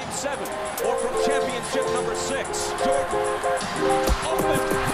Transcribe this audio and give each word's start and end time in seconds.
game 0.00 0.10
seven 0.10 0.48
or 0.84 0.96
from 0.96 1.14
championship 1.24 1.86
number 1.92 2.14
six. 2.16 2.70
Jordan 2.84 3.14
open. 4.26 4.93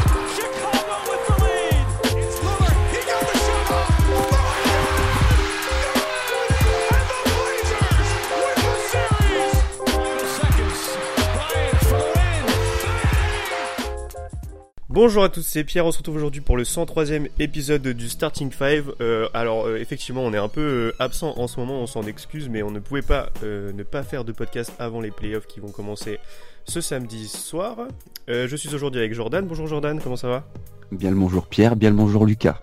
Bonjour 15.02 15.24
à 15.24 15.30
tous, 15.30 15.40
c'est 15.40 15.64
Pierre, 15.64 15.86
on 15.86 15.92
se 15.92 15.96
retrouve 15.96 16.16
aujourd'hui 16.16 16.42
pour 16.42 16.58
le 16.58 16.62
103ème 16.62 17.30
épisode 17.38 17.88
du 17.88 18.10
Starting 18.10 18.52
5. 18.52 18.84
Euh, 19.00 19.30
alors 19.32 19.66
euh, 19.66 19.78
effectivement 19.78 20.20
on 20.20 20.34
est 20.34 20.38
un 20.38 20.50
peu 20.50 20.60
euh, 20.60 20.96
absent 20.98 21.32
en 21.38 21.48
ce 21.48 21.58
moment, 21.58 21.80
on 21.80 21.86
s'en 21.86 22.02
excuse, 22.02 22.50
mais 22.50 22.62
on 22.62 22.70
ne 22.70 22.80
pouvait 22.80 23.00
pas 23.00 23.30
ne 23.42 23.82
pas 23.82 24.02
faire 24.02 24.26
de 24.26 24.32
podcast 24.32 24.74
avant 24.78 25.00
les 25.00 25.10
playoffs 25.10 25.46
qui 25.46 25.58
vont 25.58 25.70
commencer 25.70 26.18
ce 26.66 26.82
samedi 26.82 27.28
soir. 27.28 27.88
Je 28.28 28.54
suis 28.54 28.74
aujourd'hui 28.74 29.00
avec 29.00 29.14
Jordan, 29.14 29.46
bonjour 29.46 29.66
Jordan, 29.66 29.98
comment 30.02 30.16
ça 30.16 30.28
va? 30.28 30.46
Bien 30.92 31.08
le 31.08 31.16
bonjour 31.16 31.46
Pierre, 31.46 31.76
bien 31.76 31.88
le 31.88 31.96
bonjour 31.96 32.26
Lucas. 32.26 32.60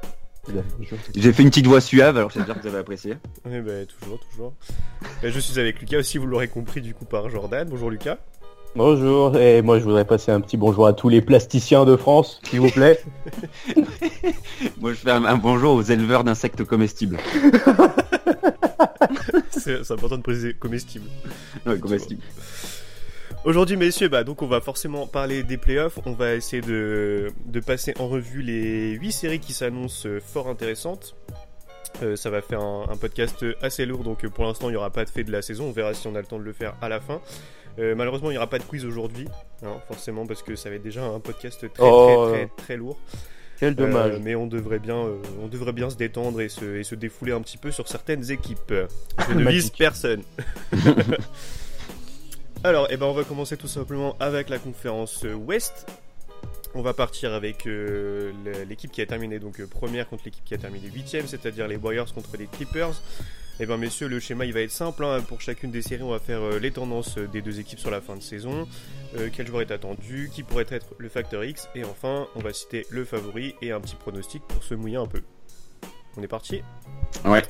J'ai 1.16 1.34
fait 1.34 1.44
une 1.44 1.50
petite 1.50 1.68
voix 1.68 1.82
suave, 1.82 2.18
alors 2.18 2.30
j'espère 2.30 2.56
que 2.56 2.62
vous 2.62 2.68
avez 2.68 2.78
apprécié. 2.78 3.16
Oui 3.46 3.62
bah 3.62 3.86
toujours, 3.86 4.20
toujours. 4.32 4.54
Euh, 5.24 5.32
je 5.32 5.40
suis 5.40 5.60
avec 5.60 5.80
Lucas 5.80 5.98
aussi, 5.98 6.18
vous 6.18 6.28
l'aurez 6.28 6.48
compris 6.48 6.82
du 6.82 6.94
coup 6.94 7.06
par 7.06 7.30
Jordan, 7.30 7.68
bonjour 7.70 7.90
Lucas. 7.90 8.18
Bonjour, 8.78 9.36
et 9.36 9.64
moi 9.64 9.80
je 9.80 9.86
voudrais 9.86 10.06
passer 10.06 10.32
un 10.32 10.40
petit 10.40 10.56
bonjour 10.56 10.86
à 10.86 10.94
tous 10.94 11.10
les 11.10 11.20
plasticiens 11.20 11.84
de 11.84 11.96
France, 11.96 12.40
s'il 12.44 12.60
vous 12.60 12.70
plaît. 12.70 13.02
Moi 14.80 14.94
je 14.94 15.00
fais 15.00 15.10
un, 15.10 15.26
un 15.26 15.36
bonjour 15.36 15.74
aux 15.74 15.82
éleveurs 15.82 16.24
d'insectes 16.24 16.64
comestibles. 16.64 17.18
c'est 19.50 19.84
c'est 19.84 19.94
important 19.94 20.18
de 20.18 20.22
préciser 20.22 20.54
comestible. 20.54 21.06
Ouais, 21.66 21.80
comestibles. 21.80 22.22
Aujourd'hui, 23.46 23.78
messieurs, 23.78 24.10
bah, 24.10 24.24
donc 24.24 24.44
on 24.44 24.48
va 24.48 24.62
forcément 24.62 25.08
parler 25.08 25.42
des 25.42 25.58
playoffs. 25.58 25.98
On 26.06 26.14
va 26.14 26.36
essayer 26.36 26.62
de, 26.62 27.32
de 27.48 27.60
passer 27.60 27.96
en 27.98 28.08
revue 28.08 28.44
les 28.44 28.92
8 28.92 29.12
séries 29.12 29.40
qui 29.40 29.54
s'annoncent 29.54 30.08
euh, 30.08 30.20
fort 30.20 30.50
intéressantes. 30.50 31.16
Euh, 32.04 32.16
ça 32.16 32.30
va 32.30 32.44
faire 32.44 32.62
un, 32.62 32.86
un 32.92 32.96
podcast 32.96 33.44
assez 33.64 33.88
lourd, 33.88 34.04
donc 34.04 34.24
euh, 34.24 34.30
pour 34.30 34.44
l'instant 34.44 34.70
il 34.70 34.74
n'y 34.74 34.78
aura 34.78 34.92
pas 34.92 35.04
de 35.04 35.10
fait 35.10 35.24
de 35.24 35.32
la 35.32 35.42
saison. 35.42 35.66
On 35.66 35.72
verra 35.72 35.96
si 35.96 36.06
on 36.06 36.14
a 36.14 36.20
le 36.20 36.28
temps 36.28 36.38
de 36.38 36.44
le 36.44 36.54
faire 36.54 36.76
à 36.80 36.90
la 36.90 37.00
fin. 37.00 37.22
Euh, 37.80 37.96
malheureusement, 37.96 38.30
il 38.30 38.34
n'y 38.34 38.38
aura 38.38 38.48
pas 38.50 38.60
de 38.60 38.64
quiz 38.64 38.86
aujourd'hui, 38.86 39.28
hein, 39.64 39.76
forcément, 39.88 40.26
parce 40.26 40.42
que 40.44 40.56
ça 40.56 40.70
va 40.70 40.76
être 40.76 40.84
déjà 40.84 41.04
un 41.04 41.20
podcast 41.20 41.60
très 41.74 41.84
Oh. 41.84 42.28
très, 42.30 42.46
très, 42.48 42.64
très 42.64 42.78
lourd. 42.78 42.98
Quel 43.60 43.76
dommage. 43.76 44.14
Euh, 44.16 44.20
mais 44.22 44.36
on 44.36 44.48
devrait 44.48 44.80
bien, 44.80 44.98
euh, 44.98 45.18
on 45.42 45.48
devrait 45.48 45.74
bien 45.74 45.90
se 45.90 45.96
détendre 45.96 46.42
et 46.42 46.50
se, 46.50 46.76
et 46.78 46.84
se 46.84 46.96
défouler 46.96 47.32
un 47.32 47.42
petit 47.42 47.58
peu 47.58 47.72
sur 47.72 47.88
certaines 47.88 48.30
équipes. 48.32 48.74
Je 49.30 49.34
ne 49.36 49.50
vise 49.50 49.70
personne. 49.72 50.22
Alors, 52.64 52.88
eh 52.90 52.98
ben, 52.98 53.06
on 53.06 53.14
va 53.14 53.24
commencer 53.24 53.58
tout 53.58 53.68
simplement 53.68 54.16
avec 54.20 54.50
la 54.50 54.60
conférence 54.60 55.24
Ouest. 55.24 55.88
On 56.78 56.84
va 56.84 56.94
partir 56.94 57.34
avec 57.34 57.66
euh, 57.66 58.32
l'équipe 58.70 58.92
qui 58.92 59.02
a 59.02 59.08
terminé 59.08 59.40
donc 59.40 59.60
euh, 59.60 59.66
première 59.66 60.08
contre 60.08 60.26
l'équipe 60.26 60.46
qui 60.46 60.54
a 60.54 60.60
terminé 60.60 60.88
huitième, 60.94 61.26
c'est-à-dire 61.26 61.68
les 61.68 61.76
Warriors 61.76 62.14
contre 62.14 62.38
les 62.38 62.46
Clippers. 62.46 63.02
Eh 63.60 63.66
ben 63.66 63.78
messieurs, 63.78 64.08
le 64.08 64.20
schéma 64.20 64.46
il 64.46 64.54
va 64.54 64.62
être 64.62 64.70
simple. 64.70 65.04
hein. 65.04 65.22
Pour 65.28 65.42
chacune 65.42 65.72
des 65.72 65.82
séries, 65.82 66.04
on 66.04 66.12
va 66.12 66.20
faire 66.20 66.40
euh, 66.40 66.60
les 66.60 66.70
tendances 66.70 67.18
des 67.18 67.42
deux 67.42 67.60
équipes 67.60 67.80
sur 67.80 67.90
la 67.90 68.00
fin 68.00 68.16
de 68.16 68.22
saison. 68.22 68.68
Euh, 69.18 69.30
quel 69.34 69.48
joueur 69.48 69.62
est 69.64 69.72
attendu, 69.72 70.30
qui 70.32 70.44
pourrait 70.44 70.68
être 70.70 70.94
le 71.00 71.10
facteur 71.10 71.44
X, 71.44 71.68
et 71.74 71.84
enfin, 71.84 72.28
on 72.36 72.42
va 72.42 72.54
citer 72.54 72.86
le 72.92 73.06
favori 73.06 73.56
et 73.64 73.72
un 73.72 73.82
petit 73.82 73.96
pronostic 73.96 74.44
pour 74.48 74.64
se 74.64 74.76
mouiller 74.76 74.98
un 74.98 75.08
peu. 75.08 75.24
On 76.16 76.22
est 76.22 76.28
parti? 76.28 76.62
Ouais. 77.26 77.42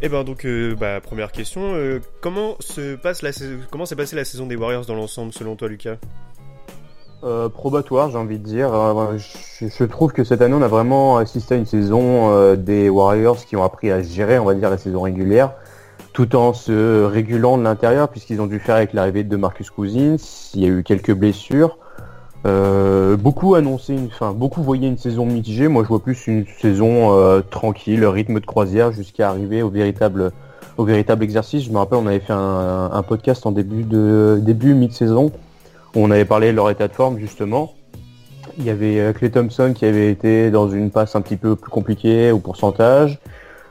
Et 0.00 0.08
ben 0.08 0.24
donc, 0.24 0.46
euh, 0.46 0.74
bah, 0.74 1.02
première 1.02 1.32
question, 1.32 2.00
comment 2.22 2.56
se 2.60 2.94
passe 2.96 3.20
la 3.20 3.32
sais- 3.32 3.58
comment 3.70 3.84
s'est 3.84 3.94
passée 3.94 4.16
la 4.16 4.24
saison 4.24 4.46
des 4.46 4.56
Warriors 4.56 4.86
dans 4.86 4.96
l'ensemble 4.96 5.34
selon 5.34 5.54
toi, 5.54 5.68
Lucas? 5.68 5.98
Euh, 7.24 7.48
probatoire, 7.48 8.10
j'ai 8.10 8.18
envie 8.18 8.38
de 8.38 8.44
dire. 8.44 8.74
Euh, 8.74 9.16
je, 9.60 9.84
trouve 9.84 10.12
que 10.12 10.24
cette 10.24 10.42
année, 10.42 10.56
on 10.58 10.62
a 10.62 10.68
vraiment 10.68 11.18
assisté 11.18 11.54
à 11.54 11.56
une 11.56 11.66
saison 11.66 12.32
euh, 12.32 12.56
des 12.56 12.88
Warriors 12.88 13.36
qui 13.44 13.54
ont 13.54 13.62
appris 13.62 13.92
à 13.92 14.02
gérer, 14.02 14.40
on 14.40 14.44
va 14.44 14.54
dire, 14.54 14.68
la 14.70 14.78
saison 14.78 15.02
régulière, 15.02 15.52
tout 16.12 16.34
en 16.34 16.52
se 16.52 17.04
régulant 17.04 17.58
de 17.58 17.62
l'intérieur, 17.62 18.08
puisqu'ils 18.08 18.40
ont 18.40 18.48
dû 18.48 18.58
faire 18.58 18.74
avec 18.74 18.92
l'arrivée 18.92 19.22
de 19.22 19.36
Marcus 19.36 19.70
Cousins. 19.70 20.16
Il 20.54 20.62
y 20.62 20.64
a 20.64 20.68
eu 20.68 20.82
quelques 20.82 21.14
blessures. 21.14 21.78
Euh, 22.44 23.16
beaucoup 23.16 23.54
annonçaient, 23.54 23.94
une, 23.94 24.06
enfin, 24.06 24.32
beaucoup 24.32 24.60
voyaient 24.60 24.88
une 24.88 24.98
saison 24.98 25.24
mitigée. 25.24 25.68
Moi, 25.68 25.84
je 25.84 25.88
vois 25.88 26.02
plus 26.02 26.26
une 26.26 26.44
saison 26.60 27.40
tranquille, 27.50 28.04
rythme 28.04 28.40
de 28.40 28.46
croisière, 28.46 28.90
jusqu'à 28.90 29.28
arriver 29.28 29.62
au 29.62 29.70
véritable, 29.70 30.32
au 30.76 30.84
véritable 30.84 31.22
exercice. 31.22 31.62
Je 31.62 31.70
me 31.70 31.78
rappelle, 31.78 31.98
on 31.98 32.06
avait 32.08 32.18
fait 32.18 32.32
un, 32.32 32.90
un 32.92 33.02
podcast 33.04 33.46
en 33.46 33.52
début 33.52 33.84
de 33.84 34.40
début 34.42 34.74
mi-saison 34.74 35.30
on 35.94 36.10
avait 36.10 36.24
parlé 36.24 36.50
de 36.50 36.56
leur 36.56 36.70
état 36.70 36.88
de 36.88 36.92
forme 36.92 37.18
justement. 37.18 37.74
Il 38.58 38.64
y 38.64 38.70
avait 38.70 39.00
euh, 39.00 39.12
Clay 39.12 39.30
Thompson 39.30 39.72
qui 39.74 39.84
avait 39.84 40.10
été 40.10 40.50
dans 40.50 40.68
une 40.68 40.90
passe 40.90 41.16
un 41.16 41.20
petit 41.20 41.36
peu 41.36 41.56
plus 41.56 41.70
compliquée 41.70 42.32
au 42.32 42.38
pourcentage. 42.38 43.18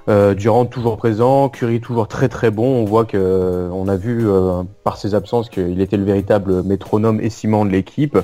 Euh, 0.10 0.34
Durant 0.34 0.66
toujours 0.66 0.98
présent, 0.98 1.50
Curry 1.50 1.80
toujours 1.80 2.08
très 2.08 2.30
très 2.30 2.52
bon. 2.52 2.82
On 2.82 2.86
voit 2.86 3.06
que 3.06 3.18
euh, 3.18 3.70
on 3.72 3.88
a 3.88 3.96
vu 3.96 4.28
euh, 4.28 4.64
par 4.84 4.98
ses 4.98 5.16
absences 5.16 5.50
qu'il 5.50 5.80
était 5.82 5.98
le 5.98 6.04
véritable 6.04 6.64
métronome 6.64 7.20
et 7.22 7.30
ciment 7.30 7.66
de 7.66 7.72
l'équipe. 7.72 8.18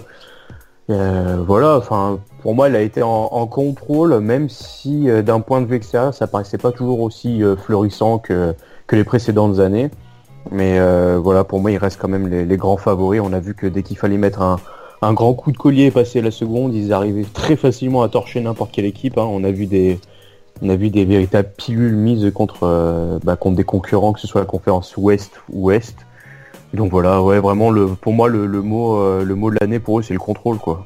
Voilà, 0.90 1.76
enfin 1.76 2.20
pour 2.42 2.56
moi, 2.56 2.70
il 2.70 2.76
a 2.76 2.82
été 2.82 3.04
en, 3.04 3.48
contrôle, 3.48 4.20
même 4.20 4.48
si 4.48 5.10
d'un 5.22 5.42
point 5.42 5.60
de 5.60 5.66
vue 5.66 5.76
extérieur, 5.76 6.14
ça 6.14 6.28
paraissait 6.28 6.58
pas 6.58 6.72
toujours 6.72 7.02
aussi 7.02 7.42
florissant 7.58 8.20
que 8.20 8.56
les 8.94 9.04
précédentes 9.04 9.60
années. 9.60 9.92
Mais 10.52 10.80
euh, 10.80 11.20
voilà, 11.22 11.44
pour 11.44 11.60
moi, 11.60 11.72
il 11.72 11.78
reste 11.78 12.00
quand 12.00 12.08
même 12.08 12.28
les, 12.28 12.46
les 12.46 12.58
grands 12.58 12.78
favoris. 12.78 13.22
On 13.24 13.34
a 13.34 13.40
vu 13.40 13.54
que 13.54 13.68
dès 13.68 13.84
qu'il 13.84 13.98
fallait 13.98 14.18
mettre 14.18 14.42
un, 14.42 14.58
un 15.02 15.14
grand 15.14 15.34
coup 15.34 15.52
de 15.52 15.58
collier 15.58 15.86
et 15.86 15.92
passer 15.92 16.20
à 16.20 16.22
la 16.22 16.32
seconde, 16.32 16.74
ils 16.74 16.94
arrivaient 16.94 17.26
très 17.34 17.56
facilement 17.56 18.02
à 18.02 18.10
torcher 18.10 18.42
n'importe 18.42 18.72
quelle 18.72 18.86
équipe. 18.86 19.18
hein. 19.18 19.28
On 19.30 19.44
a 19.44 19.52
vu 19.52 19.66
des, 19.66 20.00
on 20.62 20.70
a 20.70 20.76
vu 20.76 20.90
des 20.90 21.06
véritables 21.06 21.52
pilules 21.58 21.96
mises 21.96 22.32
contre, 22.34 22.64
euh, 22.64 23.20
bah, 23.24 23.36
contre 23.36 23.58
des 23.58 23.64
concurrents, 23.64 24.14
que 24.14 24.20
ce 24.20 24.28
soit 24.28 24.42
la 24.42 24.48
conférence 24.48 24.96
Ouest 24.98 25.34
ou 25.52 25.68
Ouest. 25.68 25.98
Donc 26.74 26.92
voilà, 26.92 27.22
ouais, 27.22 27.40
vraiment, 27.40 27.72
le, 27.72 27.88
pour 27.88 28.14
moi, 28.14 28.28
le, 28.28 28.46
le 28.46 28.62
mot, 28.62 28.98
euh, 28.98 29.24
le 29.24 29.36
mot 29.36 29.52
de 29.52 29.58
l'année 29.62 29.80
pour 29.80 30.00
eux, 30.00 30.02
c'est 30.02 30.14
le 30.14 30.20
contrôle, 30.20 30.58
quoi. 30.58 30.86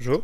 Jo? 0.00 0.22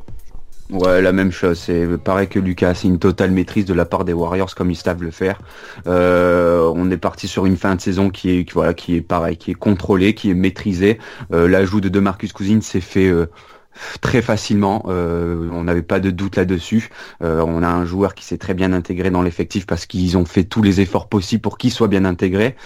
Ouais, 0.70 1.02
la 1.02 1.12
même 1.12 1.30
chose. 1.30 1.58
C'est 1.58 1.98
pareil 1.98 2.26
que 2.26 2.38
Lucas, 2.38 2.74
c'est 2.74 2.88
une 2.88 2.98
totale 2.98 3.30
maîtrise 3.32 3.66
de 3.66 3.74
la 3.74 3.84
part 3.84 4.04
des 4.06 4.14
Warriors 4.14 4.54
comme 4.54 4.70
ils 4.70 4.76
savent 4.76 5.02
le 5.02 5.10
faire. 5.10 5.38
Euh, 5.86 6.72
on 6.74 6.90
est 6.90 6.96
parti 6.96 7.28
sur 7.28 7.44
une 7.44 7.58
fin 7.58 7.74
de 7.74 7.80
saison 7.82 8.08
qui 8.08 8.30
est, 8.30 8.52
voilà, 8.52 8.72
qui 8.72 8.96
est 8.96 9.02
pareil, 9.02 9.36
qui 9.36 9.50
est 9.50 9.54
contrôlée, 9.54 10.14
qui 10.14 10.30
est 10.30 10.34
maîtrisée. 10.34 10.98
Euh, 11.32 11.48
L'ajout 11.48 11.82
de 11.82 11.90
DeMarcus 11.90 12.32
Cousins 12.32 12.62
s'est 12.62 12.80
fait 12.80 13.08
euh, 13.08 13.26
très 14.00 14.22
facilement. 14.22 14.84
Euh, 14.88 15.48
on 15.52 15.64
n'avait 15.64 15.82
pas 15.82 16.00
de 16.00 16.10
doute 16.10 16.36
là-dessus. 16.36 16.90
Euh, 17.22 17.44
on 17.46 17.62
a 17.62 17.68
un 17.68 17.84
joueur 17.84 18.14
qui 18.14 18.24
s'est 18.24 18.38
très 18.38 18.54
bien 18.54 18.72
intégré 18.72 19.10
dans 19.10 19.22
l'effectif 19.22 19.66
parce 19.66 19.86
qu'ils 19.86 20.16
ont 20.16 20.24
fait 20.24 20.44
tous 20.44 20.62
les 20.62 20.80
efforts 20.80 21.08
possibles 21.08 21.42
pour 21.42 21.58
qu'il 21.58 21.70
soit 21.70 21.88
bien 21.88 22.04
intégré. 22.04 22.56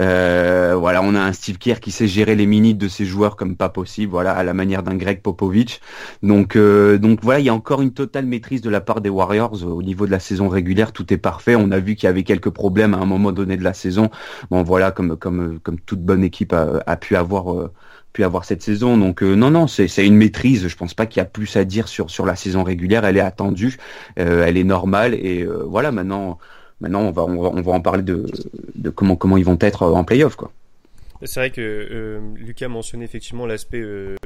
Euh, 0.00 0.74
voilà, 0.78 1.02
on 1.02 1.14
a 1.14 1.20
un 1.20 1.32
Steve 1.32 1.58
Kerr 1.58 1.80
qui 1.80 1.90
sait 1.90 2.06
gérer 2.06 2.34
les 2.34 2.46
minutes 2.46 2.78
de 2.78 2.88
ses 2.88 3.04
joueurs 3.04 3.36
comme 3.36 3.56
pas 3.56 3.68
possible. 3.68 4.10
Voilà, 4.10 4.32
à 4.32 4.42
la 4.42 4.54
manière 4.54 4.82
d'un 4.82 4.96
Greg 4.96 5.20
Popovich. 5.20 5.80
Donc, 6.22 6.56
donc 6.56 7.20
voilà, 7.22 7.40
il 7.40 7.46
y 7.46 7.48
a 7.48 7.54
encore 7.54 7.82
une 7.82 7.92
totale 7.92 8.26
maîtrise 8.26 8.60
de 8.60 8.70
la 8.70 8.80
part 8.80 9.00
des 9.00 9.10
Warriors 9.10 9.64
au 9.64 9.82
niveau 9.82 10.06
de 10.06 10.10
la 10.10 10.20
saison 10.20 10.48
régulière. 10.48 10.92
Tout 10.92 11.12
est 11.12 11.18
parfait. 11.18 11.56
On 11.56 11.70
a 11.70 11.78
vu 11.78 11.94
qu'il 11.94 12.06
y 12.06 12.10
avait 12.10 12.24
quelques 12.24 12.50
problèmes 12.50 12.94
à 12.94 12.98
un 12.98 13.06
moment 13.06 13.32
donné 13.32 13.56
de 13.56 13.64
la 13.64 13.74
saison. 13.74 14.10
Bon, 14.50 14.62
voilà, 14.62 14.90
comme 14.90 15.16
comme 15.16 15.58
comme 15.60 15.78
toute 15.80 16.00
bonne 16.00 16.24
équipe 16.24 16.52
a 16.54 16.96
pu 16.96 17.16
avoir. 17.16 17.70
Pu 18.14 18.24
avoir 18.24 18.46
cette 18.46 18.62
saison. 18.62 18.96
Donc 18.96 19.22
euh, 19.22 19.34
non 19.34 19.50
non 19.50 19.66
c'est 19.66 20.06
une 20.06 20.16
maîtrise. 20.16 20.66
Je 20.66 20.76
pense 20.76 20.94
pas 20.94 21.04
qu'il 21.04 21.20
y 21.20 21.20
a 21.20 21.26
plus 21.26 21.54
à 21.56 21.66
dire 21.66 21.88
sur 21.88 22.10
sur 22.10 22.24
la 22.24 22.36
saison 22.36 22.62
régulière. 22.62 23.04
Elle 23.04 23.18
est 23.18 23.20
attendue. 23.20 23.76
Euh, 24.18 24.46
elle 24.46 24.56
est 24.56 24.64
normale. 24.64 25.12
Et 25.12 25.42
euh, 25.42 25.64
voilà 25.64 25.92
maintenant 25.92 26.38
maintenant 26.80 27.02
on 27.02 27.10
va, 27.10 27.24
on 27.24 27.42
va 27.42 27.50
on 27.50 27.60
va 27.60 27.72
en 27.72 27.80
parler 27.82 28.02
de 28.02 28.24
de 28.74 28.88
comment 28.88 29.16
comment 29.16 29.36
ils 29.36 29.44
vont 29.44 29.58
être 29.60 29.82
en 29.82 30.04
playoff 30.04 30.36
quoi. 30.36 30.50
C'est 31.22 31.40
vrai 31.40 31.50
que 31.50 31.60
euh, 31.60 32.20
Lucas 32.36 32.68
mentionnait 32.68 33.04
effectivement 33.04 33.46
l'aspect 33.46 33.82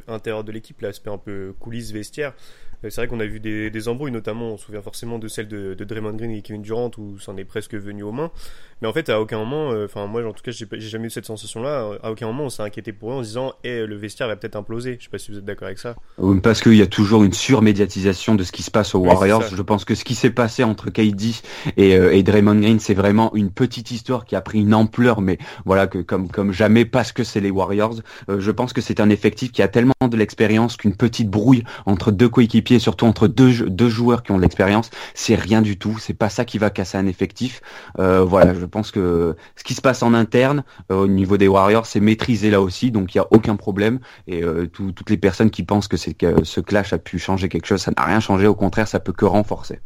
intérieur 0.06 0.44
de 0.44 0.52
l'équipe, 0.52 0.80
l'aspect 0.80 1.10
un 1.10 1.18
peu 1.18 1.54
coulisses 1.58 1.92
vestiaire. 1.92 2.34
C'est 2.82 2.94
vrai 2.94 3.08
qu'on 3.08 3.18
a 3.18 3.26
vu 3.26 3.40
des, 3.40 3.70
des 3.70 3.88
embrouilles, 3.88 4.12
notamment, 4.12 4.52
on 4.52 4.56
se 4.56 4.66
souvient 4.66 4.82
forcément 4.82 5.18
de 5.18 5.26
celle 5.26 5.48
de, 5.48 5.74
de 5.74 5.84
Draymond 5.84 6.12
Green 6.12 6.30
et 6.30 6.42
Kevin 6.42 6.62
Durant, 6.62 6.92
où 6.96 7.18
c'en 7.18 7.36
est 7.36 7.44
presque 7.44 7.74
venu 7.74 8.04
aux 8.04 8.12
mains. 8.12 8.30
Mais 8.80 8.88
en 8.88 8.92
fait, 8.92 9.08
à 9.08 9.20
aucun 9.20 9.38
moment, 9.38 9.72
euh, 9.72 9.86
enfin 9.86 10.06
moi 10.06 10.24
en 10.24 10.32
tout 10.32 10.42
cas, 10.42 10.52
j'ai 10.52 10.80
jamais 10.80 11.06
eu 11.06 11.10
cette 11.10 11.26
sensation-là. 11.26 11.98
À 12.02 12.10
aucun 12.12 12.26
moment, 12.26 12.44
on 12.44 12.48
s'est 12.48 12.62
inquiété 12.62 12.92
pour 12.92 13.10
eux 13.10 13.14
en 13.14 13.22
se 13.22 13.28
disant, 13.28 13.52
eh, 13.64 13.86
le 13.86 13.96
vestiaire 13.96 14.28
va 14.28 14.36
peut-être 14.36 14.56
imploser. 14.56 14.96
Je 14.98 15.04
sais 15.04 15.10
pas 15.10 15.18
si 15.18 15.32
vous 15.32 15.38
êtes 15.38 15.44
d'accord 15.44 15.66
avec 15.66 15.78
ça. 15.78 15.96
Parce 16.42 16.60
qu'il 16.60 16.74
y 16.76 16.82
a 16.82 16.86
toujours 16.86 17.24
une 17.24 17.32
surmédiatisation 17.32 18.34
de 18.34 18.44
ce 18.44 18.52
qui 18.52 18.62
se 18.62 18.70
passe 18.70 18.94
aux 18.94 19.00
Warriors. 19.00 19.42
Je 19.56 19.62
pense 19.62 19.84
que 19.84 19.94
ce 19.94 20.04
qui 20.04 20.14
s'est 20.14 20.30
passé 20.30 20.62
entre 20.64 20.90
KD 20.90 21.34
et, 21.76 21.96
euh, 21.96 22.12
et 22.14 22.22
Draymond 22.22 22.60
Green, 22.60 22.78
c'est 22.78 22.94
vraiment 22.94 23.34
une 23.34 23.50
petite 23.50 23.90
histoire 23.90 24.24
qui 24.24 24.36
a 24.36 24.40
pris 24.40 24.60
une 24.60 24.74
ampleur, 24.74 25.20
mais 25.20 25.38
voilà 25.64 25.86
que 25.86 25.98
comme 25.98 26.28
comme 26.28 26.52
jamais 26.52 26.84
parce 26.84 27.10
que 27.12 27.24
c'est 27.24 27.40
les 27.40 27.50
Warriors. 27.50 27.96
Euh, 28.30 28.38
je 28.40 28.50
pense 28.52 28.72
que 28.72 28.80
c'est 28.80 29.00
un 29.00 29.10
effectif 29.10 29.50
qui 29.50 29.62
a 29.62 29.68
tellement 29.68 29.94
de 30.08 30.16
l'expérience 30.16 30.76
qu'une 30.76 30.94
petite 30.94 31.28
brouille 31.28 31.64
entre 31.86 32.12
deux 32.12 32.28
coéquipiers, 32.28 32.78
surtout 32.78 33.06
entre 33.06 33.26
deux 33.26 33.38
deux 33.38 33.50
jou- 33.50 33.68
deux 33.70 33.88
joueurs 33.88 34.22
qui 34.24 34.32
ont 34.32 34.36
de 34.36 34.42
l'expérience, 34.42 34.90
c'est 35.14 35.36
rien 35.36 35.62
du 35.62 35.78
tout. 35.78 35.96
C'est 36.00 36.12
pas 36.14 36.28
ça 36.28 36.44
qui 36.44 36.58
va 36.58 36.70
casser 36.70 36.98
un 36.98 37.06
effectif. 37.06 37.60
Euh, 37.98 38.22
voilà, 38.24 38.52
je, 38.52 38.66
pense 38.68 38.90
que 38.90 39.36
ce 39.56 39.64
qui 39.64 39.74
se 39.74 39.80
passe 39.80 40.02
en 40.02 40.14
interne 40.14 40.64
au 40.88 41.06
niveau 41.06 41.36
des 41.36 41.48
Warriors, 41.48 41.86
c'est 41.86 42.00
maîtrisé 42.00 42.50
là 42.50 42.60
aussi, 42.60 42.90
donc 42.90 43.14
il 43.14 43.18
n'y 43.18 43.22
a 43.22 43.26
aucun 43.30 43.56
problème. 43.56 44.00
Et 44.26 44.42
toutes 44.72 45.10
les 45.10 45.16
personnes 45.16 45.50
qui 45.50 45.62
pensent 45.62 45.88
que, 45.88 45.96
ce 45.96 46.60
clash 46.60 46.92
a 46.92 46.98
pu 46.98 47.18
changer 47.18 47.48
quelque 47.48 47.66
chose, 47.66 47.82
ça 47.82 47.92
n'a 47.96 48.04
rien 48.04 48.20
changé. 48.20 48.46
Au 48.46 48.54
contraire, 48.54 48.88
ça 48.88 49.00
peut 49.00 49.12
que 49.12 49.24
renforcer. 49.24 49.80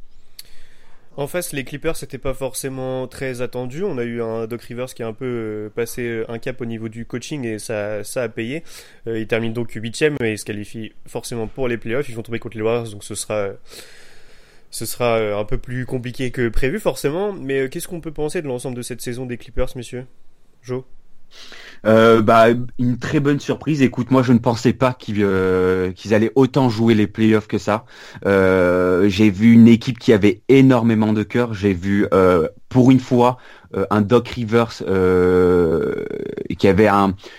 En 1.18 1.26
face, 1.26 1.52
les 1.52 1.64
Clippers, 1.64 1.94
c'était 1.96 2.16
pas 2.16 2.32
forcément 2.32 3.06
très 3.06 3.42
attendu. 3.42 3.84
On 3.84 3.98
a 3.98 4.02
eu 4.02 4.22
un 4.22 4.46
Doc 4.46 4.62
Rivers 4.62 4.94
qui 4.94 5.02
a 5.02 5.06
un 5.06 5.12
peu 5.12 5.26
euh, 5.26 5.68
passé 5.68 6.02
euh, 6.02 6.24
un 6.30 6.38
cap 6.38 6.58
au 6.62 6.64
niveau 6.64 6.88
du 6.88 7.04
coaching 7.04 7.44
et 7.44 7.58
ça, 7.58 8.00
a 8.16 8.28
payé. 8.30 8.62
Euh, 9.06 9.18
il 9.18 9.26
termine 9.26 9.52
donc 9.52 9.72
8 9.72 10.04
et 10.22 10.36
se 10.38 10.44
qualifie 10.46 10.92
forcément 11.06 11.48
pour 11.48 11.68
les 11.68 11.76
playoffs. 11.76 12.08
Ils 12.08 12.14
vont 12.14 12.22
tomber 12.22 12.38
contre 12.38 12.56
les 12.56 12.62
Warriors, 12.62 12.88
donc 12.88 13.04
ce 13.04 13.14
sera, 13.14 13.50
ce 14.72 14.86
sera 14.86 15.38
un 15.38 15.44
peu 15.44 15.58
plus 15.58 15.86
compliqué 15.86 16.32
que 16.32 16.48
prévu 16.48 16.80
forcément. 16.80 17.32
Mais 17.32 17.68
qu'est-ce 17.68 17.86
qu'on 17.86 18.00
peut 18.00 18.10
penser 18.10 18.42
de 18.42 18.48
l'ensemble 18.48 18.76
de 18.76 18.82
cette 18.82 19.00
saison 19.00 19.26
des 19.26 19.36
Clippers, 19.36 19.68
messieurs? 19.76 20.06
Joe 20.62 20.82
euh, 21.84 22.22
bah, 22.22 22.46
une 22.78 22.98
très 22.98 23.20
bonne 23.20 23.40
surprise. 23.40 23.82
Écoute, 23.82 24.10
moi, 24.10 24.22
je 24.22 24.32
ne 24.32 24.38
pensais 24.38 24.72
pas 24.72 24.92
qu'ils 24.92 25.22
euh, 25.22 25.92
allaient 26.12 26.30
autant 26.36 26.68
jouer 26.68 26.94
les 26.94 27.06
playoffs 27.06 27.48
que 27.48 27.58
ça. 27.58 27.84
Euh, 28.24 29.08
j'ai 29.08 29.30
vu 29.30 29.52
une 29.52 29.66
équipe 29.66 29.98
qui 29.98 30.12
avait 30.12 30.42
énormément 30.48 31.12
de 31.12 31.22
cœur. 31.22 31.54
J'ai 31.54 31.74
vu, 31.74 32.06
pour 32.68 32.90
une 32.90 33.00
fois, 33.00 33.38
un 33.90 34.00
Doc 34.00 34.28
Rivers 34.28 34.82
qui 36.58 36.68
avait 36.68 36.88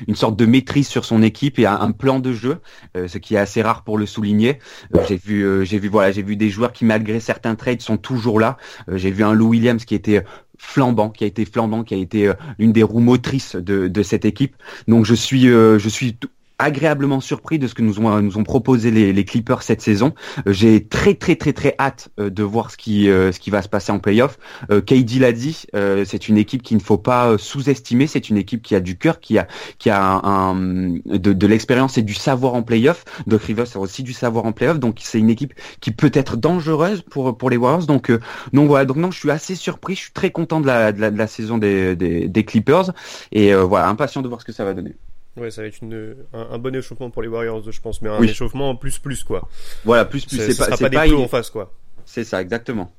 une 0.08 0.16
sorte 0.16 0.36
de 0.36 0.46
maîtrise 0.46 0.88
sur 0.88 1.06
son 1.06 1.22
équipe 1.22 1.60
et 1.60 1.66
un, 1.66 1.92
plan 1.92 2.20
de 2.20 2.34
jeu, 2.34 2.58
ce 2.96 3.18
qui 3.18 3.36
est 3.36 3.38
assez 3.38 3.62
rare 3.62 3.84
pour 3.84 3.98
le 3.98 4.06
souligner. 4.06 4.60
j'ai 5.08 5.18
vu, 5.18 5.66
j'ai 5.66 5.80
vu, 5.80 5.90
voilà, 5.90 6.12
j'ai 6.12 6.24
vu 6.24 6.36
des 6.36 6.50
joueurs 6.50 6.72
qui, 6.72 6.86
malgré 6.86 7.20
certains 7.20 7.56
trades, 7.56 7.82
sont 7.82 7.98
toujours 7.98 8.40
là. 8.40 8.58
j'ai 8.92 9.12
vu 9.12 9.24
un 9.24 9.34
Lou 9.34 9.50
Williams 9.50 9.86
qui 9.86 9.96
était 9.96 10.24
flambant, 10.64 11.10
qui 11.10 11.24
a 11.24 11.28
été 11.28 11.46
flambant, 11.46 11.84
qui 11.84 11.94
a 11.94 11.98
été 11.98 12.28
euh, 12.28 12.34
l'une 12.58 12.72
des 12.72 12.84
roues 12.84 13.00
motrices 13.00 13.56
de, 13.56 14.04
cette 14.04 14.26
équipe. 14.26 14.56
Donc 14.88 15.06
je 15.06 15.14
suis, 15.14 15.48
euh, 15.48 15.78
je 15.78 15.90
suis 15.90 16.18
agréablement 16.64 17.20
surpris 17.20 17.60
de 17.60 17.68
ce 17.68 17.74
que 17.74 17.82
nous 17.82 18.00
ont, 18.00 18.22
nous 18.22 18.38
ont 18.38 18.44
proposé 18.44 18.90
les, 18.90 19.14
les 19.14 19.26
Clippers 19.26 19.62
cette 19.62 19.82
saison. 19.82 20.14
Euh, 20.48 20.54
j'ai 20.54 20.86
très 20.88 21.14
très 21.14 21.36
très 21.36 21.54
très 21.54 21.76
hâte 21.80 22.10
euh, 22.20 22.30
de 22.30 22.44
voir 22.44 22.72
ce 22.72 22.78
qui, 22.78 23.10
euh, 23.10 23.32
ce 23.32 23.40
qui 23.40 23.50
va 23.50 23.62
se 23.62 23.70
passer 23.70 23.92
en 23.92 24.00
playoff. 24.00 24.38
KD 24.70 25.20
l'a 25.20 25.32
dit, 25.32 25.66
c'est 25.74 26.30
une 26.30 26.38
équipe 26.38 26.64
qu'il 26.64 26.78
ne 26.78 26.82
faut 26.82 26.98
pas 26.98 27.38
sous-estimer. 27.38 28.08
C'est 28.08 28.30
une 28.30 28.38
équipe 28.38 28.62
qui 28.62 28.76
a 28.76 28.80
du 28.80 28.98
cœur, 28.98 29.20
qui 29.20 29.38
a, 29.38 29.48
qui 29.78 29.90
a 29.90 30.02
un, 30.02 30.56
de, 30.56 31.34
de 31.34 31.48
l'expérience 31.48 31.98
et 31.98 32.02
du 32.02 32.14
savoir 32.14 32.54
en 32.54 32.64
playoff. 32.64 33.04
Doc 33.28 33.44
Rivers 33.44 33.68
a 33.76 33.80
aussi 33.80 34.04
du 34.04 34.14
savoir 34.14 34.46
en 34.46 34.52
playoff, 34.52 34.80
donc 34.80 35.00
c'est 35.02 35.20
une 35.20 35.30
équipe 35.30 35.54
qui 35.82 35.92
peut 35.92 36.12
être 36.14 36.38
dangereuse 36.38 37.02
pour, 37.02 37.38
pour 37.38 37.50
les 37.50 37.58
Warriors. 37.58 37.86
Donc, 37.86 38.12
donc 38.54 38.68
voilà, 38.68 38.86
donc 38.86 38.98
non, 38.98 39.12
je 39.12 39.20
suis 39.20 39.32
assez 39.32 39.56
surpris. 39.56 39.96
Je 39.96 40.02
suis 40.02 40.14
très 40.14 40.32
content 40.32 40.62
de 40.62 40.68
la, 40.68 40.92
de 40.92 41.02
la, 41.02 41.12
de 41.12 41.18
la 41.18 41.28
saison 41.28 41.58
des, 41.58 41.96
des, 41.96 42.28
des 42.28 42.44
Clippers 42.46 42.92
et 43.32 43.54
voilà, 43.54 43.90
impatient 43.90 44.22
de 44.22 44.28
voir 44.28 44.42
ce 44.42 44.46
que 44.46 44.54
ça 44.54 44.64
va 44.64 44.74
donner. 44.74 44.96
Ouais, 45.36 45.50
ça 45.50 45.62
va 45.62 45.68
être 45.68 45.82
une, 45.82 46.16
un, 46.34 46.58
bon 46.60 46.76
échauffement 46.76 47.10
pour 47.10 47.24
les 47.24 47.28
Warriors, 47.28 47.64
je 47.72 47.82
pense, 47.82 48.02
mais 48.02 48.10
un 48.10 48.22
échauffement 48.22 48.76
plus 48.76 49.00
plus 49.00 49.24
quoi. 49.24 49.48
Voilà, 49.84 50.06
plus 50.06 50.26
plus. 50.26 50.38
C'est 50.38 50.58
pas, 50.58 50.66
sera 50.66 50.78
pas, 50.78 50.90
des 50.90 51.10
plots 51.10 51.24
en 51.24 51.28
face 51.28 51.50
quoi. 51.50 51.72
C'est 52.06 52.24
ça, 52.24 52.42
exactement. 52.42 52.92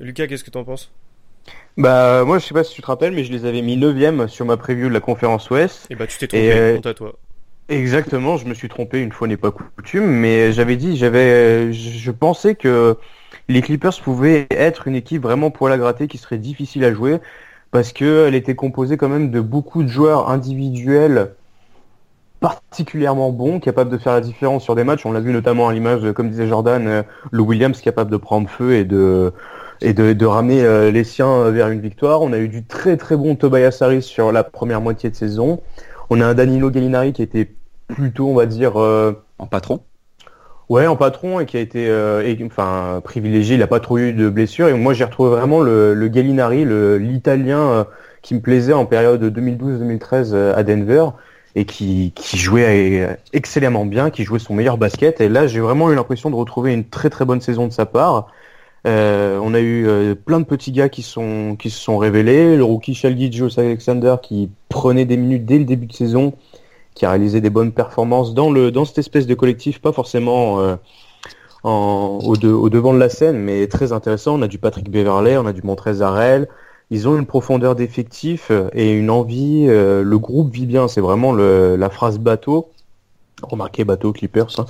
Lucas, 0.00 0.26
qu'est-ce 0.26 0.44
que 0.44 0.50
t'en 0.50 0.64
penses? 0.64 0.90
Bah 1.76 2.24
moi, 2.24 2.38
je 2.38 2.46
sais 2.46 2.54
pas 2.54 2.64
si 2.64 2.74
tu 2.74 2.80
te 2.80 2.86
rappelles, 2.86 3.12
mais 3.12 3.24
je 3.24 3.32
les 3.32 3.44
avais 3.44 3.60
mis 3.60 3.76
9 3.76 4.28
sur 4.28 4.46
ma 4.46 4.56
preview 4.56 4.88
de 4.88 4.94
la 4.94 5.00
conférence 5.00 5.50
Ouest. 5.50 5.86
Et 5.90 5.94
bah 5.94 6.06
tu 6.06 6.16
t'es 6.18 6.26
trompé, 6.26 6.52
euh... 6.52 6.78
à 6.82 6.94
toi. 6.94 7.18
Exactement, 7.68 8.36
je 8.36 8.46
me 8.46 8.54
suis 8.54 8.68
trompé 8.68 9.00
une 9.00 9.12
fois 9.12 9.26
n'est 9.26 9.38
pas 9.38 9.50
coutume, 9.50 10.06
mais 10.06 10.52
j'avais 10.52 10.76
dit, 10.76 10.98
j'avais, 10.98 11.72
je 11.72 12.10
pensais 12.10 12.54
que 12.54 12.96
les 13.48 13.62
Clippers 13.62 13.98
pouvaient 14.02 14.46
être 14.50 14.86
une 14.86 14.94
équipe 14.94 15.22
vraiment 15.22 15.50
poil 15.50 15.72
à 15.72 15.78
gratter 15.78 16.06
qui 16.06 16.18
serait 16.18 16.38
difficile 16.38 16.84
à 16.84 16.92
jouer 16.92 17.20
parce 17.70 17.92
qu'elle 17.92 18.34
était 18.34 18.54
composée 18.54 18.98
quand 18.98 19.08
même 19.08 19.30
de 19.30 19.40
beaucoup 19.40 19.82
de 19.82 19.88
joueurs 19.88 20.30
individuels 20.30 21.34
particulièrement 22.40 23.30
bon, 23.30 23.58
capable 23.60 23.90
de 23.90 23.98
faire 23.98 24.12
la 24.12 24.20
différence 24.20 24.64
sur 24.64 24.74
des 24.74 24.84
matchs. 24.84 25.06
On 25.06 25.12
l'a 25.12 25.20
vu 25.20 25.32
notamment 25.32 25.68
à 25.68 25.72
l'image, 25.72 26.12
comme 26.12 26.28
disait 26.28 26.46
Jordan, 26.46 26.86
euh, 26.86 27.02
le 27.30 27.42
Williams 27.42 27.80
capable 27.80 28.10
de 28.10 28.16
prendre 28.16 28.48
feu 28.48 28.74
et 28.74 28.84
de 28.84 29.32
et 29.80 29.92
de, 29.92 30.26
ramener 30.26 30.62
euh, 30.62 30.90
les 30.90 31.04
siens 31.04 31.50
vers 31.50 31.68
une 31.68 31.80
victoire. 31.80 32.22
On 32.22 32.32
a 32.32 32.38
eu 32.38 32.48
du 32.48 32.64
très 32.64 32.96
très 32.96 33.16
bon 33.16 33.34
Tobias 33.34 33.78
Harris 33.80 34.02
sur 34.02 34.30
la 34.30 34.44
première 34.44 34.80
moitié 34.80 35.10
de 35.10 35.14
saison. 35.14 35.62
On 36.10 36.20
a 36.20 36.26
un 36.26 36.34
Danilo 36.34 36.70
Gallinari 36.70 37.12
qui 37.12 37.22
était 37.22 37.50
plutôt, 37.88 38.28
on 38.28 38.34
va 38.34 38.46
dire, 38.46 38.80
euh, 38.80 39.12
en 39.38 39.46
patron. 39.46 39.80
Ouais, 40.68 40.86
en 40.86 40.96
patron 40.96 41.40
et 41.40 41.46
qui 41.46 41.58
a 41.58 41.60
été, 41.60 41.90
enfin, 42.44 43.00
privilégié. 43.04 43.56
Il 43.56 43.60
n'a 43.60 43.66
pas 43.66 43.80
trop 43.80 43.98
eu 43.98 44.12
de 44.12 44.30
blessures. 44.30 44.68
Et 44.68 44.74
moi, 44.74 44.94
j'ai 44.94 45.04
retrouvé 45.04 45.30
vraiment 45.30 45.60
le, 45.60 45.92
le 45.92 46.08
Gallinari, 46.08 46.64
l'Italien 46.98 47.86
qui 48.22 48.34
me 48.34 48.40
plaisait 48.40 48.72
en 48.72 48.86
période 48.86 49.22
2012-2013 49.22 50.54
à 50.54 50.62
Denver 50.62 51.04
et 51.56 51.64
qui, 51.64 52.12
qui 52.14 52.36
jouait 52.36 53.16
excellemment 53.32 53.86
bien, 53.86 54.10
qui 54.10 54.24
jouait 54.24 54.38
son 54.38 54.54
meilleur 54.54 54.76
basket. 54.76 55.20
Et 55.20 55.28
là, 55.28 55.46
j'ai 55.46 55.60
vraiment 55.60 55.90
eu 55.90 55.94
l'impression 55.94 56.30
de 56.30 56.34
retrouver 56.34 56.72
une 56.72 56.84
très 56.84 57.10
très 57.10 57.24
bonne 57.24 57.40
saison 57.40 57.66
de 57.66 57.72
sa 57.72 57.86
part. 57.86 58.28
Euh, 58.86 59.38
on 59.42 59.54
a 59.54 59.60
eu 59.60 59.86
euh, 59.86 60.14
plein 60.14 60.40
de 60.40 60.44
petits 60.44 60.72
gars 60.72 60.90
qui 60.90 61.02
sont 61.02 61.56
qui 61.58 61.70
se 61.70 61.80
sont 61.80 61.96
révélés. 61.96 62.56
Le 62.56 62.64
rookie 62.64 62.94
Shalgi 62.94 63.32
Joe 63.32 63.56
Alexander 63.58 64.16
qui 64.22 64.50
prenait 64.68 65.06
des 65.06 65.16
minutes 65.16 65.46
dès 65.46 65.58
le 65.58 65.64
début 65.64 65.86
de 65.86 65.92
saison, 65.94 66.34
qui 66.94 67.06
a 67.06 67.10
réalisé 67.10 67.40
des 67.40 67.50
bonnes 67.50 67.72
performances 67.72 68.34
dans 68.34 68.50
le 68.50 68.70
dans 68.70 68.84
cette 68.84 68.98
espèce 68.98 69.26
de 69.26 69.34
collectif, 69.34 69.80
pas 69.80 69.92
forcément 69.92 70.60
euh, 70.60 70.76
en, 71.62 72.18
au, 72.22 72.34
au, 72.34 72.68
devant 72.68 72.92
de 72.92 72.98
la 72.98 73.08
scène, 73.08 73.38
mais 73.38 73.66
très 73.68 73.92
intéressant. 73.92 74.38
On 74.38 74.42
a 74.42 74.48
du 74.48 74.58
Patrick 74.58 74.90
Beverley, 74.90 75.38
on 75.38 75.46
a 75.46 75.54
du 75.54 75.62
Montrez 75.62 76.02
Harrell, 76.02 76.48
ils 76.90 77.08
ont 77.08 77.18
une 77.18 77.26
profondeur 77.26 77.74
d'effectif 77.74 78.48
euh, 78.50 78.68
et 78.72 78.92
une 78.92 79.10
envie. 79.10 79.66
Euh, 79.68 80.02
le 80.02 80.18
groupe 80.18 80.52
vit 80.52 80.66
bien. 80.66 80.88
C'est 80.88 81.00
vraiment 81.00 81.32
la 81.32 81.90
phrase 81.90 82.18
bateau. 82.18 82.70
Remarquez 83.42 83.84
bateau 83.84 84.12
Clippers. 84.12 84.58
Hein. 84.58 84.66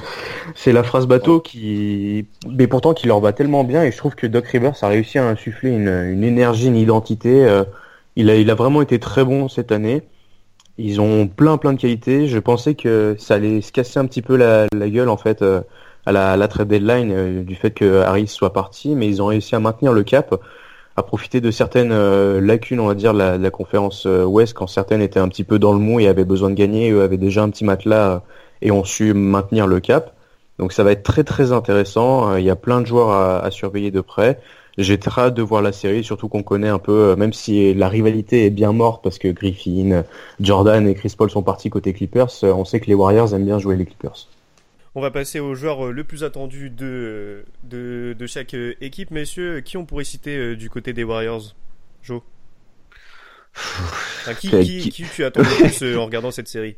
C'est 0.55 0.73
la 0.73 0.83
phrase 0.83 1.07
bateau 1.07 1.41
qui, 1.41 2.27
mais 2.49 2.67
pourtant 2.67 2.95
qui 2.95 3.07
leur 3.07 3.21
va 3.21 3.33
tellement 3.33 3.65
bien. 3.65 3.83
Et 3.85 3.93
je 3.93 3.97
trouve 3.97 4.15
que 4.15 4.27
Doc 4.27 4.47
Rivers 4.47 4.83
a 4.83 4.89
réussi 4.89 5.19
à 5.19 5.29
insuffler 5.29 5.71
une, 5.71 6.25
énergie, 6.25 6.69
une 6.69 6.77
identité. 6.77 7.45
Euh, 7.45 7.65
il 8.17 8.31
a, 8.31 8.37
il 8.37 8.51
a 8.51 8.55
vraiment 8.55 8.81
été 8.81 8.99
très 8.99 9.25
bon 9.25 9.49
cette 9.49 9.71
année. 9.71 10.03
Ils 10.79 11.01
ont 11.01 11.29
plein 11.29 11.57
plein 11.57 11.73
de 11.73 11.81
qualités. 11.81 12.27
Je 12.27 12.39
pensais 12.39 12.75
que 12.75 13.17
ça 13.19 13.35
allait 13.35 13.61
se 13.61 13.71
casser 13.71 13.99
un 13.99 14.07
petit 14.07 14.23
peu 14.23 14.37
la, 14.37 14.67
gueule 14.73 15.09
en 15.09 15.17
fait 15.17 15.43
à 15.43 16.13
la, 16.13 16.33
à 16.33 16.37
la 16.37 16.49
trade 16.49 16.69
deadline 16.69 17.45
du 17.45 17.55
fait 17.55 17.71
que 17.71 18.01
Harris 18.01 18.29
soit 18.29 18.53
parti, 18.53 18.95
mais 18.97 19.07
ils 19.07 19.23
ont 19.23 19.27
réussi 19.27 19.55
à 19.55 19.61
maintenir 19.61 19.93
le 19.93 20.03
cap 20.03 20.35
à 20.97 21.03
profiter 21.03 21.41
de 21.41 21.51
certaines 21.51 21.93
euh, 21.93 22.41
lacunes, 22.41 22.81
on 22.81 22.87
va 22.87 22.95
dire, 22.95 23.13
la, 23.13 23.37
la 23.37 23.51
conférence 23.51 24.07
euh, 24.07 24.25
Ouest, 24.25 24.55
quand 24.55 24.69
certaines 24.69 25.03
étaient 25.03 25.19
un 25.21 25.29
petit 25.29 25.45
peu 25.45 25.59
dans 25.59 25.73
le 25.73 25.79
mou 25.79 25.99
et 25.99 26.07
avaient 26.07 26.25
besoin 26.25 26.51
de 26.51 26.55
gagner, 26.55 26.91
eux 26.91 27.03
avaient 27.03 27.19
déjà 27.19 27.43
un 27.43 27.51
petit 27.51 27.65
matelas 27.65 28.11
euh, 28.11 28.19
et 28.63 28.71
ont 28.71 28.85
su 28.85 29.13
maintenir 29.13 29.67
le 29.67 29.81
cap. 29.81 30.15
Donc 30.59 30.73
ça 30.73 30.85
va 30.85 30.93
être 30.93 31.03
très 31.03 31.25
très 31.25 31.51
intéressant. 31.51 32.37
Il 32.37 32.45
y 32.45 32.51
a 32.51 32.57
plein 32.57 32.81
de 32.81 32.87
joueurs 32.87 33.11
à, 33.11 33.41
à 33.41 33.51
surveiller 33.51 33.91
de 33.91 34.01
près. 34.01 34.39
J'ai 34.79 34.99
très 34.99 35.23
hâte 35.23 35.35
de 35.35 35.43
voir 35.43 35.63
la 35.63 35.73
série, 35.73 36.05
surtout 36.05 36.29
qu'on 36.29 36.45
connaît 36.45 36.69
un 36.69 36.79
peu, 36.79 37.15
même 37.17 37.33
si 37.33 37.75
la 37.75 37.89
rivalité 37.89 38.47
est 38.47 38.51
bien 38.51 38.73
morte 38.73 39.03
parce 39.03 39.19
que 39.19 39.29
Griffin, 39.29 40.05
Jordan 40.41 40.87
et 40.89 40.95
Chris 40.95 41.15
Paul 41.17 41.31
sont 41.31 41.43
partis 41.43 41.71
côté 41.71 41.93
Clippers, 41.93 42.31
on 42.43 42.65
sait 42.65 42.81
que 42.81 42.87
les 42.87 42.95
Warriors 42.95 43.35
aiment 43.35 43.45
bien 43.45 43.59
jouer 43.61 43.77
les 43.77 43.85
Clippers. 43.85 44.29
On 44.97 45.01
va 45.01 45.11
passer 45.11 45.41
au 45.41 45.55
joueur 45.55 45.87
euh, 45.87 45.91
le 45.91 46.05
plus 46.05 46.23
attendu 46.23 46.71
de, 46.71 47.45
de, 47.65 48.27
chaque 48.27 48.55
euh, 48.55 48.75
équipe. 48.81 49.11
Messieurs, 49.11 49.61
qui 49.61 49.77
on 49.77 49.85
pourrait 49.85 50.05
citer 50.05 50.37
euh, 50.37 50.57
du 50.57 50.71
côté 50.71 50.93
des 50.93 51.03
Warriors? 51.03 51.57
Joe? 52.03 52.23
Qui, 54.41 54.49
qui, 54.49 54.89
qui, 54.91 55.05
tu 55.05 55.23
attends 55.23 55.43
le 55.43 55.69
plus 55.69 55.97
en 55.97 56.07
regardant 56.07 56.31
cette 56.31 56.49
série? 56.49 56.77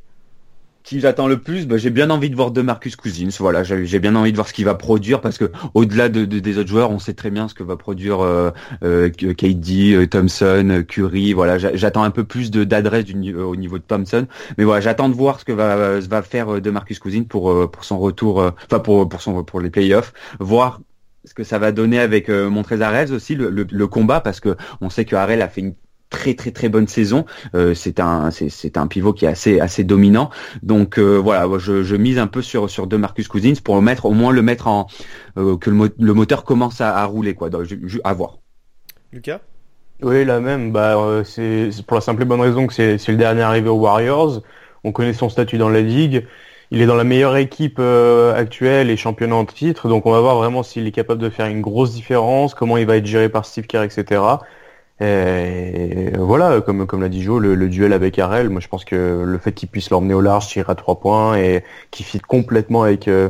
Qui 0.87 1.01
j'attends 1.01 1.27
le 1.27 1.41
plus, 1.41 1.67
bah, 1.67 1.79
j'ai 1.79 1.91
bien 1.91 2.11
envie 2.11 2.31
de 2.31 2.37
voir 2.37 2.53
de 2.53 2.63
Marcus 2.63 2.95
Cousins. 2.95 3.29
Voilà, 3.41 3.65
j'ai 3.65 3.99
bien 3.99 4.15
envie 4.15 4.31
de 4.31 4.37
voir 4.37 4.47
ce 4.47 4.53
qu'il 4.53 4.65
va 4.65 4.77
produire 4.77 5.21
parce 5.21 5.37
que 5.37 5.51
au-delà 5.75 6.09
de, 6.09 6.25
des 6.25 6.59
autres 6.59 6.69
joueurs, 6.69 6.93
on 6.93 7.01
sait 7.01 7.13
très 7.13 7.31
bien 7.31 7.49
ce 7.49 7.55
que 7.55 7.65
va 7.65 7.77
produire 7.77 8.21
euh, 8.21 8.53
euh, 8.85 9.11
KD, 9.11 9.95
euh, 9.95 10.07
Thompson, 10.07 10.85
Curry. 10.87 11.33
Voilà, 11.33 11.59
j'attends 11.59 12.05
un 12.05 12.13
peu 12.13 12.23
plus 12.23 12.53
de 12.53 12.63
d'adresse 12.63 13.07
au 13.11 13.57
niveau 13.57 13.79
de 13.79 13.83
Thompson, 13.83 14.29
mais 14.59 14.65
voilà, 14.65 14.81
j'attends 14.81 15.09
de 15.09 15.15
voir 15.15 15.41
ce 15.41 15.45
que 15.45 15.53
va, 15.53 15.99
va 15.99 16.23
faire 16.23 16.61
de 16.61 16.71
Marcus 16.71 17.01
Cousins 17.01 17.25
pour 17.25 17.69
pour 17.69 17.85
son 17.85 17.99
retour, 17.99 18.53
enfin 18.65 18.79
pour 18.79 19.09
pour 19.09 19.21
son 19.21 19.43
pour 19.43 19.61
les 19.61 19.71
playoffs, 19.71 20.13
voir 20.39 20.81
ce 21.27 21.35
que 21.35 21.45
ça 21.45 21.59
va 21.59 21.73
donner 21.73 21.99
avec 21.99 22.29
euh, 22.29 22.49
Montrezarez 22.49 23.11
aussi 23.11 23.35
le, 23.35 23.51
le, 23.51 23.87
combat 23.87 24.21
parce 24.21 24.41
que 24.41 24.57
on 24.81 24.91
sait 24.91 25.05
que 25.05 25.17
Harrell 25.17 25.43
a 25.43 25.49
fait 25.49 25.61
une 25.61 25.75
très 26.11 26.35
très 26.35 26.51
très 26.51 26.69
bonne 26.69 26.89
saison. 26.89 27.25
Euh, 27.55 27.75
c'est 27.75 28.01
un 28.01 28.31
c'est 28.31 28.77
un 28.77 28.87
pivot 28.87 29.13
qui 29.13 29.25
est 29.25 29.29
assez 29.29 29.61
assez 29.61 29.85
dominant. 29.85 30.31
Donc 30.63 30.99
euh, 30.99 31.17
voilà, 31.17 31.47
je, 31.59 31.83
je, 31.83 31.97
mise 31.97 32.19
un 32.19 32.27
peu 32.27 32.43
sur 32.43 32.71
sur 32.71 32.87
de 32.87 32.97
Marcus 32.97 33.29
Cousins 33.29 33.55
pour 33.63 33.77
le 33.77 33.83
mettre 33.83 34.07
au 34.07 34.13
moins 34.13 34.33
le 34.33 34.43
mettre 34.43 34.69
en 34.69 34.87
euh, 35.37 35.57
que 35.57 35.71
le, 35.71 36.15
moteur 36.15 36.45
commence 36.45 36.81
à, 36.81 37.05
rouler 37.05 37.35
quoi. 37.35 37.51
Donc, 37.51 37.67
à 38.05 38.13
voir. 38.13 38.39
Lucas? 39.13 39.41
Oui, 40.03 40.25
la 40.25 40.41
même. 40.41 40.73
Bah 40.73 41.23
c'est 41.25 41.71
pour 41.87 41.97
la 41.97 42.01
simple 42.01 42.23
et 42.23 42.25
bonne 42.25 42.41
raison 42.41 42.67
que 42.67 42.75
c'est 42.75 42.99
c'est 42.99 43.13
le 43.13 43.19
dernier 43.19 43.43
arrivé 43.43 43.69
aux 43.69 43.79
Warriors. 43.79 44.43
On 44.85 44.93
connaît 44.93 45.15
son 45.15 45.29
statut 45.29 45.59
dans 45.59 45.71
la 45.71 45.81
ligue. 45.81 46.27
Il 46.73 46.83
est 46.83 46.87
dans 46.87 46.97
la 46.97 47.05
meilleure 47.05 47.37
équipe 47.37 47.79
actuelle 47.79 48.91
et 48.91 48.97
championnat 48.97 49.37
en 49.37 49.45
titre, 49.45 49.89
donc 49.89 50.05
on 50.05 50.11
va 50.11 50.21
voir 50.21 50.35
vraiment 50.35 50.65
s'il 50.65 50.85
est 50.85 50.93
capable 50.93 51.23
de 51.23 51.31
faire 51.31 51.47
une 51.47 51.61
grosse 51.61 51.95
différence, 51.95 52.55
comment 52.55 52.77
il 52.77 52.87
va 52.87 52.97
être 52.97 53.07
géré 53.07 53.29
par 53.29 53.45
Steve 53.45 53.69
Kerr, 53.69 53.85
etc. 53.85 54.21
Et 55.01 56.13
voilà, 56.17 56.61
comme, 56.63 56.87
comme 56.87 57.03
l'a 57.03 57.11
dit 57.11 57.23
Joe, 57.23 57.43
le, 57.43 57.69
duel 57.69 57.93
avec 57.93 58.19
Arel, 58.19 58.49
moi 58.49 58.61
je 58.61 58.69
pense 58.69 58.85
que 58.85 59.23
le 59.27 59.39
fait 59.39 59.53
qu'il 59.53 59.69
puisse 59.69 59.91
l'emmener 59.91 60.15
au 60.15 60.23
large, 60.23 60.49
tirer 60.49 60.73
à 60.73 60.75
trois 60.75 60.99
points 60.99 61.37
et 61.37 61.65
qu'il 61.91 62.07
fit 62.07 62.21
complètement 62.21 62.85
avec, 62.85 63.07
euh, 63.07 63.29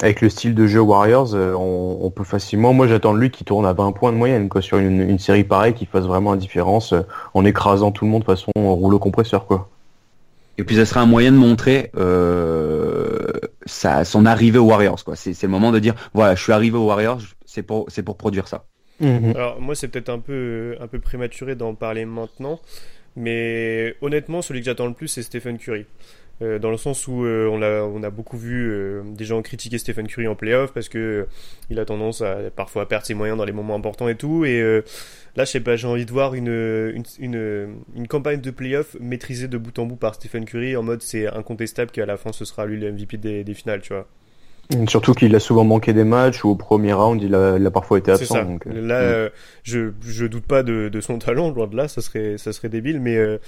avec 0.00 0.20
le 0.20 0.28
style 0.28 0.54
de 0.54 0.68
jeu 0.68 0.80
Warriors, 0.80 1.34
euh, 1.34 1.52
on, 1.54 2.10
peut 2.10 2.22
facilement. 2.22 2.72
Moi 2.72 2.86
j'attends 2.86 3.12
de 3.12 3.18
lui 3.18 3.30
qui 3.30 3.44
tourne 3.44 3.66
à 3.66 3.72
20 3.72 3.90
points 3.90 4.12
de 4.12 4.18
moyenne 4.18 4.48
quoi, 4.48 4.62
sur 4.62 4.78
une, 4.78 5.18
série 5.18 5.42
pareille, 5.42 5.74
qui 5.74 5.84
fasse 5.84 6.04
vraiment 6.04 6.30
la 6.30 6.36
différence 6.36 6.92
euh, 6.92 7.02
en 7.34 7.44
écrasant 7.44 7.90
tout 7.90 8.04
le 8.04 8.10
monde 8.12 8.20
de 8.20 8.26
façon 8.26 8.52
rouleau 8.54 9.00
compresseur. 9.00 9.46
quoi. 9.46 9.68
Et 10.58 10.64
puis 10.64 10.76
ça 10.76 10.84
serait 10.84 11.00
un 11.00 11.06
moyen 11.06 11.32
de 11.32 11.38
montrer 11.38 11.90
sa, 13.66 14.04
son 14.04 14.26
arrivée 14.26 14.58
aux 14.58 14.66
Warriors. 14.66 15.02
quoi. 15.04 15.16
C'est 15.16 15.42
le 15.42 15.48
moment 15.48 15.72
de 15.72 15.80
dire 15.80 15.94
voilà, 16.14 16.36
je 16.36 16.42
suis 16.42 16.52
arrivé 16.52 16.78
aux 16.78 16.86
Warriors, 16.86 17.20
c'est 17.46 17.64
pour, 17.64 17.86
pour 18.04 18.16
produire 18.16 18.46
ça. 18.46 18.64
Mhm. 19.00 19.32
Alors 19.34 19.60
moi 19.60 19.74
c'est 19.74 19.88
peut-être 19.88 20.10
un 20.10 20.18
peu, 20.18 20.76
un 20.80 20.86
peu 20.86 20.98
prématuré 20.98 21.54
d'en 21.54 21.74
parler 21.74 22.04
maintenant, 22.04 22.60
mais 23.16 23.94
honnêtement 24.00 24.42
celui 24.42 24.60
que 24.60 24.66
j'attends 24.66 24.86
le 24.86 24.94
plus 24.94 25.08
c'est 25.08 25.22
Stephen 25.22 25.58
Curry. 25.58 25.86
Euh, 26.42 26.58
dans 26.58 26.70
le 26.70 26.78
sens 26.78 27.06
où 27.06 27.26
euh, 27.26 27.46
on, 27.52 27.60
a, 27.60 27.82
on 27.82 28.02
a 28.02 28.08
beaucoup 28.08 28.38
vu 28.38 28.70
euh, 28.70 29.02
des 29.04 29.26
gens 29.26 29.42
critiquer 29.42 29.76
Stephen 29.76 30.06
Curry 30.06 30.26
en 30.26 30.34
playoff 30.34 30.72
parce 30.72 30.88
que 30.88 31.26
il 31.68 31.78
a 31.78 31.84
tendance 31.84 32.22
à 32.22 32.50
parfois 32.50 32.88
perdre 32.88 33.04
ses 33.04 33.12
moyens 33.12 33.36
dans 33.36 33.44
les 33.44 33.52
moments 33.52 33.74
importants 33.74 34.08
et 34.08 34.14
tout. 34.14 34.46
Et 34.46 34.62
là, 35.36 35.44
je 35.44 35.50
sais 35.50 35.60
pas, 35.60 35.76
j'ai 35.76 35.86
envie 35.86 36.06
de 36.06 36.10
voir 36.10 36.34
une, 36.34 36.48
une, 36.48 37.04
une, 37.18 37.82
une, 37.94 38.08
campagne 38.08 38.40
de 38.40 38.50
playoff 38.50 38.96
maîtrisée 39.00 39.48
de 39.48 39.58
bout 39.58 39.78
en 39.78 39.84
bout 39.84 39.96
par 39.96 40.14
Stephen 40.14 40.46
Curry 40.46 40.76
en 40.76 40.82
mode 40.82 41.02
c'est 41.02 41.26
incontestable 41.26 41.90
qu'à 41.90 42.06
la 42.06 42.16
fin 42.16 42.32
ce 42.32 42.46
sera 42.46 42.64
lui 42.64 42.80
le 42.80 42.90
MVP 42.92 43.18
des, 43.18 43.44
des 43.44 43.54
finales, 43.54 43.82
tu 43.82 43.92
vois. 43.92 44.08
Surtout 44.88 45.14
qu'il 45.14 45.34
a 45.34 45.40
souvent 45.40 45.64
manqué 45.64 45.92
des 45.92 46.04
matchs 46.04 46.44
ou 46.44 46.50
au 46.50 46.54
premier 46.54 46.92
round 46.92 47.20
il 47.22 47.34
a, 47.34 47.56
il 47.56 47.66
a 47.66 47.70
parfois 47.70 47.98
été 47.98 48.12
absent. 48.12 48.44
Donc, 48.44 48.66
euh, 48.66 48.86
là, 48.86 49.00
euh, 49.00 49.28
je, 49.64 49.90
je 50.00 50.26
doute 50.26 50.46
pas 50.46 50.62
de, 50.62 50.88
de, 50.88 51.00
son 51.00 51.18
talent, 51.18 51.50
loin 51.50 51.66
de 51.66 51.76
là, 51.76 51.88
ça 51.88 52.00
serait, 52.00 52.38
ça 52.38 52.52
serait 52.52 52.68
débile, 52.68 53.00
mais 53.00 53.16
euh, 53.16 53.38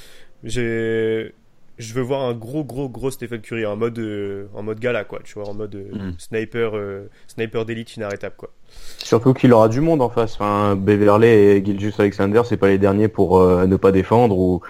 j'ai, 0.43 1.33
je 1.79 1.95
veux 1.95 2.03
voir 2.03 2.23
un 2.23 2.35
gros, 2.35 2.65
gros, 2.65 2.89
gros 2.89 3.11
Stephen 3.11 3.41
Curry 3.41 3.65
en 3.67 3.77
mode, 3.77 4.01
en 4.55 4.63
mode 4.63 4.81
gala, 4.81 5.05
quoi, 5.05 5.21
tu 5.23 5.35
vois, 5.35 5.49
en 5.49 5.55
mode 5.55 5.77
mm. 5.77 6.13
sniper, 6.19 6.73
sniper 7.29 7.65
d'élite 7.65 7.97
inarrêtable, 7.97 8.35
quoi. 8.37 8.51
Surtout 8.99 9.33
qu'il 9.33 9.53
aura 9.53 9.69
du 9.69 9.81
monde 9.81 10.03
en 10.03 10.09
face. 10.09 10.35
Enfin, 10.35 10.75
Beverley 10.77 11.57
et 11.57 11.65
Gilgis 11.65 11.95
Alexander, 11.99 12.43
c'est 12.45 12.57
pas 12.57 12.69
les 12.69 12.79
derniers 12.79 13.09
pour 13.09 13.41
ne 13.41 13.77
pas 13.77 13.93
défendre 13.93 14.37
ou 14.37 14.61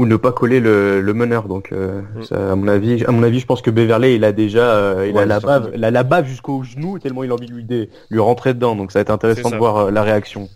ou 0.00 0.06
ne 0.06 0.16
pas 0.16 0.32
coller 0.32 0.60
le, 0.60 1.02
le 1.02 1.12
meneur. 1.14 1.46
Donc, 1.46 1.72
euh, 1.72 2.00
mm. 2.30 2.34
à 2.34 2.56
mon 2.56 2.68
avis, 2.68 3.04
à 3.04 3.10
mon 3.10 3.22
avis, 3.22 3.38
je 3.38 3.44
pense 3.44 3.60
que 3.60 3.70
Beverley, 3.70 4.14
il 4.16 4.24
a 4.24 4.32
déjà, 4.32 4.74
euh, 4.74 5.06
il 5.06 5.18
a 5.18 5.26
la 5.26 5.40
bave, 5.40 5.72
la, 5.76 5.90
la 5.90 6.02
bave 6.04 6.26
jusqu'au 6.26 6.62
genou 6.62 6.98
tellement 6.98 7.22
il 7.22 7.30
a 7.30 7.34
envie 7.34 7.48
de 7.48 7.54
lui, 7.54 7.88
lui 8.08 8.20
rentrer 8.20 8.54
dedans. 8.54 8.76
Donc, 8.76 8.92
ça 8.92 8.98
va 8.98 9.02
être 9.02 9.10
intéressant 9.10 9.50
de 9.50 9.56
voir 9.56 9.76
euh, 9.76 9.90
la 9.90 10.02
réaction. 10.02 10.48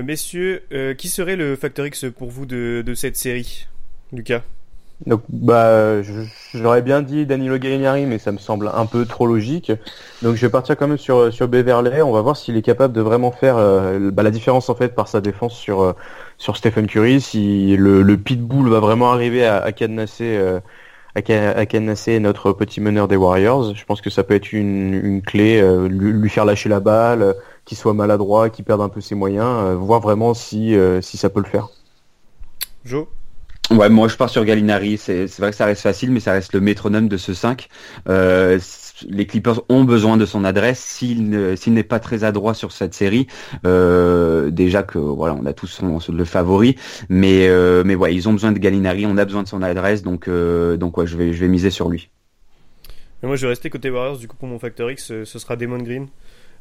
messieurs, 0.00 0.62
qui 0.96 1.08
serait 1.08 1.34
le 1.34 1.56
facteur 1.56 1.84
X 1.84 2.06
pour 2.16 2.30
vous 2.30 2.46
de, 2.46 2.84
de 2.86 2.94
cette 2.94 3.16
série, 3.16 3.66
Lucas? 4.12 4.42
Donc 5.06 5.22
bah 5.28 6.02
j'aurais 6.54 6.80
bien 6.80 7.02
dit 7.02 7.26
Danilo 7.26 7.58
Gallinari 7.58 8.06
mais 8.06 8.18
ça 8.18 8.30
me 8.30 8.38
semble 8.38 8.70
un 8.72 8.86
peu 8.86 9.04
trop 9.04 9.26
logique. 9.26 9.72
Donc 10.22 10.36
je 10.36 10.46
vais 10.46 10.50
partir 10.50 10.76
quand 10.76 10.86
même 10.86 10.98
sur 10.98 11.32
sur 11.32 11.48
Beverley. 11.48 12.00
On 12.00 12.12
va 12.12 12.22
voir 12.22 12.36
s'il 12.36 12.56
est 12.56 12.62
capable 12.62 12.94
de 12.94 13.00
vraiment 13.00 13.32
faire 13.32 13.56
euh, 13.56 14.12
bah, 14.12 14.22
la 14.22 14.30
différence 14.30 14.70
en 14.70 14.76
fait 14.76 14.94
par 14.94 15.08
sa 15.08 15.20
défense 15.20 15.56
sur 15.56 15.94
sur 16.38 16.56
Stephen 16.56 16.86
Curry. 16.86 17.20
Si 17.20 17.76
le, 17.76 18.02
le 18.02 18.16
pitbull 18.16 18.68
va 18.68 18.80
vraiment 18.80 19.12
arriver 19.12 19.44
à, 19.44 19.58
à 19.58 19.72
cadenasser 19.72 20.36
euh, 20.36 20.60
à, 21.14 21.22
cadenasser 21.22 22.18
notre 22.20 22.52
petit 22.52 22.80
meneur 22.80 23.08
des 23.08 23.16
Warriors. 23.16 23.74
Je 23.74 23.84
pense 23.84 24.00
que 24.00 24.10
ça 24.10 24.24
peut 24.24 24.34
être 24.34 24.52
une, 24.52 24.94
une 24.94 25.22
clé, 25.22 25.62
lui, 25.88 26.12
lui, 26.12 26.28
faire 26.28 26.44
lâcher 26.44 26.68
la 26.68 26.80
balle, 26.80 27.36
qu'il 27.64 27.78
soit 27.78 27.94
maladroit, 27.94 28.50
qu'il 28.50 28.64
perde 28.64 28.80
un 28.80 28.88
peu 28.88 29.00
ses 29.00 29.14
moyens, 29.14 29.74
voir 29.76 30.00
vraiment 30.00 30.34
si 30.34 30.76
si 31.02 31.16
ça 31.16 31.30
peut 31.30 31.40
le 31.40 31.46
faire. 31.46 31.68
Joe 32.84 33.06
Ouais, 33.70 33.88
moi 33.88 34.08
je 34.08 34.16
pars 34.16 34.28
sur 34.28 34.44
Gallinari. 34.44 34.98
C'est 34.98 35.26
vrai 35.38 35.50
que 35.50 35.56
ça 35.56 35.64
reste 35.64 35.82
facile, 35.82 36.10
mais 36.10 36.20
ça 36.20 36.32
reste 36.32 36.52
le 36.52 36.60
métronome 36.60 37.08
de 37.08 37.16
ce 37.16 37.32
5. 37.32 37.68
Euh, 38.08 38.58
les 39.08 39.26
Clippers 39.26 39.62
ont 39.68 39.84
besoin 39.84 40.16
de 40.16 40.26
son 40.26 40.44
adresse. 40.44 40.80
S'il 40.80 41.28
n'est 41.30 41.82
pas 41.82 42.00
très 42.00 42.24
adroit 42.24 42.54
sur 42.54 42.72
cette 42.72 42.94
série, 42.94 43.26
euh, 43.66 44.50
déjà 44.50 44.82
que 44.82 44.98
voilà, 44.98 45.34
on 45.34 45.46
a 45.46 45.52
tous 45.52 45.66
son, 45.66 45.98
le 46.12 46.24
favori, 46.24 46.76
mais 47.08 47.48
euh, 47.48 47.82
mais 47.84 47.94
ouais, 47.94 48.14
ils 48.14 48.28
ont 48.28 48.32
besoin 48.32 48.52
de 48.52 48.58
Gallinari. 48.58 49.06
On 49.06 49.16
a 49.16 49.24
besoin 49.24 49.42
de 49.42 49.48
son 49.48 49.62
adresse, 49.62 50.02
donc 50.02 50.28
donc 50.28 50.96
ouais, 50.98 51.06
je 51.06 51.16
vais 51.16 51.32
je 51.32 51.40
vais 51.40 51.48
miser 51.48 51.70
sur 51.70 51.88
lui. 51.88 52.10
moi, 53.22 53.36
je 53.36 53.42
vais 53.42 53.48
rester 53.48 53.70
côté 53.70 53.90
Warriors. 53.90 54.18
Du 54.18 54.28
coup, 54.28 54.36
pour 54.36 54.48
mon 54.48 54.58
facteur 54.58 54.90
X, 54.90 55.24
ce 55.24 55.38
sera 55.38 55.56
Damon 55.56 55.78
Green. 55.78 56.08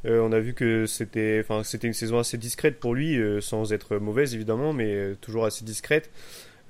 on 0.05 0.31
a 0.31 0.39
vu 0.39 0.53
que 0.53 0.85
c'était, 0.85 1.43
enfin, 1.43 1.63
c'était 1.63 1.87
une 1.87 1.93
saison 1.93 2.19
assez 2.19 2.37
discrète 2.37 2.79
pour 2.79 2.95
lui, 2.95 3.19
sans 3.41 3.73
être 3.73 3.97
mauvaise 3.97 4.33
évidemment, 4.33 4.73
mais 4.73 5.15
toujours 5.21 5.45
assez 5.45 5.63
discrète. 5.63 6.09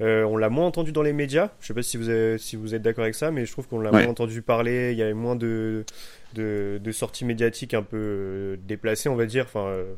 Euh, 0.02 0.24
on 0.24 0.38
l'a 0.38 0.50
moins 0.50 0.66
entendu 0.66 0.92
dans 0.92 1.04
les 1.04 1.14
médias. 1.14 1.52
Je 1.60 1.68
sais 1.68 1.74
pas 1.74 1.84
si 1.84 1.98
vous, 1.98 2.38
si 2.38 2.56
vous 2.56 2.74
êtes 2.74 2.82
d'accord 2.82 3.04
avec 3.04 3.16
ça, 3.16 3.32
mais 3.32 3.46
je 3.46 3.52
trouve 3.52 3.68
qu'on 3.68 3.80
l'a 3.80 3.92
moins 3.92 4.08
entendu 4.08 4.42
parler. 4.42 4.92
Il 4.92 4.98
y 4.98 5.04
avait 5.04 5.14
moins 5.14 5.36
de, 5.36 5.86
de, 6.34 6.92
sorties 6.92 7.26
médiatiques 7.26 7.74
un 7.74 7.84
peu 7.84 7.98
euh, 7.98 8.56
déplacées, 8.68 9.10
on 9.10 9.16
va 9.16 9.26
dire. 9.26 9.46
Enfin, 9.46 9.68
euh, 9.68 9.94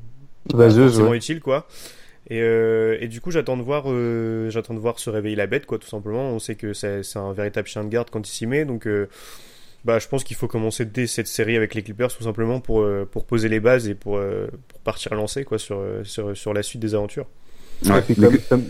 vaseuses, 0.53 1.01
utile, 1.13 1.39
quoi. 1.39 1.67
Et, 2.29 3.07
du 3.07 3.21
coup, 3.21 3.31
j'attends 3.31 3.57
de 3.57 3.61
voir, 3.61 3.85
j'attends 4.49 4.73
de 4.73 4.79
voir 4.79 4.99
se 4.99 5.09
réveiller 5.09 5.35
la 5.35 5.47
bête, 5.47 5.65
quoi, 5.65 5.77
tout 5.77 5.87
simplement. 5.87 6.31
On 6.31 6.39
sait 6.39 6.55
que 6.55 6.73
c'est 6.73 7.01
un 7.15 7.33
véritable 7.33 7.67
chien 7.67 7.83
de 7.83 7.89
garde 7.89 8.09
quand 8.09 8.27
il 8.27 8.31
s'y 8.31 8.47
met, 8.47 8.65
donc. 8.65 8.87
bah, 9.85 9.99
je 9.99 10.07
pense 10.07 10.23
qu'il 10.23 10.35
faut 10.35 10.47
commencer 10.47 10.83
dès 10.83 11.07
cette 11.07 11.27
série 11.27 11.55
avec 11.55 11.75
les 11.75 11.83
Clippers 11.83 12.11
tout 12.11 12.23
simplement 12.23 12.59
pour, 12.59 12.85
pour 13.11 13.25
poser 13.25 13.47
les 13.47 13.59
bases 13.59 13.87
et 13.87 13.93
pour, 13.93 14.19
pour 14.67 14.79
partir 14.81 15.13
lancer 15.13 15.45
quoi, 15.45 15.59
sur, 15.59 15.79
sur, 16.03 16.35
sur 16.35 16.53
la 16.53 16.63
suite 16.63 16.81
des 16.81 16.95
aventures 16.95 17.27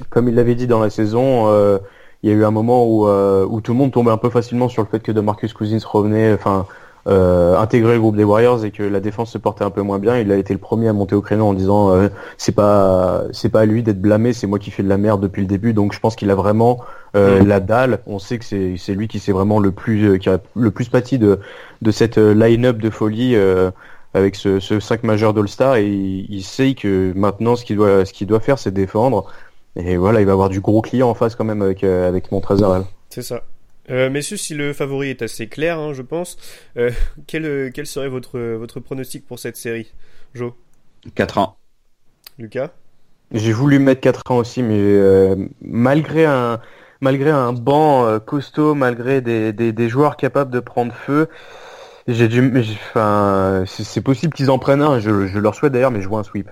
comme, 0.09 0.29
il 0.29 0.35
l'avait 0.35 0.55
dit 0.55 0.67
dans 0.67 0.79
la 0.79 0.89
saison, 0.89 1.47
euh, 1.47 1.77
il 2.23 2.29
y 2.29 2.33
a 2.33 2.35
eu 2.35 2.43
un 2.45 2.51
moment 2.51 2.85
où, 2.85 3.07
euh, 3.07 3.45
où 3.49 3.61
tout 3.61 3.73
le 3.73 3.77
monde 3.77 3.91
tombait 3.91 4.11
un 4.11 4.17
peu 4.17 4.29
facilement 4.29 4.69
sur 4.69 4.83
le 4.83 4.87
fait 4.87 4.99
que 4.99 5.11
de 5.11 5.21
Marcus 5.21 5.53
Cousins 5.53 5.79
revenait, 5.85 6.33
enfin, 6.33 6.65
euh, 7.07 7.55
intégrer 7.57 7.93
le 7.93 7.99
groupe 7.99 8.15
des 8.15 8.23
Warriors 8.23 8.65
et 8.65 8.71
que 8.71 8.81
la 8.81 8.99
défense 8.99 9.29
se 9.31 9.37
portait 9.37 9.63
un 9.63 9.69
peu 9.69 9.83
moins 9.83 9.99
bien. 9.99 10.17
Il 10.17 10.31
a 10.31 10.37
été 10.37 10.53
le 10.53 10.59
premier 10.59 10.87
à 10.87 10.93
monter 10.93 11.13
au 11.13 11.21
créneau 11.21 11.45
en 11.45 11.53
disant 11.53 11.91
euh, 11.91 12.07
c'est 12.37 12.51
pas 12.51 13.25
c'est 13.31 13.49
pas 13.49 13.61
à 13.61 13.65
lui 13.65 13.83
d'être 13.83 14.01
blâmé, 14.01 14.33
c'est 14.33 14.47
moi 14.47 14.57
qui 14.57 14.71
fais 14.71 14.81
de 14.81 14.89
la 14.89 14.97
merde 14.97 15.21
depuis 15.21 15.41
le 15.41 15.47
début. 15.47 15.73
Donc 15.73 15.93
je 15.93 15.99
pense 15.99 16.15
qu'il 16.15 16.31
a 16.31 16.35
vraiment 16.35 16.79
euh, 17.15 17.43
mm. 17.43 17.47
la 17.47 17.59
dalle. 17.59 17.99
On 18.07 18.17
sait 18.17 18.39
que 18.39 18.45
c'est 18.45 18.73
c'est 18.79 18.95
lui 18.95 19.07
qui 19.07 19.19
s'est 19.19 19.33
vraiment 19.33 19.59
le 19.59 19.69
plus 19.69 20.17
qui 20.17 20.29
a 20.29 20.39
le 20.55 20.71
plus 20.71 20.89
pâti 20.89 21.19
de 21.19 21.39
de 21.83 21.91
cette 21.91 22.17
line-up 22.17 22.79
de 22.79 22.89
folie 22.89 23.35
avec 24.15 24.37
ce, 24.37 24.61
ce 24.61 24.79
5 24.79 25.03
majeur 25.03 25.33
d'All-Star 25.33 25.75
et 25.75 25.85
il, 25.85 26.41
sait 26.41 26.73
que 26.73 27.11
maintenant 27.17 27.57
ce 27.57 27.65
qu'il 27.65 27.75
doit, 27.75 28.05
ce 28.05 28.13
qu'il 28.13 28.27
doit 28.27 28.39
faire 28.39 28.57
c'est 28.57 28.71
défendre. 28.71 29.29
Et 29.75 29.97
voilà, 29.97 30.21
il 30.21 30.25
va 30.25 30.31
avoir 30.31 30.47
du 30.47 30.61
gros 30.61 30.81
client 30.81 31.09
en 31.09 31.13
face 31.13 31.35
quand 31.35 31.43
même 31.43 31.61
avec, 31.61 31.83
euh, 31.83 32.07
avec 32.07 32.31
Montrezl. 32.31 32.85
C'est 33.09 33.21
ça. 33.21 33.43
Euh, 33.91 34.09
messieurs, 34.09 34.37
si 34.37 34.53
le 34.53 34.71
favori 34.71 35.09
est 35.09 35.21
assez 35.21 35.47
clair, 35.47 35.77
hein, 35.77 35.91
je 35.93 36.01
pense, 36.01 36.37
euh, 36.77 36.91
quel, 37.27 37.71
quel 37.73 37.85
serait 37.85 38.07
votre, 38.07 38.39
votre 38.39 38.79
pronostic 38.79 39.27
pour 39.27 39.37
cette 39.37 39.57
série 39.57 39.91
Joe? 40.33 40.53
4 41.13 41.37
ans. 41.37 41.57
Lucas? 42.39 42.71
J'ai 43.33 43.51
voulu 43.51 43.79
mettre 43.79 43.99
4 43.99 44.31
ans 44.31 44.37
aussi, 44.37 44.63
mais 44.63 44.79
euh, 44.79 45.35
malgré 45.59 46.25
un 46.25 46.61
malgré 47.01 47.31
un 47.31 47.51
banc 47.51 48.19
costaud, 48.21 48.73
malgré 48.73 49.19
des, 49.19 49.51
des, 49.51 49.73
des, 49.73 49.89
joueurs 49.89 50.15
capables 50.15 50.51
de 50.51 50.61
prendre 50.61 50.93
feu, 50.93 51.27
j'ai 52.07 52.27
dû, 52.27 52.53
enfin, 52.89 53.63
c'est 53.65 54.01
possible 54.01 54.33
qu'ils 54.33 54.51
en 54.51 54.59
prennent 54.59 54.81
un. 54.81 54.99
Je, 54.99 55.27
je 55.27 55.39
leur 55.39 55.55
souhaite 55.55 55.73
d'ailleurs, 55.73 55.91
mais 55.91 56.01
je 56.01 56.07
vois 56.07 56.19
un 56.19 56.23
sweep. 56.23 56.49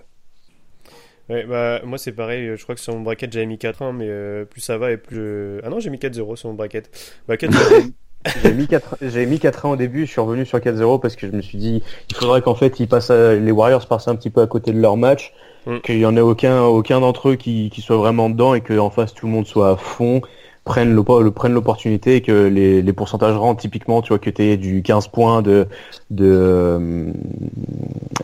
Ouais, 1.29 1.45
bah, 1.45 1.79
moi 1.86 1.98
c'est 1.98 2.12
pareil, 2.12 2.51
je 2.57 2.63
crois 2.63 2.75
que 2.75 2.81
sur 2.81 2.93
mon 2.93 3.01
bracket 3.01 3.31
j'avais 3.31 3.45
mis 3.45 3.55
4-1, 3.55 3.93
mais 3.93 4.07
euh, 4.10 4.43
plus 4.43 4.60
ça 4.60 4.77
va 4.77 4.91
et 4.91 4.98
plus. 4.98 5.60
Ah 5.63 5.69
non, 5.69 5.79
j'ai 5.79 5.89
mis 5.89 5.98
4-0 5.98 6.36
sur 6.36 6.50
mon 6.50 6.55
bracket. 6.55 6.89
Bah, 7.27 7.36
j'ai 8.43 8.53
mis 8.53 8.67
4 8.67 8.98
j'ai 9.01 9.25
mis 9.25 9.39
4 9.39 9.65
au 9.65 9.75
début, 9.77 10.05
je 10.05 10.12
suis 10.12 10.19
revenu 10.19 10.45
sur 10.45 10.57
4-0 10.57 11.00
parce 11.00 11.15
que 11.15 11.27
je 11.27 11.31
me 11.31 11.41
suis 11.41 11.57
dit 11.57 11.81
il 12.10 12.15
faudrait 12.15 12.41
qu'en 12.41 12.55
fait 12.55 12.79
ils 12.79 12.88
passent 12.88 13.12
les 13.12 13.51
Warriors 13.51 13.88
passent 13.88 14.07
un 14.10 14.15
petit 14.15 14.29
peu 14.29 14.41
à 14.41 14.48
côté 14.48 14.74
de 14.74 14.79
leur 14.79 14.98
match, 14.98 15.33
mm. 15.65 15.79
qu'il 15.79 15.98
y 15.98 16.05
en 16.05 16.15
ait 16.17 16.22
aucun 16.22 16.62
aucun 16.63 17.00
d'entre 17.00 17.29
eux 17.29 17.36
qui, 17.36 17.69
qui 17.69 17.81
soit 17.81 17.98
vraiment 17.98 18.29
dedans 18.29 18.53
et 18.53 18.62
qu'en 18.62 18.89
face 18.89 19.13
tout 19.13 19.25
le 19.25 19.31
monde 19.31 19.48
soit 19.48 19.72
à 19.72 19.75
fond 19.77 20.22
prennent 20.63 20.96
le 20.96 21.32
prennent 21.32 21.53
l'opportunité 21.53 22.15
et 22.15 22.22
que 22.22 22.48
les, 22.48 22.82
les 22.82 22.93
pourcentages 22.93 23.36
rentrent. 23.36 23.62
Typiquement 23.62 24.01
tu 24.01 24.10
vois 24.10 24.20
que 24.20 24.29
tu 24.29 24.58
du 24.58 24.82
15 24.82 25.08
points 25.10 25.41
de 25.41 25.67
de 26.10 26.25
euh, 26.25 27.12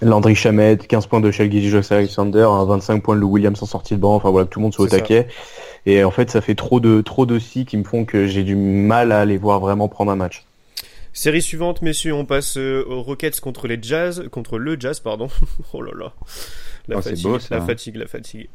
Landry 0.01 0.35
Chamet 0.35 0.77
15 0.77 1.07
points 1.07 1.19
de 1.19 1.31
Shelby 1.31 1.67
Josh 1.67 1.91
Alexander 1.91 2.47
25 2.65 3.03
points 3.03 3.15
de 3.15 3.21
Lou 3.21 3.31
Williams 3.31 3.61
en 3.61 3.65
sortie 3.65 3.95
de 3.95 3.99
banc. 3.99 4.15
Enfin 4.15 4.29
voilà 4.29 4.45
que 4.45 4.51
tout 4.51 4.59
le 4.59 4.63
monde 4.63 4.73
soit 4.73 4.85
au 4.85 4.89
taquet. 4.89 5.27
Et 5.85 6.03
en 6.03 6.11
fait 6.11 6.29
ça 6.29 6.41
fait 6.41 6.55
trop 6.55 6.79
de 6.79 7.01
trop 7.01 7.25
de 7.25 7.39
si 7.39 7.65
qui 7.65 7.77
me 7.77 7.83
font 7.83 8.05
que 8.05 8.27
j'ai 8.27 8.43
du 8.43 8.55
mal 8.55 9.11
à 9.11 9.25
les 9.25 9.37
voir 9.37 9.59
vraiment 9.59 9.87
prendre 9.87 10.11
un 10.11 10.15
match. 10.15 10.45
Série 11.11 11.41
suivante, 11.41 11.81
messieurs, 11.81 12.13
on 12.13 12.23
passe 12.23 12.55
euh, 12.55 12.85
aux 12.87 13.01
Rockets 13.01 13.39
contre 13.39 13.67
les 13.67 13.79
Jazz, 13.81 14.29
contre 14.31 14.59
le 14.59 14.79
Jazz, 14.79 14.99
pardon. 14.99 15.27
oh 15.73 15.81
là 15.81 15.91
là, 15.97 16.13
la 16.87 16.97
oh, 16.97 17.01
fatigue, 17.01 17.27
la 17.49 17.61
fatigue, 17.61 17.95
la 17.95 18.07
fatigue. 18.07 18.47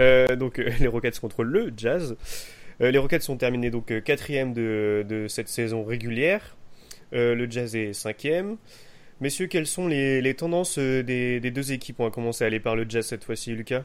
Euh, 0.00 0.34
donc 0.34 0.56
les 0.56 0.86
Rockets 0.86 1.20
contre 1.20 1.44
le 1.44 1.72
Jazz. 1.76 2.16
Euh, 2.80 2.90
les 2.90 2.98
Rockets 2.98 3.22
sont 3.22 3.36
terminés 3.36 3.70
donc 3.70 3.90
euh, 3.90 4.00
quatrième 4.00 4.52
de, 4.52 5.26
cette 5.28 5.48
saison 5.48 5.84
régulière. 5.84 6.56
Euh, 7.12 7.34
le 7.34 7.50
Jazz 7.50 7.76
est 7.76 7.92
cinquième. 7.92 8.56
Messieurs, 9.20 9.48
quelles 9.48 9.66
sont 9.66 9.86
les, 9.86 10.34
tendances 10.34 10.78
des, 10.78 11.40
deux 11.40 11.72
équipes? 11.72 12.00
On 12.00 12.04
va 12.04 12.10
commencer 12.10 12.44
à 12.44 12.46
aller 12.46 12.60
par 12.60 12.74
le 12.74 12.86
Jazz 12.88 13.06
cette 13.06 13.24
fois-ci, 13.24 13.52
Lucas. 13.52 13.82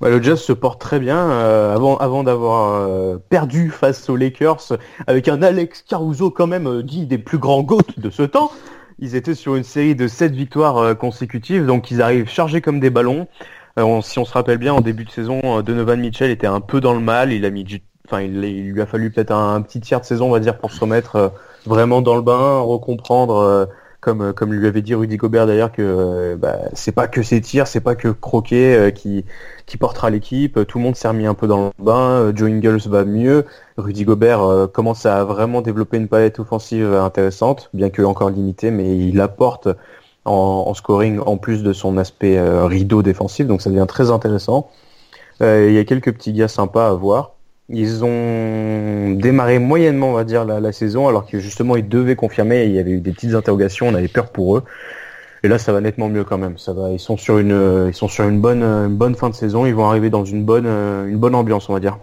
le 0.00 0.22
Jazz 0.22 0.40
se 0.40 0.52
porte 0.52 0.80
très 0.80 1.00
bien 1.00 1.28
avant, 1.28 2.22
d'avoir 2.22 3.18
perdu 3.22 3.70
face 3.70 4.08
aux 4.08 4.14
Lakers 4.14 4.78
avec 5.08 5.26
un 5.26 5.42
Alex 5.42 5.82
Caruso 5.82 6.30
quand 6.30 6.46
même 6.46 6.82
dit 6.82 7.06
des 7.06 7.18
plus 7.18 7.38
grands 7.38 7.64
goats 7.64 7.78
de 7.96 8.08
ce 8.08 8.22
temps. 8.22 8.52
Ils 9.00 9.16
étaient 9.16 9.34
sur 9.34 9.56
une 9.56 9.64
série 9.64 9.96
de 9.96 10.06
7 10.06 10.32
victoires 10.32 10.96
consécutives, 10.96 11.66
donc 11.66 11.90
ils 11.90 12.00
arrivent 12.00 12.28
chargés 12.28 12.60
comme 12.60 12.78
des 12.78 12.90
ballons. 12.90 13.26
Si 14.02 14.18
on 14.18 14.24
se 14.24 14.32
rappelle 14.32 14.58
bien, 14.58 14.74
en 14.74 14.80
début 14.80 15.04
de 15.04 15.10
saison, 15.10 15.62
Donovan 15.62 16.00
Mitchell 16.00 16.30
était 16.30 16.46
un 16.46 16.60
peu 16.60 16.80
dans 16.80 16.94
le 16.94 17.00
mal. 17.00 17.32
Il 17.32 17.44
a 17.44 17.50
mis, 17.50 17.82
enfin, 18.06 18.20
il, 18.20 18.40
lui 18.40 18.80
a 18.80 18.86
fallu 18.86 19.10
peut-être 19.10 19.32
un, 19.32 19.60
petit 19.62 19.80
tiers 19.80 20.00
de 20.00 20.04
saison, 20.04 20.26
on 20.26 20.32
va 20.32 20.40
dire, 20.40 20.58
pour 20.58 20.70
se 20.72 20.80
remettre 20.80 21.32
vraiment 21.66 22.02
dans 22.02 22.16
le 22.16 22.22
bain, 22.22 22.60
recomprendre 22.60 23.68
comme 24.00 24.22
euh, 24.22 24.32
comme 24.32 24.52
lui 24.52 24.66
avait 24.66 24.82
dit 24.82 24.94
Rudy 24.94 25.16
Gobert 25.16 25.46
d'ailleurs 25.46 25.72
que 25.72 25.82
euh, 25.82 26.36
bah, 26.36 26.58
c'est 26.72 26.92
pas 26.92 27.06
que 27.08 27.22
ses 27.22 27.40
tirs, 27.40 27.66
c'est 27.66 27.80
pas 27.80 27.94
que 27.94 28.08
Croquet 28.08 28.76
euh, 28.76 28.90
qui 28.90 29.24
qui 29.66 29.76
portera 29.76 30.10
l'équipe. 30.10 30.66
Tout 30.66 30.78
le 30.78 30.84
monde 30.84 30.96
s'est 30.96 31.08
remis 31.08 31.26
un 31.26 31.34
peu 31.34 31.46
dans 31.46 31.66
le 31.78 31.84
bain. 31.84 32.32
Joe 32.34 32.50
Ingles 32.50 32.88
va 32.88 33.04
mieux. 33.04 33.46
Rudy 33.76 34.04
Gobert 34.04 34.68
commence 34.72 35.06
à 35.06 35.24
vraiment 35.24 35.62
développer 35.62 35.96
une 35.96 36.08
palette 36.08 36.40
offensive 36.40 36.92
intéressante, 36.92 37.70
bien 37.72 37.88
que 37.88 38.02
encore 38.02 38.30
limitée, 38.30 38.70
mais 38.70 38.98
il 38.98 39.20
apporte 39.20 39.68
en, 40.24 40.64
en 40.66 40.74
scoring 40.74 41.20
en 41.20 41.36
plus 41.36 41.62
de 41.62 41.72
son 41.72 41.96
aspect 41.96 42.40
rideau 42.40 43.02
défensif, 43.02 43.46
donc 43.46 43.62
ça 43.62 43.70
devient 43.70 43.86
très 43.88 44.10
intéressant. 44.10 44.70
Il 45.40 45.72
y 45.72 45.78
a 45.78 45.84
quelques 45.84 46.12
petits 46.12 46.34
gars 46.34 46.48
sympas 46.48 46.88
à 46.88 46.92
voir. 46.92 47.32
Ils 47.70 48.04
ont 48.04 49.12
démarré 49.12 49.58
moyennement, 49.58 50.10
on 50.10 50.12
va 50.12 50.24
dire, 50.24 50.44
la, 50.44 50.72
saison, 50.72 51.08
alors 51.08 51.26
que 51.26 51.38
justement 51.38 51.76
ils 51.76 51.88
devaient 51.88 52.16
confirmer. 52.16 52.64
il 52.64 52.72
y 52.72 52.78
avait 52.78 52.90
eu 52.90 53.00
des 53.00 53.12
petites 53.12 53.34
interrogations, 53.34 53.88
on 53.88 53.94
avait 53.94 54.08
peur 54.08 54.30
pour 54.30 54.58
eux. 54.58 54.64
Et 55.42 55.48
là, 55.48 55.58
ça 55.58 55.72
va 55.72 55.80
nettement 55.80 56.08
mieux 56.08 56.24
quand 56.24 56.36
même. 56.36 56.58
Ça 56.58 56.74
va, 56.74 56.90
ils 56.90 56.98
sont 56.98 57.16
sur 57.16 57.38
une, 57.38 57.86
ils 57.88 57.94
sont 57.94 58.08
sur 58.08 58.28
une 58.28 58.40
bonne, 58.40 58.62
une 58.62 58.96
bonne 58.96 59.14
fin 59.14 59.30
de 59.30 59.34
saison. 59.34 59.64
Ils 59.64 59.74
vont 59.74 59.88
arriver 59.88 60.10
dans 60.10 60.24
une 60.24 60.44
bonne, 60.44 60.66
une 60.66 61.16
bonne 61.16 61.34
ambiance, 61.34 61.70
on 61.70 61.72
va 61.72 61.80
dire. 61.80 61.98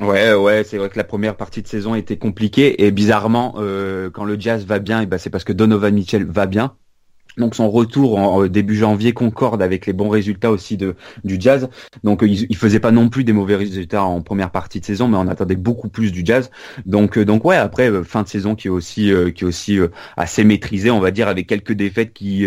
Ouais, 0.00 0.34
ouais, 0.34 0.62
c'est 0.64 0.76
vrai 0.76 0.90
que 0.90 0.98
la 0.98 1.04
première 1.04 1.36
partie 1.38 1.62
de 1.62 1.66
saison 1.68 1.94
était 1.94 2.18
compliquée 2.18 2.84
et 2.84 2.90
bizarrement, 2.90 3.54
euh, 3.56 4.10
quand 4.10 4.24
le 4.24 4.38
Jazz 4.38 4.66
va 4.66 4.78
bien, 4.78 5.00
et 5.00 5.06
ben 5.06 5.16
c'est 5.16 5.30
parce 5.30 5.44
que 5.44 5.54
Donovan 5.54 5.94
Mitchell 5.94 6.26
va 6.26 6.46
bien. 6.46 6.76
Donc 7.38 7.54
son 7.54 7.70
retour 7.70 8.18
en 8.18 8.46
début 8.46 8.76
janvier 8.76 9.12
concorde 9.12 9.62
avec 9.62 9.86
les 9.86 9.92
bons 9.92 10.08
résultats 10.08 10.50
aussi 10.50 10.76
de 10.78 10.96
du 11.24 11.36
Jazz. 11.40 11.68
Donc 12.04 12.22
il, 12.22 12.46
il 12.50 12.56
faisait 12.56 12.80
pas 12.80 12.92
non 12.92 13.10
plus 13.10 13.24
des 13.24 13.32
mauvais 13.34 13.56
résultats 13.56 14.04
en 14.04 14.22
première 14.22 14.50
partie 14.50 14.80
de 14.80 14.86
saison, 14.86 15.08
mais 15.08 15.18
on 15.18 15.28
attendait 15.28 15.56
beaucoup 15.56 15.88
plus 15.90 16.12
du 16.12 16.22
Jazz. 16.24 16.50
Donc 16.86 17.18
euh, 17.18 17.24
donc 17.26 17.44
ouais, 17.44 17.56
après 17.56 17.90
euh, 17.90 18.04
fin 18.04 18.22
de 18.22 18.28
saison 18.28 18.54
qui 18.54 18.68
est 18.68 18.70
aussi 18.70 19.12
euh, 19.12 19.30
qui 19.30 19.44
est 19.44 19.46
aussi 19.46 19.78
assez 20.16 20.44
maîtrisée, 20.44 20.90
on 20.90 21.00
va 21.00 21.10
dire, 21.10 21.28
avec 21.28 21.46
quelques 21.46 21.72
défaites 21.74 22.12
qui 22.14 22.46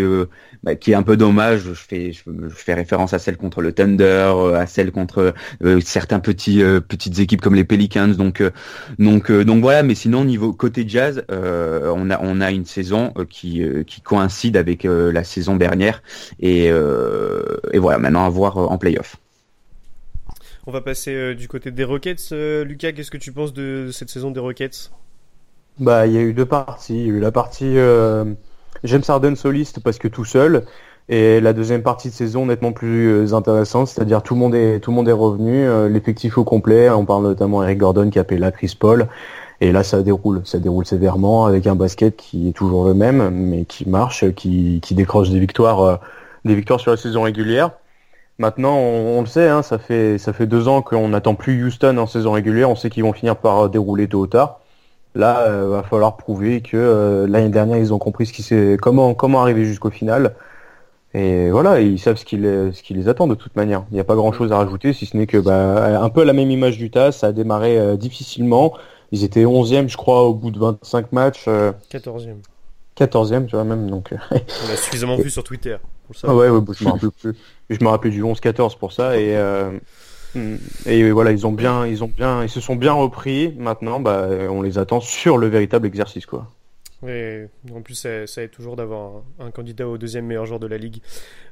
bah, 0.62 0.74
qui 0.74 0.92
est 0.92 0.94
un 0.94 1.02
peu 1.02 1.16
dommage. 1.16 1.60
Je 1.60 1.72
fais 1.72 2.12
je, 2.12 2.22
fais 2.50 2.74
référence 2.74 3.14
à 3.14 3.18
celle 3.18 3.36
contre 3.36 3.62
le 3.62 3.72
Thunder, 3.72 4.32
à 4.54 4.66
celle 4.66 4.92
contre 4.92 5.34
certains 5.82 6.20
petits 6.20 6.62
petites 6.88 7.18
équipes 7.18 7.40
comme 7.40 7.54
les 7.54 7.64
Pelicans. 7.64 8.08
Donc 8.08 8.42
donc 8.98 9.30
donc 9.30 9.62
voilà. 9.62 9.82
Mais 9.82 9.94
sinon 9.94 10.24
niveau 10.24 10.52
côté 10.52 10.84
Jazz, 10.86 11.24
on 11.28 12.10
a 12.10 12.20
on 12.22 12.40
a 12.40 12.50
une 12.50 12.66
saison 12.66 13.12
qui 13.28 13.62
qui 13.86 14.00
coïncide 14.00 14.56
avec 14.56 14.84
euh, 14.84 15.12
la 15.12 15.24
saison 15.24 15.56
dernière. 15.56 16.02
Euh, 16.42 17.56
et, 17.72 17.78
voilà, 17.78 17.98
maintenant 17.98 18.24
à 18.24 18.28
voir 18.28 18.58
euh, 18.58 18.66
en 18.66 18.78
playoff. 18.78 19.16
On 20.66 20.72
va 20.72 20.80
passer 20.80 21.34
du 21.34 21.48
côté 21.48 21.70
des 21.70 21.84
Rockets. 21.84 22.30
Lucas, 22.30 22.92
qu'est-ce 22.92 23.10
que 23.10 23.16
tu 23.16 23.32
penses 23.32 23.52
de, 23.52 23.88
cette 23.92 24.10
saison 24.10 24.30
des 24.30 24.40
Rockets? 24.40 24.92
Bah, 25.78 26.06
il 26.06 26.12
y 26.12 26.18
a 26.18 26.20
eu 26.20 26.32
deux 26.32 26.46
parties. 26.46 26.94
Il 26.94 27.06
y 27.06 27.10
a 27.10 27.14
eu 27.14 27.20
la 27.20 27.32
partie 27.32 27.74
James 28.84 29.02
Harden 29.06 29.36
soliste 29.36 29.80
parce 29.80 29.98
que 29.98 30.08
tout 30.08 30.24
seul, 30.24 30.64
et 31.08 31.40
la 31.40 31.52
deuxième 31.52 31.82
partie 31.82 32.08
de 32.08 32.14
saison 32.14 32.46
nettement 32.46 32.72
plus 32.72 33.34
intéressante, 33.34 33.88
c'est-à-dire 33.88 34.22
tout 34.22 34.34
le 34.34 34.40
monde 34.40 34.54
est 34.54 34.78
tout 34.78 34.92
le 34.92 34.96
monde 34.96 35.08
est 35.08 35.12
revenu, 35.12 35.66
l'effectif 35.88 36.38
au 36.38 36.44
complet. 36.44 36.88
On 36.88 37.04
parle 37.04 37.24
notamment 37.24 37.64
Eric 37.64 37.78
Gordon 37.78 38.10
là 38.14 38.52
Chris 38.52 38.76
Paul. 38.78 39.08
Et 39.60 39.72
là, 39.72 39.82
ça 39.82 40.02
déroule, 40.02 40.40
ça 40.44 40.58
déroule 40.58 40.86
sévèrement 40.86 41.44
avec 41.44 41.66
un 41.66 41.74
basket 41.74 42.16
qui 42.16 42.48
est 42.48 42.52
toujours 42.52 42.86
le 42.86 42.94
même, 42.94 43.28
mais 43.30 43.64
qui 43.66 43.88
marche, 43.88 44.30
qui, 44.32 44.80
qui 44.82 44.94
décroche 44.94 45.28
des 45.28 45.38
victoires, 45.38 45.80
euh, 45.82 45.96
des 46.46 46.54
victoires 46.54 46.80
sur 46.80 46.90
la 46.90 46.96
saison 46.96 47.22
régulière. 47.22 47.72
Maintenant, 48.38 48.78
on, 48.78 49.20
le 49.20 49.26
sait, 49.26 49.48
hein, 49.48 49.60
ça 49.60 49.78
fait 49.78 50.16
ça 50.16 50.32
fait 50.32 50.46
deux 50.46 50.66
ans 50.66 50.80
qu'on 50.80 51.08
n'attend 51.08 51.34
plus 51.34 51.62
Houston 51.62 51.98
en 51.98 52.06
saison 52.06 52.32
régulière. 52.32 52.70
On 52.70 52.74
sait 52.74 52.88
qu'ils 52.88 53.02
vont 53.02 53.12
finir 53.12 53.36
par 53.36 53.68
dérouler 53.68 54.08
tôt 54.08 54.20
ou 54.20 54.26
tard. 54.26 54.59
Là, 55.14 55.44
il 55.46 55.50
euh, 55.50 55.68
va 55.68 55.82
falloir 55.82 56.16
prouver 56.16 56.60
que 56.60 56.76
euh, 56.76 57.26
l'année 57.26 57.48
dernière, 57.48 57.78
ils 57.78 57.92
ont 57.92 57.98
compris 57.98 58.26
ce 58.26 58.32
qui 58.32 58.42
c'est 58.42 58.76
comment 58.80 59.14
comment 59.14 59.42
arriver 59.42 59.64
jusqu'au 59.64 59.90
final. 59.90 60.34
Et 61.12 61.50
voilà, 61.50 61.80
ils 61.80 61.98
savent 61.98 62.16
ce 62.16 62.24
qui 62.24 62.36
les, 62.36 62.72
ce 62.72 62.82
qui 62.84 62.94
les 62.94 63.08
attend 63.08 63.26
de 63.26 63.34
toute 63.34 63.56
manière. 63.56 63.84
Il 63.90 63.94
n'y 63.94 64.00
a 64.00 64.04
pas 64.04 64.14
grand 64.14 64.32
chose 64.32 64.52
à 64.52 64.58
rajouter, 64.58 64.92
si 64.92 65.06
ce 65.06 65.16
n'est 65.16 65.26
que 65.26 65.38
bah, 65.38 66.00
un 66.00 66.08
peu 66.08 66.22
la 66.22 66.32
même 66.32 66.52
image 66.52 66.78
du 66.78 66.90
TAS, 66.90 67.12
ça 67.12 67.28
a 67.28 67.32
démarré 67.32 67.96
difficilement. 67.96 68.74
Ils 69.12 69.24
étaient 69.24 69.44
11e, 69.44 69.88
je 69.88 69.96
crois, 69.96 70.22
au 70.22 70.34
bout 70.34 70.50
de 70.50 70.58
25 70.58 71.12
matchs. 71.12 71.46
14e. 71.46 71.48
Euh, 71.48 71.72
14e, 72.96 73.46
tu 73.46 73.56
vois, 73.56 73.64
même. 73.64 73.90
Donc, 73.90 74.12
euh, 74.12 74.16
On 74.30 74.72
a 74.72 74.76
suffisamment 74.76 75.16
vu 75.18 75.30
sur 75.30 75.42
Twitter. 75.42 75.76
Pour 76.06 76.16
ça. 76.16 76.28
Ah 76.30 76.34
ouais, 76.34 76.48
ouais, 76.48 76.60
je 76.78 76.84
me 76.84 76.90
rappelle 76.90 77.10
plus. 77.10 77.34
Je 77.68 77.84
me 77.84 77.88
rappelais 77.88 78.10
du 78.10 78.22
11-14 78.22 78.78
pour 78.78 78.92
ça. 78.92 79.16
Et, 79.16 79.36
euh, 79.36 79.70
et 80.86 81.10
voilà, 81.10 81.32
ils 81.32 81.46
ont 81.46 81.52
bien, 81.52 81.86
ils 81.86 82.04
ont 82.04 82.08
bien, 82.14 82.42
ils 82.42 82.48
se 82.48 82.60
sont 82.60 82.76
bien 82.76 82.92
repris. 82.92 83.54
Maintenant, 83.58 84.00
bah, 84.00 84.28
on 84.48 84.62
les 84.62 84.78
attend 84.78 85.00
sur 85.00 85.38
le 85.38 85.48
véritable 85.48 85.86
exercice, 85.86 86.26
quoi. 86.26 86.48
Oui, 87.02 87.46
en 87.74 87.80
plus, 87.80 87.94
ça, 87.94 88.26
ça 88.26 88.42
aide 88.42 88.50
toujours 88.50 88.76
d'avoir 88.76 89.22
un, 89.38 89.50
candidat 89.50 89.88
au 89.88 89.96
deuxième 89.96 90.26
meilleur 90.26 90.44
joueur 90.44 90.60
de 90.60 90.66
la 90.66 90.76
ligue. 90.76 91.00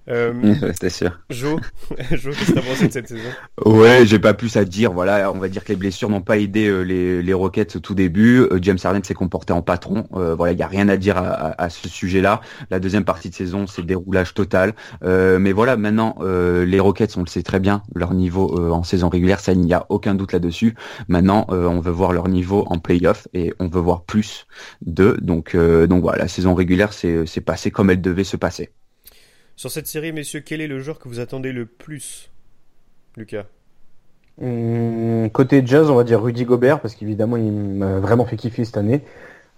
Euh, 0.09 0.55
C'était 0.73 0.91
sûr. 0.91 1.19
Jo, 1.31 1.59
jo 2.13 2.31
qu'est-ce 2.31 2.53
que 2.53 2.53
t'as 2.53 2.63
pensé 2.63 2.89
de 2.89 2.93
cette 2.93 3.09
saison? 3.09 3.29
Ouais, 3.65 4.05
j'ai 4.05 4.19
pas 4.19 4.35
plus 4.35 4.57
à 4.57 4.65
dire. 4.65 4.93
Voilà, 4.93 5.33
on 5.33 5.39
va 5.39 5.49
dire 5.49 5.65
que 5.65 5.71
les 5.71 5.77
blessures 5.77 6.11
n'ont 6.11 6.21
pas 6.21 6.39
aidé 6.39 6.67
euh, 6.69 6.83
les, 6.83 7.23
les 7.23 7.33
Rockets 7.33 7.77
au 7.77 7.81
tout 7.81 7.95
début. 7.95 8.41
Euh, 8.41 8.59
James 8.63 8.79
Harden 8.83 9.03
s'est 9.03 9.15
comporté 9.15 9.53
en 9.53 9.63
patron. 9.63 10.05
Euh, 10.15 10.35
voilà, 10.35 10.53
il 10.53 10.59
y 10.59 10.63
a 10.63 10.69
rien 10.69 10.89
à 10.89 10.97
dire 10.97 11.17
à, 11.17 11.61
à, 11.61 11.71
ce 11.71 11.89
sujet-là. 11.89 12.41
La 12.71 12.81
deuxième 12.81 13.05
partie 13.05 13.31
de 13.31 13.35
saison, 13.35 13.67
c'est 13.67 13.85
déroulage 13.85 14.35
total. 14.35 14.75
mais 15.03 15.53
voilà, 15.53 15.77
maintenant, 15.77 16.17
les 16.21 16.81
Rockets, 16.81 17.17
on 17.17 17.23
le 17.23 17.27
sait 17.27 17.43
très 17.43 17.61
bien, 17.61 17.83
leur 17.95 18.15
niveau 18.15 18.71
en 18.71 18.83
saison 18.83 19.09
régulière, 19.09 19.41
ça, 19.41 19.53
il 19.53 19.61
n'y 19.61 19.75
a 19.75 19.87
aucun 19.89 20.15
doute 20.15 20.33
là-dessus. 20.33 20.75
Maintenant, 21.09 21.47
on 21.49 21.81
veut 21.81 21.93
voir 21.93 22.13
leur 22.13 22.29
niveau 22.29 22.65
en 22.69 22.79
playoff 22.79 23.29
et 23.35 23.53
on 23.59 23.69
veut 23.69 23.81
voir 23.81 24.03
plus 24.03 24.47
de. 24.83 25.17
Donc 25.21 25.39
donc, 25.39 25.55
euh, 25.55 25.87
donc 25.87 26.03
voilà, 26.03 26.25
la 26.25 26.29
saison 26.29 26.53
régulière 26.53 26.93
s'est 26.93 27.41
passée 27.47 27.71
comme 27.71 27.91
elle 27.91 28.01
devait 28.01 28.25
se 28.25 28.37
passer. 28.37 28.71
Sur 29.59 29.73
cette 29.73 29.89
série, 29.89 30.13
messieurs, 30.13 30.39
quel 30.39 30.61
est 30.61 30.69
le 30.69 30.79
joueur 30.79 31.01
que 31.01 31.09
vous 31.09 31.19
attendez 31.19 31.51
le 31.51 31.67
plus, 31.67 32.31
Lucas? 33.17 33.47
Hum, 34.41 35.29
Côté 35.33 35.65
jazz, 35.67 35.91
on 35.91 35.97
va 35.97 36.05
dire 36.05 36.23
Rudy 36.23 36.45
Gobert, 36.45 36.81
parce 36.81 36.95
qu'évidemment, 36.95 37.37
il 37.37 37.51
m'a 37.51 37.99
vraiment 37.99 38.25
fait 38.25 38.37
kiffer 38.37 38.65
cette 38.65 38.77
année. 38.77 39.03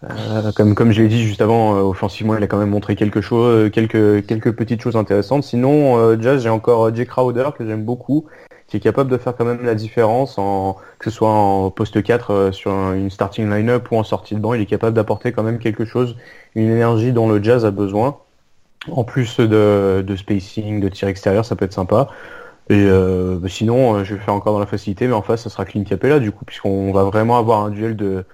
Euh, 0.04 0.52
comme 0.56 0.74
comme 0.74 0.92
je 0.92 1.02
l'ai 1.02 1.08
dit 1.08 1.22
juste 1.22 1.42
avant, 1.42 1.76
euh, 1.76 1.82
offensivement, 1.82 2.34
il 2.34 2.42
a 2.42 2.46
quand 2.46 2.56
même 2.56 2.70
montré 2.70 2.96
quelque 2.96 3.20
chose, 3.20 3.70
quelques 3.72 4.24
quelques 4.24 4.52
petites 4.52 4.80
choses 4.80 4.96
intéressantes. 4.96 5.44
Sinon, 5.44 6.18
jazz, 6.18 6.42
j'ai 6.42 6.48
encore 6.48 6.94
Jay 6.94 7.04
Crowder 7.04 7.50
que 7.58 7.66
j'aime 7.66 7.84
beaucoup, 7.84 8.26
qui 8.70 8.78
est 8.78 8.80
capable 8.80 9.10
de 9.10 9.18
faire 9.18 9.36
quand 9.36 9.44
même 9.44 9.62
la 9.64 9.74
différence, 9.74 10.38
en, 10.38 10.78
que 10.98 11.10
ce 11.10 11.10
soit 11.10 11.28
en 11.28 11.70
poste 11.70 12.02
4 12.02 12.30
euh, 12.30 12.52
sur 12.52 12.72
une 12.92 13.10
starting 13.10 13.50
line-up 13.50 13.90
ou 13.90 13.96
en 13.96 14.04
sortie 14.04 14.34
de 14.34 14.40
banc, 14.40 14.54
il 14.54 14.62
est 14.62 14.66
capable 14.66 14.96
d'apporter 14.96 15.32
quand 15.32 15.42
même 15.42 15.58
quelque 15.58 15.84
chose, 15.84 16.16
une 16.54 16.70
énergie 16.70 17.12
dont 17.12 17.28
le 17.28 17.42
jazz 17.42 17.66
a 17.66 17.70
besoin. 17.70 18.16
En 18.88 19.04
plus 19.04 19.38
de, 19.38 20.02
de 20.06 20.16
spacing, 20.16 20.80
de 20.80 20.88
tir 20.88 21.08
extérieur, 21.08 21.44
ça 21.44 21.54
peut 21.56 21.64
être 21.66 21.72
sympa. 21.72 22.08
Et 22.70 22.86
euh, 22.86 23.38
bah 23.40 23.48
sinon, 23.48 23.96
euh, 23.96 24.04
je 24.04 24.14
vais 24.14 24.20
faire 24.20 24.34
encore 24.34 24.54
dans 24.54 24.60
la 24.60 24.66
facilité, 24.66 25.06
mais 25.08 25.14
en 25.14 25.22
face, 25.22 25.42
ça 25.42 25.50
sera 25.50 25.64
Clint 25.66 25.84
Capella 25.84 26.20
du 26.20 26.32
coup, 26.32 26.44
puisqu'on 26.44 26.92
va 26.92 27.04
vraiment 27.04 27.38
avoir 27.38 27.60
un 27.64 27.70
duel 27.70 27.96
de 27.96 28.24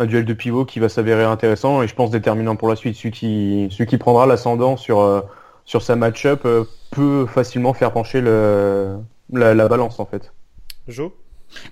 un 0.00 0.06
duel 0.06 0.24
de 0.24 0.34
pivot 0.34 0.64
qui 0.64 0.80
va 0.80 0.88
s'avérer 0.88 1.24
intéressant 1.24 1.82
et 1.82 1.88
je 1.88 1.94
pense 1.94 2.10
déterminant 2.10 2.56
pour 2.56 2.68
la 2.68 2.76
suite. 2.76 2.96
Celui 2.96 3.10
qui, 3.12 3.68
celui 3.70 3.86
qui 3.86 3.98
prendra 3.98 4.26
l'ascendant 4.26 4.76
sur 4.76 5.24
sur 5.64 5.82
sa 5.82 5.96
match-up 5.96 6.46
peut 6.90 7.26
facilement 7.26 7.74
faire 7.74 7.92
pencher 7.92 8.20
le, 8.20 8.98
la, 9.32 9.54
la 9.54 9.68
balance 9.68 10.00
en 10.00 10.06
fait. 10.06 10.32
Jo 10.88 11.19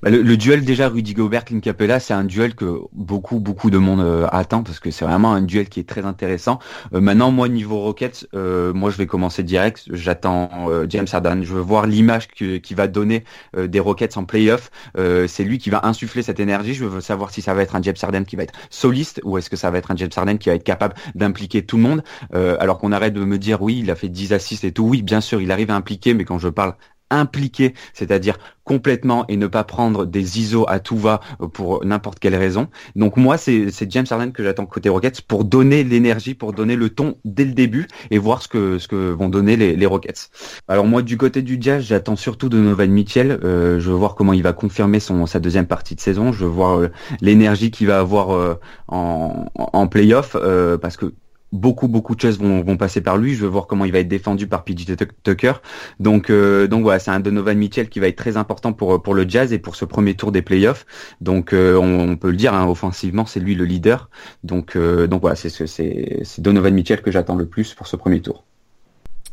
bah, 0.03 0.11
le, 0.11 0.37
duel 0.37 0.65
déjà 0.65 0.89
Rudy 0.89 1.15
Gobert 1.15 1.45
Clint 1.45 1.61
Capella 1.61 2.01
c'est 2.01 2.15
un 2.15 2.25
duel 2.25 2.55
que 2.55 2.81
beaucoup 2.93 3.41
beaucoup 3.41 3.71
de 3.71 3.79
monde 3.79 4.01
euh, 4.01 4.27
attend 4.31 4.63
parce 4.63 4.81
que 4.81 4.91
c'est 4.91 5.05
vraiment 5.05 5.33
un 5.33 5.43
duel 5.43 5.69
qui 5.69 5.81
est 5.81 5.89
très 5.89 6.05
intéressant. 6.05 6.59
Euh, 6.95 7.01
maintenant 7.01 7.31
moi 7.31 7.49
niveau 7.49 7.81
Rockets 7.81 8.27
euh, 8.35 8.73
moi 8.73 8.91
je 8.91 8.97
vais 8.97 9.07
commencer 9.07 9.43
direct. 9.43 9.85
J'attends 9.91 10.49
James 10.89 11.07
Harden. 11.11 11.43
Je 11.43 11.53
veux 11.53 11.61
voir 11.61 11.87
l'image 11.87 12.29
qu'il 12.29 12.77
va 12.77 12.87
donner 12.87 13.25
des 13.57 13.81
Rockets 13.81 14.17
en 14.17 14.25
playoff. 14.25 14.71
C'est 14.97 15.45
lui 15.45 15.59
qui 15.59 15.71
va 15.71 15.87
insuffler 15.87 16.23
cette 16.23 16.41
énergie. 16.41 16.75
Je 16.75 16.85
veux 16.85 17.01
savoir 17.01 17.31
si 17.31 17.43
ça 17.43 17.55
va 17.55 17.63
être 17.63 17.77
un 17.77 17.83
James 17.83 17.97
Harden 18.01 18.25
qui 18.25 18.37
va 18.37 18.43
être 18.43 18.55
soliste 18.71 19.21
ou 19.25 19.39
est-ce 19.39 19.51
que 19.51 19.57
ça 19.57 19.71
va 19.71 19.79
être 19.79 19.91
un 19.91 19.97
James 19.97 20.11
Harden 20.15 20.39
qui 20.39 20.49
va 20.49 20.55
être 20.55 20.65
capable 20.65 20.95
d'impliquer 21.15 21.65
tout 21.65 21.77
le 21.77 21.83
monde. 21.83 22.03
Alors 22.33 22.79
qu'on 22.79 22.93
arrête 22.93 23.15
de 23.15 23.25
me 23.25 23.39
dire 23.39 23.63
oui 23.63 23.81
il 23.81 23.91
a 23.91 23.95
fait 23.95 24.09
10 24.09 24.33
assists 24.33 24.65
et 24.65 24.73
tout. 24.73 24.85
Oui 24.85 25.03
bien 25.03 25.21
sûr 25.21 25.41
il 25.41 25.51
arrive 25.51 25.71
à 25.71 25.77
impliquer 25.77 26.15
mais 26.15 26.25
quand 26.25 26.39
je 26.39 26.49
parle 26.49 26.75
impliqué, 27.11 27.75
c'est-à-dire 27.95 28.39
complètement 28.69 29.25
et 29.29 29.39
ne 29.39 29.47
pas 29.47 29.65
prendre 29.65 30.05
des 30.05 30.41
ISO 30.41 30.67
à 30.69 30.79
tout 30.79 30.99
va 30.99 31.21
pour 31.55 31.83
n'importe 31.87 32.19
quelle 32.19 32.37
raison. 32.37 32.69
Donc 32.97 33.17
moi, 33.17 33.39
c'est 33.39 33.71
James 33.91 34.05
Harden 34.11 34.31
que 34.31 34.45
j'attends 34.45 34.67
côté 34.67 34.91
Rockets 34.91 35.23
pour 35.23 35.45
donner 35.45 35.85
l'énergie, 35.85 36.35
pour 36.35 36.53
donner 36.53 36.77
le 36.77 36.91
ton 36.91 37.17
dès 37.25 37.47
le 37.47 37.53
début 37.53 37.89
et 38.11 38.19
voir 38.19 38.43
ce 38.43 38.49
que, 38.49 38.79
ce 38.79 38.87
que 38.87 39.11
vont 39.11 39.31
donner 39.31 39.57
les, 39.57 39.75
les 39.75 39.87
Rockets. 39.87 40.29
Alors 40.69 40.85
moi, 40.85 41.01
du 41.01 41.17
côté 41.17 41.41
du 41.41 41.57
Jazz, 41.59 41.83
j'attends 41.83 42.17
surtout 42.17 42.51
de 42.51 42.59
Novan 42.59 42.89
Mitchell. 42.89 43.41
Euh, 43.43 43.81
je 43.81 43.89
veux 43.91 43.97
voir 43.97 44.15
comment 44.15 44.35
il 44.35 44.43
va 44.43 44.53
confirmer 44.53 45.01
son, 45.01 45.25
sa 45.25 45.41
deuxième 45.41 45.67
partie 45.67 45.95
de 45.95 46.01
saison. 46.01 46.33
Je 46.33 46.45
veux 46.45 46.51
voir 46.51 46.79
euh, 46.79 46.89
l'énergie 47.23 47.71
qu'il 47.71 47.87
va 47.87 48.01
avoir 48.01 48.35
euh, 48.35 48.61
en, 48.89 49.47
en 49.55 49.87
playoff 49.87 50.37
parce 50.83 50.99
que 50.99 51.15
beaucoup 51.53 51.89
beaucoup 51.89 52.15
de 52.15 52.21
choses 52.21 52.39
vont, 52.39 52.63
vont, 52.63 52.77
passer 52.77 53.01
par 53.01 53.17
lui. 53.17 53.35
Je 53.35 53.43
veux 53.43 53.49
voir 53.49 53.67
comment 53.67 53.85
il 53.85 53.93
va 53.93 54.01
être 54.01 54.09
défendu 54.09 54.47
par 54.47 54.65
PJ 54.65 54.87
Tucker. 55.23 55.55
Donc 56.01 56.31
euh, 56.31 56.67
donc 56.67 56.83
voilà, 56.83 56.99
c'est 56.99 57.11
un 57.11 57.21
Donovan 57.21 57.57
Mitchell 57.57 57.89
qui 57.89 58.01
va 58.01 58.09
être 58.09 58.17
très 58.17 58.37
important 58.37 58.73
pour 58.73 59.03
pour 59.03 59.15
le 59.15 59.29
Jazz 59.29 59.53
et 59.53 59.59
pour 59.59 59.77
ce 59.77 59.85
premier 59.85 60.15
tour 60.15 60.33
des 60.33 60.43
playoffs. 60.43 60.87
Donc 61.21 61.53
euh, 61.53 61.77
on, 61.77 62.17
peut 62.17 62.31
le 62.31 62.37
dire, 62.37 62.55
hein, 62.55 62.67
offensivement, 62.67 63.27
c'est 63.27 63.41
lui 63.41 63.55
le 63.55 63.65
leader. 63.65 64.11
Donc 64.45 64.77
euh, 64.77 65.07
donc 65.07 65.23
voilà, 65.23 65.37
c'est 65.37 65.49
c'est 65.49 66.21
c'est 66.23 66.43
Donovan 66.43 66.75
Mitchell 66.75 67.03
que 67.03 67.11
j'attends 67.11 67.37
le 67.37 67.47
plus 67.47 67.75
pour 67.75 67.87
ce 67.87 67.97
premier 67.97 68.21
tour. 68.21 68.45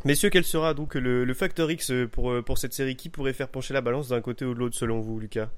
Messieurs, 0.06 0.30
quel 0.30 0.44
sera 0.44 0.76
donc 0.76 0.94
le, 0.94 1.26
le 1.26 1.34
facteur 1.34 1.70
X 1.72 1.92
pour 2.12 2.32
pour 2.46 2.58
cette 2.58 2.74
série? 2.74 2.96
Qui 2.96 3.10
pourrait 3.10 3.34
faire 3.34 3.50
pencher 3.50 3.74
la 3.74 3.82
balance 3.82 4.10
d'un 4.10 4.22
côté 4.22 4.46
ou 4.46 4.54
de 4.54 4.60
l'autre 4.60 4.76
selon 4.76 5.00
vous, 5.00 5.20
Lucas? 5.20 5.50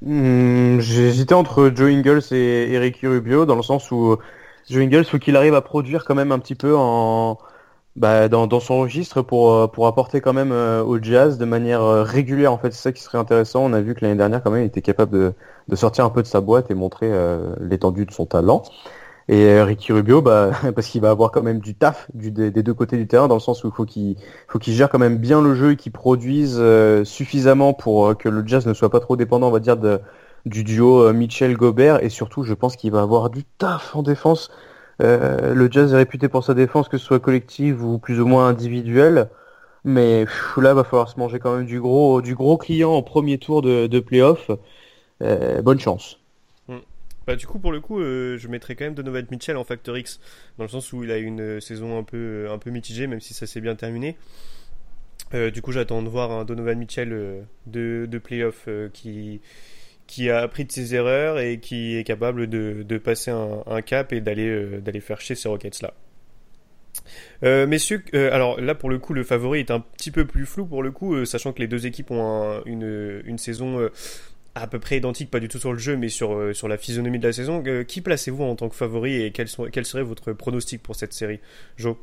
Hmm, 0.00 0.80
J'hésitais 0.80 1.34
entre 1.34 1.70
Joe 1.74 1.92
Ingles 1.92 2.22
et 2.32 2.72
Eric 2.72 2.98
Rubio 3.02 3.46
dans 3.46 3.54
le 3.54 3.62
sens 3.62 3.90
où 3.92 4.16
Joe 4.68 4.82
Ingles, 4.82 5.04
faut 5.04 5.18
qu'il 5.18 5.36
arrive 5.36 5.54
à 5.54 5.62
produire 5.62 6.04
quand 6.04 6.14
même 6.14 6.32
un 6.32 6.38
petit 6.38 6.54
peu 6.54 6.76
en 6.76 7.38
bah, 7.96 8.28
dans, 8.28 8.46
dans, 8.46 8.60
son 8.60 8.78
registre 8.80 9.22
pour, 9.22 9.52
euh, 9.54 9.66
pour 9.68 9.86
apporter 9.86 10.20
quand 10.20 10.34
même 10.34 10.52
euh, 10.52 10.82
au 10.84 11.02
jazz 11.02 11.38
de 11.38 11.46
manière 11.46 11.82
euh, 11.82 12.02
régulière. 12.02 12.52
En 12.52 12.58
fait, 12.58 12.70
c'est 12.72 12.82
ça 12.82 12.92
qui 12.92 13.02
serait 13.02 13.16
intéressant. 13.16 13.64
On 13.64 13.72
a 13.72 13.80
vu 13.80 13.94
que 13.94 14.02
l'année 14.02 14.16
dernière, 14.16 14.42
quand 14.42 14.50
même, 14.50 14.62
il 14.62 14.66
était 14.66 14.82
capable 14.82 15.12
de, 15.12 15.32
de 15.68 15.76
sortir 15.76 16.04
un 16.04 16.10
peu 16.10 16.22
de 16.22 16.26
sa 16.26 16.42
boîte 16.42 16.70
et 16.70 16.74
montrer 16.74 17.10
l'étendue 17.60 18.04
de 18.04 18.12
son 18.12 18.26
talent. 18.26 18.64
Et 19.28 19.60
Ricky 19.62 19.92
Rubio, 19.92 20.20
bah, 20.22 20.50
parce 20.74 20.88
qu'il 20.88 21.00
va 21.00 21.10
avoir 21.10 21.30
quand 21.32 21.42
même 21.42 21.60
du 21.60 21.74
taf 21.74 22.06
du, 22.14 22.30
des, 22.30 22.50
deux 22.50 22.74
côtés 22.74 22.96
du 22.98 23.06
terrain, 23.06 23.28
dans 23.28 23.34
le 23.34 23.40
sens 23.40 23.64
où 23.64 23.68
il 23.68 23.72
faut 23.72 23.86
qu'il 23.86 24.16
faut 24.46 24.58
qu'il 24.58 24.74
gère 24.74 24.90
quand 24.90 24.98
même 24.98 25.16
bien 25.16 25.40
le 25.40 25.54
jeu 25.54 25.72
et 25.72 25.76
qu'il 25.76 25.92
produise 25.92 26.62
suffisamment 27.04 27.72
pour 27.72 28.16
que 28.18 28.28
le 28.28 28.46
jazz 28.46 28.66
ne 28.66 28.74
soit 28.74 28.90
pas 28.90 29.00
trop 29.00 29.16
dépendant, 29.16 29.48
on 29.48 29.52
va 29.52 29.60
dire, 29.60 29.78
de, 29.78 30.00
du 30.46 30.62
duo 30.62 31.02
euh, 31.02 31.12
Mitchell-Gobert 31.12 32.02
et 32.02 32.08
surtout 32.08 32.44
je 32.44 32.54
pense 32.54 32.76
qu'il 32.76 32.92
va 32.92 33.02
avoir 33.02 33.28
du 33.28 33.44
taf 33.44 33.94
en 33.94 34.02
défense. 34.02 34.50
Euh, 35.02 35.52
le 35.52 35.70
Jazz 35.70 35.92
est 35.92 35.96
réputé 35.96 36.28
pour 36.28 36.42
sa 36.42 36.54
défense, 36.54 36.88
que 36.88 36.96
ce 36.96 37.04
soit 37.04 37.20
collective 37.20 37.84
ou 37.84 37.98
plus 37.98 38.20
ou 38.20 38.26
moins 38.26 38.48
individuelle. 38.48 39.28
Mais 39.84 40.24
là 40.56 40.62
là, 40.62 40.74
va 40.74 40.84
falloir 40.84 41.08
se 41.08 41.18
manger 41.18 41.38
quand 41.38 41.54
même 41.54 41.66
du 41.66 41.80
gros, 41.80 42.22
du 42.22 42.34
gros 42.34 42.56
client 42.56 42.92
en 42.92 43.02
premier 43.02 43.38
tour 43.38 43.60
de, 43.60 43.86
de 43.86 44.00
playoff. 44.00 44.50
Euh, 45.22 45.62
bonne 45.62 45.78
chance. 45.78 46.18
Hmm. 46.66 46.78
Bah, 47.26 47.36
du 47.36 47.46
coup, 47.46 47.58
pour 47.58 47.72
le 47.72 47.80
coup, 47.80 48.00
je 48.00 48.48
mettrais 48.48 48.74
quand 48.74 48.84
même 48.84 48.94
Donovan 48.94 49.26
Mitchell 49.30 49.56
en 49.56 49.64
Factor 49.64 49.96
X, 49.98 50.18
dans 50.58 50.64
le 50.64 50.70
sens 50.70 50.92
où 50.92 51.04
il 51.04 51.10
a 51.10 51.18
une 51.18 51.60
saison 51.60 51.98
un 51.98 52.02
peu, 52.02 52.48
un 52.50 52.58
peu 52.58 52.70
mitigée, 52.70 53.06
même 53.06 53.20
si 53.20 53.34
ça 53.34 53.46
s'est 53.46 53.60
bien 53.60 53.76
terminé. 53.76 54.16
du 55.32 55.62
coup, 55.62 55.70
j'attends 55.70 56.02
de 56.02 56.08
voir 56.08 56.32
un 56.32 56.44
Donovan 56.44 56.78
Mitchell 56.78 57.46
de, 57.66 58.06
de 58.10 58.18
playoff 58.18 58.68
qui, 58.92 59.40
qui 60.06 60.30
a 60.30 60.38
appris 60.38 60.64
de 60.64 60.72
ses 60.72 60.94
erreurs 60.94 61.38
et 61.38 61.58
qui 61.58 61.96
est 61.96 62.04
capable 62.04 62.46
de, 62.46 62.84
de 62.86 62.98
passer 62.98 63.30
un, 63.30 63.82
cap 63.82 64.12
et 64.12 64.20
d'aller 64.20 64.48
euh, 64.48 64.80
d'aller 64.80 65.00
faire 65.00 65.20
chier 65.20 65.34
ces 65.34 65.48
Rockets 65.48 65.82
là. 65.82 65.94
Euh, 67.42 67.66
messieurs, 67.66 68.02
euh, 68.14 68.32
alors 68.32 68.60
là 68.60 68.74
pour 68.74 68.88
le 68.88 68.98
coup 68.98 69.12
le 69.12 69.22
favori 69.22 69.60
est 69.60 69.70
un 69.70 69.80
petit 69.80 70.10
peu 70.10 70.24
plus 70.24 70.46
flou 70.46 70.64
pour 70.64 70.82
le 70.82 70.90
coup, 70.90 71.24
sachant 71.24 71.52
que 71.52 71.60
les 71.60 71.68
deux 71.68 71.86
équipes 71.86 72.10
ont 72.10 72.62
une, 72.64 73.22
une 73.24 73.38
saison 73.38 73.90
à 74.54 74.66
peu 74.66 74.78
près 74.78 74.96
identique, 74.96 75.30
pas 75.30 75.40
du 75.40 75.48
tout 75.48 75.58
sur 75.58 75.72
le 75.72 75.78
jeu, 75.78 75.96
mais 75.96 76.08
sur, 76.08 76.54
sur 76.54 76.68
la 76.68 76.78
physionomie 76.78 77.18
de 77.18 77.26
la 77.26 77.32
saison. 77.32 77.62
qui 77.86 78.00
placez-vous 78.00 78.42
en 78.42 78.56
tant 78.56 78.70
que 78.70 78.76
favori 78.76 79.20
et 79.20 79.30
quel, 79.30 79.48
sont, 79.48 79.66
quel 79.70 79.84
serait 79.84 80.02
votre 80.02 80.32
pronostic 80.32 80.82
pour 80.82 80.96
cette 80.96 81.12
série, 81.12 81.40
Joe 81.76 81.96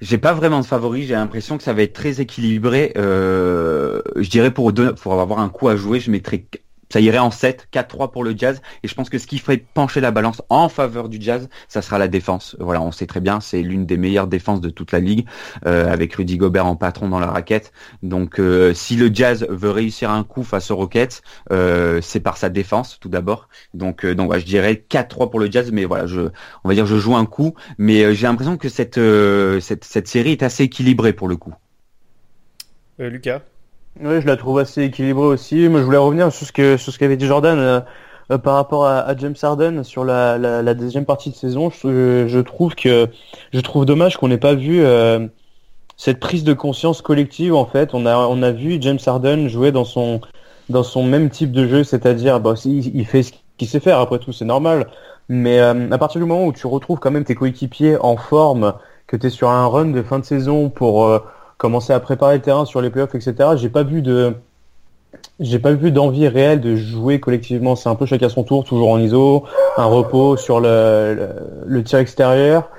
j'ai 0.00 0.16
pas 0.16 0.32
vraiment 0.32 0.60
de 0.60 0.64
favori, 0.64 1.02
j'ai 1.02 1.12
l'impression 1.12 1.58
que 1.58 1.62
ça 1.62 1.74
va 1.74 1.82
être 1.82 1.92
très 1.92 2.22
équilibré. 2.22 2.90
je 2.96 4.30
dirais 4.30 4.50
pour, 4.50 4.72
pour 4.72 5.20
avoir 5.20 5.40
un 5.40 5.50
coup 5.50 5.68
à 5.68 5.76
jouer, 5.76 6.00
je 6.00 6.10
mettrais 6.10 6.46
ça 6.90 7.00
irait 7.00 7.18
en 7.18 7.30
7, 7.30 7.68
4-3 7.72 8.10
pour 8.10 8.24
le 8.24 8.34
Jazz. 8.36 8.60
Et 8.82 8.88
je 8.88 8.94
pense 8.94 9.08
que 9.08 9.18
ce 9.18 9.26
qui 9.26 9.38
ferait 9.38 9.58
pencher 9.58 10.00
la 10.00 10.10
balance 10.10 10.42
en 10.48 10.68
faveur 10.68 11.08
du 11.08 11.18
Jazz, 11.20 11.48
ça 11.68 11.82
sera 11.82 11.98
la 11.98 12.08
défense. 12.08 12.56
Voilà, 12.58 12.82
on 12.82 12.92
sait 12.92 13.06
très 13.06 13.20
bien, 13.20 13.40
c'est 13.40 13.62
l'une 13.62 13.86
des 13.86 13.96
meilleures 13.96 14.26
défenses 14.26 14.60
de 14.60 14.70
toute 14.70 14.92
la 14.92 15.00
ligue, 15.00 15.26
euh, 15.66 15.90
avec 15.90 16.14
Rudy 16.14 16.36
Gobert 16.36 16.66
en 16.66 16.76
patron 16.76 17.08
dans 17.08 17.20
la 17.20 17.28
raquette. 17.28 17.72
Donc, 18.02 18.38
euh, 18.38 18.74
si 18.74 18.96
le 18.96 19.10
Jazz 19.12 19.46
veut 19.48 19.70
réussir 19.70 20.10
un 20.10 20.24
coup 20.24 20.42
face 20.42 20.70
aux 20.70 20.76
Rockets, 20.76 21.22
euh, 21.52 22.00
c'est 22.02 22.20
par 22.20 22.36
sa 22.36 22.48
défense 22.48 22.98
tout 23.00 23.08
d'abord. 23.08 23.48
Donc, 23.74 24.04
donc 24.04 24.26
voilà, 24.26 24.40
je 24.40 24.46
dirais 24.46 24.84
4-3 24.88 25.30
pour 25.30 25.40
le 25.40 25.50
Jazz, 25.50 25.70
mais 25.72 25.84
voilà, 25.84 26.06
je, 26.06 26.20
on 26.64 26.68
va 26.68 26.74
dire, 26.74 26.86
je 26.86 26.96
joue 26.96 27.14
un 27.14 27.26
coup, 27.26 27.54
mais 27.78 28.14
j'ai 28.14 28.26
l'impression 28.26 28.56
que 28.56 28.68
cette, 28.68 29.00
cette, 29.60 29.84
cette 29.84 30.08
série 30.08 30.32
est 30.32 30.42
assez 30.42 30.64
équilibrée 30.64 31.12
pour 31.12 31.28
le 31.28 31.36
coup. 31.36 31.54
Lucas? 32.98 33.40
Oui, 33.98 34.20
je 34.20 34.26
la 34.26 34.36
trouve 34.36 34.58
assez 34.58 34.84
équilibrée 34.84 35.26
aussi. 35.26 35.68
Moi, 35.68 35.80
je 35.80 35.84
voulais 35.84 35.98
revenir 35.98 36.32
sur 36.32 36.46
ce 36.46 36.52
que 36.52 36.76
sur 36.76 36.92
ce 36.92 36.98
qu'avait 36.98 37.16
dit 37.16 37.26
Jordan 37.26 37.58
euh, 37.58 37.80
euh, 38.30 38.38
par 38.38 38.54
rapport 38.54 38.86
à, 38.86 39.16
James 39.16 39.34
Harden 39.42 39.82
sur 39.82 40.04
la, 40.04 40.38
la, 40.38 40.74
deuxième 40.74 41.04
partie 41.04 41.30
de 41.30 41.34
saison. 41.34 41.70
Je, 41.70 42.26
je, 42.28 42.38
trouve 42.38 42.74
que 42.74 43.08
je 43.52 43.60
trouve 43.60 43.84
dommage 43.84 44.16
qu'on 44.16 44.28
n'ait 44.28 44.38
pas 44.38 44.54
vu 44.54 44.80
euh, 44.80 45.26
cette 45.96 46.20
prise 46.20 46.44
de 46.44 46.52
conscience 46.52 47.02
collective. 47.02 47.54
En 47.54 47.66
fait, 47.66 47.92
on 47.92 48.06
a 48.06 48.16
on 48.16 48.42
a 48.42 48.52
vu 48.52 48.78
James 48.80 48.98
Harden 49.04 49.48
jouer 49.48 49.72
dans 49.72 49.84
son 49.84 50.20
dans 50.68 50.84
son 50.84 51.02
même 51.02 51.28
type 51.28 51.50
de 51.50 51.66
jeu, 51.66 51.82
c'est-à-dire 51.84 52.38
bah, 52.40 52.54
il, 52.64 52.96
il 52.96 53.04
fait 53.04 53.24
ce 53.24 53.32
qu'il 53.58 53.68
sait 53.68 53.80
faire. 53.80 53.98
Après 53.98 54.20
tout, 54.20 54.32
c'est 54.32 54.44
normal. 54.44 54.88
Mais 55.28 55.60
à 55.60 55.98
partir 55.98 56.20
du 56.20 56.26
moment 56.26 56.46
où 56.46 56.52
tu 56.52 56.66
retrouves 56.66 56.98
quand 56.98 57.10
même 57.10 57.24
tes 57.24 57.36
coéquipiers 57.36 57.96
en 58.00 58.16
forme, 58.16 58.74
que 59.06 59.16
tu 59.16 59.26
es 59.26 59.30
sur 59.30 59.48
un 59.48 59.66
run 59.66 59.86
de 59.86 60.02
fin 60.02 60.18
de 60.18 60.24
saison 60.24 60.70
pour 60.70 61.08
commencer 61.60 61.92
à 61.92 62.00
préparer 62.00 62.36
le 62.36 62.40
terrain 62.40 62.64
sur 62.64 62.80
les 62.80 62.88
playoffs, 62.88 63.14
etc. 63.14 63.50
J'ai 63.56 63.68
pas 63.68 63.82
vu 63.82 64.00
de, 64.00 64.34
j'ai 65.40 65.58
pas 65.58 65.72
vu 65.72 65.92
d'envie 65.92 66.26
réelle 66.26 66.62
de 66.62 66.74
jouer 66.74 67.20
collectivement. 67.20 67.76
C'est 67.76 67.90
un 67.90 67.94
peu 67.94 68.06
chacun 68.06 68.30
son 68.30 68.44
tour, 68.44 68.64
toujours 68.64 68.88
en 68.88 68.98
ISO, 68.98 69.44
un 69.76 69.84
repos 69.84 70.38
sur 70.38 70.58
le, 70.60 71.28
le, 71.66 71.84
tir 71.84 71.98
extérieur. 71.98 72.70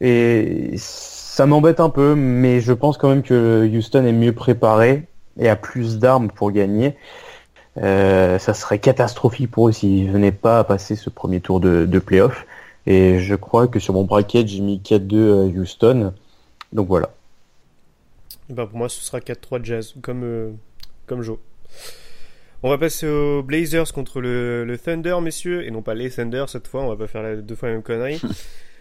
Et 0.00 0.72
ça 0.76 1.46
m'embête 1.46 1.78
un 1.78 1.88
peu, 1.88 2.16
mais 2.16 2.60
je 2.60 2.72
pense 2.72 2.98
quand 2.98 3.08
même 3.08 3.22
que 3.22 3.64
Houston 3.64 4.04
est 4.04 4.12
mieux 4.12 4.32
préparé 4.32 5.04
et 5.38 5.48
a 5.48 5.54
plus 5.54 6.00
d'armes 6.00 6.28
pour 6.28 6.50
gagner. 6.50 6.96
Euh, 7.80 8.40
ça 8.40 8.54
serait 8.54 8.80
catastrophique 8.80 9.52
pour 9.52 9.68
eux 9.68 9.72
s'ils 9.72 10.10
venaient 10.10 10.32
pas 10.32 10.58
à 10.58 10.64
passer 10.64 10.96
ce 10.96 11.10
premier 11.10 11.40
tour 11.40 11.60
de, 11.60 11.86
de 11.86 11.98
playoff. 12.00 12.44
Et 12.86 13.20
je 13.20 13.36
crois 13.36 13.68
que 13.68 13.78
sur 13.78 13.94
mon 13.94 14.02
bracket, 14.02 14.48
j'ai 14.48 14.60
mis 14.60 14.82
4-2 14.84 15.56
Houston. 15.56 16.12
Donc 16.72 16.88
voilà. 16.88 17.10
Bah 18.48 18.66
pour 18.66 18.78
moi, 18.78 18.88
ce 18.88 19.00
sera 19.00 19.18
4-3 19.18 19.64
Jazz, 19.64 19.94
comme, 20.02 20.22
euh, 20.24 20.52
comme 21.06 21.22
Joe. 21.22 21.38
On 22.62 22.70
va 22.70 22.78
passer 22.78 23.06
aux 23.06 23.42
Blazers 23.42 23.92
contre 23.92 24.20
le, 24.20 24.64
le, 24.64 24.78
Thunder, 24.78 25.16
messieurs, 25.20 25.64
et 25.64 25.70
non 25.70 25.82
pas 25.82 25.94
les 25.94 26.10
Thunder 26.10 26.44
cette 26.48 26.66
fois, 26.68 26.82
on 26.82 26.88
va 26.88 26.96
pas 26.96 27.06
faire 27.06 27.22
la, 27.22 27.36
deux 27.36 27.54
fois 27.54 27.68
la 27.68 27.74
même 27.74 27.82
connerie. 27.82 28.20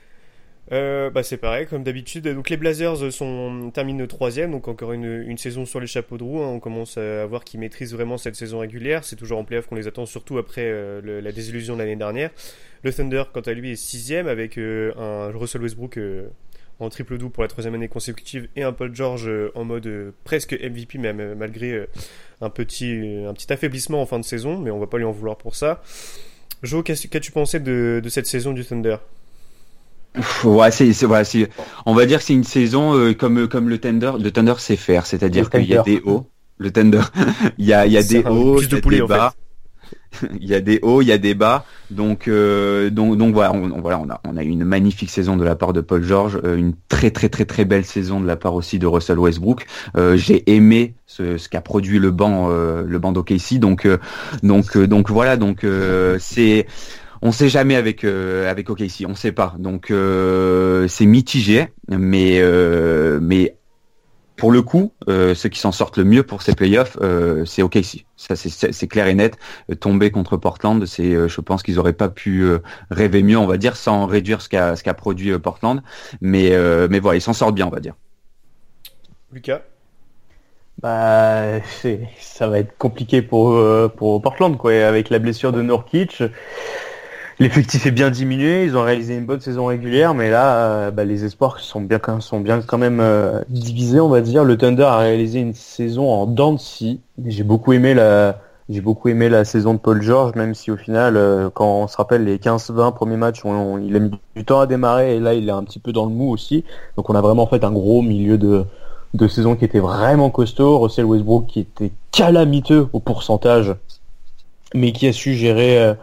euh, 0.72 1.10
bah 1.10 1.24
c'est 1.24 1.38
pareil, 1.38 1.68
comme 1.68 1.84
d'habitude. 1.84 2.28
Donc 2.28 2.50
les 2.50 2.58
Blazers 2.58 3.12
sont, 3.12 3.72
terminent 3.74 4.08
troisième, 4.08 4.52
donc 4.52 4.68
encore 4.68 4.94
une, 4.94 5.24
une 5.28 5.38
saison 5.38 5.66
sur 5.66 5.80
les 5.80 5.88
chapeaux 5.88 6.18
de 6.18 6.24
roue. 6.24 6.42
Hein. 6.42 6.48
On 6.48 6.60
commence 6.60 6.98
à 6.98 7.26
voir 7.26 7.44
qu'ils 7.44 7.60
maîtrisent 7.60 7.94
vraiment 7.94 8.18
cette 8.18 8.36
saison 8.36 8.60
régulière. 8.60 9.04
C'est 9.04 9.18
toujours 9.18 9.40
en 9.40 9.44
playoff 9.44 9.68
qu'on 9.68 9.76
les 9.76 9.88
attend, 9.88 10.06
surtout 10.06 10.38
après 10.38 10.64
euh, 10.64 11.22
la 11.22 11.32
désillusion 11.32 11.74
de 11.74 11.80
l'année 11.80 11.98
dernière. 11.98 12.30
Le 12.84 12.94
Thunder, 12.94 13.24
quant 13.34 13.42
à 13.42 13.54
lui, 13.54 13.72
est 13.72 13.76
sixième 13.76 14.28
avec 14.28 14.58
euh, 14.58 14.94
un 14.98 15.38
Russell 15.38 15.62
Westbrook 15.62 16.00
en 16.80 16.90
triple 16.90 17.18
double 17.18 17.32
pour 17.32 17.44
la 17.44 17.50
troisième 17.50 17.76
année 17.76 17.88
consécutive 17.88 18.48
et 18.56 18.64
un 18.64 18.74
Paul 18.74 18.94
George 18.94 19.28
euh, 19.28 19.52
en 19.56 19.64
mode 19.64 19.88
euh, 19.88 20.12
presque 20.24 20.54
MVP 20.54 20.98
même 20.98 21.20
euh, 21.20 21.36
malgré 21.36 21.88
un 22.42 22.50
petit 22.50 23.24
un 23.28 23.34
petit 23.34 23.52
affaiblissement 23.52 24.02
en 24.02 24.06
fin 24.06 24.20
de 24.20 24.26
saison 24.26 24.58
mais 24.60 24.72
on 24.72 24.80
va 24.80 24.88
pas 24.88 24.98
lui 24.98 25.06
en 25.06 25.12
vouloir 25.12 25.38
pour 25.38 25.56
ça. 25.56 25.82
Jo, 26.64 26.84
qu'as-tu 26.84 27.32
pensé 27.32 27.60
de, 27.60 28.02
de, 28.04 28.10
cette 28.10 28.26
saison 28.26 28.54
du 28.54 28.66
Thunder? 28.66 28.98
Ouais, 30.44 30.72
c'est, 30.72 30.92
voilà, 31.04 31.26
on 31.86 31.94
va 31.94 32.06
dire 32.06 32.20
que 32.20 32.24
c'est 32.24 32.34
une 32.34 32.46
saison 32.46 33.14
comme 33.14 33.48
comme 33.48 33.70
le 33.70 33.78
Thunder, 33.78 34.14
le 34.20 34.32
Thunder 34.32 34.56
sait 34.58 34.78
faire, 34.78 35.06
c'est-à-dire 35.06 35.50
qu'il 35.50 35.66
y 35.66 35.76
a 35.76 35.84
des 35.84 36.02
hauts, 36.06 36.26
le 36.58 36.72
Thunder, 36.72 37.02
il 37.58 37.66
y 37.66 37.74
a 37.74 37.86
il 37.86 37.92
y 37.92 37.98
a 37.98 38.04
des 38.04 38.24
hauts, 38.24 38.62
il 38.62 38.72
y 38.72 38.76
a 38.76 38.80
des 38.80 39.02
bas. 39.02 39.34
il 40.40 40.48
y 40.48 40.56
a 40.56 40.62
des 40.62 40.80
hauts, 40.82 41.02
il 41.02 41.08
y 41.08 41.12
a 41.12 41.18
des 41.18 41.34
bas. 41.34 41.66
Donc, 41.92 42.28
euh, 42.28 42.90
donc, 42.90 43.18
donc 43.18 43.34
voilà, 43.34 43.54
on, 43.54 43.82
voilà, 43.82 44.00
on 44.00 44.10
a, 44.10 44.22
on 44.28 44.38
a 44.38 44.44
eu 44.44 44.50
une 44.50 44.66
magnifique 44.66 45.10
saison 45.10 45.38
de 45.38 45.44
la 45.44 45.56
part 45.56 45.74
de 45.74 45.82
Paul 45.82 46.04
George, 46.04 46.40
euh, 46.44 46.56
une 46.56 46.74
très 46.90 47.12
très 47.12 47.30
très 47.30 47.46
très 47.46 47.66
belle 47.66 47.86
saison 47.86 48.20
de 48.20 48.28
la 48.28 48.36
part 48.36 48.56
aussi 48.56 48.80
de 48.80 48.88
Russell 48.88 49.20
Westbrook. 49.20 49.66
Euh, 49.98 50.18
j'ai 50.18 50.50
aimé 50.52 50.96
ce, 51.06 51.38
ce 51.38 51.50
qu'a 51.50 51.62
produit 51.62 52.00
le 52.00 52.12
banc, 52.12 52.50
le 52.50 53.00
banc 53.00 53.12
d'OKC. 53.12 53.60
Donc, 53.60 53.88
donc, 54.44 54.78
donc 54.78 55.10
voilà, 55.10 55.38
donc 55.38 55.66
c'est 56.20 56.66
on 57.22 57.32
sait 57.32 57.50
jamais 57.50 57.76
avec 57.76 58.04
avec 58.04 58.70
OKC, 58.70 59.06
on 59.08 59.16
sait 59.16 59.32
pas. 59.32 59.56
Donc 59.60 59.94
c'est 60.88 61.06
mitigé, 61.06 61.68
mais 61.90 62.42
mais 63.22 63.56
pour 64.38 64.52
le 64.52 64.62
coup, 64.62 64.94
ceux 65.08 65.50
qui 65.50 65.60
s'en 65.60 65.72
sortent 65.72 65.98
le 65.98 66.04
mieux 66.04 66.24
pour 66.24 66.42
ces 66.42 66.54
playoffs, 66.54 66.98
c'est 67.46 67.62
OKC. 67.62 68.06
Ça, 68.18 68.36
c'est 68.36 68.88
clair 68.88 69.08
et 69.08 69.14
net. 69.14 69.38
tomber 69.80 70.12
contre 70.12 70.38
Portland, 70.38 70.86
c'est, 70.86 71.28
je 71.28 71.42
pense 71.42 71.64
qu'ils 71.64 71.80
auraient 71.80 71.94
pas 71.94 72.10
pu 72.10 72.46
rêver 72.92 73.24
mieux, 73.24 73.38
on 73.38 73.48
va 73.48 73.58
dire, 73.58 73.76
sans 73.78 74.06
réduire 74.06 74.42
ce 74.42 74.50
qu'a 74.50 74.76
ce 74.76 74.84
qu'a 74.84 74.94
produit 74.94 75.38
Portland. 75.40 75.82
Mais 76.22 76.52
mais 76.90 77.00
voilà, 77.00 77.18
ils 77.18 77.22
s'en 77.22 77.34
sortent 77.34 77.56
bien, 77.56 77.68
on 77.68 77.72
va 77.72 77.80
dire. 77.80 77.96
Lucas? 79.32 79.62
Bah, 80.82 81.62
ça 82.20 82.48
va 82.48 82.60
être 82.60 82.78
compliqué 82.78 83.22
pour 83.22 83.58
pour 83.96 84.22
Portland, 84.22 84.58
quoi, 84.58 84.74
avec 84.74 85.10
la 85.10 85.20
blessure 85.20 85.52
de 85.52 85.62
Norkic. 85.62 86.22
L'effectif 87.38 87.86
est 87.86 87.92
bien 87.92 88.12
diminué, 88.12 88.64
ils 88.64 88.78
ont 88.78 88.84
réalisé 88.84 89.16
une 89.16 89.26
bonne 89.26 89.42
saison 89.42 89.66
régulière, 89.66 90.14
mais 90.14 90.30
là, 90.30 90.56
euh, 90.56 90.92
bah, 90.92 91.04
les 91.04 91.26
espoirs 91.26 91.60
sont 91.60 91.82
bien, 91.82 92.00
sont 92.22 92.40
bien 92.40 92.62
quand 92.62 92.78
même 92.78 93.02
euh, 93.02 93.42
divisés, 93.50 94.00
on 94.00 94.08
va 94.08 94.22
dire. 94.22 94.46
Le 94.46 94.58
Thunder 94.58 94.84
a 94.84 95.00
réalisé 95.00 95.40
une 95.40 95.54
saison 95.54 96.10
en 96.10 96.28
dents 96.28 96.56
J'ai 97.26 97.44
beaucoup 97.44 97.74
aimé 97.74 97.94
la, 97.94 98.40
j'ai 98.70 98.80
beaucoup 98.80 99.10
aimé 99.10 99.28
la 99.28 99.44
saison 99.44 99.74
de 99.74 99.80
Paul 99.80 100.02
George, 100.02 100.34
même 100.36 100.56
si 100.56 100.72
au 100.72 100.78
final, 100.78 101.18
euh, 101.18 101.50
quand 101.54 101.68
on 101.68 101.88
se 101.90 101.98
rappelle 101.98 102.24
les 102.24 102.38
15-20 102.38 102.94
premiers 102.94 103.18
matchs, 103.18 103.42
il 103.84 103.96
a 103.98 104.00
mis 104.00 104.12
du 104.38 104.46
temps 104.46 104.62
à 104.62 104.66
démarrer 104.66 105.18
et 105.18 105.20
là, 105.20 105.34
il 105.34 105.50
est 105.50 105.52
un 105.52 105.64
petit 105.66 105.80
peu 105.80 105.92
dans 105.92 106.06
le 106.06 106.12
mou 106.12 106.32
aussi. 106.32 106.64
Donc, 106.96 107.10
on 107.10 107.16
a 107.16 107.22
vraiment 107.22 107.48
fait 107.48 107.66
un 107.66 107.72
gros 107.72 108.02
milieu 108.02 108.38
de, 108.38 108.64
de 109.14 109.28
saison 109.28 109.58
qui 109.58 109.66
était 109.66 109.80
vraiment 109.80 110.30
costaud. 110.30 110.80
Russell 110.80 111.04
Westbrook 111.04 111.48
qui 111.48 111.60
était 111.60 111.92
calamiteux 112.14 112.88
au 112.94 113.02
pourcentage, 113.02 113.76
mais 114.74 114.94
qui 114.94 115.08
a 115.08 115.12
su 115.12 115.34
gérer 115.34 115.96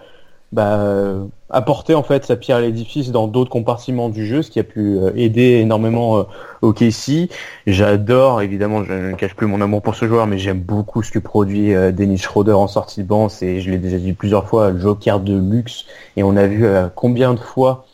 bah, 0.53 1.27
apporter 1.53 1.95
en 1.95 2.03
fait 2.03 2.25
sa 2.25 2.37
pierre 2.37 2.57
à 2.57 2.61
l'édifice 2.61 3.11
dans 3.11 3.29
d'autres 3.29 3.51
compartiments 3.51 4.09
du 4.09 4.27
jeu, 4.27 4.43
ce 4.43 4.51
qui 4.51 4.59
a 4.59 4.65
pu 4.65 4.97
euh, 4.99 5.13
aider 5.15 5.61
énormément 5.61 6.19
euh, 6.19 6.23
au 6.63 6.73
KC. 6.73 7.29
J'adore, 7.67 8.43
évidemment, 8.43 8.85
je 8.85 8.93
ne 8.93 9.15
cache 9.15 9.35
plus 9.35 9.47
mon 9.47 9.61
amour 9.61 9.83
pour 9.83 9.95
ce 9.95 10.07
joueur, 10.07 10.27
mais 10.27 10.39
j'aime 10.39 10.61
beaucoup 10.61 11.03
ce 11.03 11.11
que 11.11 11.19
produit 11.19 11.75
euh, 11.75 11.93
Dennis 11.93 12.19
Schroeder 12.19 12.53
en 12.53 12.69
sortie 12.69 13.03
de 13.03 13.09
banc. 13.09 13.29
C'est, 13.29 13.61
je 13.61 13.71
l'ai 13.71 13.79
déjà 13.79 13.99
dit 13.99 14.15
plusieurs 14.15 14.49
fois, 14.49 14.71
le 14.71 14.81
joker 14.81 15.21
de 15.21 15.39
luxe. 15.39 15.85
Et 16.17 16.23
on 16.23 16.37
a 16.37 16.47
vu 16.47 16.67
combien 16.95 17.35
de 17.35 17.41
fois 17.41 17.87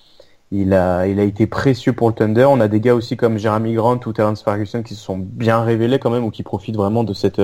il 0.51 0.73
a, 0.73 1.07
il 1.07 1.21
a 1.21 1.25
été 1.25 1.47
précieux 1.47 1.93
pour 1.93 2.09
le 2.09 2.15
Thunder. 2.15 2.47
On 2.49 2.61
a 2.61 2.69
des 2.69 2.81
gars 2.81 2.95
aussi 2.95 3.17
comme 3.17 3.39
Jeremy 3.39 3.75
Grant 3.75 4.01
ou 4.07 4.13
Terence 4.13 4.43
Ferguson 4.43 4.83
qui 4.83 4.95
se 4.95 5.03
sont 5.03 5.19
bien 5.19 5.63
révélés 5.63 5.99
quand 5.99 6.11
même 6.11 6.25
ou 6.25 6.31
qui 6.31 6.43
profitent 6.43 6.77
vraiment 6.77 7.05
de 7.05 7.13
cette 7.13 7.43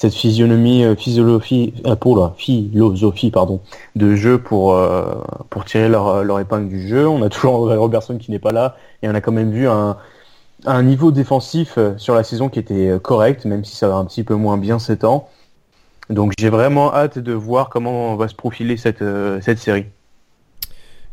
cette 0.00 0.14
physionomie, 0.14 0.82
euh, 0.82 0.96
physiologie, 0.96 1.74
euh, 1.86 1.94
pour 1.94 2.34
philosophie, 2.38 3.30
pardon, 3.30 3.60
de 3.96 4.16
jeu 4.16 4.38
pour 4.38 4.72
euh, 4.72 5.14
pour 5.50 5.66
tirer 5.66 5.90
leur, 5.90 6.24
leur 6.24 6.40
épingle 6.40 6.70
du 6.70 6.88
jeu. 6.88 7.06
On 7.06 7.22
a 7.22 7.28
toujours 7.28 7.68
Robertson 7.78 8.16
qui 8.16 8.30
n'est 8.30 8.38
pas 8.38 8.50
là 8.50 8.78
et 9.02 9.10
on 9.10 9.14
a 9.14 9.20
quand 9.20 9.32
même 9.32 9.52
vu 9.52 9.68
un 9.68 9.98
un 10.64 10.82
niveau 10.82 11.10
défensif 11.10 11.78
sur 11.98 12.14
la 12.14 12.24
saison 12.24 12.48
qui 12.48 12.58
était 12.58 12.92
correct, 13.02 13.44
même 13.44 13.64
si 13.64 13.76
ça 13.76 13.88
va 13.88 13.96
un 13.96 14.04
petit 14.06 14.24
peu 14.24 14.34
moins 14.34 14.56
bien 14.56 14.78
ces 14.78 14.98
temps. 14.98 15.28
Donc 16.08 16.32
j'ai 16.38 16.50
vraiment 16.50 16.94
hâte 16.94 17.18
de 17.18 17.32
voir 17.32 17.68
comment 17.68 18.16
va 18.16 18.28
se 18.28 18.34
profiler 18.34 18.76
cette, 18.76 19.04
cette 19.40 19.58
série. 19.58 19.86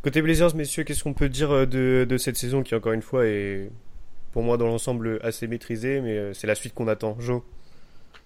Côté 0.02 0.22
Blazers, 0.22 0.56
messieurs, 0.56 0.84
qu'est-ce 0.84 1.04
qu'on 1.04 1.14
peut 1.14 1.30
dire 1.30 1.68
de, 1.68 2.06
de, 2.08 2.18
cette 2.18 2.36
saison 2.36 2.62
qui, 2.62 2.76
encore 2.76 2.92
une 2.92 3.02
fois, 3.02 3.26
est 3.26 3.70
pour 4.34 4.44
moi 4.44 4.58
dans 4.58 4.68
l'ensemble 4.68 5.20
assez 5.24 5.48
maîtrisée, 5.48 6.02
mais 6.02 6.34
c'est 6.34 6.48
la 6.48 6.56
suite 6.56 6.74
qu'on 6.74 6.90
attend. 6.90 7.16
Joe? 7.20 7.42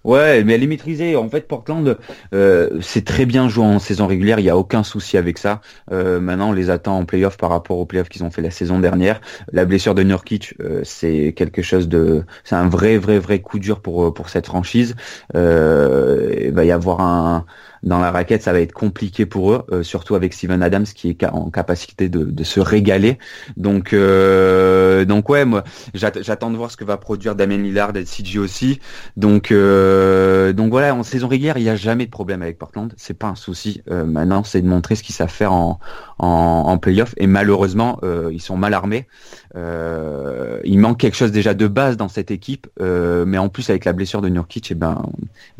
Ouais, 0.04 0.44
mais 0.44 0.54
elle 0.54 0.64
est 0.64 0.68
maîtrisée. 0.68 1.16
En 1.16 1.30
fait, 1.30 1.48
Portland, 1.48 1.98
euh, 2.34 2.80
c'est 2.82 3.06
très 3.06 3.26
bien 3.26 3.50
joué 3.50 3.66
en 3.66 3.80
saison 3.80 4.08
régulière. 4.08 4.40
Il 4.40 4.44
n'y 4.44 4.50
a 4.50 4.58
aucun 4.58 4.84
souci 4.84 5.18
avec 5.18 5.38
ça. 5.38 5.62
Euh, 5.92 6.20
maintenant, 6.20 6.50
on 6.50 6.54
les 6.54 6.70
attend 6.70 6.98
en 6.98 7.06
playoff 7.06 7.38
par 7.38 7.52
rapport 7.52 7.78
aux 7.78 7.86
playoffs 7.86 8.10
qu'ils 8.10 8.24
ont 8.24 8.32
fait 8.32 8.42
la 8.42 8.52
saison 8.52 8.80
dernière. 8.80 9.22
La 9.52 9.66
blessure 9.66 9.94
de 9.94 10.04
Nurkic, 10.04 10.56
euh, 10.60 10.82
c'est 10.84 11.34
quelque 11.36 11.62
chose 11.62 11.88
de, 11.88 12.24
c'est 12.44 12.56
un 12.56 12.68
vrai, 12.68 12.98
vrai, 12.98 13.20
vrai 13.20 13.40
coup 13.40 13.60
dur 13.60 13.80
pour 13.80 14.14
pour 14.14 14.30
cette 14.30 14.48
franchise. 14.48 14.96
il 15.36 16.52
va 16.54 16.66
y 16.66 16.72
avoir 16.72 17.02
un 17.02 17.46
dans 17.84 18.00
la 18.00 18.12
raquette, 18.12 18.44
ça 18.44 18.54
va 18.54 18.62
être 18.62 18.74
compliqué 18.74 19.26
pour 19.26 19.54
eux, 19.54 19.66
euh, 19.72 19.84
surtout 19.84 20.16
avec 20.16 20.34
Steven 20.34 20.62
Adams 20.62 20.86
qui 20.86 21.10
est 21.10 21.24
en 21.26 21.50
capacité 21.50 22.10
de, 22.10 22.44
se 22.44 22.60
régaler. 22.60 23.18
Donc, 23.58 23.94
euh, 23.94 25.06
donc 25.06 25.30
ouais, 25.30 25.46
moi, 25.46 25.64
j'attends 25.94 26.52
de 26.52 26.58
voir 26.58 26.72
ce 26.72 26.78
que 26.78 26.84
va 26.84 26.98
produire 26.98 27.36
Damien 27.36 27.58
Lillard 27.58 27.96
et 27.96 28.06
CG 28.06 28.40
aussi. 28.40 28.80
Donc, 29.18 29.52
euh, 29.52 30.54
donc 30.54 30.72
voilà, 30.72 30.94
en 30.94 31.04
saison 31.04 31.28
régulière, 31.28 31.58
il 31.58 31.64
n'y 31.64 31.70
a 31.70 31.76
jamais 31.76 32.06
de 32.06 32.12
problème 32.12 32.42
avec 32.42 32.58
Portland, 32.58 32.94
c'est 32.98 33.14
pas 33.18 33.28
un 33.28 33.36
souci. 33.36 33.82
maintenant, 33.88 34.44
c'est 34.44 34.62
de 34.62 34.68
montrer 34.68 34.96
ce 34.96 35.04
qu'ils 35.04 35.16
savent 35.16 35.30
faire 35.30 35.54
en, 35.54 35.80
en, 36.20 36.28
en 36.28 36.78
playoff. 36.78 37.14
Et 37.18 37.28
malheureusement, 37.28 38.00
ils 38.32 38.42
sont 38.42 38.58
mal 38.58 38.74
armés. 38.74 39.08
il 39.56 40.80
manque 40.80 41.00
quelque 41.00 41.16
chose 41.16 41.32
déjà 41.32 41.54
de 41.54 41.68
base 41.68 41.98
dans 41.98 42.10
cette 42.10 42.32
équipe, 42.32 42.68
mais 42.80 43.38
en 43.38 43.50
plus 43.50 43.70
avec 43.70 43.86
la 43.86 43.94
blessure 43.94 44.22
de 44.22 44.30
Nurkic, 44.30 44.72
eh 44.72 44.76
ben, 44.76 45.02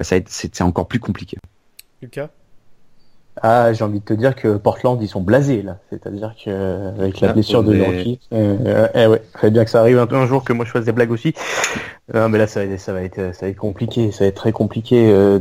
ça 0.02 0.18
c'est 0.28 0.62
encore 0.62 0.88
plus 0.88 1.00
compliqué. 1.00 1.38
Lucas 2.02 2.30
ah, 3.42 3.72
j'ai 3.72 3.84
envie 3.84 4.00
de 4.00 4.06
te 4.06 4.14
dire 4.14 4.36
que 4.36 4.58
Portland, 4.58 5.02
ils 5.02 5.08
sont 5.08 5.22
blasés 5.22 5.62
là. 5.62 5.78
C'est-à-dire 5.90 6.36
que 6.44 6.90
avec 7.00 7.22
la 7.22 7.30
ah, 7.30 7.34
blessure 7.34 7.64
de 7.64 7.76
Yankee, 7.76 8.20
euh, 8.34 8.88
eh 8.94 9.08
ouais, 9.08 9.22
fallait 9.38 9.52
bien 9.52 9.64
que 9.64 9.70
ça 9.70 9.80
arrive 9.80 9.98
un, 10.00 10.26
jour 10.26 10.44
que 10.44 10.52
moi 10.52 10.66
je 10.66 10.72
fasse 10.72 10.86
des 10.86 10.92
blagues 10.92 11.12
aussi. 11.12 11.34
Euh, 12.14 12.28
mais 12.28 12.38
là, 12.38 12.46
ça 12.46 12.66
va, 12.66 12.78
ça 12.78 12.92
va 12.92 13.04
être, 13.04 13.34
ça 13.34 13.46
va 13.46 13.48
être 13.48 13.58
compliqué, 13.58 14.12
ça 14.12 14.26
va 14.26 14.28
être 14.28 14.36
très 14.36 14.52
compliqué. 14.52 15.10
Euh, 15.10 15.40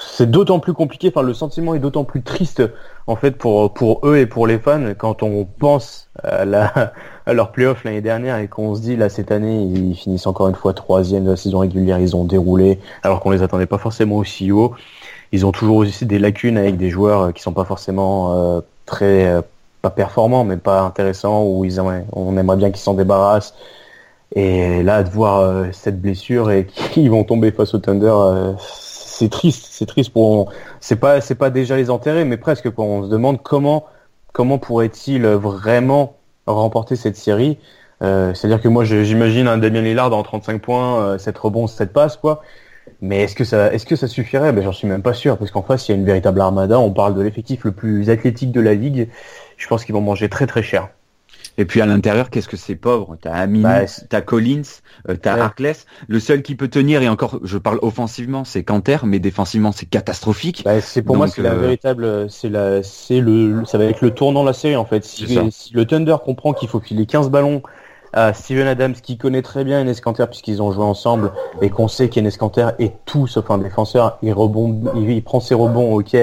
c'est 0.00 0.30
d'autant 0.30 0.60
plus 0.60 0.72
compliqué. 0.72 1.08
Enfin, 1.08 1.22
le 1.22 1.34
sentiment 1.34 1.74
est 1.74 1.78
d'autant 1.78 2.04
plus 2.04 2.22
triste 2.22 2.62
en 3.06 3.16
fait 3.16 3.32
pour 3.32 3.74
pour 3.74 4.00
eux 4.04 4.16
et 4.16 4.26
pour 4.26 4.46
les 4.46 4.58
fans 4.58 4.94
quand 4.96 5.22
on 5.22 5.44
pense 5.44 6.08
à, 6.22 6.46
la, 6.46 6.94
à 7.26 7.32
leur 7.34 7.52
playoff 7.52 7.84
l'année 7.84 8.00
dernière 8.00 8.38
et 8.38 8.48
qu'on 8.48 8.74
se 8.74 8.80
dit 8.80 8.96
là 8.96 9.10
cette 9.10 9.30
année 9.30 9.62
ils 9.62 9.94
finissent 9.94 10.26
encore 10.26 10.48
une 10.48 10.54
fois 10.54 10.72
troisième 10.72 11.24
de 11.24 11.30
la 11.30 11.36
saison 11.36 11.58
régulière, 11.58 11.98
ils 11.98 12.16
ont 12.16 12.24
déroulé 12.24 12.78
alors 13.02 13.20
qu'on 13.20 13.30
les 13.30 13.42
attendait 13.42 13.66
pas 13.66 13.78
forcément 13.78 14.16
aussi 14.16 14.50
haut. 14.52 14.74
Ils 15.32 15.46
ont 15.46 15.52
toujours 15.52 15.76
aussi 15.76 16.06
des 16.06 16.18
lacunes 16.18 16.58
avec 16.58 16.76
des 16.76 16.90
joueurs 16.90 17.22
euh, 17.22 17.32
qui 17.32 17.42
sont 17.42 17.52
pas 17.52 17.64
forcément 17.64 18.34
euh, 18.34 18.60
très 18.86 19.26
euh, 19.26 19.42
pas 19.82 19.90
performants, 19.90 20.44
mais 20.44 20.56
pas 20.56 20.80
intéressants, 20.80 21.44
où 21.44 21.64
ils 21.64 21.80
on 21.80 22.36
aimerait 22.36 22.56
bien 22.56 22.70
qu'ils 22.70 22.80
s'en 22.80 22.94
débarrassent. 22.94 23.54
Et 24.34 24.82
là, 24.82 25.02
de 25.02 25.10
voir 25.10 25.66
cette 25.72 26.00
blessure 26.00 26.50
et 26.50 26.66
qu'ils 26.92 27.10
vont 27.10 27.24
tomber 27.24 27.50
face 27.50 27.74
au 27.74 27.78
Thunder, 27.78 28.14
c'est 28.58 29.30
triste. 29.30 29.68
C'est 29.70 29.86
triste 29.86 30.12
pour. 30.12 30.52
C'est 30.80 30.96
pas, 30.96 31.20
c'est 31.20 31.34
pas 31.34 31.50
déjà 31.50 31.76
les 31.76 31.90
enterrer, 31.90 32.24
mais 32.24 32.36
presque. 32.36 32.70
Quoi. 32.70 32.84
On 32.84 33.04
se 33.04 33.08
demande 33.08 33.42
comment, 33.42 33.86
comment 34.32 34.58
pourrait-il 34.58 35.26
vraiment 35.26 36.16
remporter 36.46 36.94
cette 36.94 37.16
série. 37.16 37.58
C'est-à-dire 38.00 38.60
que 38.60 38.68
moi, 38.68 38.84
j'imagine 38.84 39.48
un 39.48 39.56
Damien 39.56 39.80
Lillard 39.80 40.12
en 40.12 40.22
35 40.22 40.60
points, 40.60 41.18
7 41.18 41.38
rebonds, 41.38 41.66
7 41.66 41.92
passes, 41.92 42.18
quoi. 42.18 42.42
Mais 43.02 43.22
est-ce 43.22 43.34
que 43.34 43.44
ça, 43.44 43.72
est-ce 43.72 43.86
que 43.86 43.96
ça 43.96 44.08
suffirait? 44.08 44.52
Ben 44.52 44.62
j'en 44.62 44.72
suis 44.72 44.86
même 44.86 45.02
pas 45.02 45.14
sûr, 45.14 45.38
parce 45.38 45.50
qu'en 45.50 45.62
face 45.62 45.88
il 45.88 45.92
y 45.92 45.94
a 45.94 45.98
une 45.98 46.04
véritable 46.04 46.40
armada. 46.40 46.78
On 46.78 46.92
parle 46.92 47.14
de 47.14 47.22
l'effectif 47.22 47.64
le 47.64 47.72
plus 47.72 48.10
athlétique 48.10 48.52
de 48.52 48.60
la 48.60 48.74
ligue. 48.74 49.08
Je 49.56 49.66
pense 49.66 49.84
qu'ils 49.84 49.94
vont 49.94 50.00
manger 50.00 50.28
très 50.28 50.46
très 50.46 50.62
cher. 50.62 50.88
Et 51.58 51.64
puis 51.64 51.80
à 51.80 51.86
l'intérieur, 51.86 52.30
qu'est-ce 52.30 52.48
que 52.48 52.56
c'est 52.56 52.74
pauvre? 52.74 53.16
T'as 53.20 53.32
Aminu, 53.32 53.64
bah, 53.64 53.84
t'as 54.08 54.20
Collins, 54.20 54.62
euh, 55.08 55.16
t'as 55.20 55.34
Harkless. 55.34 55.84
Le 56.08 56.20
seul 56.20 56.42
qui 56.42 56.54
peut 56.54 56.68
tenir, 56.68 57.02
et 57.02 57.08
encore, 57.08 57.38
je 57.42 57.58
parle 57.58 57.78
offensivement, 57.82 58.44
c'est 58.44 58.62
Canter, 58.62 58.98
mais 59.04 59.18
défensivement, 59.18 59.72
c'est 59.72 59.86
catastrophique. 59.86 60.62
Bah, 60.64 60.80
c'est 60.80 61.02
pour 61.02 61.16
moi, 61.16 61.28
c'est 61.28 61.42
la 61.42 61.52
euh, 61.52 61.58
véritable, 61.58 62.30
c'est 62.30 62.48
la, 62.48 62.82
c'est 62.82 63.20
le, 63.20 63.64
ça 63.66 63.78
va 63.78 63.84
être 63.84 64.00
le 64.00 64.10
tournant 64.12 64.42
de 64.42 64.48
la 64.48 64.54
série 64.54 64.76
en 64.76 64.86
fait. 64.86 65.04
Si, 65.04 65.26
si 65.50 65.74
le 65.74 65.84
Thunder 65.84 66.16
comprend 66.24 66.54
qu'il 66.54 66.68
faut 66.68 66.80
qu'il 66.80 67.00
ait 67.00 67.06
15 67.06 67.30
ballons 67.30 67.62
à 68.12 68.32
Steven 68.32 68.66
Adams 68.66 68.94
qui 68.94 69.16
connaît 69.16 69.42
très 69.42 69.64
bien 69.64 69.80
Enes 69.80 69.94
Kanter 70.02 70.26
puisqu'ils 70.28 70.62
ont 70.62 70.72
joué 70.72 70.84
ensemble 70.84 71.32
et 71.60 71.70
qu'on 71.70 71.88
sait 71.88 72.08
qu'Enes 72.08 72.32
Kanter 72.32 72.70
est 72.78 72.94
tout 73.04 73.26
sauf 73.26 73.50
un 73.50 73.58
défenseur. 73.58 74.18
Il 74.22 74.32
rebond, 74.32 74.80
il, 74.96 75.22
prend 75.22 75.40
ses 75.40 75.54
rebonds, 75.54 75.94
ok, 75.94 76.16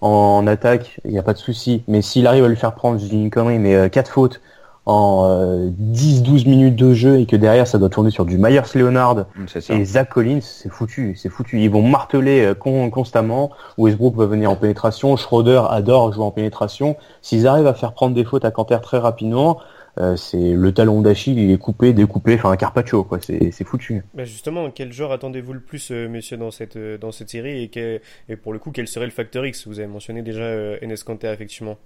en, 0.00 0.46
attaque, 0.46 1.00
il 1.04 1.12
n'y 1.12 1.18
a 1.18 1.22
pas 1.22 1.34
de 1.34 1.38
souci. 1.38 1.82
Mais 1.88 2.02
s'il 2.02 2.26
arrive 2.26 2.44
à 2.44 2.48
lui 2.48 2.56
faire 2.56 2.74
prendre, 2.74 2.98
je 2.98 3.06
dis 3.06 3.16
une 3.16 3.30
connerie, 3.30 3.58
mais 3.58 3.74
euh, 3.74 3.88
quatre 3.88 4.10
fautes 4.10 4.40
en 4.86 5.26
10-12 5.26 6.46
euh, 6.46 6.50
minutes 6.50 6.76
de 6.76 6.92
jeu 6.92 7.18
et 7.18 7.24
que 7.24 7.36
derrière 7.36 7.66
ça 7.66 7.78
doit 7.78 7.88
tourner 7.88 8.10
sur 8.10 8.26
du 8.26 8.36
Myers 8.36 8.60
Leonard 8.74 9.16
mm, 9.16 9.46
et 9.70 9.84
Zach 9.84 10.10
Collins, 10.10 10.40
c'est 10.42 10.68
foutu, 10.68 11.16
c'est 11.16 11.30
foutu. 11.30 11.62
Ils 11.62 11.70
vont 11.70 11.82
marteler 11.82 12.44
euh, 12.44 12.54
constamment. 12.54 13.50
Westbrook 13.78 14.14
va 14.14 14.26
venir 14.26 14.50
en 14.50 14.56
pénétration, 14.56 15.16
Schroeder 15.16 15.62
adore 15.70 16.12
jouer 16.12 16.24
en 16.24 16.30
pénétration. 16.30 16.96
S'ils 17.22 17.46
arrivent 17.46 17.66
à 17.66 17.74
faire 17.74 17.94
prendre 17.94 18.14
des 18.14 18.24
fautes 18.24 18.44
à 18.44 18.50
Kanter 18.50 18.78
très 18.82 18.98
rapidement, 18.98 19.58
euh, 19.98 20.16
c'est 20.16 20.54
le 20.54 20.72
talon 20.72 21.00
d'Achille, 21.00 21.38
il 21.38 21.50
est 21.50 21.58
coupé, 21.58 21.92
découpé, 21.92 22.34
enfin 22.34 22.50
un 22.50 22.56
Carpaccio, 22.56 23.04
quoi. 23.04 23.18
C'est 23.20 23.64
foutu. 23.64 24.02
Bah 24.14 24.24
justement, 24.24 24.70
quel 24.70 24.92
genre 24.92 25.12
attendez-vous 25.12 25.52
le 25.52 25.60
plus, 25.60 25.90
euh, 25.90 26.08
messieurs, 26.08 26.36
dans 26.36 26.50
cette 26.50 26.76
euh, 26.76 26.98
dans 26.98 27.12
cette 27.12 27.30
série 27.30 27.70
et, 27.72 28.00
et, 28.28 28.36
pour 28.36 28.52
le 28.52 28.58
coup, 28.58 28.70
quel 28.72 28.88
serait 28.88 29.06
le 29.06 29.12
facteur 29.12 29.46
X? 29.46 29.68
Vous 29.68 29.78
avez 29.78 29.88
mentionné 29.88 30.22
déjà 30.22 30.44
Enes 30.82 30.96
Kanter, 31.04 31.32
effectivement. 31.32 31.78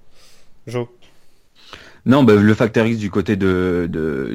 Joe. 0.66 0.86
Non, 2.06 2.22
bah, 2.22 2.34
le 2.34 2.54
facteur 2.54 2.86
X 2.86 2.98
du 2.98 3.10
côté 3.10 3.36
de 3.36 3.88
de 3.90 4.34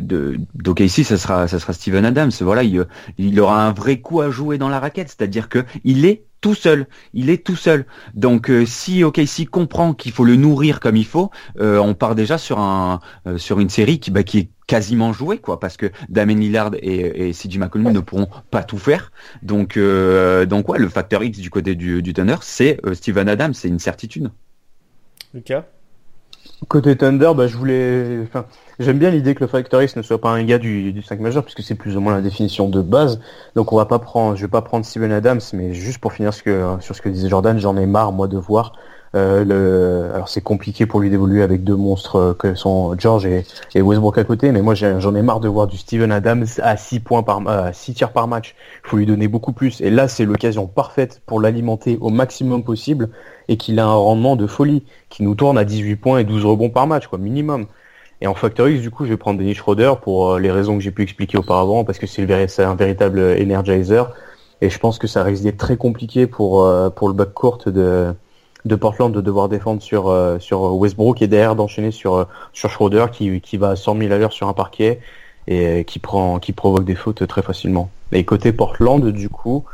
de 0.53 0.87
ça 0.87 1.17
sera 1.17 1.47
ça 1.47 1.59
sera 1.59 1.73
Steven 1.73 2.05
Adams. 2.05 2.31
Voilà, 2.41 2.63
il, 2.63 2.85
il 3.17 3.39
aura 3.39 3.65
un 3.65 3.73
vrai 3.73 3.99
coup 3.99 4.21
à 4.21 4.29
jouer 4.29 4.57
dans 4.57 4.69
la 4.69 4.79
raquette, 4.79 5.09
c'est-à-dire 5.09 5.49
que 5.49 5.65
il 5.83 6.05
est 6.05 6.25
tout 6.43 6.53
seul. 6.53 6.87
Il 7.13 7.29
est 7.29 7.43
tout 7.43 7.55
seul. 7.55 7.85
Donc 8.13 8.51
euh, 8.51 8.65
si 8.65 9.03
OKC 9.03 9.47
comprend 9.49 9.93
qu'il 9.93 10.11
faut 10.11 10.25
le 10.25 10.35
nourrir 10.35 10.81
comme 10.81 10.97
il 10.97 11.05
faut, 11.05 11.31
euh, 11.59 11.79
on 11.79 11.95
part 11.95 12.15
déjà 12.15 12.37
sur 12.37 12.59
un 12.59 12.99
euh, 13.25 13.37
sur 13.37 13.61
une 13.61 13.69
série 13.69 13.99
qui 13.99 14.11
bah, 14.11 14.23
qui 14.23 14.39
est 14.39 14.49
quasiment 14.67 15.13
jouer, 15.13 15.37
quoi, 15.39 15.59
parce 15.59 15.77
que 15.77 15.91
Damien 16.09 16.35
Lillard 16.35 16.71
et, 16.81 17.29
et 17.29 17.31
CJ 17.31 17.57
McCollum 17.57 17.91
ne 17.91 17.99
pourront 17.99 18.27
pas 18.51 18.63
tout 18.63 18.77
faire. 18.77 19.11
Donc, 19.41 19.77
donc 19.77 20.69
ouais, 20.69 20.79
le 20.79 20.87
facteur 20.87 21.21
X 21.21 21.39
du 21.39 21.49
côté 21.49 21.75
du, 21.75 22.01
du 22.01 22.13
c'est 22.41 22.79
Steven 22.93 23.27
Adams, 23.27 23.53
c'est 23.53 23.67
une 23.67 23.79
certitude. 23.79 24.31
Lucas? 25.33 25.65
Côté 26.67 26.95
Thunder, 26.95 27.31
bah, 27.35 27.47
je 27.47 27.57
voulais. 27.57 28.19
Enfin, 28.23 28.45
j'aime 28.79 28.99
bien 28.99 29.09
l'idée 29.09 29.35
que 29.35 29.41
le 29.41 29.47
Factor 29.47 29.81
X 29.81 29.95
ne 29.95 30.01
soit 30.01 30.21
pas 30.21 30.29
un 30.29 30.43
gars 30.43 30.59
du, 30.59 30.93
du 30.93 31.01
5 31.01 31.19
majeur, 31.19 31.43
puisque 31.43 31.61
c'est 31.63 31.75
plus 31.75 31.97
ou 31.97 31.99
moins 31.99 32.13
la 32.13 32.21
définition 32.21 32.69
de 32.69 32.81
base. 32.81 33.19
Donc 33.55 33.73
on 33.73 33.77
va 33.77 33.85
pas 33.85 33.99
prendre, 33.99 34.35
je 34.35 34.41
vais 34.43 34.51
pas 34.51 34.61
prendre 34.61 34.85
Steven 34.85 35.11
Adams, 35.11 35.41
mais 35.53 35.73
juste 35.73 35.99
pour 35.99 36.13
finir 36.13 36.33
ce 36.33 36.77
sur 36.79 36.95
ce 36.95 37.01
que 37.01 37.09
disait 37.09 37.29
Jordan, 37.29 37.57
j'en 37.59 37.75
ai 37.77 37.85
marre 37.85 38.11
moi 38.11 38.27
de 38.27 38.37
voir 38.37 38.73
euh, 39.15 39.43
le... 39.43 40.15
Alors 40.15 40.27
c'est 40.27 40.41
compliqué 40.41 40.87
pour 40.87 40.99
lui 40.99 41.11
d'évoluer 41.11 41.43
avec 41.43 41.63
deux 41.63 41.75
monstres 41.75 42.15
euh, 42.15 42.33
que 42.33 42.55
sont 42.55 42.97
George 42.97 43.27
et, 43.27 43.45
et 43.75 43.81
Westbrook 43.81 44.17
à 44.17 44.23
côté, 44.23 44.51
mais 44.51 44.61
moi 44.63 44.73
j'en 44.73 45.15
ai 45.15 45.21
marre 45.21 45.39
de 45.39 45.47
voir 45.47 45.67
du 45.67 45.77
Steven 45.77 46.11
Adams 46.11 46.47
à 46.63 46.77
6 46.77 46.99
points 47.01 47.21
par 47.21 47.47
à 47.47 47.73
6 47.73 47.93
tirs 47.93 48.11
par 48.11 48.27
match. 48.27 48.55
Il 48.83 48.89
faut 48.89 48.97
lui 48.97 49.05
donner 49.05 49.27
beaucoup 49.27 49.53
plus. 49.53 49.81
Et 49.81 49.91
là 49.91 50.07
c'est 50.07 50.25
l'occasion 50.25 50.65
parfaite 50.65 51.21
pour 51.27 51.39
l'alimenter 51.39 51.97
au 52.01 52.09
maximum 52.09 52.63
possible 52.63 53.09
et 53.47 53.57
qu'il 53.57 53.79
a 53.79 53.85
un 53.85 53.93
rendement 53.93 54.35
de 54.35 54.47
folie, 54.47 54.83
qui 55.09 55.21
nous 55.21 55.35
tourne 55.35 55.57
à 55.57 55.63
18 55.63 55.95
points 55.97 56.19
et 56.19 56.23
12 56.23 56.45
rebonds 56.45 56.69
par 56.69 56.87
match, 56.87 57.07
quoi, 57.07 57.19
minimum. 57.19 57.67
Et 58.21 58.27
en 58.27 58.33
Factor 58.33 58.69
X, 58.69 58.81
du 58.81 58.89
coup, 58.89 59.05
je 59.05 59.09
vais 59.09 59.17
prendre 59.17 59.37
Dennis 59.37 59.55
Schroeder 59.55 59.93
pour 60.01 60.31
euh, 60.31 60.39
les 60.39 60.49
raisons 60.49 60.77
que 60.77 60.81
j'ai 60.81 60.91
pu 60.91 61.03
expliquer 61.03 61.37
auparavant, 61.37 61.83
parce 61.83 61.99
que 61.99 62.07
c'est 62.07 62.23
un 62.63 62.75
véritable 62.75 63.19
energizer. 63.19 64.11
Et 64.61 64.69
je 64.69 64.79
pense 64.79 64.97
que 64.97 65.07
ça 65.07 65.23
risque 65.23 65.43
d'être 65.43 65.57
très 65.57 65.75
compliqué 65.75 66.25
pour, 66.25 66.65
pour 66.95 67.09
le 67.09 67.13
backcourt 67.13 67.57
de, 67.65 68.15
de 68.65 68.75
Portland 68.75 69.11
de 69.11 69.21
devoir 69.21 69.49
défendre 69.49 69.81
sur, 69.81 70.07
euh, 70.07 70.39
sur 70.39 70.75
Westbrook 70.75 71.21
et 71.21 71.27
derrière 71.27 71.55
d'enchaîner 71.55 71.91
sur, 71.91 72.15
euh, 72.15 72.25
sur 72.53 72.69
Schroeder 72.69 73.07
qui, 73.11 73.41
qui 73.41 73.57
va 73.57 73.71
à 73.71 73.75
100 73.75 73.97
000 73.97 74.13
à 74.13 74.17
l'heure 74.17 74.33
sur 74.33 74.47
un 74.47 74.53
parquet 74.53 74.99
et 75.47 75.65
euh, 75.65 75.83
qui, 75.83 75.99
prend, 75.99 76.39
qui 76.39 76.53
provoque 76.53 76.85
des 76.85 76.95
fautes 76.95 77.27
très 77.27 77.41
facilement. 77.41 77.89
Et 78.11 78.23
côté 78.23 78.53
Portland, 78.53 79.05
du 79.05 79.29
coup, 79.29 79.65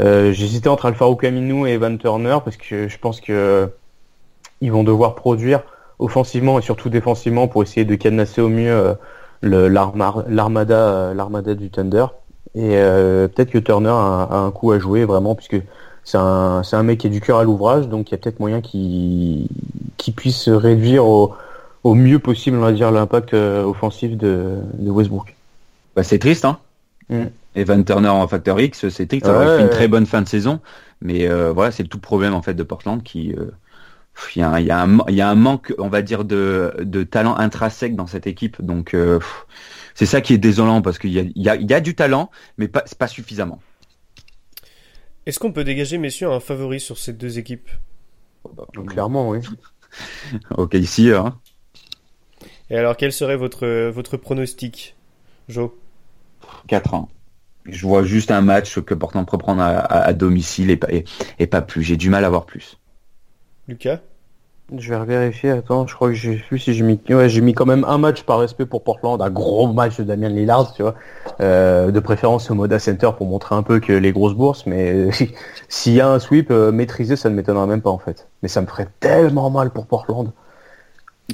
euh, 0.00 0.32
j'hésitais 0.32 0.68
entre 0.68 0.86
Alfaro 0.86 1.14
Camino 1.14 1.66
et 1.66 1.72
Evan 1.72 1.96
Turner 1.98 2.38
parce 2.44 2.56
que 2.56 2.88
je 2.88 2.98
pense 2.98 3.20
que 3.20 3.70
ils 4.60 4.72
vont 4.72 4.82
devoir 4.82 5.14
produire 5.14 5.62
offensivement 5.98 6.58
et 6.58 6.62
surtout 6.62 6.88
défensivement 6.88 7.46
pour 7.46 7.62
essayer 7.62 7.84
de 7.84 7.94
cadenasser 7.94 8.40
au 8.40 8.48
mieux 8.48 8.96
l'armada 9.42 11.12
l'armada 11.14 11.54
du 11.54 11.70
Thunder. 11.70 12.06
Et 12.54 12.70
peut-être 12.70 13.50
que 13.50 13.58
Turner 13.58 13.90
a, 13.90 14.28
un 14.32 14.50
coup 14.50 14.72
à 14.72 14.78
jouer 14.78 15.04
vraiment 15.04 15.34
puisque 15.34 15.60
c'est 16.04 16.18
un, 16.18 16.62
un, 16.70 16.82
mec 16.82 17.00
qui 17.00 17.06
a 17.06 17.10
du 17.10 17.20
cœur 17.20 17.38
à 17.38 17.44
l'ouvrage, 17.44 17.88
donc 17.88 18.10
il 18.10 18.12
y 18.12 18.14
a 18.14 18.18
peut-être 18.18 18.40
moyen 18.40 18.60
qu'il 18.60 19.48
puisse 20.14 20.48
réduire 20.48 21.06
au, 21.06 21.34
au, 21.82 21.94
mieux 21.94 22.18
possible, 22.18 22.58
on 22.58 22.60
va 22.60 22.72
dire, 22.72 22.90
l'impact 22.90 23.34
euh, 23.34 23.64
offensif 23.64 24.16
de, 24.16 24.58
de 24.78 24.90
Westbrook. 24.90 25.34
Bah, 25.96 26.02
c'est 26.02 26.18
triste, 26.18 26.44
hein. 26.44 26.58
Mm. 27.08 27.24
Evan 27.56 27.84
Turner 27.84 28.08
en 28.08 28.26
facteur 28.26 28.60
X, 28.60 28.88
c'est 28.88 29.06
triste. 29.06 29.26
Aurait 29.26 29.58
fait 29.58 29.62
une 29.62 29.70
très 29.70 29.88
bonne 29.88 30.06
fin 30.06 30.22
de 30.22 30.28
saison, 30.28 30.60
mais 31.00 31.28
euh, 31.28 31.52
voilà, 31.52 31.70
c'est 31.70 31.82
le 31.82 31.88
tout 31.88 31.98
problème 31.98 32.34
en 32.34 32.42
fait 32.42 32.54
de 32.54 32.62
Portland 32.62 33.02
qui 33.02 33.32
euh, 33.32 33.50
il 34.34 34.40
y, 34.40 34.42
a, 34.42 34.60
y, 34.60 34.70
a 34.70 34.80
un, 34.80 34.98
y 35.08 35.20
a 35.20 35.28
un 35.28 35.34
manque, 35.34 35.74
on 35.78 35.88
va 35.88 36.02
dire, 36.02 36.24
de, 36.24 36.74
de 36.80 37.02
talent 37.02 37.36
intrinsèque 37.36 37.96
dans 37.96 38.06
cette 38.06 38.26
équipe. 38.26 38.60
Donc 38.62 38.94
euh, 38.94 39.20
c'est 39.94 40.06
ça 40.06 40.20
qui 40.20 40.34
est 40.34 40.38
désolant 40.38 40.82
parce 40.82 40.98
qu'il 40.98 41.12
y 41.12 41.32
y 41.36 41.48
a 41.48 41.80
du 41.80 41.94
talent, 41.94 42.30
mais 42.58 42.68
pas, 42.68 42.84
pas 42.98 43.08
suffisamment. 43.08 43.60
Est-ce 45.26 45.38
qu'on 45.38 45.52
peut 45.52 45.64
dégager, 45.64 45.98
messieurs, 45.98 46.30
un 46.30 46.40
favori 46.40 46.80
sur 46.80 46.98
ces 46.98 47.12
deux 47.12 47.38
équipes? 47.38 47.70
Donc, 48.74 48.90
Clairement, 48.92 49.28
oui. 49.30 49.40
ok, 50.56 50.74
ici. 50.74 51.10
Hein. 51.12 51.38
Et 52.70 52.76
alors, 52.76 52.96
quel 52.96 53.12
serait 53.12 53.36
votre, 53.36 53.88
votre 53.90 54.16
pronostic, 54.16 54.96
Joe? 55.48 55.70
4 56.68 56.94
ans. 56.94 57.08
Je 57.66 57.86
vois 57.86 58.04
juste 58.04 58.30
un 58.30 58.42
match 58.42 58.78
que 58.80 58.94
Portland 58.94 59.26
peut 59.26 59.38
prendre 59.38 59.62
à, 59.62 59.78
à, 59.78 60.00
à 60.02 60.12
domicile 60.12 60.70
et 60.70 60.76
pas, 60.76 60.92
et, 60.92 61.04
et 61.38 61.46
pas 61.46 61.62
plus. 61.62 61.82
J'ai 61.82 61.96
du 61.96 62.10
mal 62.10 62.24
à 62.24 62.30
voir 62.30 62.44
plus. 62.46 62.78
Lucas? 63.68 64.00
Je 64.76 64.94
vais 64.94 65.04
vérifier, 65.04 65.50
attends, 65.50 65.86
je 65.86 65.94
crois 65.94 66.08
que 66.08 66.14
j'ai 66.14 66.34
vu 66.50 66.58
si 66.58 66.72
j'ai 66.72 66.82
mis, 66.82 66.98
ouais, 67.10 67.28
j'ai 67.28 67.40
mis 67.42 67.52
quand 67.52 67.66
même 67.66 67.84
un 67.84 67.98
match 67.98 68.22
par 68.22 68.38
respect 68.38 68.64
pour 68.64 68.82
Portland, 68.82 69.20
un 69.20 69.30
gros 69.30 69.72
match 69.72 69.98
de 69.98 70.04
Damien 70.04 70.30
Lillard, 70.30 70.72
tu 70.74 70.82
vois, 70.82 70.94
euh, 71.40 71.90
de 71.90 72.00
préférence 72.00 72.50
au 72.50 72.54
Moda 72.54 72.78
Center 72.78 73.10
pour 73.16 73.26
montrer 73.26 73.54
un 73.54 73.62
peu 73.62 73.78
que 73.78 73.92
les 73.92 74.12
grosses 74.12 74.34
bourses, 74.34 74.64
mais 74.66 75.10
s'il 75.68 75.92
y 75.92 76.00
a 76.00 76.08
un 76.08 76.18
sweep 76.18 76.50
euh, 76.50 76.72
maîtrisé, 76.72 77.16
ça 77.16 77.28
ne 77.28 77.34
m'étonnerait 77.34 77.66
même 77.66 77.82
pas 77.82 77.90
en 77.90 77.98
fait. 77.98 78.26
Mais 78.42 78.48
ça 78.48 78.62
me 78.62 78.66
ferait 78.66 78.88
tellement 79.00 79.50
mal 79.50 79.70
pour 79.70 79.86
Portland. 79.86 80.30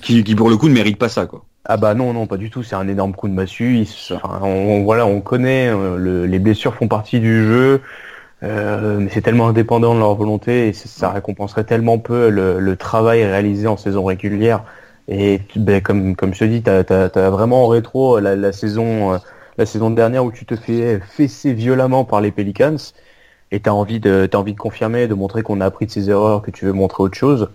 Qui, 0.03 0.23
qui 0.25 0.35
pour 0.35 0.51
le 0.51 0.57
coup 0.57 0.69
ne 0.69 0.75
mérite 0.75 0.99
pas 0.99 1.09
ça, 1.09 1.27
quoi. 1.27 1.45
Ah 1.65 1.77
bah 1.77 1.95
non, 1.95 2.13
non, 2.13 2.27
pas 2.27 2.37
du 2.37 2.51
tout, 2.51 2.63
c'est 2.63 2.75
un 2.75 2.89
énorme 2.89 3.15
coup 3.15 3.29
de 3.29 3.35
massue, 3.35 3.87
enfin, 4.13 4.41
on, 4.43 4.83
voilà, 4.83 5.07
on 5.07 5.21
connaît, 5.21 5.69
euh, 5.69 5.97
le, 5.97 6.27
les 6.27 6.39
blessures 6.39 6.75
font 6.75 6.89
partie 6.89 7.21
du 7.21 7.45
jeu, 7.45 7.83
euh, 8.43 8.99
mais 8.99 9.11
c'est 9.11 9.21
tellement 9.23 9.49
indépendant 9.49 9.95
de 9.95 10.01
leur 10.01 10.15
volonté 10.15 10.69
et 10.69 10.73
ça 10.73 11.11
récompenserait 11.11 11.65
tellement 11.65 11.99
peu 11.99 12.31
le, 12.31 12.59
le 12.59 12.77
travail 12.77 13.25
réalisé 13.25 13.67
en 13.67 13.77
saison 13.77 14.05
régulière. 14.05 14.65
Et 15.09 15.41
ben, 15.57 15.83
comme, 15.83 16.17
comme 16.17 16.35
je 16.35 16.41
te 16.41 16.45
dis, 16.45 16.63
tu 16.63 16.71
as, 16.71 17.31
vraiment 17.31 17.65
en 17.65 17.69
rétro 17.69 18.21
la, 18.21 18.37
la, 18.37 18.53
saison, 18.53 19.21
la 19.59 19.67
saison 19.67 19.91
dernière 19.91 20.25
où 20.25 20.33
tu 20.33 20.47
te 20.47 20.57
fais 20.57 21.01
fesser 21.01 21.53
violemment 21.53 22.05
par 22.05 22.21
les 22.21 22.31
Pelicans 22.31 22.77
et 23.51 23.61
tu 23.61 23.69
as, 23.69 23.75
envie 23.75 24.01
de, 24.01 24.29
as 24.33 24.37
envie 24.37 24.55
de 24.55 24.59
confirmer, 24.59 25.09
de 25.09 25.15
montrer 25.15 25.43
qu'on 25.43 25.61
a 25.61 25.67
appris 25.67 25.87
de 25.87 25.91
ses 25.91 26.11
erreurs, 26.11 26.43
que 26.43 26.51
tu 26.51 26.65
veux 26.65 26.73
montrer 26.73 27.03
autre 27.03 27.17
chose. 27.17 27.51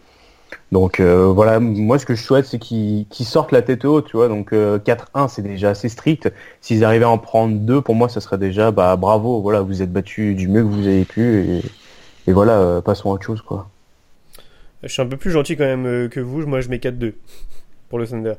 Donc 0.71 0.99
euh, 0.99 1.27
voilà, 1.27 1.59
moi 1.59 1.99
ce 1.99 2.05
que 2.05 2.15
je 2.15 2.23
souhaite 2.23 2.45
c'est 2.45 2.59
qu'ils 2.59 3.05
qu 3.07 3.23
sortent 3.23 3.51
la 3.51 3.61
tête 3.61 3.85
haute, 3.85 4.07
tu 4.07 4.17
vois. 4.17 4.27
Donc 4.27 4.51
euh, 4.53 4.79
4-1 4.79 5.29
c'est 5.29 5.41
déjà 5.41 5.69
assez 5.69 5.89
strict. 5.89 6.31
S'ils 6.61 6.83
arrivaient 6.83 7.05
à 7.05 7.09
en 7.09 7.17
prendre 7.17 7.55
deux, 7.55 7.81
pour 7.81 7.95
moi 7.95 8.09
ça 8.09 8.19
serait 8.19 8.37
déjà 8.37 8.71
bah 8.71 8.95
bravo, 8.95 9.41
voilà, 9.41 9.61
vous 9.61 9.81
êtes 9.81 9.91
battu 9.91 10.33
du 10.35 10.47
mieux 10.47 10.63
que 10.63 10.67
vous 10.67 10.87
avez 10.87 11.05
pu 11.05 11.39
et, 11.39 11.61
et 12.27 12.33
voilà, 12.33 12.53
euh, 12.59 12.81
passons 12.81 13.11
à 13.11 13.13
autre 13.13 13.25
chose 13.25 13.41
quoi. 13.41 13.69
Je 14.83 14.89
suis 14.89 15.01
un 15.01 15.07
peu 15.07 15.17
plus 15.17 15.31
gentil 15.31 15.55
quand 15.55 15.65
même 15.65 15.85
euh, 15.85 16.07
que 16.09 16.19
vous, 16.19 16.45
moi 16.45 16.61
je 16.61 16.69
mets 16.69 16.77
4-2 16.77 17.13
pour 17.89 17.99
le 17.99 18.07
Thunder. 18.07 18.33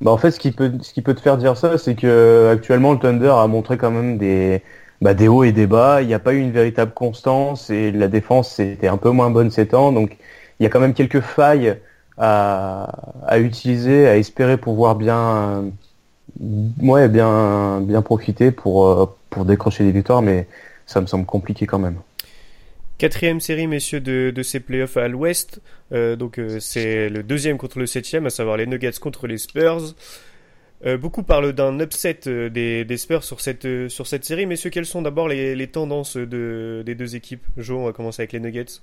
Bah 0.00 0.10
en 0.10 0.16
fait 0.16 0.30
ce 0.30 0.40
qui 0.40 0.52
peut 0.52 0.72
ce 0.80 0.94
qui 0.94 1.02
peut 1.02 1.14
te 1.14 1.20
faire 1.20 1.36
dire 1.36 1.58
ça 1.58 1.76
c'est 1.76 1.94
que 1.94 2.48
actuellement 2.50 2.92
le 2.92 2.98
Thunder 2.98 3.34
a 3.36 3.46
montré 3.46 3.76
quand 3.76 3.90
même 3.90 4.16
des 4.16 4.62
bah, 5.02 5.12
des 5.14 5.28
hauts 5.28 5.44
et 5.44 5.52
des 5.52 5.66
bas, 5.66 6.00
il 6.00 6.08
n'y 6.08 6.14
a 6.14 6.18
pas 6.18 6.32
eu 6.32 6.40
une 6.40 6.52
véritable 6.52 6.92
constance 6.92 7.70
et 7.70 7.90
la 7.90 8.08
défense 8.08 8.58
était 8.60 8.88
un 8.88 8.96
peu 8.96 9.10
moins 9.10 9.30
bonne 9.30 9.50
ces 9.50 9.68
temps 9.68 9.92
donc 9.92 10.16
il 10.60 10.64
y 10.64 10.66
a 10.66 10.68
quand 10.68 10.80
même 10.80 10.94
quelques 10.94 11.20
failles 11.20 11.76
à, 12.18 13.38
utiliser, 13.38 14.06
à 14.06 14.18
espérer 14.18 14.58
pouvoir 14.58 14.94
bien, 14.94 15.64
profiter 18.04 18.50
pour, 18.52 19.16
pour 19.30 19.44
décrocher 19.46 19.84
des 19.84 19.92
victoires, 19.92 20.22
mais 20.22 20.46
ça 20.86 21.00
me 21.00 21.06
semble 21.06 21.24
compliqué 21.24 21.66
quand 21.66 21.78
même. 21.78 21.96
Quatrième 23.00 23.40
série, 23.40 23.66
messieurs, 23.66 24.00
de, 24.00 24.42
ces 24.42 24.60
playoffs 24.60 24.98
à 24.98 25.08
l'ouest. 25.08 25.62
Euh, 25.90 26.16
donc 26.16 26.38
euh, 26.38 26.60
c'est 26.60 27.08
le 27.08 27.22
deuxième 27.22 27.56
contre 27.56 27.78
le 27.78 27.86
septième, 27.86 28.26
à 28.26 28.30
savoir 28.30 28.58
les 28.58 28.66
Nuggets 28.66 29.00
contre 29.00 29.26
les 29.26 29.38
Spurs. 29.38 29.94
Euh, 30.84 30.98
beaucoup 30.98 31.22
parlent 31.22 31.54
d'un 31.54 31.80
upset 31.80 32.20
des, 32.26 32.96
Spurs 32.98 33.24
sur 33.24 33.40
cette, 33.40 33.88
sur 33.88 34.06
cette 34.06 34.26
série. 34.26 34.44
Messieurs, 34.44 34.68
quelles 34.68 34.84
sont 34.84 35.00
d'abord 35.00 35.28
les, 35.28 35.66
tendances 35.68 36.18
de, 36.18 36.82
des 36.84 36.94
deux 36.94 37.16
équipes? 37.16 37.46
Joe, 37.56 37.78
on 37.78 37.86
va 37.86 37.92
commencer 37.94 38.20
avec 38.20 38.32
les 38.32 38.40
Nuggets. 38.40 38.82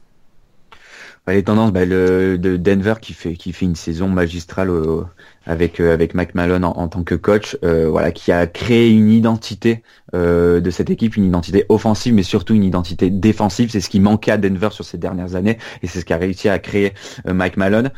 Bah, 1.28 1.34
les 1.34 1.44
tendances, 1.44 1.74
bah, 1.74 1.84
le, 1.84 2.38
de 2.38 2.56
Denver 2.56 2.94
qui 3.02 3.12
fait 3.12 3.34
qui 3.34 3.52
fait 3.52 3.66
une 3.66 3.76
saison 3.76 4.08
magistrale 4.08 4.72
avec 5.46 5.82
euh, 5.82 5.94
avec 5.94 6.13
Mike 6.13 6.36
Malone 6.36 6.63
en, 6.63 6.72
en 6.72 6.88
tant 6.88 7.04
que 7.04 7.16
coach, 7.16 7.58
euh, 7.66 7.90
voilà, 7.90 8.13
qui 8.13 8.32
a 8.32 8.48
créé 8.48 8.90
une 8.92 9.10
identité 9.10 9.84
euh, 10.16 10.62
de 10.62 10.72
cette 10.72 10.90
équipe, 10.90 11.18
une 11.18 11.26
identité 11.26 11.66
offensive, 11.68 12.13
mais 12.13 12.24
surtout 12.24 12.54
une 12.54 12.63
identité 12.63 13.10
défensive. 13.10 13.70
C'est 13.72 13.82
ce 13.82 13.90
qui 13.90 14.00
manquait 14.00 14.32
à 14.32 14.38
Denver 14.38 14.70
sur 14.72 14.86
ces 14.86 14.98
dernières 14.98 15.36
années, 15.36 15.58
et 15.84 15.88
c'est 15.88 16.00
ce 16.00 16.06
qu'a 16.06 16.16
réussi 16.16 16.48
à 16.48 16.60
créer 16.60 16.94
Mike 17.26 17.58
Malone. 17.58 17.92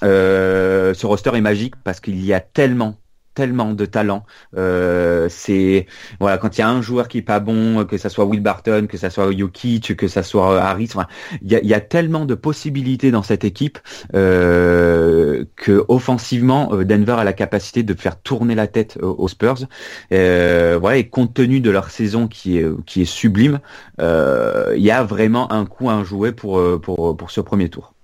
ce 0.00 1.06
roster 1.06 1.32
est 1.34 1.42
magique 1.42 1.74
parce 1.84 2.00
qu'il 2.00 2.24
y 2.24 2.32
a 2.32 2.40
tellement 2.40 2.96
tellement 3.34 3.72
de 3.72 3.86
talent. 3.86 4.24
Euh, 4.56 5.28
c'est 5.28 5.86
voilà 6.18 6.38
quand 6.38 6.56
il 6.56 6.60
y 6.60 6.64
a 6.64 6.68
un 6.68 6.82
joueur 6.82 7.08
qui 7.08 7.18
est 7.18 7.22
pas 7.22 7.40
bon, 7.40 7.84
que 7.84 7.96
ça 7.96 8.08
soit 8.08 8.24
Will 8.24 8.40
Barton, 8.40 8.86
que 8.88 8.96
ça 8.96 9.10
soit 9.10 9.30
Jokic, 9.36 9.96
que 9.96 10.08
ça 10.08 10.22
soit 10.22 10.54
euh, 10.54 10.58
Harris, 10.58 10.90
il 10.92 10.96
enfin, 10.96 11.06
y, 11.42 11.54
a, 11.54 11.60
y, 11.62 11.74
a, 11.74 11.80
tellement 11.80 12.24
de 12.26 12.34
possibilités 12.34 13.10
dans 13.10 13.22
cette 13.22 13.44
équipe 13.44 13.78
euh, 14.14 15.44
que 15.56 15.84
offensivement 15.88 16.74
Denver 16.76 17.16
a 17.18 17.24
la 17.24 17.32
capacité 17.32 17.82
de 17.82 17.94
faire 17.94 18.20
tourner 18.20 18.54
la 18.54 18.66
tête 18.66 18.98
aux, 19.00 19.28
Spurs. 19.28 19.66
Euh, 20.12 20.78
voilà 20.80 20.98
et 20.98 21.08
compte 21.08 21.34
tenu 21.34 21.60
de 21.60 21.70
leur 21.70 21.90
saison 21.90 22.26
qui 22.26 22.58
est 22.58 22.66
qui 22.84 23.02
est 23.02 23.04
sublime, 23.04 23.60
il 23.98 24.82
y 24.82 24.90
a 24.90 25.04
vraiment 25.04 25.52
un 25.52 25.64
coup 25.66 25.88
à 25.90 26.02
jouer 26.04 26.32
pour 26.32 26.60
pour 26.80 27.16
pour 27.16 27.30
ce 27.30 27.40
premier 27.40 27.68
tour. 27.68 27.94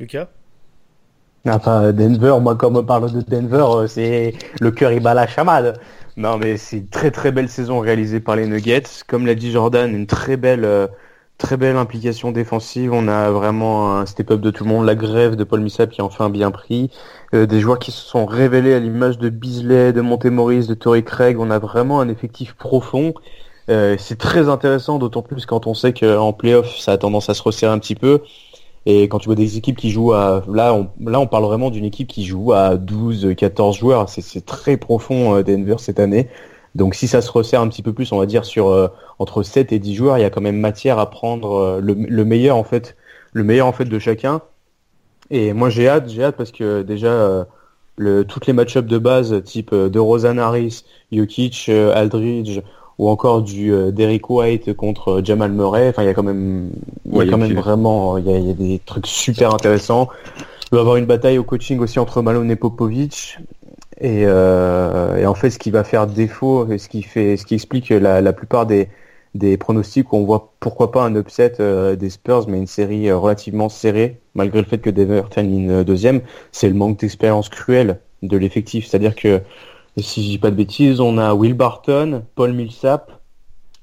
Lucas? 0.00 0.28
Enfin, 1.46 1.92
Denver, 1.92 2.36
moi, 2.40 2.54
comme 2.56 2.76
on 2.76 2.84
parle 2.84 3.12
de 3.12 3.20
Denver, 3.20 3.86
c'est 3.88 4.34
le 4.60 4.70
cœur 4.70 4.92
il 4.92 5.00
bat 5.00 5.14
la 5.14 5.26
chamade. 5.26 5.78
Non, 6.16 6.38
mais 6.38 6.56
c'est 6.56 6.78
une 6.78 6.88
très 6.88 7.10
très 7.10 7.32
belle 7.32 7.48
saison 7.48 7.80
réalisée 7.80 8.20
par 8.20 8.36
les 8.36 8.46
Nuggets. 8.46 8.82
Comme 9.06 9.26
l'a 9.26 9.34
dit 9.34 9.50
Jordan, 9.50 9.90
une 9.94 10.06
très 10.06 10.36
belle, 10.36 10.88
très 11.38 11.56
belle 11.56 11.76
implication 11.76 12.32
défensive. 12.32 12.92
On 12.92 13.08
a 13.08 13.30
vraiment 13.30 13.98
un 13.98 14.06
step-up 14.06 14.40
de 14.40 14.50
tout 14.50 14.64
le 14.64 14.70
monde. 14.70 14.86
La 14.86 14.94
grève 14.94 15.36
de 15.36 15.44
Paul 15.44 15.60
Millsap 15.60 15.90
qui 15.90 16.00
a 16.00 16.04
enfin 16.04 16.30
bien 16.30 16.50
pris. 16.50 16.90
Euh, 17.34 17.46
des 17.46 17.60
joueurs 17.60 17.78
qui 17.78 17.90
se 17.90 18.00
sont 18.00 18.26
révélés 18.26 18.74
à 18.74 18.78
l'image 18.78 19.18
de 19.18 19.28
Beasley, 19.28 19.92
de 19.92 20.00
Montemoris, 20.00 20.66
de 20.66 20.74
Torrey 20.74 21.02
Craig. 21.02 21.38
On 21.38 21.50
a 21.50 21.58
vraiment 21.58 22.00
un 22.00 22.08
effectif 22.08 22.54
profond. 22.54 23.14
Euh, 23.70 23.96
c'est 23.98 24.18
très 24.18 24.48
intéressant, 24.48 24.98
d'autant 24.98 25.22
plus 25.22 25.46
quand 25.46 25.66
on 25.66 25.74
sait 25.74 25.92
qu'en 25.94 26.32
playoff, 26.32 26.76
ça 26.78 26.92
a 26.92 26.98
tendance 26.98 27.30
à 27.30 27.34
se 27.34 27.42
resserrer 27.42 27.72
un 27.72 27.78
petit 27.78 27.94
peu. 27.94 28.20
Et 28.86 29.04
quand 29.04 29.18
tu 29.18 29.26
vois 29.26 29.34
des 29.34 29.56
équipes 29.56 29.76
qui 29.76 29.90
jouent 29.90 30.12
à... 30.12 30.42
Là, 30.52 30.74
on, 30.74 30.90
là, 31.00 31.18
on 31.20 31.26
parle 31.26 31.44
vraiment 31.44 31.70
d'une 31.70 31.84
équipe 31.84 32.08
qui 32.08 32.24
joue 32.24 32.52
à 32.52 32.76
12, 32.76 33.34
14 33.36 33.76
joueurs. 33.78 34.08
C'est 34.08 34.44
très 34.44 34.76
profond, 34.76 35.36
euh, 35.36 35.42
Denver, 35.42 35.76
cette 35.78 35.98
année. 35.98 36.28
Donc 36.74 36.94
si 36.94 37.06
ça 37.06 37.20
se 37.22 37.30
resserre 37.30 37.60
un 37.60 37.68
petit 37.68 37.82
peu 37.82 37.92
plus, 37.92 38.10
on 38.12 38.18
va 38.18 38.26
dire 38.26 38.44
sur 38.44 38.68
euh, 38.68 38.88
entre 39.18 39.42
7 39.42 39.72
et 39.72 39.78
10 39.78 39.94
joueurs, 39.94 40.18
il 40.18 40.22
y 40.22 40.24
a 40.24 40.30
quand 40.30 40.40
même 40.40 40.58
matière 40.58 40.98
à 40.98 41.08
prendre 41.08 41.52
euh, 41.52 41.80
le, 41.80 41.94
le, 41.94 42.24
meilleur 42.24 42.56
en 42.56 42.64
fait, 42.64 42.96
le 43.32 43.44
meilleur 43.44 43.66
en 43.66 43.72
fait 43.72 43.84
de 43.84 43.98
chacun. 43.98 44.42
Et 45.30 45.52
moi 45.52 45.70
j'ai 45.70 45.88
hâte, 45.88 46.08
j'ai 46.08 46.24
hâte 46.24 46.36
parce 46.36 46.50
que 46.50 46.82
déjà 46.82 47.08
euh, 47.08 47.44
le, 47.96 48.24
toutes 48.24 48.46
les 48.46 48.52
match-ups 48.52 48.88
de 48.88 48.98
base 48.98 49.42
type 49.44 49.72
de 49.72 49.98
Rosan 49.98 50.38
Harris, 50.38 50.84
Jokic, 51.12 51.68
Aldridge 51.68 52.60
ou 52.98 53.08
encore 53.08 53.42
du 53.42 53.72
Derrick 53.92 54.30
White 54.30 54.74
contre 54.74 55.20
Jamal 55.24 55.52
Murray, 55.52 55.88
enfin 55.88 56.02
il 56.02 56.06
y 56.06 56.08
a 56.08 56.14
quand 56.14 56.22
même, 56.22 56.70
il 57.10 57.16
y 57.16 57.20
a 57.20 57.26
quand 57.26 57.38
même 57.38 57.54
vraiment, 57.54 58.18
il 58.18 58.26
y 58.26 58.32
a, 58.32 58.38
il 58.38 58.46
y 58.46 58.50
a, 58.50 58.54
des 58.54 58.80
trucs 58.84 59.06
super 59.06 59.52
intéressants. 59.52 60.08
Il 60.70 60.76
va 60.76 60.78
y 60.78 60.80
avoir 60.80 60.96
une 60.96 61.06
bataille 61.06 61.38
au 61.38 61.44
coaching 61.44 61.80
aussi 61.80 61.98
entre 61.98 62.22
Malone 62.22 62.50
et 62.50 62.56
Popovic. 62.56 63.38
Et, 64.00 64.24
euh, 64.26 65.16
et, 65.16 65.26
en 65.26 65.34
fait, 65.34 65.50
ce 65.50 65.58
qui 65.58 65.70
va 65.70 65.84
faire 65.84 66.06
défaut, 66.06 66.66
ce 66.78 66.88
qui 66.88 67.02
fait, 67.02 67.36
ce 67.36 67.46
qui 67.46 67.54
explique 67.54 67.90
la, 67.90 68.20
la 68.20 68.32
plupart 68.32 68.66
des, 68.66 68.88
des 69.34 69.56
pronostics 69.56 70.12
où 70.12 70.16
on 70.16 70.24
voit 70.24 70.54
pourquoi 70.60 70.92
pas 70.92 71.02
un 71.02 71.14
upset 71.16 71.54
euh, 71.60 71.96
des 71.96 72.10
Spurs, 72.10 72.48
mais 72.48 72.58
une 72.58 72.66
série 72.66 73.08
euh, 73.08 73.18
relativement 73.18 73.68
serrée, 73.68 74.20
malgré 74.34 74.60
le 74.60 74.66
fait 74.66 74.78
que 74.78 74.90
Denver 74.90 75.22
termine 75.30 75.70
euh, 75.70 75.84
deuxième, 75.84 76.20
c'est 76.52 76.68
le 76.68 76.74
manque 76.74 77.00
d'expérience 77.00 77.48
cruel 77.48 77.98
de 78.22 78.36
l'effectif. 78.36 78.86
C'est-à-dire 78.86 79.16
que, 79.16 79.42
si 80.02 80.24
je 80.24 80.28
dis 80.28 80.38
pas 80.38 80.50
de 80.50 80.56
bêtises, 80.56 81.00
on 81.00 81.18
a 81.18 81.34
Will 81.34 81.54
Barton, 81.54 82.24
Paul 82.34 82.52
Millsap, 82.52 83.12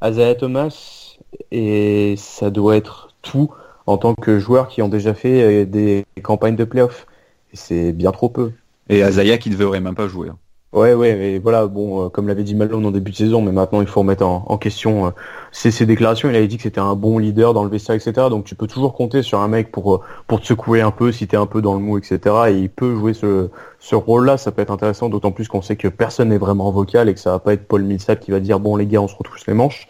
Isaiah 0.03 0.36
Thomas, 0.36 1.18
et 1.51 2.16
ça 2.18 2.49
doit 2.49 2.76
être 2.76 3.14
tout 3.22 3.51
en 3.86 3.97
tant 3.97 4.16
que 4.16 4.39
joueurs 4.39 4.68
qui 4.68 4.82
ont 4.82 4.89
déjà 4.89 5.14
fait 5.14 5.66
des 5.66 6.05
campagnes 6.22 6.55
de 6.55 6.66
playoffs. 6.66 7.07
Et 7.53 7.57
c'est 7.57 7.91
bien 7.93 8.12
trop 8.12 8.30
peu. 8.30 8.51
Et 8.89 9.03
Azaya 9.03 9.38
qui 9.38 9.49
ne 9.49 9.55
devrait 9.55 9.80
même 9.80 9.95
pas 9.95 10.07
jouer. 10.07 10.30
Hein. 10.30 10.38
Ouais, 10.74 10.93
ouais, 10.93 11.15
mais 11.15 11.38
voilà, 11.38 11.67
bon, 11.67 12.05
euh, 12.05 12.09
comme 12.09 12.30
l'avait 12.30 12.43
dit 12.43 12.55
Malone 12.55 12.86
en 12.86 12.91
début 12.91 13.11
de 13.11 13.15
saison, 13.17 13.41
mais 13.41 13.51
maintenant 13.51 13.82
il 13.82 13.88
faut 13.88 13.99
remettre 13.99 14.26
en, 14.26 14.45
en 14.47 14.57
question 14.57 15.07
euh, 15.07 15.09
ses, 15.51 15.86
déclarations. 15.86 16.30
Il 16.30 16.36
avait 16.38 16.47
dit 16.47 16.55
que 16.55 16.63
c'était 16.63 16.80
un 16.80 16.95
bon 16.95 17.17
leader 17.17 17.53
dans 17.53 17.65
le 17.65 17.69
vestiaire, 17.69 17.97
etc. 17.97 18.28
Donc 18.30 18.45
tu 18.45 18.55
peux 18.55 18.67
toujours 18.67 18.93
compter 18.93 19.22
sur 19.22 19.41
un 19.41 19.49
mec 19.49 19.69
pour 19.69 19.95
euh, 19.95 20.01
pour 20.28 20.39
te 20.39 20.45
secouer 20.45 20.80
un 20.80 20.91
peu 20.91 21.11
si 21.11 21.28
t'es 21.28 21.36
un 21.36 21.45
peu 21.45 21.61
dans 21.61 21.74
le 21.74 21.82
mou, 21.82 21.97
etc. 21.97 22.19
Et 22.47 22.53
il 22.53 22.69
peut 22.69 22.95
jouer 22.95 23.13
ce, 23.13 23.49
ce 23.80 23.95
rôle-là. 23.95 24.38
Ça 24.38 24.53
peut 24.53 24.61
être 24.61 24.72
intéressant, 24.72 25.09
d'autant 25.09 25.32
plus 25.34 25.49
qu'on 25.49 25.61
sait 25.61 25.76
que 25.76 25.89
personne 25.89 26.30
n'est 26.30 26.38
vraiment 26.38 26.72
vocal 26.72 27.09
et 27.09 27.13
que 27.13 27.19
ça 27.19 27.32
va 27.32 27.39
pas 27.39 27.51
être 27.51 27.67
Paul 27.67 27.84
Millsap 27.84 28.22
qui 28.22 28.32
va 28.32 28.39
dire 28.39 28.61
bon 28.61 28.78
les 28.78 28.86
gars, 28.88 29.01
on 29.01 29.09
se 29.09 29.15
retrouve 29.17 29.39
les 29.47 29.53
manches. 29.53 29.88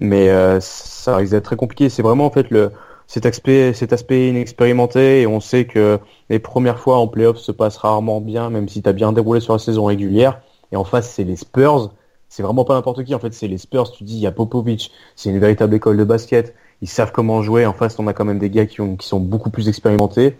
Mais 0.00 0.28
ça 0.60 1.16
risque 1.16 1.32
d'être 1.32 1.44
très 1.44 1.56
compliqué. 1.56 1.88
C'est 1.90 2.02
vraiment 2.02 2.26
en 2.26 2.30
fait 2.30 2.50
le 2.50 2.72
cet 3.06 3.24
aspect, 3.26 3.72
cet 3.72 3.92
aspect 3.92 4.28
inexpérimenté 4.28 5.22
et 5.22 5.26
on 5.26 5.40
sait 5.40 5.64
que 5.64 5.98
les 6.30 6.38
premières 6.38 6.78
fois 6.78 6.98
en 6.98 7.08
playoff 7.08 7.38
se 7.38 7.52
passent 7.52 7.78
rarement 7.78 8.20
bien, 8.20 8.50
même 8.50 8.68
si 8.68 8.82
tu 8.82 8.92
bien 8.92 9.12
déroulé 9.12 9.40
sur 9.40 9.54
la 9.54 9.58
saison 9.58 9.86
régulière. 9.86 10.40
Et 10.72 10.76
en 10.76 10.84
face, 10.84 11.10
c'est 11.10 11.24
les 11.24 11.36
Spurs. 11.36 11.92
C'est 12.28 12.42
vraiment 12.42 12.64
pas 12.64 12.74
n'importe 12.74 13.04
qui. 13.04 13.14
En 13.14 13.18
fait, 13.18 13.32
c'est 13.32 13.48
les 13.48 13.58
Spurs. 13.58 13.90
Tu 13.92 14.04
dis, 14.04 14.16
il 14.16 14.20
y 14.20 14.26
a 14.26 14.32
Popovic. 14.32 14.90
C'est 15.16 15.30
une 15.30 15.38
véritable 15.38 15.74
école 15.74 15.96
de 15.96 16.04
basket. 16.04 16.54
Ils 16.82 16.88
savent 16.88 17.12
comment 17.12 17.42
jouer. 17.42 17.64
En 17.66 17.72
face, 17.72 17.98
on 17.98 18.06
a 18.06 18.12
quand 18.12 18.26
même 18.26 18.38
des 18.38 18.50
gars 18.50 18.66
qui, 18.66 18.80
ont, 18.80 18.96
qui 18.96 19.08
sont 19.08 19.20
beaucoup 19.20 19.50
plus 19.50 19.68
expérimentés. 19.68 20.36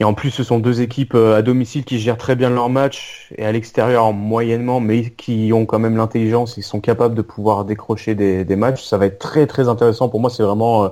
Et 0.00 0.04
en 0.04 0.14
plus, 0.14 0.30
ce 0.30 0.42
sont 0.42 0.58
deux 0.58 0.80
équipes 0.80 1.14
euh, 1.14 1.36
à 1.36 1.42
domicile 1.42 1.84
qui 1.84 1.98
gèrent 1.98 2.18
très 2.18 2.34
bien 2.34 2.50
leur 2.50 2.68
match 2.68 3.32
et 3.36 3.44
à 3.44 3.52
l'extérieur 3.52 4.12
moyennement, 4.12 4.80
mais 4.80 5.10
qui 5.10 5.52
ont 5.52 5.64
quand 5.64 5.78
même 5.78 5.96
l'intelligence 5.96 6.58
et 6.58 6.62
sont 6.62 6.80
capables 6.80 7.14
de 7.14 7.22
pouvoir 7.22 7.64
décrocher 7.64 8.14
des, 8.14 8.56
matchs. 8.56 8.84
Ça 8.84 8.98
va 8.98 9.06
être 9.06 9.18
très 9.18 9.46
très 9.46 9.68
intéressant 9.68 10.08
pour 10.08 10.20
moi. 10.20 10.28
C'est 10.28 10.42
vraiment, 10.42 10.84
euh, 10.84 10.88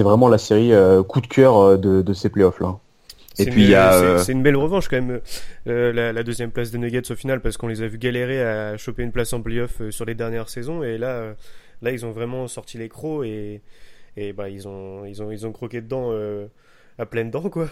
vraiment 0.00 0.28
la 0.28 0.38
série 0.38 0.72
euh, 0.72 1.02
coup 1.02 1.20
de 1.20 1.26
cœur 1.26 1.78
de, 1.78 2.02
de 2.02 2.12
ces 2.12 2.28
playoffs 2.28 2.60
là. 2.60 2.78
Et 3.38 3.46
puis 3.46 3.62
il 3.62 3.70
y 3.70 3.74
a, 3.74 4.18
c'est 4.18 4.32
une 4.32 4.42
belle 4.42 4.56
revanche 4.56 4.88
quand 4.88 5.00
même 5.00 5.20
euh, 5.66 5.92
la, 5.92 6.12
la, 6.12 6.22
deuxième 6.22 6.50
place 6.50 6.70
des 6.72 6.78
Nuggets 6.78 7.10
au 7.12 7.14
final 7.14 7.40
parce 7.40 7.56
qu'on 7.56 7.68
les 7.68 7.80
a 7.80 7.86
vu 7.86 7.96
galérer 7.96 8.42
à 8.42 8.76
choper 8.76 9.02
une 9.02 9.12
place 9.12 9.32
en 9.32 9.40
playoff 9.40 9.88
sur 9.90 10.04
les 10.04 10.16
dernières 10.16 10.48
saisons 10.48 10.82
et 10.82 10.98
là, 10.98 11.36
là 11.80 11.92
ils 11.92 12.04
ont 12.04 12.10
vraiment 12.10 12.48
sorti 12.48 12.76
les 12.76 12.88
crocs 12.88 13.24
et, 13.24 13.62
et 14.16 14.32
bah 14.32 14.48
ils 14.48 14.66
ont 14.66 15.04
ils 15.04 15.22
ont 15.22 15.30
ils 15.30 15.46
ont 15.46 15.52
croqué 15.52 15.80
dedans 15.80 16.12
à 16.98 17.06
pleines 17.06 17.30
dents 17.30 17.48
quoi. 17.50 17.70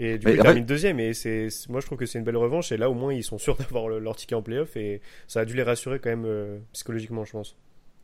Et 0.00 0.16
du 0.16 0.26
coup, 0.26 0.32
ils 0.32 0.38
terminent 0.38 0.66
deuxième. 0.66 0.98
Et 0.98 1.12
c'est, 1.12 1.48
moi, 1.68 1.80
je 1.80 1.86
trouve 1.86 1.98
que 1.98 2.06
c'est 2.06 2.18
une 2.18 2.24
belle 2.24 2.38
revanche. 2.38 2.72
Et 2.72 2.78
là, 2.78 2.90
au 2.90 2.94
moins, 2.94 3.12
ils 3.12 3.22
sont 3.22 3.38
sûrs 3.38 3.56
d'avoir 3.58 3.88
leur 3.88 4.16
ticket 4.16 4.34
en 4.34 4.42
playoff. 4.42 4.76
Et 4.76 5.02
ça 5.28 5.40
a 5.40 5.44
dû 5.44 5.54
les 5.54 5.62
rassurer 5.62 6.00
quand 6.00 6.10
même 6.10 6.24
euh, 6.24 6.58
psychologiquement, 6.72 7.24
je 7.24 7.32
pense. 7.32 7.56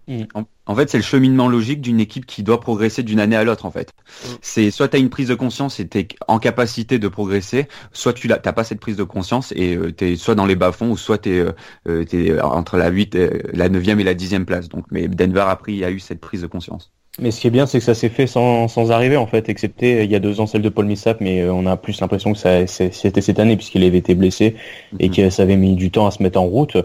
Mm. 0.08 0.22
En, 0.66 0.74
fait, 0.74 0.90
c'est 0.90 0.98
le 0.98 1.02
cheminement 1.02 1.48
logique 1.48 1.80
d'une 1.80 2.00
équipe 2.00 2.26
qui 2.26 2.42
doit 2.42 2.60
progresser 2.60 3.02
d'une 3.02 3.20
année 3.20 3.36
à 3.36 3.44
l'autre, 3.44 3.66
en 3.66 3.70
fait. 3.70 3.92
Mm. 4.24 4.28
C'est 4.40 4.70
soit 4.70 4.88
tu 4.88 4.96
as 4.96 4.98
une 5.00 5.10
prise 5.10 5.28
de 5.28 5.34
conscience 5.34 5.80
et 5.80 5.88
tu 5.88 5.98
es 5.98 6.08
en 6.28 6.38
capacité 6.38 6.98
de 6.98 7.08
progresser, 7.08 7.68
soit 7.92 8.12
tu 8.12 8.28
n'as 8.28 8.38
pas 8.38 8.64
cette 8.64 8.80
prise 8.80 8.96
de 8.96 9.04
conscience 9.04 9.52
et 9.56 9.76
euh, 9.76 9.92
tu 9.94 10.12
es 10.12 10.16
soit 10.16 10.34
dans 10.34 10.46
les 10.46 10.56
bas-fonds 10.56 10.90
ou 10.90 10.96
soit 10.96 11.18
tu 11.18 11.36
es, 11.36 11.44
euh, 11.88 12.40
entre 12.42 12.76
la 12.76 12.88
8, 12.88 13.16
la 13.52 13.68
9e 13.68 13.98
et 13.98 14.04
la 14.04 14.14
10e 14.14 14.44
place. 14.44 14.68
Donc, 14.68 14.84
mais 14.90 15.08
Denver 15.08 15.44
a 15.46 15.56
pris, 15.56 15.84
a 15.84 15.90
eu 15.90 16.00
cette 16.00 16.20
prise 16.20 16.42
de 16.42 16.46
conscience. 16.46 16.92
Mais 17.18 17.30
ce 17.30 17.40
qui 17.40 17.46
est 17.46 17.50
bien, 17.50 17.64
c'est 17.64 17.78
que 17.78 17.84
ça 17.84 17.94
s'est 17.94 18.10
fait 18.10 18.26
sans, 18.26 18.68
sans 18.68 18.90
arriver, 18.90 19.16
en 19.16 19.26
fait, 19.26 19.48
excepté 19.48 20.04
il 20.04 20.10
y 20.10 20.14
a 20.14 20.18
deux 20.18 20.38
ans 20.40 20.46
celle 20.46 20.60
de 20.60 20.68
Paul 20.68 20.84
Millsap, 20.84 21.20
mais 21.22 21.40
euh, 21.42 21.52
on 21.52 21.64
a 21.64 21.76
plus 21.78 21.98
l'impression 22.00 22.32
que 22.34 22.38
ça 22.38 22.66
c'était 22.66 23.22
cette 23.22 23.38
année 23.38 23.56
puisqu'il 23.56 23.82
avait 23.84 23.96
été 23.96 24.14
blessé 24.14 24.56
et 24.98 25.08
mhm. 25.08 25.14
que 25.14 25.30
ça 25.30 25.42
avait 25.42 25.56
mis 25.56 25.74
du 25.76 25.90
temps 25.90 26.06
à 26.06 26.10
se 26.10 26.22
mettre 26.22 26.38
en 26.38 26.44
route. 26.44 26.76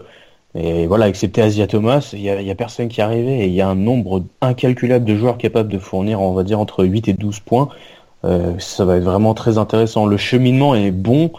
Et 0.54 0.86
voilà, 0.86 1.08
excepté 1.08 1.40
Asia 1.40 1.66
Thomas, 1.66 2.10
il 2.12 2.20
y 2.20 2.28
a, 2.28 2.38
a, 2.38 2.54
personne 2.54 2.88
qui 2.88 3.00
arrivé 3.00 3.40
et 3.40 3.46
il 3.46 3.54
y 3.54 3.62
a 3.62 3.68
un 3.68 3.74
nombre 3.74 4.22
incalculable 4.42 5.04
de 5.04 5.16
joueurs 5.16 5.38
capables 5.38 5.70
de 5.70 5.78
fournir, 5.78 6.20
on 6.20 6.34
va 6.34 6.42
dire, 6.42 6.60
entre 6.60 6.84
8 6.84 7.08
et 7.08 7.12
12 7.14 7.40
points. 7.40 7.70
Euh, 8.24 8.58
ça 8.58 8.84
va 8.84 8.96
être 8.96 9.04
vraiment 9.04 9.34
très 9.34 9.56
intéressant. 9.56 10.06
Le 10.06 10.16
cheminement 10.16 10.74
est 10.74 10.90
bon. 10.90 11.32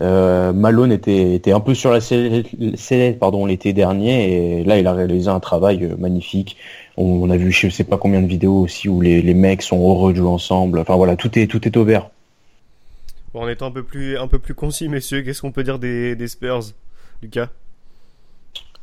Euh, 0.00 0.52
Malone 0.52 0.92
était, 0.92 1.34
était 1.34 1.52
un 1.52 1.60
peu 1.60 1.74
sur 1.74 1.90
la 1.90 2.00
sellette 2.00 3.18
pardon 3.18 3.46
l'été 3.46 3.72
dernier 3.72 4.60
et 4.60 4.64
là 4.64 4.78
il 4.78 4.86
a 4.86 4.92
réalisé 4.92 5.28
un 5.28 5.40
travail 5.40 5.84
euh, 5.84 5.96
magnifique. 5.98 6.56
On, 6.96 7.28
a 7.30 7.36
vu 7.36 7.50
je 7.50 7.68
sais 7.68 7.82
pas 7.82 7.96
combien 7.96 8.22
de 8.22 8.28
vidéos 8.28 8.60
aussi 8.60 8.88
où 8.88 9.00
les, 9.00 9.22
les 9.22 9.34
mecs 9.34 9.62
sont 9.62 9.78
heureux 9.78 10.12
de 10.12 10.18
jouer 10.18 10.28
ensemble. 10.28 10.78
Enfin 10.78 10.94
voilà, 10.94 11.16
tout 11.16 11.36
est 11.36 11.48
tout 11.48 11.66
est 11.66 11.76
au 11.76 11.84
vert. 11.84 12.10
Bon, 13.34 13.42
en 13.42 13.48
étant 13.48 13.66
un 13.66 13.70
peu 13.72 13.82
plus 13.82 14.16
un 14.16 14.28
peu 14.28 14.38
plus 14.38 14.54
concis, 14.54 14.88
messieurs, 14.88 15.22
qu'est-ce 15.22 15.42
qu'on 15.42 15.52
peut 15.52 15.64
dire 15.64 15.80
des 15.80 16.28
Spurs, 16.28 16.60
Lucas? 17.20 17.48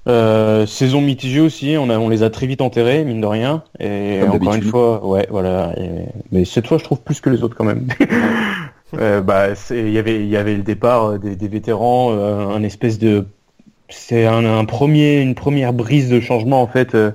Euh, 0.08 0.66
saison 0.66 1.02
mitigée 1.02 1.40
aussi, 1.40 1.76
on, 1.80 1.90
a, 1.90 1.98
on 1.98 2.10
les 2.10 2.24
a 2.24 2.30
très 2.30 2.48
vite 2.48 2.62
enterrés, 2.62 3.04
mine 3.04 3.22
de 3.22 3.26
rien. 3.26 3.64
Et 3.80 4.22
encore 4.28 4.56
une 4.56 4.64
fois, 4.64 5.06
ouais, 5.06 5.28
voilà. 5.30 5.74
mais 6.32 6.46
cette 6.46 6.68
fois, 6.68 6.78
je 6.78 6.84
trouve 6.84 7.02
plus 7.02 7.22
que 7.22 7.30
les 7.30 7.44
autres 7.44 7.56
quand 7.56 7.66
même. 7.66 7.88
euh, 8.98 9.22
bah, 9.22 9.48
il 9.72 9.92
y 9.92 9.98
avait, 9.98 10.22
il 10.22 10.30
y 10.30 10.38
avait 10.38 10.56
le 10.56 10.64
départ 10.64 11.18
des, 11.20 11.36
des 11.36 11.48
vétérans, 11.48 12.12
euh, 12.12 12.48
un 12.48 12.64
espèce 12.64 13.00
de, 13.00 13.26
c'est 13.90 14.26
un, 14.26 14.46
un, 14.46 14.66
premier, 14.66 15.22
une 15.22 15.36
première 15.36 15.74
brise 15.74 16.10
de 16.10 16.20
changement 16.20 16.62
en 16.62 16.68
fait 16.68 16.96
euh, 16.96 17.12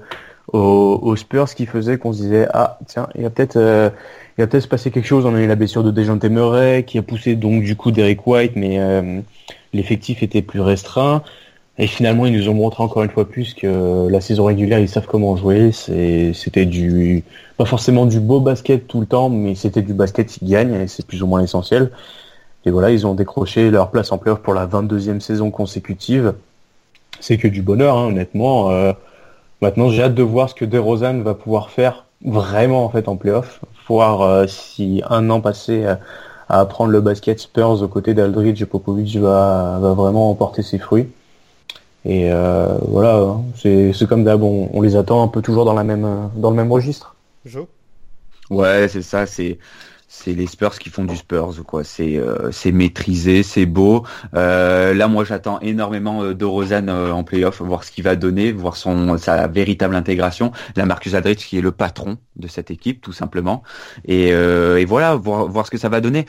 aux, 0.53 1.17
Spurs 1.17 1.55
qui 1.55 1.67
faisait 1.67 1.99
qu'on 1.99 2.13
se 2.13 2.23
disait 2.23 2.47
ah 2.53 2.79
tiens 2.87 3.09
il 3.15 3.23
y 3.23 3.27
a 3.27 3.31
peut-être 3.31 3.57
euh, 3.57 3.91
il 4.37 4.43
va 4.43 4.47
peut-être 4.47 4.65
se 4.65 4.69
passer 4.69 4.91
quelque 4.91 5.07
chose 5.07 5.27
on 5.27 5.35
a 5.35 5.41
eu 5.41 5.47
la 5.47 5.57
blessure 5.57 5.85
de 5.85 5.91
Dejounte 5.91 6.25
Murray 6.25 6.85
qui 6.85 6.99
a 6.99 7.03
poussé 7.03 7.37
donc 7.37 7.63
du 7.63 7.77
coup 7.77 7.91
Derek 7.91 8.27
White 8.27 8.53
mais 8.57 8.79
euh, 8.79 9.21
l'effectif 9.73 10.23
était 10.23 10.43
plus 10.43 10.61
restreint 10.61 11.23
et 11.79 11.87
finalement 11.87 12.27
ils 12.27 12.37
nous 12.37 12.49
ont 12.49 12.55
montré 12.55 12.83
encore 12.83 13.03
une 13.03 13.11
fois 13.11 13.29
plus 13.29 13.55
que 13.55 14.09
la 14.09 14.21
saison 14.21 14.45
régulière 14.45 14.79
ils 14.79 14.89
savent 14.89 15.07
comment 15.07 15.37
jouer 15.37 15.73
c'était 15.73 16.67
du 16.67 17.25
pas 17.57 17.65
forcément 17.65 18.07
du 18.07 18.21
beau 18.21 18.41
basket 18.41 18.87
tout 18.87 19.01
le 19.01 19.07
temps 19.07 19.31
mais 19.31 19.55
c'était 19.55 19.83
du 19.83 19.95
basket 19.95 20.27
qui 20.27 20.45
gagne 20.45 20.75
et 20.75 20.89
c'est 20.89 21.07
plus 21.07 21.23
ou 21.23 21.27
moins 21.27 21.43
essentiel 21.43 21.91
et 22.67 22.71
voilà 22.71 22.91
ils 22.91 23.07
ont 23.07 23.15
décroché 23.15 23.71
leur 23.71 23.91
place 23.91 24.13
en 24.13 24.19
playoff 24.19 24.41
pour 24.41 24.55
la 24.55 24.67
22e 24.67 25.21
saison 25.21 25.51
consécutive 25.51 26.35
c'est 27.21 27.39
que 27.39 27.49
du 27.49 27.63
bonheur 27.63 27.97
hein, 27.97 28.07
honnêtement 28.07 28.71
euh, 28.71 28.93
Maintenant, 29.63 29.91
j'ai 29.91 30.03
hâte 30.03 30.15
de 30.15 30.23
voir 30.23 30.49
ce 30.49 30.55
que 30.55 30.65
DeRozan 30.65 31.21
va 31.21 31.35
pouvoir 31.35 31.69
faire 31.69 32.07
vraiment 32.25 32.85
en 32.85 32.89
fait 32.89 33.09
en 33.09 33.17
playoff. 33.17 33.61
Voir 33.87 34.23
euh, 34.23 34.47
si 34.47 35.03
un 35.11 35.29
an 35.29 35.43
passé 35.43 35.85
à, 35.85 36.01
apprendre 36.49 36.91
le 36.91 37.01
basket 37.01 37.39
Spurs 37.41 37.83
aux 37.83 37.89
côtés 37.89 38.15
d'Aldridge 38.15 38.63
et 38.63 38.67
Popovic 38.67 39.17
va, 39.19 39.79
va 39.81 39.93
vraiment 39.93 40.31
emporter 40.31 40.63
ses 40.63 40.79
fruits. 40.79 41.09
Et 42.05 42.33
euh, 42.33 42.79
voilà, 42.89 43.17
hein. 43.17 43.43
c'est 43.55 44.09
comme 44.09 44.25
d'hab, 44.25 44.43
on, 44.43 44.81
les 44.81 44.97
attend 44.97 45.23
un 45.23 45.29
peu 45.29 45.43
toujours 45.43 45.65
dans 45.65 45.75
la 45.75 45.85
même 45.85 46.31
dans 46.37 46.51
le 46.51 46.57
même 46.57 46.73
registre. 46.73 47.15
Joe? 47.45 47.67
Ouais, 48.51 48.89
c'est 48.89 49.03
ça, 49.03 49.27
c'est 49.27 49.59
c'est 50.13 50.33
les 50.33 50.49
Spurs 50.49 50.77
qui 50.81 50.91
font 50.91 51.05
du 51.05 51.17
Spurs 51.17 51.55
quoi. 51.65 51.85
C'est 51.85 52.17
euh, 52.17 52.51
c'est 52.51 52.73
maîtrisé, 52.73 53.45
c'est 53.45 53.65
beau. 53.65 54.05
Euh, 54.35 54.93
là 54.93 55.07
moi 55.07 55.25
j'attends 55.25 55.61
énormément 55.61 56.25
euh, 56.25 56.35
de 56.35 56.45
Rosanne 56.45 56.89
euh, 56.89 57.13
en 57.13 57.23
playoff, 57.23 57.63
voir 57.63 57.85
ce 57.85 57.93
qu'il 57.93 58.03
va 58.03 58.17
donner, 58.17 58.51
voir 58.51 58.77
son 58.77 59.17
sa 59.19 59.47
véritable 59.47 59.95
intégration. 59.95 60.51
Là 60.75 60.85
Marcus 60.85 61.15
Aldridge 61.15 61.47
qui 61.47 61.59
est 61.59 61.61
le 61.63 61.71
patron 61.71 62.19
de 62.35 62.49
cette 62.49 62.73
équipe 62.73 63.01
tout 63.01 63.13
simplement. 63.13 63.63
Et, 64.05 64.33
euh, 64.33 64.79
et 64.79 64.85
voilà 64.85 65.15
voir 65.15 65.47
voir 65.47 65.65
ce 65.65 65.71
que 65.71 65.79
ça 65.79 65.89
va 65.89 66.01
donner. 66.01 66.27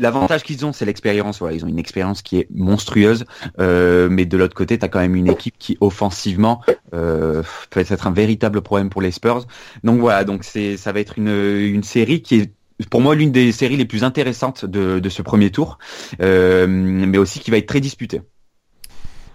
L'avantage 0.00 0.42
qu'ils 0.42 0.64
ont, 0.64 0.72
c'est 0.72 0.84
l'expérience. 0.84 1.38
Voilà, 1.38 1.56
ils 1.56 1.64
ont 1.64 1.68
une 1.68 1.78
expérience 1.78 2.22
qui 2.22 2.38
est 2.38 2.48
monstrueuse, 2.50 3.24
euh, 3.58 4.08
mais 4.10 4.24
de 4.24 4.36
l'autre 4.36 4.54
côté, 4.54 4.78
tu 4.78 4.84
as 4.84 4.88
quand 4.88 5.00
même 5.00 5.14
une 5.14 5.28
équipe 5.28 5.56
qui 5.58 5.76
offensivement 5.80 6.62
euh, 6.94 7.42
peut 7.70 7.80
être 7.80 8.06
un 8.06 8.12
véritable 8.12 8.60
problème 8.62 8.90
pour 8.90 9.02
les 9.02 9.10
Spurs. 9.10 9.46
Donc 9.82 10.00
voilà, 10.00 10.24
donc 10.24 10.44
ça 10.44 10.92
va 10.92 11.00
être 11.00 11.18
une, 11.18 11.28
une 11.28 11.82
série 11.82 12.22
qui 12.22 12.36
est 12.36 12.52
pour 12.90 13.00
moi 13.00 13.14
l'une 13.14 13.30
des 13.30 13.52
séries 13.52 13.76
les 13.76 13.84
plus 13.84 14.02
intéressantes 14.02 14.64
de, 14.64 14.98
de 14.98 15.08
ce 15.08 15.22
premier 15.22 15.50
tour, 15.50 15.78
euh, 16.20 16.66
mais 16.66 17.18
aussi 17.18 17.38
qui 17.38 17.50
va 17.50 17.58
être 17.58 17.66
très 17.66 17.80
disputée. 17.80 18.22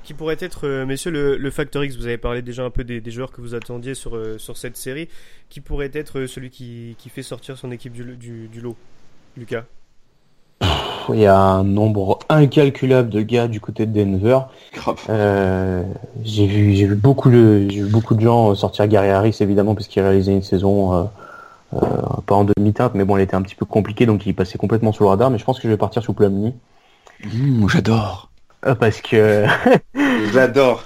Qui 0.04 0.14
pourrait 0.14 0.38
être, 0.40 0.86
messieurs, 0.86 1.12
le, 1.12 1.38
le 1.38 1.52
Factor 1.52 1.84
X 1.84 1.96
Vous 1.96 2.08
avez 2.08 2.18
parlé 2.18 2.42
déjà 2.42 2.64
un 2.64 2.72
peu 2.72 2.84
des, 2.84 3.12
joueurs 3.12 3.32
que 3.32 3.42
vous 3.42 3.54
attendiez 3.54 3.94
sur, 3.94 4.20
sur 4.40 4.58
cette 4.58 4.76
série. 4.76 5.08
Qui 5.50 5.62
pourrait 5.62 5.92
être 5.94 6.26
celui 6.26 6.50
qui, 6.50 6.96
qui 6.98 7.10
fait 7.10 7.22
sortir 7.22 7.58
son 7.58 7.72
équipe 7.72 7.94
du, 7.94 8.04
du, 8.18 8.48
du 8.48 8.60
lot? 8.60 8.76
Lucas? 9.38 9.66
Il 10.62 11.20
y 11.20 11.26
a 11.26 11.38
un 11.38 11.64
nombre 11.64 12.20
incalculable 12.30 13.10
de 13.10 13.22
gars 13.22 13.48
du 13.48 13.60
côté 13.60 13.86
de 13.86 13.92
Denver. 13.92 14.40
Euh, 15.10 15.84
j'ai 16.24 16.46
vu, 16.46 16.76
j'ai 16.76 16.86
vu 16.86 16.96
beaucoup 16.96 17.30
de, 17.30 17.68
j'ai 17.70 17.82
vu 17.82 17.90
beaucoup 17.90 18.16
de 18.16 18.22
gens 18.22 18.54
sortir 18.56 18.88
Gary 18.88 19.10
Harris 19.10 19.38
évidemment 19.40 19.76
parce 19.76 19.88
qu'il 19.88 20.02
réalisait 20.02 20.34
une 20.34 20.44
saison 20.44 20.94
euh, 20.94 21.04
euh, 21.76 21.78
pas 22.26 22.36
en 22.36 22.46
demi-teinte, 22.46 22.94
mais 22.96 23.06
bon, 23.06 23.18
elle 23.18 23.24
était 23.24 23.36
un 23.36 23.42
petit 23.42 23.56
peu 23.56 23.66
compliquée 23.66 24.06
donc 24.06 24.26
il 24.26 24.34
passait 24.34 24.58
complètement 24.58 24.92
sous 24.92 25.04
le 25.04 25.10
radar. 25.10 25.30
Mais 25.30 25.38
je 25.38 25.46
pense 25.46 25.58
que 25.58 25.64
je 25.64 25.70
vais 25.70 25.78
partir 25.78 26.04
sous 26.04 26.14
Plumlee. 26.14 26.54
Mmh, 27.26 27.68
j'adore. 27.68 28.30
Euh, 28.66 28.76
parce 28.76 29.02
que 29.02 29.46
j'adore. 30.34 30.84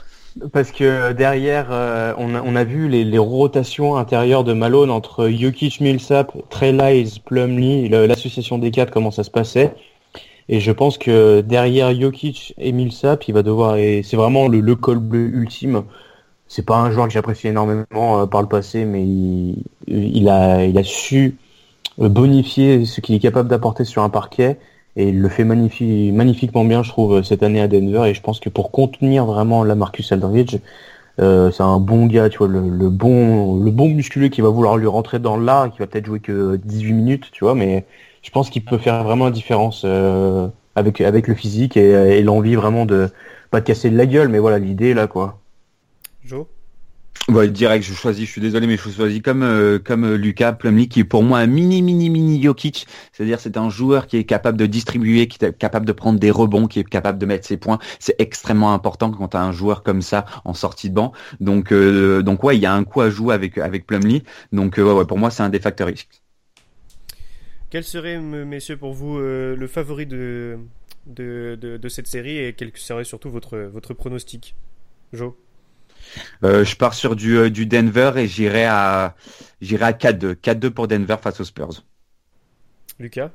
Parce 0.52 0.72
que 0.72 1.12
derrière, 1.12 1.68
euh, 1.72 2.14
on, 2.18 2.34
a, 2.34 2.42
on, 2.42 2.56
a, 2.56 2.64
vu 2.64 2.88
les, 2.88 3.04
les, 3.04 3.18
rotations 3.20 3.98
intérieures 3.98 4.44
de 4.44 4.54
Malone 4.54 4.90
entre 4.90 5.30
Jokic, 5.30 5.80
Millsap, 5.80 6.34
Trey 6.50 6.72
Lyles, 6.72 7.22
Plumlee, 7.24 7.88
l'association 7.90 8.58
des 8.58 8.72
quatre, 8.72 8.92
comment 8.92 9.12
ça 9.12 9.24
se 9.24 9.30
passait. 9.30 9.74
Et 10.50 10.60
je 10.60 10.72
pense 10.72 10.98
que 10.98 11.42
derrière 11.42 11.94
Jokic 11.94 12.56
et 12.58 12.72
Millsap, 12.72 13.28
il 13.28 13.34
va 13.34 13.44
devoir. 13.44 13.78
Et 13.78 14.02
c'est 14.04 14.18
vraiment 14.18 14.48
le, 14.48 14.60
le 14.60 14.76
col 14.76 15.00
bleu 15.00 15.28
ultime. 15.28 15.84
C'est 16.48 16.66
pas 16.66 16.78
un 16.78 16.92
joueur 16.92 17.08
que 17.08 17.14
j'apprécie 17.14 17.48
énormément 17.48 18.22
euh, 18.22 18.26
par 18.26 18.42
le 18.42 18.48
passé, 18.48 18.86
mais 18.86 19.04
il, 19.04 19.64
il, 19.88 20.30
a, 20.30 20.66
il 20.66 20.78
a 20.78 20.84
su 20.84 21.38
bonifier 21.98 22.86
ce 22.86 23.02
qu'il 23.02 23.16
est 23.16 23.20
capable 23.20 23.50
d'apporter 23.50 23.86
sur 23.86 24.02
un 24.02 24.10
parquet. 24.10 24.58
Et 24.96 25.10
il 25.10 25.20
le 25.20 25.30
fait 25.30 25.44
magnifique, 25.44 26.14
magnifiquement 26.14 26.66
bien, 26.66 26.84
je 26.84 26.90
trouve, 26.90 27.24
cette 27.24 27.44
année 27.44 27.62
à 27.62 27.68
Denver. 27.68 28.10
Et 28.10 28.14
je 28.14 28.22
pense 28.22 28.40
que 28.40 28.50
pour 28.50 28.72
contenir 28.72 29.26
vraiment 29.26 29.64
la 29.64 29.76
Marcus 29.76 30.12
Aldridge, 30.12 30.58
euh, 31.20 31.52
c'est 31.52 31.64
un 31.64 31.80
bon 31.80 32.06
gars, 32.08 32.30
tu 32.30 32.40
vois, 32.40 32.48
le, 32.48 32.70
le, 32.70 32.90
bon, 32.90 33.60
le 33.60 33.72
bon 33.72 33.90
musculeux 33.90 34.30
qui 34.30 34.42
va 34.42 34.50
vouloir 34.50 34.78
lui 34.78 34.88
rentrer 34.88 35.20
dans 35.20 35.38
l'art, 35.38 35.72
qui 35.72 35.80
va 35.80 35.88
peut-être 35.88 36.06
jouer 36.06 36.20
que 36.20 36.56
18 36.64 36.94
minutes, 36.94 37.32
tu 37.32 37.44
vois, 37.44 37.56
mais 37.56 37.86
je 38.24 38.32
pense 38.32 38.50
qu'il 38.50 38.66
peut 38.66 38.78
faire 38.78 39.04
vraiment 39.04 39.26
la 39.26 39.32
différence 39.32 39.84
euh, 39.86 40.48
avec 40.76 41.02
avec 41.02 41.28
le 41.28 41.36
physique 41.36 41.78
et, 41.78 41.90
et 42.18 42.24
l'envie 42.24 42.56
vraiment 42.56 42.86
de 42.86 43.10
pas 43.52 43.60
de 43.62 43.66
casser 43.66 43.90
de 43.92 43.98
la 43.98 44.06
gueule, 44.08 44.30
mais 44.30 44.40
voilà 44.40 44.60
l'idée 44.60 44.94
là 44.94 45.08
quoi. 45.08 45.40
Joe? 46.26 46.46
Ouais, 47.30 47.48
direct, 47.48 47.86
je 47.86 47.94
choisis, 47.94 48.26
je 48.26 48.32
suis 48.32 48.42
désolé, 48.42 48.68
mais 48.68 48.76
je 48.76 48.90
choisis 48.90 49.22
comme 49.22 49.44
euh, 49.44 49.80
comme 49.80 50.04
euh, 50.04 50.18
Lucas 50.18 50.52
Plumlee, 50.52 50.90
qui 50.90 51.00
est 51.00 51.04
pour 51.06 51.24
moi 51.24 51.40
un 51.40 51.48
mini 51.48 51.82
mini 51.82 52.10
mini 52.10 52.44
Jokic, 52.44 52.86
c'est-à-dire 53.14 53.40
c'est 53.40 53.56
un 53.56 53.70
joueur 53.70 54.08
qui 54.08 54.18
est 54.18 54.26
capable 54.26 54.58
de 54.58 54.66
distribuer, 54.66 55.30
qui 55.30 55.44
est 55.46 55.58
capable 55.58 55.86
de 55.86 55.94
prendre 55.94 56.20
des 56.20 56.32
rebonds, 56.32 56.68
qui 56.68 56.80
est 56.80 56.84
capable 56.84 57.18
de 57.20 57.26
mettre 57.26 57.48
ses 57.48 57.56
points. 57.56 57.80
C'est 58.00 58.16
extrêmement 58.20 58.74
important 58.74 59.10
quand 59.12 59.30
tu 59.30 59.38
as 59.38 59.42
un 59.42 59.54
joueur 59.54 59.84
comme 59.84 60.02
ça 60.02 60.26
en 60.44 60.54
sortie 60.54 60.90
de 60.90 60.96
banc. 60.96 61.14
Donc 61.40 61.72
euh, 61.72 62.22
donc 62.24 62.44
ouais, 62.44 62.58
il 62.58 62.62
y 62.62 62.66
a 62.66 62.74
un 62.74 62.84
coup 62.84 63.00
à 63.00 63.10
jouer 63.10 63.34
avec 63.34 63.58
avec 63.58 63.88
Plumlee. 63.88 64.24
Donc 64.52 64.76
ouais, 64.76 64.84
ouais, 64.84 65.06
pour 65.06 65.18
moi 65.18 65.32
c'est 65.32 65.44
un 65.44 65.50
des 65.50 65.60
facteurs 65.60 65.88
risques. 65.88 66.22
Quel 67.74 67.84
serait, 67.84 68.20
messieurs, 68.20 68.78
pour 68.78 68.94
vous 68.94 69.18
euh, 69.18 69.56
le 69.56 69.66
favori 69.66 70.06
de, 70.06 70.60
de, 71.08 71.58
de, 71.60 71.78
de, 71.78 71.90
cette 71.90 72.06
série 72.06 72.38
et 72.38 72.54
quel 72.54 72.72
serait 72.76 73.04
surtout 73.04 73.32
votre, 73.32 73.58
votre 73.58 73.96
pronostic? 73.96 74.56
Joe? 75.12 75.34
Euh, 76.44 76.64
je 76.64 76.76
pars 76.76 76.94
sur 76.94 77.16
du, 77.16 77.50
du 77.52 77.66
Denver 77.66 78.12
et 78.18 78.28
j'irai 78.28 78.66
à 78.66 79.16
j'irai 79.62 79.86
à 79.86 79.92
4-2. 79.92 80.36
4-2 80.36 80.70
pour 80.70 80.88
Denver 80.88 81.18
face 81.22 81.40
aux 81.40 81.46
Spurs. 81.46 81.84
Lucas? 83.00 83.30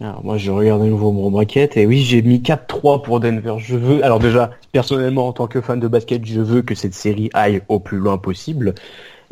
Alors 0.00 0.24
moi 0.24 0.38
je 0.38 0.50
regarde 0.50 0.82
à 0.82 0.86
nouveau 0.86 1.12
mon 1.12 1.30
bracket 1.30 1.76
et 1.76 1.86
oui 1.86 2.00
j'ai 2.02 2.22
mis 2.22 2.40
4-3 2.40 3.02
pour 3.02 3.20
Denver. 3.20 3.56
Je 3.58 3.76
veux 3.76 4.04
alors 4.04 4.18
déjà 4.18 4.50
personnellement 4.72 5.28
en 5.28 5.32
tant 5.32 5.46
que 5.46 5.60
fan 5.60 5.78
de 5.78 5.88
basket 5.88 6.24
je 6.24 6.40
veux 6.40 6.62
que 6.62 6.74
cette 6.74 6.94
série 6.94 7.30
aille 7.32 7.62
au 7.68 7.78
plus 7.78 7.98
loin 7.98 8.18
possible. 8.18 8.74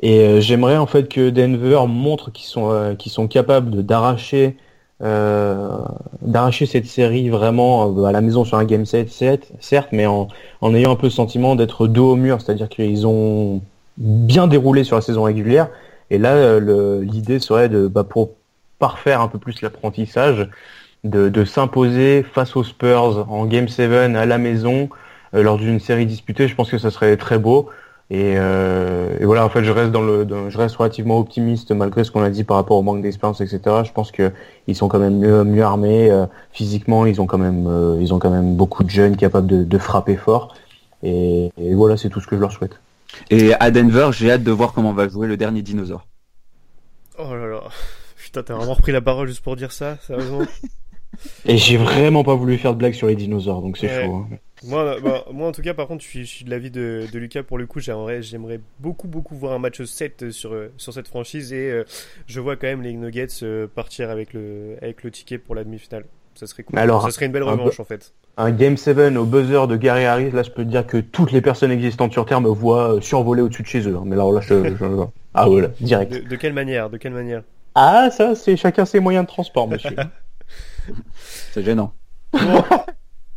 Et 0.02 0.20
euh, 0.20 0.40
j'aimerais 0.40 0.76
en 0.76 0.86
fait 0.86 1.08
que 1.08 1.30
Denver 1.30 1.84
montre 1.88 2.30
qu'ils 2.32 2.46
sont 2.46 2.70
euh, 2.70 2.94
qu'ils 2.94 3.12
sont 3.12 3.28
capables 3.28 3.82
d'arracher 3.84 4.46
euh, 4.46 4.71
d'arracher 5.02 6.66
cette 6.66 6.86
série 6.86 7.28
vraiment 7.28 8.04
à 8.06 8.12
la 8.12 8.20
maison 8.20 8.44
sur 8.44 8.56
un 8.56 8.64
game 8.64 8.86
set, 8.86 9.10
certes, 9.60 9.88
mais 9.92 10.06
en, 10.06 10.28
en 10.60 10.74
ayant 10.74 10.92
un 10.92 10.96
peu 10.96 11.08
le 11.08 11.10
sentiment 11.10 11.56
d'être 11.56 11.88
dos 11.88 12.12
au 12.12 12.16
mur, 12.16 12.40
c'est-à-dire 12.40 12.68
qu'ils 12.68 13.06
ont 13.06 13.60
bien 13.98 14.46
déroulé 14.46 14.84
sur 14.84 14.96
la 14.96 15.02
saison 15.02 15.24
régulière. 15.24 15.68
Et 16.10 16.18
là, 16.18 16.60
l'idée 17.00 17.38
serait 17.40 17.68
de 17.68 17.88
bah, 17.88 18.04
pour 18.04 18.30
parfaire 18.78 19.20
un 19.20 19.28
peu 19.28 19.38
plus 19.38 19.60
l'apprentissage, 19.62 20.48
de, 21.04 21.28
de 21.28 21.44
s'imposer 21.44 22.22
face 22.22 22.54
aux 22.56 22.64
Spurs 22.64 23.26
en 23.28 23.46
game 23.46 23.68
7 23.68 24.14
à 24.14 24.26
la 24.26 24.38
maison 24.38 24.88
lors 25.32 25.56
d'une 25.56 25.80
série 25.80 26.06
disputée. 26.06 26.48
Je 26.48 26.54
pense 26.54 26.70
que 26.70 26.78
ça 26.78 26.90
serait 26.90 27.16
très 27.16 27.38
beau. 27.38 27.68
Et, 28.10 28.34
euh, 28.36 29.16
et, 29.20 29.24
voilà, 29.24 29.44
en 29.44 29.48
fait, 29.48 29.64
je 29.64 29.70
reste 29.70 29.90
dans 29.90 30.02
le, 30.02 30.24
dans, 30.26 30.50
je 30.50 30.58
reste 30.58 30.76
relativement 30.76 31.18
optimiste 31.18 31.70
malgré 31.72 32.04
ce 32.04 32.10
qu'on 32.10 32.22
a 32.22 32.28
dit 32.28 32.44
par 32.44 32.58
rapport 32.58 32.76
au 32.76 32.82
manque 32.82 33.00
d'expérience, 33.00 33.40
etc. 33.40 33.60
Je 33.84 33.92
pense 33.92 34.12
que 34.12 34.32
ils 34.66 34.76
sont 34.76 34.88
quand 34.88 34.98
même 34.98 35.18
mieux, 35.18 35.44
mieux 35.44 35.62
armés 35.62 36.10
euh, 36.10 36.26
physiquement. 36.52 37.06
Ils 37.06 37.20
ont 37.20 37.26
quand 37.26 37.38
même, 37.38 37.66
euh, 37.66 37.96
ils 38.00 38.12
ont 38.12 38.18
quand 38.18 38.30
même 38.30 38.54
beaucoup 38.54 38.84
de 38.84 38.90
jeunes 38.90 39.16
capables 39.16 39.46
de, 39.46 39.64
de 39.64 39.78
frapper 39.78 40.16
fort. 40.16 40.54
Et, 41.02 41.50
et 41.56 41.74
voilà, 41.74 41.96
c'est 41.96 42.10
tout 42.10 42.20
ce 42.20 42.26
que 42.26 42.36
je 42.36 42.40
leur 42.40 42.52
souhaite. 42.52 42.78
Et 43.30 43.54
à 43.54 43.70
Denver, 43.70 44.10
j'ai 44.12 44.30
hâte 44.30 44.44
de 44.44 44.52
voir 44.52 44.72
comment 44.72 44.92
va 44.92 45.08
jouer 45.08 45.26
le 45.26 45.36
dernier 45.36 45.62
dinosaure. 45.62 46.06
Oh 47.18 47.34
là 47.34 47.46
là, 47.46 47.62
putain, 48.16 48.42
t'as 48.42 48.54
vraiment 48.54 48.74
repris 48.74 48.92
la 48.92 49.00
parole 49.00 49.28
juste 49.28 49.42
pour 49.42 49.56
dire 49.56 49.72
ça, 49.72 49.96
sérieusement. 50.06 50.42
et 51.44 51.56
j'ai 51.56 51.76
vraiment 51.76 52.24
pas 52.24 52.34
voulu 52.34 52.56
faire 52.56 52.72
de 52.72 52.78
blagues 52.78 52.94
sur 52.94 53.06
les 53.06 53.16
dinosaures, 53.16 53.60
donc 53.60 53.76
c'est 53.76 53.88
ouais. 53.88 54.06
chaud. 54.06 54.26
Hein. 54.30 54.36
Moi, 54.64 54.96
bah, 55.00 55.24
moi, 55.32 55.48
en 55.48 55.52
tout 55.52 55.62
cas, 55.62 55.74
par 55.74 55.86
contre, 55.86 56.02
je 56.04 56.08
suis, 56.08 56.24
je 56.24 56.30
suis 56.30 56.44
de 56.44 56.50
l'avis 56.50 56.70
de, 56.70 57.06
de 57.12 57.18
Lucas. 57.18 57.42
Pour 57.42 57.58
le 57.58 57.66
coup, 57.66 57.80
j'aimerais, 57.80 58.22
j'aimerais 58.22 58.60
beaucoup, 58.80 59.08
beaucoup 59.08 59.34
voir 59.34 59.52
un 59.52 59.58
match 59.58 59.82
7 59.82 60.30
sur, 60.30 60.54
sur 60.76 60.92
cette 60.92 61.08
franchise. 61.08 61.52
Et 61.52 61.70
euh, 61.70 61.84
je 62.26 62.40
vois 62.40 62.56
quand 62.56 62.66
même 62.66 62.82
les 62.82 62.92
Nuggets 62.92 63.26
euh, 63.42 63.66
partir 63.66 64.10
avec 64.10 64.32
le, 64.32 64.76
avec 64.80 65.02
le 65.02 65.10
ticket 65.10 65.38
pour 65.38 65.54
la 65.54 65.64
demi-finale. 65.64 66.04
Ça 66.34 66.46
serait 66.46 66.62
cool. 66.62 66.78
Alors, 66.78 67.02
ça 67.02 67.10
serait 67.10 67.26
une 67.26 67.32
belle 67.32 67.42
revanche, 67.42 67.78
en 67.78 67.84
fait. 67.84 68.12
Un 68.38 68.50
Game 68.50 68.76
7 68.76 69.16
au 69.16 69.24
buzzer 69.24 69.66
de 69.66 69.76
Gary 69.76 70.04
Harris, 70.04 70.30
là, 70.30 70.42
je 70.42 70.50
peux 70.50 70.64
te 70.64 70.70
dire 70.70 70.86
que 70.86 70.96
toutes 70.96 71.32
les 71.32 71.42
personnes 71.42 71.70
existantes 71.70 72.12
sur 72.12 72.24
Terre 72.24 72.40
me 72.40 72.48
voient 72.48 72.98
survoler 73.02 73.42
au-dessus 73.42 73.62
de 73.62 73.68
chez 73.68 73.86
eux. 73.86 73.98
Mais 74.04 74.14
alors 74.14 74.32
là, 74.32 74.40
je... 74.40 74.74
je... 74.76 74.84
Ah 75.34 75.46
voilà, 75.48 75.68
direct. 75.80 76.12
De, 76.12 76.18
de, 76.28 76.36
quelle 76.36 76.52
manière 76.52 76.90
De 76.90 76.98
quelle 76.98 77.14
manière? 77.14 77.42
Ah, 77.74 78.10
ça, 78.10 78.34
c'est 78.34 78.54
chacun 78.56 78.84
ses 78.84 79.00
moyens 79.00 79.24
de 79.24 79.28
transport, 79.28 79.66
monsieur. 79.66 79.96
c'est 81.52 81.62
gênant. 81.62 81.92
Bon. 82.32 82.62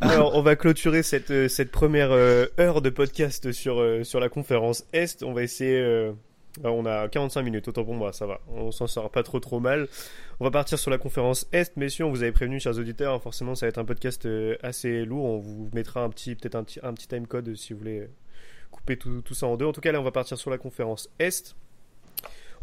Alors, 0.00 0.34
on 0.34 0.42
va 0.42 0.56
clôturer 0.56 1.02
cette, 1.02 1.30
euh, 1.30 1.48
cette 1.48 1.70
première 1.70 2.12
euh, 2.12 2.46
heure 2.60 2.82
de 2.82 2.90
podcast 2.90 3.50
sur, 3.52 3.80
euh, 3.80 4.04
sur 4.04 4.20
la 4.20 4.28
conférence 4.28 4.84
Est. 4.92 5.22
On 5.22 5.32
va 5.32 5.42
essayer. 5.42 6.12
On 6.64 6.86
a 6.86 7.08
45 7.08 7.42
minutes, 7.42 7.68
autant 7.68 7.84
pour 7.84 7.94
moi, 7.94 8.12
ça 8.12 8.26
va. 8.26 8.40
On 8.48 8.70
s'en 8.70 8.86
sort 8.86 9.10
pas 9.10 9.22
trop 9.22 9.40
trop 9.40 9.60
mal. 9.60 9.88
On 10.40 10.44
va 10.44 10.50
partir 10.50 10.78
sur 10.78 10.90
la 10.90 10.98
conférence 10.98 11.46
Est. 11.52 11.76
Messieurs, 11.76 12.04
on 12.04 12.10
vous 12.10 12.22
avait 12.22 12.32
prévenu, 12.32 12.60
chers 12.60 12.78
auditeurs, 12.78 13.14
hein, 13.14 13.18
forcément, 13.18 13.54
ça 13.54 13.66
va 13.66 13.68
être 13.68 13.78
un 13.78 13.84
podcast 13.84 14.26
assez 14.62 15.04
lourd. 15.04 15.24
On 15.24 15.38
vous 15.38 15.70
mettra 15.74 16.02
un 16.02 16.08
petit, 16.08 16.34
peut-être 16.34 16.54
un 16.54 16.64
petit, 16.64 16.80
un 16.82 16.94
petit 16.94 17.08
time 17.08 17.26
code 17.26 17.54
si 17.56 17.72
vous 17.72 17.78
voulez 17.78 18.08
couper 18.70 18.96
tout, 18.96 19.20
tout 19.20 19.34
ça 19.34 19.46
en 19.46 19.56
deux. 19.56 19.66
En 19.66 19.72
tout 19.72 19.82
cas, 19.82 19.92
là, 19.92 20.00
on 20.00 20.04
va 20.04 20.12
partir 20.12 20.38
sur 20.38 20.50
la 20.50 20.58
conférence 20.58 21.10
Est. 21.18 21.56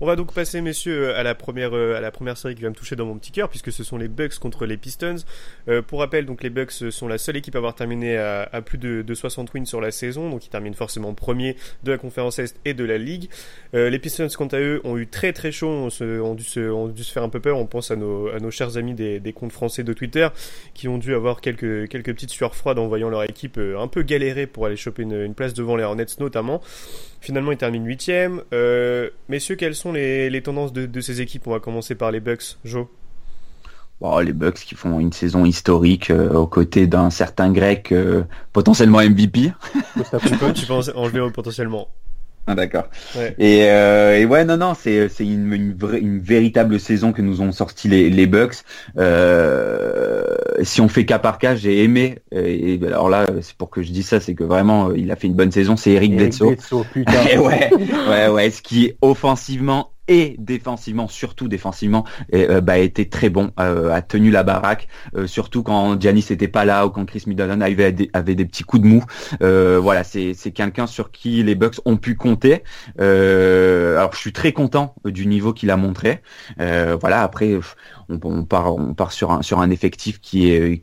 On 0.02 0.06
va 0.06 0.16
donc 0.16 0.34
passer, 0.34 0.62
messieurs, 0.62 1.16
à 1.16 1.24
la 1.24 1.36
première, 1.36 1.74
à 1.74 2.02
la 2.02 2.12
première 2.12 2.38
série 2.38 2.56
qui 2.56 2.62
va 2.64 2.70
me 2.70 2.76
toucher 2.76 2.96
dans 2.96 3.06
mon 3.06 3.18
petit 3.18 3.32
cœur, 3.32 3.50
puisque 3.50 3.72
ce 3.72 3.84
sont 3.84 3.98
les 3.98 4.08
Bucks 4.08 4.40
contre 4.40 4.66
les 4.66 4.78
Pistons. 4.78 5.16
Euh, 5.68 5.82
pour 5.82 6.00
rappel, 6.00 6.26
donc 6.26 6.44
les 6.44 6.50
Bucks 6.50 6.72
sont 6.72 7.08
la 7.08 7.18
seule 7.18 7.38
équipe 7.38 7.56
à 7.56 7.60
avoir 7.60 7.76
terminé 7.76 8.18
à, 8.18 8.62
plus 8.62 8.78
de, 8.78 9.02
de, 9.02 9.14
60 9.14 9.54
wins 9.54 9.66
sur 9.66 9.82
la 9.82 9.92
saison, 9.92 10.30
donc 10.30 10.46
ils 10.46 10.50
terminent 10.50 10.76
forcément 10.76 11.14
premier 11.14 11.56
de 11.84 11.92
la 11.92 11.98
conférence 11.98 12.40
Est 12.40 12.60
et 12.66 12.74
de 12.74 12.84
la 12.84 12.98
Ligue. 12.98 13.30
Euh, 13.74 13.90
les 13.90 14.00
Pistons, 14.00 14.28
quant 14.36 14.48
à 14.48 14.60
eux, 14.60 14.82
ont 14.84 14.98
eu 14.98 15.08
très 15.08 15.34
très 15.34 15.52
chaud, 15.52 15.68
ont, 15.70 16.36
dû 16.36 16.44
se, 16.44 16.72
ont 16.72 16.88
dû 16.88 17.04
se 17.04 17.12
faire 17.12 17.24
un 17.24 17.30
peu 17.30 17.40
peur. 17.40 17.58
On 17.58 17.66
pense 17.66 17.92
à 17.92 17.96
nos, 17.96 18.30
à 18.30 18.40
nos 18.40 18.52
chers 18.52 18.78
amis 18.78 18.94
des, 18.94 19.34
comptes 19.34 19.52
français 19.52 19.84
de 19.84 19.94
Twitter, 19.94 20.28
qui 20.74 20.88
ont 20.88 20.98
dû 20.98 21.14
avoir 21.16 21.42
quelques, 21.42 21.88
quelques 21.90 22.14
petites 22.14 22.30
sueurs 22.30 22.56
froides 22.56 22.80
en 22.80 22.88
voyant 22.88 23.10
leur 23.10 23.24
équipe 23.24 23.58
euh, 23.58 23.80
un 23.80 23.88
peu 23.88 24.04
galérer 24.04 24.48
pour 24.48 24.66
aller 24.66 24.76
choper 24.76 25.04
une, 25.04 25.34
place 25.34 25.54
devant 25.54 25.76
les 25.76 25.84
Hornets 25.84 26.06
notamment. 26.20 26.62
Finalement, 27.22 27.52
ils 27.54 27.58
terminent 27.58 27.86
huitième. 27.86 28.44
Euh, 28.54 29.10
messieurs, 29.30 29.56
quelles 29.56 29.76
sont 29.76 29.83
les, 29.92 30.30
les 30.30 30.42
tendances 30.42 30.74
de, 30.74 30.86
de, 30.86 31.02
ces 31.02 31.22
équipes? 31.22 31.48
On 31.48 31.52
va 31.52 31.60
commencer 31.60 31.96
par 31.96 32.12
les 32.12 32.20
Bucks. 32.20 32.58
Joe 32.64 32.88
Bon, 34.02 34.18
les 34.20 34.34
Bucks 34.34 34.56
qui 34.56 34.76
font 34.76 35.00
une 35.00 35.14
saison 35.14 35.46
historique 35.46 36.12
aux 36.12 36.48
côtés 36.48 36.88
d'un 36.88 37.10
certain 37.10 37.52
grec 37.52 37.94
potentiellement 38.52 39.00
MVP. 39.00 39.54
tu 40.56 40.66
penses 40.66 40.92
enlever 40.96 41.30
potentiellement? 41.32 41.88
Ah 42.46 42.56
d'accord. 42.56 42.86
Et, 43.38 43.70
euh, 43.70 44.20
et, 44.20 44.26
ouais 44.26 44.44
non 44.44 44.58
non 44.58 44.74
c'est 44.74 45.08
c'est 45.08 45.26
une, 45.26 45.54
une, 45.54 45.78
une, 46.02 46.20
véritable 46.20 46.78
saison 46.78 47.14
que 47.14 47.22
nous 47.22 47.42
ont 47.42 47.54
sorti 47.54 47.88
les, 47.88 48.10
les 48.10 48.28
Bucks. 48.28 48.58
Euh, 48.98 50.26
si 50.62 50.82
on 50.82 50.90
fait 50.90 51.06
cas 51.06 51.20
par 51.20 51.38
cas, 51.38 51.56
j'ai 51.56 51.84
aimé. 51.84 52.20
Et, 52.34 52.80
alors 52.86 53.10
là 53.10 53.28
c'est 53.42 53.56
pour 53.56 53.70
que 53.70 53.82
je 53.82 53.92
dise 53.92 54.08
ça, 54.08 54.20
c'est 54.20 54.36
que 54.36 54.44
vraiment 54.44 54.92
il 54.92 55.10
a 55.12 55.16
fait 55.16 55.28
une 55.28 55.36
bonne 55.36 55.52
saison. 55.52 55.78
C'est 55.78 55.92
Eric, 55.92 56.14
Eric 56.14 56.38
Bledsoe. 56.38 56.84
putain. 56.92 57.14
ouais 57.40 57.70
ouais 58.10 58.28
ouais 58.28 58.50
ce 58.50 58.62
qui 58.62 58.92
offensivement 59.02 59.93
et 60.08 60.36
défensivement, 60.38 61.08
surtout 61.08 61.48
défensivement, 61.48 62.06
et, 62.32 62.50
euh, 62.50 62.62
bah, 62.62 62.78
était 62.78 63.06
très 63.06 63.30
bon, 63.30 63.52
euh, 63.60 63.92
a 63.92 64.02
tenu 64.02 64.32
la 64.32 64.44
baraque, 64.44 64.88
euh, 65.16 65.28
surtout 65.28 65.64
quand 65.64 66.00
Giannis 66.00 66.26
n'était 66.30 66.48
pas 66.48 66.66
là 66.66 66.86
ou 66.86 66.90
quand 66.90 67.06
Chris 67.06 67.24
Middleton 67.28 67.62
avait 67.62 67.92
des, 67.92 68.10
avait 68.14 68.36
des 68.36 68.46
petits 68.46 68.64
coups 68.64 68.84
de 68.84 68.88
mou. 68.88 69.04
voilà, 69.40 70.04
c'est 70.04 70.36
quelqu'un 70.54 70.88
sur 70.88 71.12
qui 71.12 71.44
les 71.44 71.56
Bucks 71.56 71.80
ont 71.86 71.98
pu 71.98 72.16
compter. 72.16 72.64
alors 72.98 74.14
je 74.14 74.18
suis 74.18 74.34
très 74.34 74.52
content 74.52 74.96
du 75.06 75.26
niveau 75.26 75.54
qu'il 75.54 75.72
a 75.72 75.78
montré. 75.78 76.22
voilà, 76.58 77.22
après 77.22 77.60
on, 78.10 78.44
part, 78.44 78.76
on 78.76 78.96
sur 79.10 79.60
un, 79.60 79.70
effectif 79.70 80.20
qui 80.20 80.52
est, 80.52 80.82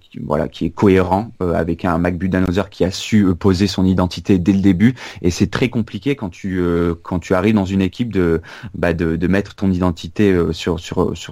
cohérent 0.74 1.32
euh, 1.42 1.54
avec 1.54 1.84
un 1.84 1.98
Mac 1.98 2.16
Budenholzer 2.16 2.70
qui 2.70 2.84
a 2.84 2.90
su 2.90 3.24
euh, 3.24 3.34
poser 3.34 3.66
son 3.66 3.84
identité 3.84 4.38
dès 4.38 4.52
le 4.52 4.60
début. 4.60 4.94
Et 5.22 5.30
c'est 5.30 5.48
très 5.48 5.68
compliqué 5.68 6.16
quand 6.16 6.30
tu, 6.30 6.60
euh, 6.60 6.94
arrives 7.30 7.54
dans 7.54 7.64
une 7.64 7.82
équipe 7.82 8.12
de, 8.12 8.40
bah, 8.74 8.92
mettre 9.28 9.54
ton 9.54 9.70
identité 9.70 10.36
sur 10.52 10.80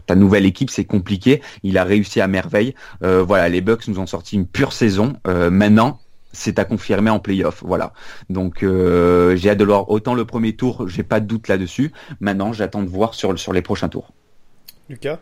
ta 0.07 0.14
nouvelle 0.14 0.47
équipe. 0.47 0.70
C'est 0.70 0.84
compliqué. 0.84 1.43
Il 1.62 1.78
a 1.78 1.84
réussi 1.84 2.20
à 2.20 2.28
merveille. 2.28 2.74
voilà, 3.01 3.49
les 3.49 3.61
Bucks 3.61 3.89
nous 3.89 3.99
ont 3.99 4.07
sorti 4.07 4.36
une 4.36 4.47
pure 4.47 4.72
saison. 4.72 5.14
maintenant, 5.26 6.01
c'est 6.32 6.59
à 6.59 6.64
confirmer 6.64 7.11
en 7.11 7.18
playoff. 7.18 7.62
Voilà. 7.66 7.93
Donc 8.30 8.61
j'ai 8.61 9.51
hâte 9.51 9.59
de 9.59 9.64
voir 9.64 9.91
autant 9.91 10.14
le 10.14 10.24
premier 10.24 10.55
tour, 10.55 10.89
j'ai 10.89 11.03
pas 11.03 11.20
de 11.20 11.26
doute 11.26 11.49
là-dessus. 11.49 11.93
Maintenant, 12.20 12.53
j'attends 12.53 12.82
de 12.82 12.89
voir 12.89 13.14
sur, 13.14 13.36
sur 13.39 13.53
les 13.53 13.62
prochains 13.62 13.89
tours. 13.89 14.12
Lucas? 14.89 15.18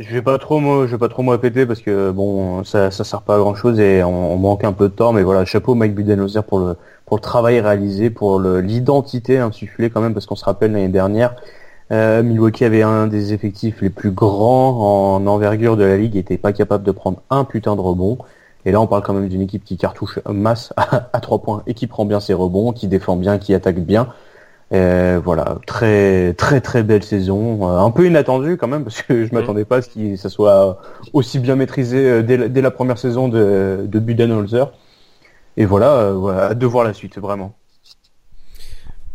Je 0.00 0.14
vais 0.14 0.22
pas 0.22 0.38
trop 0.38 0.60
moi, 0.60 0.86
je 0.86 0.92
vais 0.92 0.98
pas 0.98 1.08
trop 1.08 1.22
me 1.22 1.30
répéter 1.30 1.66
parce 1.66 1.80
que 1.80 2.10
bon, 2.10 2.64
ça, 2.64 2.90
ça 2.90 3.04
sert 3.04 3.22
pas 3.22 3.36
à 3.36 3.38
grand 3.38 3.54
chose 3.54 3.78
et 3.78 4.02
on, 4.02 4.36
manque 4.38 4.64
un 4.64 4.72
peu 4.72 4.88
de 4.88 4.94
temps. 4.94 5.12
Mais 5.12 5.22
voilà, 5.22 5.44
chapeau 5.44 5.74
Mike 5.74 5.94
Budenholzer 5.94 6.42
pour 6.44 6.58
le 6.58 6.76
pour 7.04 7.16
le 7.16 7.22
travail 7.22 7.60
réalisé, 7.60 8.08
pour 8.08 8.40
l'identité 8.40 9.38
insufflée 9.38 9.90
quand 9.90 10.00
même, 10.00 10.14
parce 10.14 10.26
qu'on 10.26 10.36
se 10.36 10.44
rappelle 10.44 10.72
l'année 10.72 10.88
dernière, 10.88 11.34
euh, 11.92 12.22
Milwaukee 12.22 12.64
avait 12.64 12.82
un 12.82 13.08
des 13.08 13.32
effectifs 13.32 13.82
les 13.82 13.90
plus 13.90 14.12
grands 14.12 15.16
en 15.16 15.26
envergure 15.26 15.76
de 15.76 15.84
la 15.84 15.96
ligue, 15.96 16.16
et 16.16 16.20
était 16.20 16.38
pas 16.38 16.52
capable 16.52 16.84
de 16.84 16.92
prendre 16.92 17.20
un 17.30 17.44
putain 17.44 17.74
de 17.74 17.80
rebond. 17.80 18.18
Et 18.64 18.72
là, 18.72 18.80
on 18.80 18.86
parle 18.86 19.02
quand 19.02 19.14
même 19.14 19.28
d'une 19.28 19.40
équipe 19.40 19.64
qui 19.64 19.76
cartouche 19.76 20.20
masse 20.28 20.72
à, 20.76 21.20
trois 21.20 21.40
points 21.40 21.62
et 21.66 21.74
qui 21.74 21.86
prend 21.86 22.04
bien 22.04 22.20
ses 22.20 22.34
rebonds, 22.34 22.72
qui 22.72 22.86
défend 22.88 23.16
bien, 23.16 23.38
qui 23.38 23.54
attaque 23.54 23.80
bien. 23.80 24.08
Euh, 24.72 25.20
voilà, 25.22 25.58
très 25.66 26.32
très 26.34 26.60
très 26.60 26.84
belle 26.84 27.02
saison, 27.02 27.68
euh, 27.68 27.78
un 27.78 27.90
peu 27.90 28.06
inattendue 28.06 28.56
quand 28.56 28.68
même 28.68 28.84
parce 28.84 29.02
que 29.02 29.26
je 29.26 29.34
m'attendais 29.34 29.64
pas 29.64 29.78
à 29.78 29.82
ce 29.82 29.88
que 29.88 30.14
ça 30.14 30.28
soit 30.28 30.80
aussi 31.12 31.40
bien 31.40 31.56
maîtrisé 31.56 32.08
euh, 32.08 32.22
dès, 32.22 32.62
la, 32.62 32.70
première 32.70 32.96
saison 32.96 33.28
de, 33.28 33.84
de 33.88 33.98
Budenholzer. 33.98 34.72
Et 35.56 35.64
voilà, 35.64 36.12
voilà, 36.12 36.54
de 36.54 36.66
voir 36.66 36.84
la 36.84 36.94
suite 36.94 37.18
vraiment. 37.18 37.56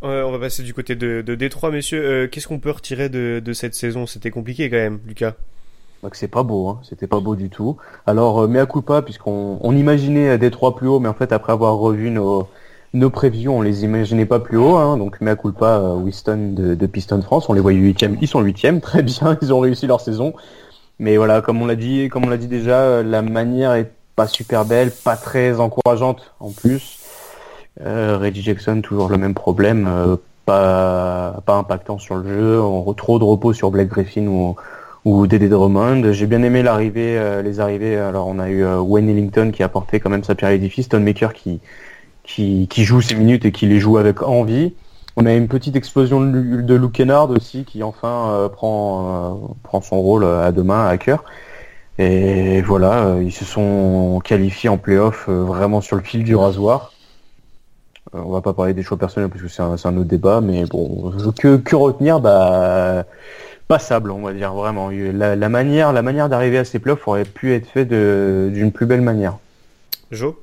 on 0.01 0.29
va 0.29 0.39
passer 0.39 0.61
du 0.61 0.73
côté 0.73 0.95
de, 0.95 1.21
de 1.21 1.35
Détroit, 1.35 1.71
messieurs. 1.71 2.27
Qu'est-ce 2.29 2.49
qu'on 2.49 2.59
peut 2.59 2.71
retirer 2.71 3.07
de, 3.07 3.41
de 3.43 3.53
cette 3.53 3.75
saison? 3.75 4.05
C'était 4.05 4.31
compliqué 4.31 4.69
quand 4.69 4.75
même, 4.75 4.99
Lucas. 5.07 5.35
Bah, 6.03 6.09
c'est 6.11 6.27
pas 6.27 6.43
beau, 6.43 6.67
hein. 6.67 6.81
c'était 6.83 7.07
pas 7.07 7.21
beau 7.21 7.37
du 7.37 7.49
tout. 7.49 7.77
Alors, 8.05 8.45
mea 8.49 8.65
culpa, 8.65 9.01
puisqu'on 9.01 9.57
on 9.61 9.75
imaginait 9.75 10.37
Détroit 10.37 10.75
plus 10.75 10.89
haut, 10.89 10.99
mais 10.99 11.07
en 11.07 11.13
fait, 11.13 11.31
après 11.31 11.53
avoir 11.53 11.77
revu 11.77 12.11
nos, 12.11 12.49
nos 12.95 13.09
prévisions, 13.09 13.57
on 13.57 13.61
les 13.61 13.83
imaginait 13.83 14.25
pas 14.25 14.39
plus 14.39 14.57
haut, 14.57 14.77
hein, 14.77 14.97
donc 14.97 15.21
mea 15.21 15.35
culpa 15.35 15.77
euh, 15.79 15.95
Winston 15.95 16.53
de, 16.53 16.75
de 16.75 16.85
Piston 16.87 17.21
France, 17.21 17.49
on 17.49 17.53
les 17.53 17.59
voyait 17.59 17.79
huitième, 17.79 18.17
ils 18.21 18.27
sont 18.27 18.41
huitièmes, 18.41 18.81
très 18.81 19.03
bien, 19.03 19.37
ils 19.41 19.53
ont 19.53 19.59
réussi 19.59 19.85
leur 19.85 20.01
saison. 20.01 20.33
Mais 20.97 21.17
voilà, 21.17 21.41
comme 21.41 21.61
on 21.61 21.65
l'a 21.65 21.75
dit, 21.75 22.07
comme 22.09 22.23
on 22.25 22.29
l'a 22.29 22.37
dit 22.37 22.47
déjà, 22.47 23.03
la 23.03 23.21
manière 23.21 23.73
est 23.73 23.91
pas 24.15 24.27
super 24.27 24.63
belle, 24.63 24.91
pas 24.91 25.17
très 25.17 25.59
encourageante 25.59 26.33
en 26.39 26.51
plus. 26.51 26.99
Euh, 27.81 28.17
Reggie 28.17 28.41
Jackson 28.41 28.79
toujours 28.81 29.09
le 29.09 29.17
même 29.17 29.33
problème, 29.33 29.87
euh, 29.89 30.15
pas 30.45 31.41
pas 31.45 31.55
impactant 31.55 31.97
sur 31.97 32.15
le 32.15 32.29
jeu, 32.29 32.61
on 32.61 32.93
trop 32.93 33.19
de 33.19 33.25
repos 33.25 33.51
sur 33.51 33.71
Blake 33.71 33.89
Griffin 33.89 34.27
ou 34.27 34.55
ou 35.03 35.27
Dédé 35.27 35.49
Drummond. 35.49 36.13
J'ai 36.13 36.27
bien 36.27 36.41
aimé 36.43 36.63
l'arrivée, 36.63 37.17
euh, 37.19 37.41
les 37.41 37.59
arrivées. 37.59 37.97
Alors 37.97 38.27
on 38.27 38.39
a 38.39 38.49
eu 38.49 38.65
Wayne 38.65 39.09
Ellington 39.09 39.51
qui 39.51 39.63
a 39.63 39.65
apporté 39.65 39.99
quand 39.99 40.09
même 40.09 40.23
sa 40.23 40.35
pierre 40.35 40.49
à 40.49 40.53
l'édifice, 40.53 40.91
Maker 40.93 41.33
qui 41.33 41.59
qui, 42.25 42.67
joue 42.83 43.01
ses 43.01 43.15
minutes 43.15 43.45
et 43.45 43.51
qui 43.51 43.67
les 43.67 43.79
joue 43.79 43.97
avec 43.97 44.21
envie. 44.21 44.73
On 45.15 45.25
a 45.25 45.33
une 45.33 45.47
petite 45.47 45.75
explosion 45.75 46.19
de 46.21 46.75
Luke 46.75 46.91
Kennard 46.91 47.29
aussi 47.29 47.63
qui 47.63 47.83
enfin 47.83 48.31
euh, 48.31 48.49
prend, 48.49 49.37
euh, 49.43 49.53
prend 49.63 49.81
son 49.81 50.01
rôle 50.01 50.25
à 50.25 50.51
deux 50.51 50.63
mains, 50.63 50.87
à 50.87 50.97
cœur. 50.97 51.23
Et 51.97 52.61
voilà, 52.61 53.05
euh, 53.05 53.23
ils 53.23 53.31
se 53.31 53.45
sont 53.45 54.19
qualifiés 54.23 54.69
en 54.69 54.77
playoff 54.77 55.29
vraiment 55.29 55.79
sur 55.79 55.95
le 55.95 56.01
fil 56.01 56.25
du 56.25 56.35
rasoir. 56.35 56.91
on 58.11 58.31
va 58.31 58.41
pas 58.41 58.53
parler 58.53 58.73
des 58.73 58.83
choix 58.83 58.97
personnels 58.97 59.29
parce 59.29 59.41
que 59.41 59.47
c'est 59.47 59.61
un, 59.61 59.75
un, 59.81 59.97
autre 59.97 60.09
débat, 60.09 60.41
mais 60.41 60.65
bon, 60.65 61.13
que, 61.37 61.55
que 61.57 61.75
retenir 61.75 62.19
Bah 62.19 63.05
passable, 63.67 64.11
on 64.11 64.21
va 64.21 64.33
dire 64.33 64.53
vraiment. 64.53 64.89
La, 64.91 65.35
la 65.35 65.49
manière, 65.49 65.91
la 65.93 66.01
manière 66.01 66.29
d'arriver 66.29 66.57
à 66.59 66.65
ces 66.65 66.77
playoffs 66.77 67.07
aurait 67.07 67.25
pu 67.25 67.53
être 67.53 67.67
fait 67.67 67.85
d'une 67.85 68.71
plus 68.71 68.85
belle 68.85 69.01
manière. 69.01 69.37
Jo? 70.11 70.37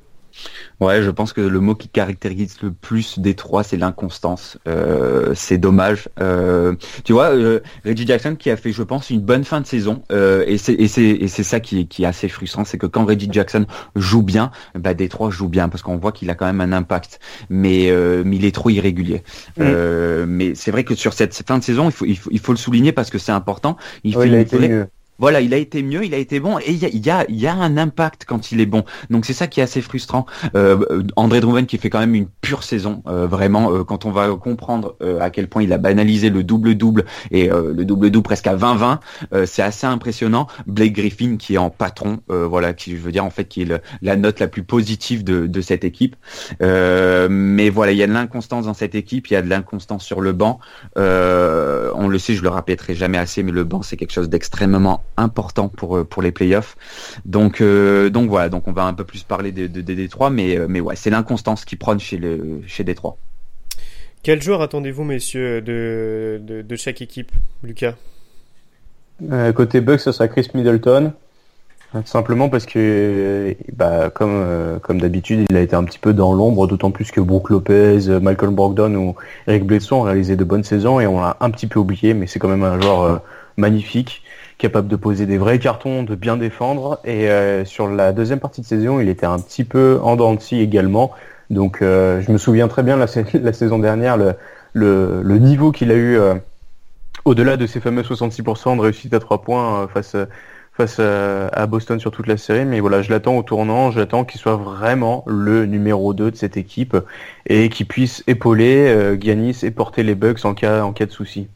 Ouais, 0.83 1.01
je 1.01 1.11
pense 1.11 1.33
que 1.33 1.41
le 1.41 1.61
mot 1.61 1.77
qui 1.77 1.89
caractérise 1.89 2.57
le 2.61 2.73
plus 2.73 3.21
des 3.21 3.35
trois, 3.35 3.63
c'est 3.63 3.77
l'inconstance. 3.77 4.59
Euh, 4.67 5.33
c'est 5.33 5.57
dommage. 5.57 6.09
Euh, 6.21 6.75
tu 7.05 7.13
vois, 7.13 7.31
euh, 7.31 7.61
Reggie 7.85 8.05
Jackson 8.05 8.35
qui 8.35 8.51
a 8.51 8.57
fait, 8.57 8.73
je 8.73 8.83
pense, 8.83 9.11
une 9.11 9.21
bonne 9.21 9.45
fin 9.45 9.61
de 9.61 9.67
saison, 9.67 10.03
et 10.11 10.59
c'est 10.59 11.43
ça 11.45 11.61
qui, 11.61 11.87
qui 11.87 12.03
est 12.03 12.07
assez 12.07 12.29
frustrant, 12.29 12.65
c'est 12.65 12.79
que 12.79 12.87
quand 12.87 13.05
Reggie 13.05 13.29
Jackson 13.31 13.65
joue 13.95 14.23
bien, 14.23 14.51
bah 14.75 14.93
Détroit 14.93 15.31
joue 15.31 15.49
bien 15.49 15.69
parce 15.69 15.83
qu'on 15.83 15.99
voit 15.99 16.11
qu'il 16.11 16.29
a 16.31 16.35
quand 16.35 16.47
même 16.47 16.61
un 16.61 16.73
impact, 16.73 17.21
mais, 17.49 17.93
mais 18.25 18.37
il 18.37 18.45
est 18.45 18.55
trop 18.55 18.71
irrégulier. 18.71 19.23
Mm. 19.59 20.25
mais 20.27 20.57
c'est 20.57 20.73
vrai 20.73 20.83
que 20.83 20.97
sur 20.97 21.13
cette 21.13 21.47
fin 21.47 21.59
de 21.59 21.63
saison, 21.63 21.87
il 21.91 21.93
faut, 21.93 22.07
il 22.07 22.19
faut, 22.19 22.31
il 22.33 22.41
faut 22.41 22.53
le 22.53 22.59
souligner 22.59 22.91
parce 22.91 23.11
que 23.11 23.19
c'est 23.19 23.31
important. 23.31 23.77
Il, 24.03 24.15
fait 24.15 24.27
une 24.27 24.89
voilà, 25.19 25.41
il 25.41 25.55
a 25.55 25.57
été 25.57 25.83
mieux, 25.83 26.05
il 26.05 26.15
a 26.15 26.17
été 26.17 26.41
bon, 26.41 26.59
et 26.59 26.73
il 26.73 27.07
y 27.39 27.47
a, 27.47 27.55
un 27.55 27.77
impact 27.77 28.25
quand 28.27 28.51
il 28.51 28.61
est 28.61 28.67
bon. 28.67 28.85
Donc 29.11 29.25
c'est 29.25 29.35
ça 29.35 29.47
qui 29.47 29.61
est 29.61 29.63
assez 29.63 29.83
frustrant. 29.83 30.27
Euh, 30.55 31.05
André 31.17 31.41
Drummond 31.41 31.67
qui 31.67 31.79
fait 31.79 31.91
quand 31.91 32.01
même 32.01 32.15
une 32.15 32.27
pure 32.41 32.63
saison, 32.65 33.03
euh, 33.07 33.27
vraiment, 33.27 33.73
euh, 33.73 33.85
quand 33.85 34.05
on 34.05 34.11
va 34.11 34.29
comprendre 34.31 34.97
euh, 35.03 35.21
à 35.21 35.31
quel 35.31 35.49
point 35.49 35.63
il 35.63 35.73
a 35.73 35.79
banalisé 35.79 36.31
le 36.31 36.43
double-double 36.43 37.05
et 37.31 37.49
le 37.49 37.85
double-double 37.85 38.25
presque 38.25 38.47
à 38.47 38.57
20-20, 38.57 38.99
c'est 39.47 39.63
assez 39.63 39.87
impressionnant. 39.87 40.47
Blake 40.67 40.95
Griffin 40.95 41.37
qui 41.37 41.55
est 41.55 41.59
en 41.59 41.71
patron, 41.71 42.21
voilà, 42.29 42.73
qui 42.73 42.93
je 42.93 43.03
veux 43.03 43.13
dire 43.13 43.25
en 43.25 43.31
fait 43.31 43.45
qui 43.45 43.63
est 43.63 43.83
la 44.03 44.17
note 44.17 44.41
la 44.41 44.49
plus 44.49 44.63
positive 44.63 45.25
de, 45.25 45.47
de 45.47 45.61
cette 45.61 45.85
équipe. 45.85 46.17
mais 46.61 47.71
voilà, 47.71 47.93
il 47.93 47.99
y 47.99 48.03
a 48.03 48.07
de 48.07 48.13
l'inconstance 48.13 48.67
dans 48.67 48.75
cette 48.75 48.95
équipe, 48.95 49.29
il 49.29 49.35
y 49.35 49.37
a 49.37 49.43
de 49.43 49.49
l'inconstance 49.49 50.05
sur 50.05 50.21
le 50.21 50.33
banc. 50.33 50.59
on 50.97 52.09
le 52.09 52.19
sait, 52.19 52.35
je 52.35 52.43
le 52.43 52.49
répéterai 52.49 52.95
jamais 52.95 53.19
assez, 53.19 53.43
mais 53.43 53.53
le 53.53 53.65
banc 53.65 53.83
c'est 53.83 53.97
quelque 53.97 54.13
chose 54.13 54.29
d'extrêmement 54.29 55.02
important 55.17 55.69
pour 55.69 55.97
euh, 55.97 56.05
pour 56.05 56.23
les 56.23 56.33
playoffs. 56.33 56.77
Donc 57.25 57.61
euh, 57.61 58.11
donc 58.11 58.29
voilà, 58.29 58.49
donc 58.49 58.69
on 58.69 58.73
va 58.73 58.85
un 58.85 58.95
peu 58.95 59.05
plus 59.05 59.23
parler 59.23 59.53
des 59.53 59.69
de, 59.69 59.81
de, 59.81 59.95
Détroit, 59.95 60.31
mais 60.31 60.57
euh, 60.57 60.67
mais 60.69 60.81
ouais, 60.81 60.97
c'est 60.97 61.11
l'inconstance 61.11 61.65
qui 61.65 61.77
prône 61.77 62.01
chez 62.01 62.17
le 62.17 62.63
chez 62.67 62.85
Détroit. 62.85 63.17
Quel 64.23 64.41
joueur 64.41 64.63
attendez-vous, 64.63 65.03
messieurs, 65.03 65.61
de, 65.61 66.41
de, 66.47 66.63
de, 66.63 66.77
chaque 66.77 67.03
équipe, 67.03 67.33
Lucas? 67.65 67.95
Côté 69.57 69.81
Bucks, 69.81 69.99
ce 69.99 70.13
sera 70.13 70.29
Chris 70.29 70.49
Middleton. 70.55 71.13
Simplement 72.05 72.49
parce 72.49 72.65
que, 72.65 73.55
bah, 73.75 74.11
comme, 74.11 74.79
comme 74.81 75.01
d'habitude, 75.01 75.47
il 75.51 75.57
a 75.57 75.61
été 75.61 75.75
un 75.75 75.83
petit 75.83 75.99
peu 75.99 76.15
dans 76.15 76.33
l'ombre, 76.33 76.69
d'autant 76.69 76.93
plus 76.93 77.11
que 77.11 77.21
Brook 77.21 77.51
Lopez, 77.51 78.21
Michael 78.21 78.51
Brogdon 78.51 78.95
ou 78.95 79.17
Eric 79.49 79.65
Bledsoe 79.65 79.97
ont 79.97 80.03
réalisé 80.03 80.37
de 80.37 80.45
bonnes 80.45 80.65
saisons 80.65 81.01
et 81.01 81.07
on 81.09 81.21
l'a 81.21 81.37
un 81.41 81.51
petit 81.51 81.67
peu 81.67 81.81
oublié, 81.81 82.15
mais 82.15 82.29
c'est 82.29 82.39
quand 82.39 82.49
même 82.49 82.63
un 82.63 82.81
joueur 82.81 83.23
magnifique 83.57 84.23
capable 84.63 84.87
de 84.87 84.95
poser 84.95 85.27
des 85.27 85.39
vrais 85.39 85.59
cartons, 85.59 86.05
de 86.05 86.15
bien 86.15 86.37
défendre. 86.37 87.01
Et 87.05 87.29
euh, 87.29 87.65
sur 87.65 87.89
la 87.89 88.13
deuxième 88.13 88.39
partie 88.39 88.61
de 88.61 88.67
saison, 88.67 89.01
il 89.01 89.09
était 89.09 89.27
un 89.27 89.41
petit 89.41 89.65
peu 89.65 89.99
en 90.03 90.37
également. 90.53 91.11
Donc 91.51 91.83
euh, 91.83 92.23
je 92.23 92.31
me 92.31 92.39
souviens 92.39 92.69
très 92.69 92.85
bien 92.85 92.97
la, 92.97 93.07
saison 93.53 93.81
dernière, 93.81 94.17
le, 94.73 95.39
niveau 95.39 95.73
qu'il 95.73 95.91
a 95.91 95.97
eu 95.97 96.17
euh, 96.17 96.35
au-delà 97.25 97.57
de 97.57 97.67
ses 97.67 97.81
fameux 97.81 98.03
66% 98.03 98.77
de 98.77 98.81
réussite 98.81 99.13
à 99.15 99.19
3 99.19 99.43
points 99.43 99.89
face, 99.89 100.15
à, 101.01 101.67
Boston 101.67 101.99
sur 101.99 102.13
toute 102.13 102.29
la 102.29 102.37
série. 102.37 102.65
Mais 102.65 102.79
voilà, 102.79 103.03
je 103.03 103.11
l'attends 103.11 103.37
au 103.37 103.43
tournant, 103.43 103.91
j'attends 103.91 104.25
qu'il 104.25 104.41
soit 104.41 104.57
vraiment 104.57 105.25
le 105.27 105.67
numéro 105.67 106.15
2 106.15 106.31
de 106.31 106.37
cette 106.37 106.57
équipe 106.57 106.97
et 107.47 107.69
qu'il 107.69 107.87
puisse 107.87 108.23
épauler 108.29 109.19
Giannis 109.21 109.59
et 109.65 109.73
porter 109.73 110.05
les 110.05 110.15
Bucks 110.15 110.45
en 110.45 110.55
cas 110.55 110.85
de 110.85 111.11
souci. 111.11 111.49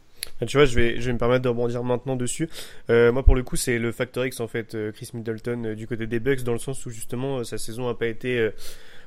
Tu 0.44 0.56
vois, 0.58 0.66
je 0.66 0.74
vais, 0.74 1.00
je 1.00 1.06
vais 1.06 1.12
me 1.14 1.18
permettre 1.18 1.42
de 1.42 1.48
rebondir 1.48 1.82
maintenant 1.82 2.14
dessus. 2.16 2.48
Euh, 2.90 3.10
moi, 3.10 3.22
pour 3.22 3.34
le 3.34 3.42
coup, 3.42 3.56
c'est 3.56 3.78
le 3.78 3.90
Factor 3.90 4.26
X, 4.26 4.40
en 4.40 4.48
fait, 4.48 4.74
euh, 4.74 4.92
Chris 4.92 5.10
Middleton 5.14 5.64
euh, 5.64 5.74
du 5.74 5.86
côté 5.86 6.06
des 6.06 6.20
Bucks, 6.20 6.42
dans 6.42 6.52
le 6.52 6.58
sens 6.58 6.84
où 6.84 6.90
justement, 6.90 7.38
euh, 7.38 7.44
sa 7.44 7.56
saison 7.56 7.88
a 7.88 7.94
pas 7.94 8.06
été, 8.06 8.38
euh, 8.38 8.50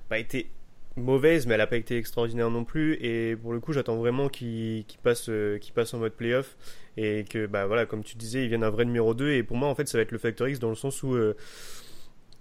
pas 0.09 0.17
été 0.17 0.49
mauvaise, 0.95 1.45
mais 1.45 1.53
elle 1.53 1.61
a 1.61 1.67
pas 1.67 1.77
été 1.77 1.97
extraordinaire 1.97 2.49
non 2.49 2.63
plus. 2.63 2.93
Et 2.95 3.35
pour 3.35 3.53
le 3.53 3.59
coup, 3.59 3.73
j'attends 3.73 3.97
vraiment 3.97 4.27
qu'il 4.27 4.85
passe, 5.03 5.29
passe 5.75 5.93
en 5.93 5.99
mode 5.99 6.13
playoff. 6.13 6.57
Et 6.97 7.25
que, 7.29 7.45
bah 7.45 7.67
voilà, 7.67 7.85
comme 7.85 8.03
tu 8.03 8.17
disais, 8.17 8.43
il 8.43 8.49
vienne 8.49 8.63
un 8.63 8.71
vrai 8.71 8.85
numéro 8.85 9.13
2. 9.13 9.29
Et 9.31 9.43
pour 9.43 9.55
moi, 9.55 9.69
en 9.69 9.75
fait, 9.75 9.87
ça 9.87 9.99
va 9.99 10.01
être 10.01 10.11
le 10.11 10.17
Factor 10.17 10.47
X 10.47 10.59
dans 10.59 10.69
le 10.69 10.75
sens 10.75 11.03
où. 11.03 11.15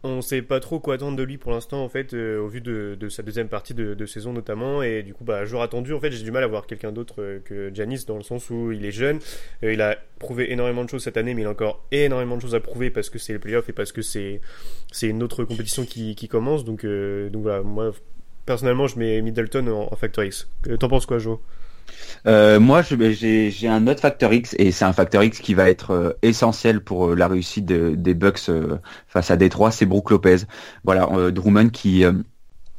On 0.04 0.20
sait 0.20 0.42
pas 0.42 0.60
trop 0.60 0.78
quoi 0.78 0.94
attendre 0.94 1.16
de 1.16 1.22
lui 1.22 1.38
pour 1.38 1.50
l'instant 1.50 1.82
en 1.82 1.88
fait 1.88 2.14
euh, 2.14 2.38
au 2.40 2.46
vu 2.46 2.60
de, 2.60 2.96
sa 3.08 3.22
deuxième 3.22 3.48
partie 3.48 3.74
de, 3.74 4.06
saison 4.06 4.32
notamment. 4.32 4.82
Et 4.82 5.02
du 5.02 5.14
coup 5.14 5.24
bah 5.24 5.44
joueur 5.44 5.62
attendu 5.62 5.92
en 5.92 6.00
fait 6.00 6.10
j'ai 6.12 6.22
du 6.22 6.30
mal 6.30 6.44
à 6.44 6.46
voir 6.46 6.66
quelqu'un 6.66 6.92
d'autre 6.92 7.16
euh, 7.18 7.40
que 7.44 7.70
Janis 7.74 8.04
dans 8.06 8.16
le 8.16 8.22
sens 8.22 8.50
où 8.50 8.70
il 8.72 8.84
est 8.84 8.92
jeune. 8.92 9.18
Euh, 9.64 9.72
il 9.72 9.82
a 9.82 9.98
prouvé 10.18 10.52
énormément 10.52 10.84
de 10.84 10.90
choses 10.90 11.02
cette 11.02 11.16
année 11.16 11.34
mais 11.34 11.42
il 11.42 11.46
a 11.46 11.50
encore 11.50 11.84
énormément 11.90 12.36
de 12.36 12.42
choses 12.42 12.54
à 12.54 12.60
prouver 12.60 12.90
parce 12.90 13.10
que 13.10 13.18
c'est 13.18 13.32
les 13.32 13.38
playoffs 13.38 13.68
et 13.68 13.72
parce 13.72 13.92
que 13.92 14.02
c'est 14.02 14.40
c'est 14.92 15.08
une 15.08 15.22
autre 15.22 15.44
compétition 15.44 15.84
qui, 15.84 16.14
qui 16.14 16.28
commence. 16.28 16.64
Donc 16.64 16.86
donc 16.86 17.42
voilà 17.42 17.62
moi 17.62 17.92
personnellement 18.46 18.86
je 18.86 18.98
mets 18.98 19.20
Middleton 19.20 19.66
en, 19.66 19.92
en 19.92 19.96
Factor 19.96 20.24
X. 20.24 20.48
T'en 20.78 20.88
penses 20.88 21.06
quoi 21.06 21.18
Jo? 21.18 21.42
Euh, 22.26 22.60
moi, 22.60 22.82
ben, 22.96 23.12
j'ai 23.12 23.68
un 23.68 23.86
autre 23.86 24.00
facteur 24.00 24.32
X 24.32 24.54
et 24.58 24.70
c'est 24.72 24.84
un 24.84 24.92
facteur 24.92 25.22
X 25.22 25.38
qui 25.38 25.54
va 25.54 25.68
être 25.70 25.92
euh, 25.92 26.12
essentiel 26.22 26.80
pour 26.82 27.08
euh, 27.08 27.14
la 27.14 27.28
réussite 27.28 27.64
de- 27.66 27.94
des 27.96 28.14
Bucks 28.14 28.50
face 29.06 29.30
à 29.30 29.36
Détroit, 29.36 29.70
c'est 29.70 29.86
Brook 29.86 30.10
Lopez. 30.10 30.38
Voilà, 30.84 31.08
Drummond 31.30 31.68
qui 31.70 32.04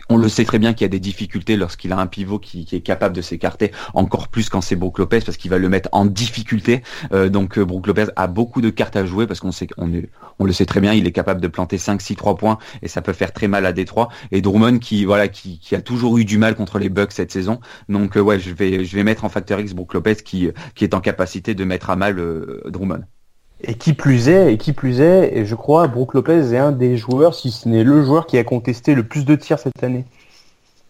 on 0.10 0.18
le 0.18 0.28
sait 0.28 0.44
très 0.44 0.60
bien 0.60 0.74
qu'il 0.74 0.82
y 0.82 0.86
a 0.86 0.90
des 0.90 1.00
difficultés 1.00 1.56
lorsqu'il 1.56 1.92
a 1.94 2.00
un 2.00 2.08
pivot 2.08 2.40
qui, 2.40 2.68
est 2.72 2.82
capable 2.82 3.16
de 3.16 3.22
s'écarter, 3.22 3.72
encore 3.94 4.28
plus 4.28 4.50
quand 4.50 4.62
c'est 4.62 4.76
Brook 4.76 4.98
Lopez 5.00 5.22
parce 5.22 5.38
qu'il 5.38 5.52
va 5.52 5.58
le 5.58 5.70
mettre 5.70 5.90
en 5.92 6.06
difficulté. 6.06 6.82
Euh, 7.14 7.30
donc 7.30 7.58
euh, 7.58 7.66
Brook 7.66 7.88
Lopez 7.88 8.08
a 8.16 8.28
beaucoup 8.28 8.62
de 8.62 8.70
cartes 8.70 8.96
à 8.96 9.06
jouer 9.06 9.28
parce 9.28 9.40
qu'on 9.40 9.52
sait 9.52 9.68
qu'on 9.68 9.94
est, 9.94 10.10
on 10.40 10.46
le 10.46 10.52
sait 10.52 10.66
très 10.66 10.82
bien, 10.82 10.94
il 10.94 11.08
est 11.08 11.12
capable 11.12 11.42
de 11.42 11.48
planter 11.48 11.78
5 11.78 12.02
6 12.02 12.16
3 12.16 12.38
points 12.38 12.58
et 12.82 12.88
ça 12.88 13.02
peut 13.02 13.14
faire 13.14 13.32
très 13.32 13.48
mal 13.48 13.66
à 13.66 13.74
Détroit 13.74 14.10
et 14.32 14.42
Drummond 14.42 14.80
qui 14.80 15.06
voilà 15.06 15.28
qui, 15.28 15.60
qui 15.60 15.76
a 15.76 15.82
toujours 15.82 16.18
eu 16.18 16.26
du 16.26 16.38
mal 16.38 16.56
contre 16.56 16.80
les 16.80 16.90
Bucks 16.90 17.12
cette 17.12 17.32
saison. 17.32 17.60
Donc 17.88 18.18
euh, 18.18 18.22
ouais, 18.22 18.40
je 18.40 18.54
vais 18.54 18.86
je 18.86 18.96
vais 18.96 19.04
mettre 19.04 19.26
en 19.26 19.30
facteur 19.30 19.60
X 19.60 19.74
Brook 19.74 19.94
Lopez 19.94 20.16
qui 20.16 20.50
qui 20.76 20.84
est 20.84 20.94
en 20.94 21.02
capacité 21.02 21.54
de 21.54 21.64
mettre 21.64 21.90
à 21.90 21.96
mal 21.96 22.20
euh, 22.20 22.62
Drummond. 22.66 23.04
Et 23.62 23.74
qui 23.74 23.94
plus 23.94 24.30
est, 24.30 24.54
et 24.54 24.58
qui 24.58 24.72
plus 24.74 25.02
est, 25.02 25.38
et 25.38 25.46
je 25.46 25.54
crois, 25.56 25.88
Brook 25.88 26.14
Lopez 26.14 26.54
est 26.54 26.58
un 26.58 26.72
des 26.72 26.96
joueurs, 26.96 27.34
si 27.36 27.52
ce 27.52 27.68
n'est 27.68 27.84
le 27.84 28.04
joueur 28.06 28.26
qui 28.26 28.38
a 28.38 28.44
contesté 28.46 28.96
le 28.96 29.04
plus 29.04 29.26
de 29.26 29.36
tirs 29.36 29.60
cette 29.60 29.84
année. 29.84 30.06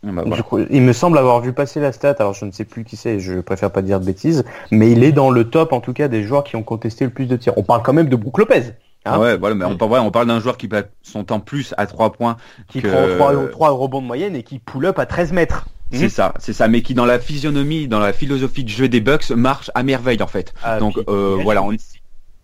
Ah 0.06 0.12
bah, 0.12 0.22
voilà. 0.22 0.36
Je 0.38 0.42
crois- 0.44 0.62
il 0.70 0.82
me 0.84 0.94
semble 0.94 1.18
avoir 1.18 1.42
vu 1.42 1.52
passer 1.52 1.80
la 1.80 1.92
stat, 1.92 2.16
alors 2.20 2.34
je 2.34 2.46
ne 2.46 2.52
sais 2.52 2.66
plus 2.66 2.84
qui 2.86 2.96
c'est, 2.96 3.20
je 3.20 3.40
préfère 3.40 3.72
pas 3.72 3.82
dire 3.82 4.00
de 4.00 4.06
bêtises, 4.06 4.46
mais 4.72 4.92
il 4.92 5.04
est 5.04 5.12
dans 5.12 5.32
le 5.32 5.50
top 5.50 5.74
en 5.74 5.82
tout 5.82 5.94
cas 5.94 6.08
des 6.08 6.24
joueurs 6.24 6.44
qui 6.44 6.56
ont 6.56 6.64
contesté 6.64 7.06
le 7.06 7.10
plus 7.12 7.26
de 7.26 7.36
tirs. 7.36 7.54
On 7.58 7.64
parle 7.64 7.82
quand 7.82 7.92
même 7.94 8.08
de 8.08 8.16
Brook 8.16 8.38
Lopez, 8.38 8.62
hein, 9.06 9.20
ouais, 9.20 9.36
voilà, 9.38 9.56
mais 9.56 9.66
on 9.66 9.76
parle, 9.76 9.92
ouais, 9.92 10.00
on 10.00 10.12
parle 10.12 10.28
d'un 10.28 10.40
joueur 10.40 10.56
qui 10.56 10.68
passe 10.68 10.86
son 11.02 11.24
temps 11.24 11.40
plus 11.40 11.74
à 11.78 11.86
3 11.88 12.12
points. 12.14 12.38
qui 12.70 12.82
que- 12.84 12.88
prend 12.88 13.08
3, 13.34 13.48
3 13.50 13.70
rebonds 13.72 14.02
de 14.02 14.08
moyenne 14.08 14.36
et 14.36 14.44
qui 14.44 14.60
pull 14.60 14.86
up 14.86 15.00
à 15.00 15.08
13 15.08 15.34
mètres. 15.34 15.66
C'est 15.92 16.04
Mhm. 16.04 16.10
ça, 16.10 16.34
c'est 16.38 16.54
ça, 16.54 16.68
mais 16.68 16.84
qui 16.84 16.94
dans 16.94 17.06
la 17.08 17.18
physionomie, 17.18 17.88
dans 17.88 18.00
la 18.00 18.14
philosophie 18.14 18.64
de 18.64 18.70
jeu 18.70 18.88
des 18.88 19.02
Bucks 19.02 19.32
marche 19.32 19.72
à 19.74 19.82
merveille 19.82 20.22
en 20.22 20.28
fait. 20.28 20.54
Ah, 20.64 20.78
Donc, 20.78 20.94
puis, 20.94 21.04
euh, 21.10 21.40
voilà, 21.44 21.64
on- 21.64 21.72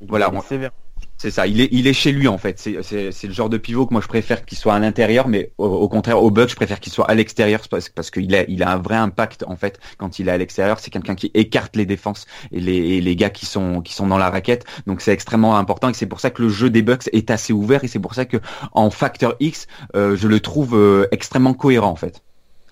voilà, 0.10 0.28
est 0.34 0.38
on- 0.38 0.42
sévère. 0.42 0.72
C'est 1.18 1.32
ça, 1.32 1.48
il 1.48 1.62
est, 1.62 1.70
il 1.72 1.88
est 1.88 1.94
chez 1.94 2.12
lui 2.12 2.28
en 2.28 2.38
fait. 2.38 2.60
C'est, 2.60 2.82
c'est, 2.84 3.12
c'est 3.12 3.28
le 3.28 3.34
genre 3.34 3.50
de 3.50 3.58
pivot 3.58 3.86
que 3.86 3.94
moi 3.94 4.02
je 4.02 4.08
préfère 4.08 4.46
qu'il 4.46 4.58
soit 4.58 4.74
à 4.74 4.80
l'intérieur, 4.80 5.28
mais 5.30 5.52
au, 5.58 5.66
au 5.66 5.88
contraire 5.88 6.22
au 6.22 6.30
Bucks 6.30 6.50
je 6.50 6.56
préfère 6.56 6.80
qu'il 6.82 6.92
soit 6.92 7.10
à 7.10 7.14
l'extérieur 7.14 7.62
parce, 7.70 7.88
parce 7.90 8.12
qu'il 8.12 8.34
a, 8.36 8.44
il 8.50 8.64
a 8.64 8.72
un 8.72 8.78
vrai 8.78 8.96
impact 8.96 9.44
en 9.48 9.56
fait 9.56 9.80
quand 9.98 10.20
il 10.20 10.28
est 10.28 10.32
à 10.32 10.38
l'extérieur. 10.38 10.80
C'est 10.80 10.92
quelqu'un 10.92 11.16
qui 11.16 11.32
écarte 11.34 11.76
les 11.78 11.86
défenses 11.86 12.26
et 12.52 12.60
les, 12.60 12.76
et 12.76 13.02
les 13.02 13.16
gars 13.16 13.30
qui 13.30 13.46
sont, 13.46 13.82
qui 13.82 13.94
sont 13.94 14.08
dans 14.08 14.18
la 14.18 14.30
raquette. 14.30 14.66
Donc 14.88 15.00
c'est 15.02 15.14
extrêmement 15.14 15.58
important 15.58 15.90
et 15.90 15.94
c'est 15.94 16.06
pour 16.06 16.20
ça 16.20 16.32
que 16.32 16.42
le 16.42 16.50
jeu 16.50 16.70
des 16.70 16.82
Bucks 16.82 17.10
est 17.14 17.32
assez 17.32 17.54
ouvert 17.54 17.84
et 17.84 17.88
c'est 17.88 18.00
pour 18.00 18.14
ça 18.14 18.26
que 18.26 18.38
en 18.74 18.90
facteur 18.90 19.36
X 19.40 19.68
euh, 19.96 20.16
je 20.18 20.28
le 20.28 20.40
trouve 20.42 20.76
euh, 20.76 21.08
extrêmement 21.12 21.54
cohérent 21.54 21.90
en 21.92 21.96
fait. 21.96 22.24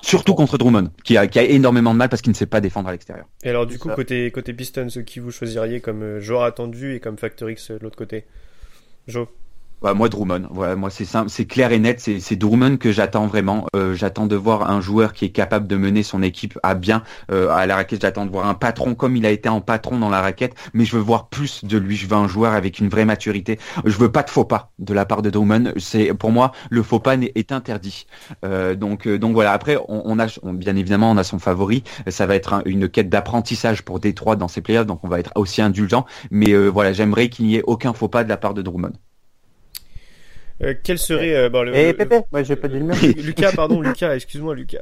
Surtout 0.03 0.35
contre 0.35 0.57
Drummond, 0.57 0.91
qui 1.05 1.15
a, 1.15 1.27
qui 1.27 1.39
a 1.39 1.43
énormément 1.43 1.93
de 1.93 1.97
mal 1.97 2.09
parce 2.09 2.21
qu'il 2.21 2.31
ne 2.31 2.35
sait 2.35 2.45
pas 2.45 2.59
défendre 2.59 2.89
à 2.89 2.91
l'extérieur. 2.91 3.25
et 3.43 3.49
alors 3.49 3.65
du 3.65 3.79
coup 3.79 3.87
ça. 3.87 3.95
côté 3.95 4.29
côté 4.31 4.53
Pistons 4.53 4.87
qui 5.05 5.19
vous 5.19 5.31
choisiriez 5.31 5.79
comme 5.79 6.03
euh, 6.03 6.19
joueur 6.19 6.43
attendu 6.43 6.93
et 6.93 6.99
comme 6.99 7.17
Factor 7.17 7.49
X 7.49 7.71
euh, 7.71 7.79
de 7.79 7.83
l'autre 7.83 7.95
côté? 7.95 8.25
Jo 9.07 9.29
Ouais, 9.83 9.93
moi 9.93 10.07
Drummond, 10.07 10.47
voilà, 10.49 10.77
moi 10.77 10.89
c'est 10.89 11.03
simple, 11.03 11.29
c'est 11.29 11.43
clair 11.45 11.73
et 11.73 11.79
net, 11.79 11.99
c'est 11.99 12.35
Drummond 12.37 12.77
que 12.77 12.93
j'attends 12.93 13.27
vraiment. 13.27 13.65
Euh, 13.75 13.93
j'attends 13.93 14.27
de 14.27 14.35
voir 14.37 14.71
un 14.71 14.79
joueur 14.79 15.11
qui 15.11 15.25
est 15.25 15.31
capable 15.31 15.67
de 15.67 15.75
mener 15.75 16.03
son 16.03 16.23
équipe 16.23 16.57
à 16.63 16.73
bien 16.73 17.03
euh, 17.33 17.49
à 17.49 17.65
la 17.65 17.75
raquette. 17.75 17.99
J'attends 18.01 18.25
de 18.25 18.31
voir 18.31 18.47
un 18.47 18.53
patron 18.53 18.95
comme 18.95 19.17
il 19.17 19.25
a 19.25 19.29
été 19.29 19.49
en 19.49 19.59
patron 19.59 19.99
dans 19.99 20.09
la 20.09 20.21
raquette, 20.21 20.55
mais 20.73 20.85
je 20.85 20.95
veux 20.95 21.01
voir 21.01 21.27
plus 21.27 21.65
de 21.65 21.77
lui. 21.77 21.97
Je 21.97 22.07
veux 22.07 22.15
un 22.15 22.29
joueur 22.29 22.53
avec 22.53 22.79
une 22.79 22.87
vraie 22.87 23.03
maturité. 23.03 23.59
Je 23.83 23.97
veux 23.97 24.09
pas 24.09 24.23
de 24.23 24.29
faux 24.29 24.45
pas 24.45 24.71
de 24.79 24.93
la 24.93 25.05
part 25.05 25.21
de 25.21 25.29
Drummond. 25.29 25.73
C'est 25.75 26.13
pour 26.13 26.31
moi 26.31 26.53
le 26.69 26.81
faux 26.81 26.99
pas 27.01 27.15
est 27.17 27.51
interdit. 27.51 28.05
Euh, 28.45 28.75
donc 28.75 29.05
euh, 29.05 29.19
donc 29.19 29.33
voilà. 29.33 29.51
Après, 29.51 29.75
on, 29.89 30.01
on 30.05 30.17
a 30.17 30.27
on- 30.43 30.53
bien 30.53 30.77
évidemment 30.77 31.11
on 31.11 31.17
a 31.17 31.25
son 31.25 31.39
favori. 31.39 31.83
Ça 32.07 32.25
va 32.25 32.35
être 32.35 32.53
un- 32.53 32.61
une 32.65 32.87
quête 32.87 33.09
d'apprentissage 33.09 33.81
pour 33.83 33.99
Détroit 33.99 34.37
dans 34.37 34.47
ses 34.47 34.61
playoffs, 34.61 34.85
donc 34.87 35.01
on 35.03 35.09
va 35.09 35.19
être 35.19 35.31
aussi 35.35 35.61
indulgent. 35.61 36.05
Mais 36.31 36.53
euh, 36.53 36.69
voilà, 36.69 36.93
j'aimerais 36.93 37.27
qu'il 37.27 37.47
n'y 37.47 37.55
ait 37.57 37.63
aucun 37.67 37.91
faux 37.91 38.07
pas 38.07 38.23
de 38.23 38.29
la 38.29 38.37
part 38.37 38.53
de 38.53 38.61
Drummond. 38.61 38.93
Euh, 40.61 40.73
quel 40.83 40.97
serait 40.99 41.35
euh, 41.35 41.49
bon, 41.49 41.63
le, 41.63 41.75
Et 41.75 41.87
le- 41.87 41.93
Pépé, 41.97 42.21
moi 42.31 42.43
j'ai 42.43 42.55
pas 42.55 42.67
dit 42.67 42.77
le 42.79 42.85
mien. 42.85 42.93
Lucas 43.23 43.51
pardon 43.55 43.81
Lucas 43.81 44.13
excuse-moi 44.13 44.53
Lucas 44.55 44.77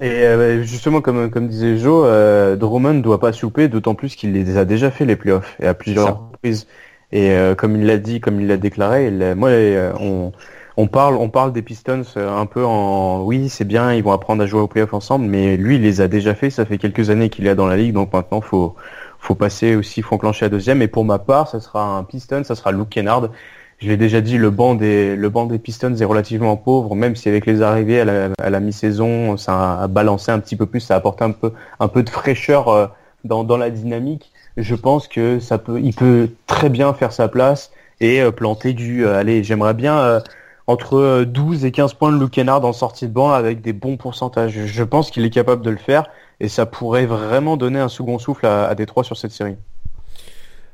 Et 0.00 0.10
euh, 0.10 0.62
justement, 0.62 1.00
comme, 1.00 1.30
comme 1.30 1.48
disait 1.48 1.76
Joe, 1.76 2.04
euh, 2.06 2.56
Drummond 2.56 2.94
ne 2.94 3.00
doit 3.02 3.18
pas 3.20 3.32
souper, 3.32 3.68
d'autant 3.68 3.94
plus 3.94 4.14
qu'il 4.14 4.32
les 4.32 4.56
a 4.56 4.64
déjà 4.64 4.90
fait 4.90 5.04
les 5.04 5.16
playoffs 5.16 5.56
et 5.60 5.66
à 5.66 5.74
plusieurs 5.74 6.06
Ça. 6.06 6.12
reprises. 6.12 6.66
Et 7.10 7.32
euh, 7.32 7.54
comme 7.54 7.74
il 7.76 7.86
l'a 7.86 7.96
dit, 7.98 8.20
comme 8.20 8.40
il 8.40 8.46
l'a 8.46 8.56
déclaré, 8.58 9.08
il 9.08 9.34
moi, 9.34 9.48
euh, 9.48 9.92
on, 9.98 10.32
on 10.76 10.86
parle, 10.86 11.16
on 11.16 11.28
parle 11.30 11.52
des 11.52 11.62
Pistons 11.62 12.02
euh, 12.16 12.30
un 12.38 12.46
peu 12.46 12.64
en, 12.64 13.24
oui, 13.24 13.48
c'est 13.48 13.64
bien, 13.64 13.92
ils 13.94 14.02
vont 14.04 14.12
apprendre 14.12 14.42
à 14.42 14.46
jouer 14.46 14.60
aux 14.60 14.68
playoffs 14.68 14.94
ensemble, 14.94 15.24
mais 15.24 15.56
lui, 15.56 15.76
il 15.76 15.82
les 15.82 16.00
a 16.00 16.06
déjà 16.08 16.34
fait. 16.34 16.50
Ça 16.50 16.64
fait 16.64 16.78
quelques 16.78 17.10
années 17.10 17.28
qu'il 17.30 17.46
est 17.46 17.54
dans 17.56 17.66
la 17.66 17.76
ligue, 17.76 17.92
donc 17.94 18.12
maintenant, 18.12 18.40
faut, 18.40 18.76
faut 19.18 19.34
passer 19.34 19.74
aussi, 19.74 20.00
faut 20.02 20.14
enclencher 20.14 20.44
la 20.44 20.50
deuxième. 20.50 20.80
Et 20.82 20.86
pour 20.88 21.04
ma 21.04 21.18
part, 21.18 21.48
ça 21.48 21.60
sera 21.60 21.96
un 21.96 22.04
Piston, 22.04 22.44
ça 22.44 22.54
sera 22.54 22.70
Luke 22.72 22.90
Kennard. 22.90 23.30
Je 23.78 23.88
l'ai 23.88 23.96
déjà 23.96 24.20
dit, 24.20 24.38
le 24.38 24.50
banc 24.50 24.74
des 24.74 25.14
le 25.14 25.28
banc 25.28 25.46
des 25.46 25.58
Pistons 25.58 25.94
est 25.94 26.04
relativement 26.04 26.56
pauvre, 26.56 26.94
même 26.96 27.14
si 27.14 27.28
avec 27.28 27.46
les 27.46 27.62
arrivées 27.62 28.00
à 28.00 28.04
la, 28.04 28.28
à 28.38 28.50
la 28.50 28.60
mi-saison, 28.60 29.36
ça 29.36 29.82
a 29.82 29.86
balancé 29.88 30.32
un 30.32 30.40
petit 30.40 30.56
peu 30.56 30.66
plus, 30.66 30.80
ça 30.80 30.94
a 30.94 30.96
apporté 30.98 31.24
un 31.24 31.30
peu 31.30 31.52
un 31.78 31.88
peu 31.88 32.02
de 32.02 32.10
fraîcheur 32.10 32.68
euh, 32.68 32.86
dans 33.24 33.44
dans 33.44 33.56
la 33.56 33.70
dynamique. 33.70 34.32
Je 34.56 34.74
pense 34.74 35.06
que 35.06 35.38
ça 35.38 35.58
peut, 35.58 35.80
il 35.80 35.94
peut 35.94 36.30
très 36.46 36.68
bien 36.70 36.92
faire 36.92 37.12
sa 37.12 37.28
place 37.28 37.70
et 38.00 38.20
euh, 38.20 38.32
planter 38.32 38.72
du. 38.72 39.04
euh, 39.06 39.16
allez, 39.18 39.44
j'aimerais 39.44 39.74
bien 39.74 40.20
entre 40.68 40.94
euh, 40.98 41.24
12 41.24 41.64
et 41.64 41.72
15 41.72 41.94
points 41.94 42.12
de 42.12 42.18
Luke 42.18 42.30
Kennard 42.32 42.64
en 42.64 42.72
sortie 42.72 43.08
de 43.08 43.12
banc 43.12 43.30
avec 43.32 43.60
des 43.62 43.72
bons 43.72 43.96
pourcentages. 43.96 44.66
Je 44.66 44.84
pense 44.84 45.10
qu'il 45.10 45.24
est 45.24 45.30
capable 45.30 45.62
de 45.62 45.70
le 45.70 45.76
faire 45.78 46.08
et 46.40 46.48
ça 46.48 46.66
pourrait 46.66 47.06
vraiment 47.06 47.56
donner 47.56 47.80
un 47.80 47.88
second 47.88 48.18
souffle 48.18 48.46
à, 48.46 48.66
à 48.68 48.74
Détroit 48.74 49.02
sur 49.04 49.16
cette 49.16 49.32
série. 49.32 49.56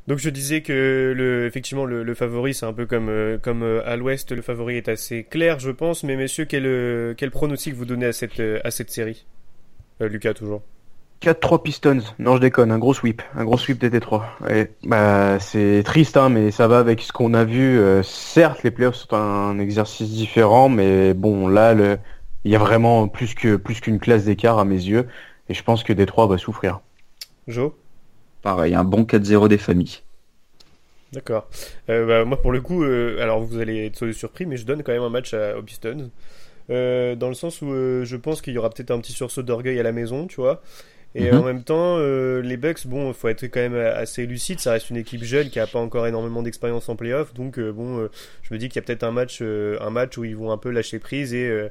Donc 0.07 0.19
je 0.19 0.29
disais 0.29 0.61
que 0.61 1.15
le, 1.17 1.47
effectivement 1.47 1.87
le, 1.87 2.03
le 2.03 2.15
favori 2.15 2.53
c'est 2.53 2.67
un 2.67 2.75
peu 2.75 2.85
comme 2.85 3.09
euh, 3.09 3.39
comme 3.39 3.63
euh, 3.63 3.81
à 3.89 3.97
l'Ouest 3.97 4.33
le 4.33 4.43
favori 4.43 4.77
est 4.77 4.89
assez 4.89 5.25
clair 5.25 5.59
je 5.59 5.71
pense 5.71 6.03
mais 6.05 6.17
messieurs 6.17 6.45
quel 6.45 6.67
euh, 6.67 7.15
quel 7.17 7.31
pronostic 7.31 7.73
vous 7.75 7.87
donnez 7.87 8.07
à 8.07 8.13
cette 8.13 8.41
à 8.41 8.71
cette 8.71 8.91
série? 8.91 9.25
Lucas 10.01 10.35
toujours 10.35 10.63
4-3 11.23 11.63
Pistons. 11.63 12.03
Non, 12.19 12.37
je 12.37 12.41
déconne, 12.43 12.71
un 12.71 12.79
gros 12.79 12.93
sweep. 12.93 13.23
Un 13.35 13.45
gros 13.45 13.57
sweep 13.57 13.79
des 13.79 13.89
Détroit. 13.89 14.27
Et, 14.51 14.69
bah, 14.83 15.39
c'est 15.41 15.83
triste, 15.83 16.19
hein, 16.19 16.29
mais 16.29 16.51
ça 16.51 16.69
va 16.69 16.79
avec 16.79 17.01
ce 17.01 17.13
qu'on 17.13 17.33
a 17.33 17.45
vu. 17.45 17.81
Certes, 18.03 18.63
les 18.63 18.71
playoffs 18.71 18.97
sont 18.97 19.15
un 19.15 19.59
exercice 19.59 20.11
différent, 20.11 20.69
mais 20.69 21.15
bon, 21.15 21.49
là, 21.49 21.73
le... 21.73 21.97
il 22.45 22.51
y 22.51 22.57
a 22.57 22.59
vraiment 22.59 23.09
plus 23.09 23.35
que 23.35 23.57
plus 23.57 23.81
qu'une 23.81 24.01
classe 24.01 24.25
d'écart 24.25 24.59
à 24.59 24.67
mes 24.67 24.75
yeux. 24.75 25.07
Et 25.49 25.55
je 25.55 25.63
pense 25.63 25.83
que 25.83 25.95
Détroit 25.95 26.27
va 26.27 26.37
souffrir. 26.37 26.81
Jo 27.47 27.75
Pareil, 28.45 28.77
un 28.77 28.85
bon 28.85 29.05
4-0 29.05 29.49
des 29.49 29.59
familles. 29.59 30.03
D'accord. 31.13 31.49
Euh, 31.89 32.07
bah, 32.07 32.25
moi, 32.25 32.41
pour 32.41 32.51
le 32.53 32.61
coup, 32.61 32.83
euh, 32.85 33.21
alors 33.23 33.41
vous 33.41 33.59
allez 33.61 33.87
être 33.87 34.11
surpris, 34.13 34.47
mais 34.47 34.57
je 34.57 34.67
donne 34.67 34.83
quand 34.83 34.93
même 34.93 35.03
un 35.03 35.11
match 35.11 35.33
à, 35.33 35.57
aux 35.57 35.63
Pistons. 35.63 36.11
Euh, 36.71 37.15
dans 37.15 37.29
le 37.29 37.35
sens 37.35 37.63
où 37.63 37.69
je 37.71 38.17
pense 38.17 38.43
qu'il 38.43 38.55
y 38.55 38.59
aura 38.59 38.71
peut-être 38.71 38.91
un 38.91 39.01
petit 39.01 39.13
sursaut 39.13 39.43
d'orgueil 39.43 39.79
à 39.79 39.83
la 39.83 39.93
maison, 39.93 40.27
tu 40.27 40.37
vois. 40.41 40.63
Et 41.15 41.31
Mhm. 41.31 41.39
en 41.39 41.43
même 41.45 41.63
temps, 41.65 41.99
les 41.99 42.57
Bucks, 42.57 42.87
bon, 42.87 43.13
faut 43.13 43.29
être 43.29 43.45
quand 43.45 43.61
même 43.61 43.77
assez 43.77 44.27
lucide. 44.27 44.61
Ça 44.61 44.73
reste 44.73 44.91
une 44.91 44.97
équipe 44.97 45.25
jeune 45.25 45.51
qui 45.51 45.61
a 45.61 45.67
pas 45.69 45.79
encore 45.79 46.07
énormément 46.09 46.43
d'expérience 46.43 46.89
en 46.89 46.97
playoff. 46.97 47.35
Donc, 47.35 47.61
bon, 47.61 48.09
je 48.43 48.55
me 48.55 48.59
dis 48.59 48.69
qu'il 48.69 48.77
y 48.77 48.81
a 48.81 48.83
peut-être 48.83 49.05
un 49.05 49.13
match, 49.13 49.43
un 49.43 49.91
match 49.91 50.19
où 50.19 50.25
ils 50.25 50.37
vont 50.37 50.53
un 50.53 50.59
peu 50.59 50.71
lâcher 50.71 50.99
prise 50.99 51.33
et, 51.35 51.69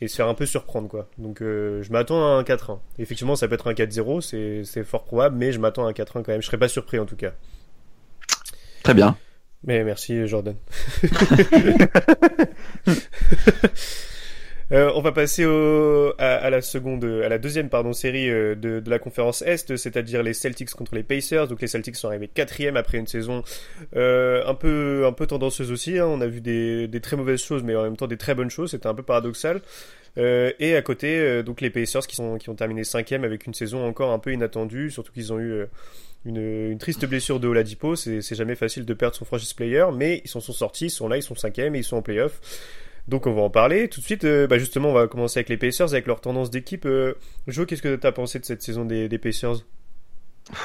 et 0.00 0.08
se 0.08 0.16
faire 0.16 0.28
un 0.28 0.34
peu 0.34 0.46
surprendre, 0.46 0.88
quoi. 0.88 1.08
Donc, 1.18 1.42
euh, 1.42 1.82
je 1.82 1.92
m'attends 1.92 2.26
à 2.26 2.30
un 2.38 2.42
4-1. 2.42 2.78
Effectivement, 2.98 3.36
ça 3.36 3.48
peut 3.48 3.54
être 3.54 3.68
un 3.68 3.74
4-0, 3.74 4.20
c'est 4.20 4.62
c'est 4.64 4.84
fort 4.84 5.04
probable, 5.04 5.36
mais 5.36 5.52
je 5.52 5.58
m'attends 5.58 5.86
à 5.86 5.90
un 5.90 5.92
4-1 5.92 6.22
quand 6.22 6.28
même. 6.28 6.42
Je 6.42 6.46
serais 6.46 6.58
pas 6.58 6.68
surpris 6.68 6.98
en 6.98 7.06
tout 7.06 7.16
cas. 7.16 7.32
Très 8.82 8.94
bien. 8.94 9.16
Mais 9.62 9.84
merci 9.84 10.26
Jordan. 10.26 10.56
Euh, 14.72 14.92
on 14.94 15.00
va 15.00 15.10
passer 15.10 15.44
au, 15.44 16.12
à, 16.18 16.48
la 16.48 16.62
seconde, 16.62 17.04
à 17.04 17.28
la 17.28 17.38
deuxième 17.38 17.68
série 17.92 18.30
euh, 18.30 18.54
de, 18.54 18.82
la 18.88 19.00
conférence 19.00 19.42
Est, 19.42 19.76
c'est-à-dire 19.76 20.22
les 20.22 20.32
Celtics 20.32 20.70
contre 20.70 20.94
les 20.94 21.02
Pacers. 21.02 21.48
Donc 21.48 21.60
les 21.60 21.66
Celtics 21.66 21.96
sont 21.96 22.08
arrivés 22.08 22.28
quatrième 22.28 22.76
après 22.76 22.98
une 22.98 23.08
saison 23.08 23.42
euh, 23.96 24.44
un 24.46 24.54
peu 24.54 25.04
un 25.06 25.12
peu 25.12 25.26
tendancieuse 25.26 25.72
aussi. 25.72 25.98
Hein. 25.98 26.06
On 26.06 26.20
a 26.20 26.26
vu 26.26 26.40
des, 26.40 26.88
très 27.02 27.16
mauvaises 27.16 27.42
choses, 27.42 27.64
mais 27.64 27.74
en 27.74 27.82
même 27.82 27.96
temps 27.96 28.06
des 28.06 28.16
très 28.16 28.34
bonnes 28.34 28.50
choses. 28.50 28.70
C'était 28.70 28.86
un 28.86 28.94
peu 28.94 29.02
paradoxal. 29.02 29.60
Et 30.16 30.76
à 30.76 30.82
côté, 30.82 31.42
donc 31.42 31.60
les 31.60 31.70
Pacers 31.70 32.06
qui 32.06 32.20
qui 32.40 32.50
ont 32.50 32.54
terminé 32.54 32.84
cinquième 32.84 33.24
avec 33.24 33.46
une 33.46 33.54
saison 33.54 33.86
encore 33.86 34.12
un 34.12 34.18
peu 34.18 34.32
inattendue, 34.32 34.90
surtout 34.90 35.12
qu'ils 35.12 35.32
ont 35.32 35.38
eu 35.38 35.64
une, 36.24 36.36
une, 36.36 36.78
triste 36.78 37.06
blessure 37.06 37.40
de 37.40 37.48
Oladipo. 37.48 37.96
C'est 37.96 38.34
jamais 38.34 38.56
facile 38.56 38.84
de 38.84 38.94
perdre 38.94 39.16
son 39.16 39.24
franchise 39.24 39.52
player, 39.52 39.86
mais 39.94 40.20
ils 40.24 40.28
s'en 40.28 40.40
sont 40.40 40.52
sortis, 40.52 40.86
ils 40.86 40.90
sont 40.90 41.08
là, 41.08 41.16
ils 41.16 41.22
sont 41.22 41.34
cinquième 41.34 41.74
et 41.74 41.78
ils 41.78 41.84
sont 41.84 41.96
en 41.96 42.02
playoff. 42.02 42.40
Donc 43.08 43.26
on 43.26 43.32
va 43.32 43.42
en 43.42 43.50
parler 43.50 43.88
tout 43.88 44.00
de 44.00 44.04
suite. 44.04 44.24
Euh, 44.24 44.46
bah 44.46 44.58
justement, 44.58 44.90
on 44.90 44.94
va 44.94 45.08
commencer 45.08 45.38
avec 45.38 45.48
les 45.48 45.56
Pacers, 45.56 45.92
avec 45.92 46.06
leur 46.06 46.20
tendance 46.20 46.50
d'équipe. 46.50 46.86
Euh, 46.86 47.14
Joe, 47.46 47.66
qu'est-ce 47.66 47.82
que 47.82 47.96
tu 47.96 48.06
as 48.06 48.12
pensé 48.12 48.38
de 48.38 48.44
cette 48.44 48.62
saison 48.62 48.84
des, 48.84 49.08
Pacers? 49.18 49.64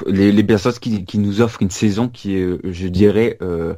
Les, 0.07 0.43
Pacers 0.43 0.79
qui, 0.79 1.19
nous 1.19 1.41
offrent 1.41 1.61
une 1.61 1.69
saison 1.69 2.07
qui 2.07 2.35
est, 2.35 2.57
je 2.63 2.87
dirais, 2.87 3.37
euh, 3.41 3.75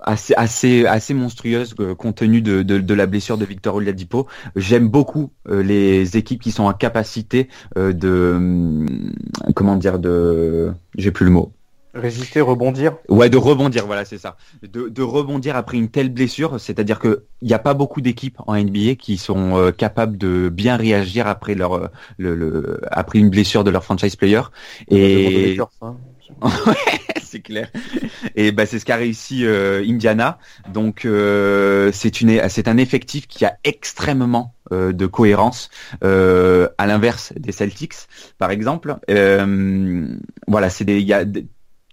assez, 0.00 0.86
assez, 0.86 1.14
monstrueuse 1.14 1.74
euh, 1.80 1.94
compte 1.94 2.16
tenu 2.16 2.40
de, 2.40 2.94
la 2.94 3.06
blessure 3.06 3.38
de 3.38 3.44
Victor 3.44 3.76
Oladipo. 3.76 4.26
J'aime 4.56 4.88
beaucoup 4.88 5.32
euh, 5.48 5.62
les 5.62 6.16
équipes 6.16 6.40
qui 6.40 6.52
sont 6.52 6.64
en 6.64 6.72
capacité 6.72 7.48
de, 7.76 8.34
hum, 8.36 9.12
comment 9.54 9.76
dire, 9.76 9.98
de, 9.98 10.72
j'ai 10.96 11.10
plus 11.10 11.24
le 11.24 11.32
mot 11.32 11.52
Résister, 11.98 12.40
rebondir 12.40 12.96
Ouais, 13.08 13.28
de 13.28 13.36
rebondir, 13.36 13.86
voilà, 13.86 14.04
c'est 14.04 14.18
ça. 14.18 14.36
De, 14.62 14.88
de, 14.88 15.02
rebondir 15.02 15.56
après 15.56 15.76
une 15.76 15.88
telle 15.88 16.10
blessure, 16.10 16.60
c'est-à-dire 16.60 16.98
que 16.98 17.24
il 17.42 17.48
n'y 17.48 17.54
a 17.54 17.58
pas 17.58 17.74
beaucoup 17.74 18.00
d'équipes 18.00 18.38
en 18.46 18.56
NBA 18.56 18.94
qui 18.94 19.16
sont 19.18 19.56
euh, 19.56 19.72
capables 19.72 20.16
de 20.16 20.48
bien 20.48 20.76
réagir 20.76 21.26
après 21.26 21.54
leur 21.54 21.74
euh, 21.74 21.88
le, 22.16 22.34
le, 22.34 22.80
après 22.90 23.18
une 23.18 23.30
blessure 23.30 23.64
de 23.64 23.70
leur 23.70 23.84
franchise 23.84 24.16
player. 24.16 24.42
Et 24.88 25.58
hein. 25.82 25.96
c'est 27.22 27.40
clair. 27.40 27.70
Et 28.36 28.52
bah 28.52 28.66
c'est 28.66 28.78
ce 28.78 28.84
qu'a 28.84 28.96
réussi 28.96 29.44
euh, 29.44 29.84
Indiana. 29.86 30.38
Donc 30.72 31.00
c'est 31.92 32.20
une 32.20 32.48
c'est 32.48 32.68
un 32.68 32.76
effectif 32.76 33.26
qui 33.26 33.44
a 33.44 33.56
extrêmement 33.64 34.54
de 34.70 35.06
cohérence 35.06 35.70
à 36.02 36.86
l'inverse 36.86 37.32
des 37.36 37.52
Celtics 37.52 37.94
par 38.38 38.50
exemple. 38.50 38.96
voilà, 40.46 40.70
c'est 40.70 40.84
des 40.84 41.00
il 41.00 41.06
y 41.06 41.12
a 41.12 41.24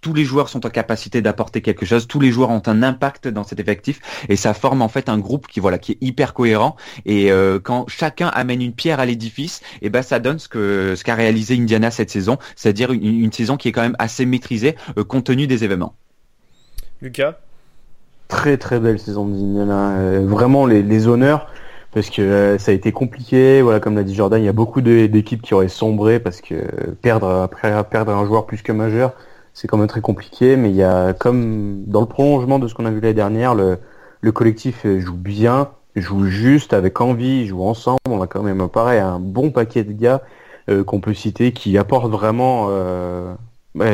tous 0.02 0.14
les 0.14 0.24
joueurs 0.24 0.48
sont 0.48 0.66
en 0.66 0.70
capacité 0.70 1.22
d'apporter 1.22 1.62
quelque 1.62 1.86
chose, 1.86 2.06
tous 2.06 2.20
les 2.20 2.30
joueurs 2.30 2.50
ont 2.50 2.62
un 2.66 2.82
impact 2.82 3.28
dans 3.28 3.44
cet 3.44 3.60
effectif 3.60 4.00
et 4.28 4.36
ça 4.36 4.54
forme 4.54 4.82
en 4.82 4.88
fait 4.88 5.08
un 5.08 5.18
groupe 5.18 5.46
qui 5.46 5.60
voilà 5.60 5.78
qui 5.78 5.92
est 5.92 5.98
hyper 6.00 6.34
cohérent 6.34 6.76
et 7.04 7.32
euh, 7.32 7.58
quand 7.62 7.86
chacun 7.88 8.28
amène 8.28 8.62
une 8.62 8.72
pierre 8.72 9.00
à 9.00 9.06
l'édifice, 9.06 9.62
et 9.80 9.86
eh 9.86 9.90
ben 9.90 10.02
ça 10.02 10.18
donne 10.18 10.38
ce 10.38 10.48
que 10.48 10.94
ce 10.96 11.04
qu'a 11.04 11.14
réalisé 11.14 11.56
Indiana 11.56 11.90
cette 11.90 12.10
saison, 12.10 12.38
c'est-à-dire 12.54 12.92
une, 12.92 13.32
saison 13.32 13.56
qui 13.56 13.68
est 13.68 13.72
quand 13.72 13.82
même 13.82 13.96
assez 13.98 14.26
maîtrisée 14.26 14.76
euh, 14.98 15.04
compte 15.04 15.24
tenu 15.24 15.46
des 15.46 15.64
événements. 15.64 15.94
Lucas? 17.02 17.36
Très 18.28 18.56
très 18.56 18.80
belle 18.80 18.98
saison 18.98 19.26
d'Indiana, 19.26 19.98
euh, 19.98 20.26
vraiment 20.26 20.66
les, 20.66 20.82
les, 20.82 21.06
honneurs 21.06 21.48
parce 21.92 22.10
que 22.10 22.56
ça 22.58 22.72
a 22.72 22.74
été 22.74 22.92
compliqué, 22.92 23.62
voilà 23.62 23.80
comme 23.80 23.94
l'a 23.94 24.02
dit 24.02 24.14
Jordan, 24.14 24.40
il 24.40 24.44
y 24.44 24.48
a 24.48 24.52
beaucoup 24.52 24.82
d'équipes 24.82 25.42
qui 25.42 25.54
auraient 25.54 25.68
sombré 25.68 26.20
parce 26.20 26.40
que 26.40 26.54
perdre 27.00 27.28
après 27.28 27.72
perdre 27.84 28.12
un 28.12 28.26
joueur 28.26 28.46
plus 28.46 28.62
que 28.62 28.72
majeur, 28.72 29.14
c'est 29.56 29.68
quand 29.68 29.78
même 29.78 29.86
très 29.86 30.02
compliqué, 30.02 30.54
mais 30.56 30.68
il 30.68 30.76
y 30.76 30.82
a 30.82 31.14
comme 31.14 31.84
dans 31.86 32.02
le 32.02 32.06
prolongement 32.06 32.58
de 32.58 32.68
ce 32.68 32.74
qu'on 32.74 32.84
a 32.84 32.90
vu 32.90 33.00
l'année 33.00 33.14
dernière, 33.14 33.54
le, 33.54 33.78
le 34.20 34.30
collectif 34.30 34.86
joue 34.98 35.16
bien, 35.16 35.70
joue 35.96 36.26
juste, 36.26 36.74
avec 36.74 37.00
envie, 37.00 37.46
joue 37.46 37.62
ensemble. 37.62 37.98
On 38.06 38.20
a 38.20 38.26
quand 38.26 38.42
même 38.42 38.68
pareil 38.68 39.00
un 39.00 39.18
bon 39.18 39.50
paquet 39.50 39.82
de 39.82 39.92
gars 39.92 40.20
euh, 40.68 40.84
qu'on 40.84 41.00
peut 41.00 41.14
citer 41.14 41.52
qui 41.52 41.78
apportent 41.78 42.10
vraiment. 42.10 42.66
Euh, 42.68 43.34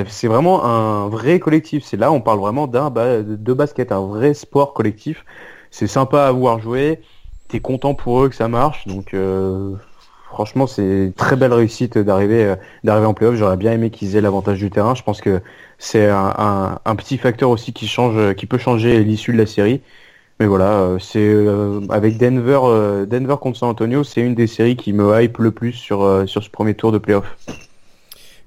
c'est 0.09 0.27
vraiment 0.27 0.65
un 0.65 1.09
vrai 1.09 1.39
collectif. 1.39 1.85
C'est 1.85 1.97
là, 1.97 2.11
on 2.11 2.21
parle 2.21 2.41
vraiment 2.41 2.67
d'un 2.67 2.91
de 2.91 3.53
basket, 3.53 3.93
un 3.93 4.05
vrai 4.05 4.35
sport 4.35 4.75
collectif. 4.75 5.25
C'est 5.71 5.87
sympa 5.87 6.25
à 6.25 6.33
voir 6.33 6.59
jouer. 6.59 7.01
T'es 7.47 7.61
content 7.61 7.95
pour 7.95 8.25
eux 8.25 8.29
que 8.29 8.35
ça 8.35 8.49
marche, 8.49 8.89
donc. 8.89 9.15
Euh, 9.15 9.77
franchement, 10.33 10.67
c'est 10.67 10.83
une 10.83 11.13
très 11.13 11.37
belle 11.37 11.53
réussite 11.53 11.99
d'arriver 11.99 12.45
euh, 12.45 12.57
d'arriver 12.85 13.07
en 13.07 13.15
playoff. 13.15 13.37
J'aurais 13.37 13.57
bien 13.57 13.73
aimé 13.73 13.91
qu'ils 13.91 14.17
aient 14.17 14.21
l'avantage 14.21 14.59
du 14.59 14.71
terrain. 14.71 14.95
Je 14.95 15.03
pense 15.03 15.21
que 15.21 15.41
c'est 15.79 16.09
un, 16.09 16.97
petit 16.97 17.19
facteur 17.19 17.51
aussi 17.51 17.73
qui 17.73 17.87
change, 17.87 18.35
qui 18.35 18.47
peut 18.47 18.59
changer 18.59 19.05
l'issue 19.05 19.33
de 19.33 19.39
la 19.39 19.47
série. 19.47 19.81
Mais 20.41 20.47
voilà, 20.47 20.73
euh, 20.73 20.99
c'est 20.99 21.21
euh, 21.21 21.81
avec 21.91 22.19
Denver, 22.19 23.07
Denver 23.07 23.37
contre 23.41 23.59
San 23.59 23.69
Antonio, 23.69 24.03
c'est 24.03 24.23
une 24.23 24.35
des 24.35 24.47
séries 24.47 24.77
qui 24.77 24.93
me 24.93 25.21
hype 25.21 25.39
le 25.39 25.51
plus 25.53 25.73
sur 25.73 26.29
sur 26.29 26.43
ce 26.43 26.51
premier 26.51 26.75
tour 26.75 26.91
de 26.91 26.99
playoff. 26.99 27.37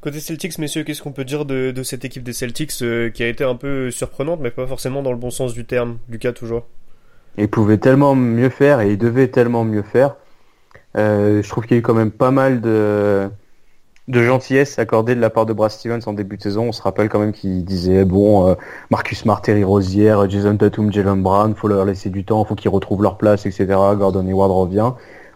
Côté 0.01 0.19
Celtics, 0.19 0.57
messieurs, 0.59 0.83
qu'est-ce 0.83 1.01
qu'on 1.01 1.13
peut 1.13 1.25
dire 1.25 1.45
de, 1.45 1.73
cette 1.83 2.05
équipe 2.05 2.23
des 2.23 2.33
Celtics 2.33 2.73
qui 3.13 3.23
a 3.23 3.27
été 3.27 3.43
un 3.43 3.55
peu 3.55 3.89
surprenante, 3.91 4.39
mais 4.41 4.51
pas 4.51 4.67
forcément 4.67 5.01
dans 5.01 5.11
le 5.11 5.17
bon 5.17 5.31
sens 5.31 5.53
du 5.53 5.65
terme. 5.65 5.97
Lucas, 6.09 6.33
toujours? 6.33 6.65
Ils 7.37 7.49
pouvaient 7.49 7.79
tellement 7.79 8.15
mieux 8.15 8.49
faire 8.49 8.81
et 8.81 8.91
ils 8.91 8.97
devaient 8.97 9.27
tellement 9.27 9.63
mieux 9.65 9.81
faire. 9.81 10.15
Euh, 10.97 11.41
je 11.41 11.49
trouve 11.49 11.65
qu'il 11.65 11.75
y 11.75 11.77
a 11.77 11.79
eu 11.79 11.83
quand 11.83 11.93
même 11.93 12.11
pas 12.11 12.31
mal 12.31 12.61
de, 12.61 13.29
gentillesse 14.07 14.79
accordée 14.79 15.15
de 15.15 15.19
la 15.19 15.29
part 15.29 15.45
de 15.45 15.53
Brad 15.53 15.71
Stevens 15.71 16.01
en 16.05 16.13
début 16.13 16.37
de 16.37 16.41
saison. 16.41 16.69
On 16.69 16.71
se 16.71 16.81
rappelle 16.81 17.09
quand 17.09 17.19
même 17.19 17.33
qu'il 17.33 17.65
disait 17.65 18.05
bon, 18.05 18.47
euh, 18.47 18.55
Marcus 18.91 19.19
Smart, 19.19 19.41
Terry 19.41 19.63
Rosière, 19.63 20.29
Jason 20.29 20.55
Tatum, 20.57 20.91
Jalen 20.91 21.21
Brown, 21.21 21.53
faut 21.55 21.67
leur 21.67 21.85
laisser 21.85 22.09
du 22.09 22.23
temps, 22.23 22.43
faut 22.45 22.55
qu'ils 22.55 22.71
retrouvent 22.71 23.03
leur 23.03 23.17
place, 23.17 23.45
etc. 23.45 23.65
Gordon 23.97 24.25
Hayward 24.27 24.51
revient. 24.51 24.91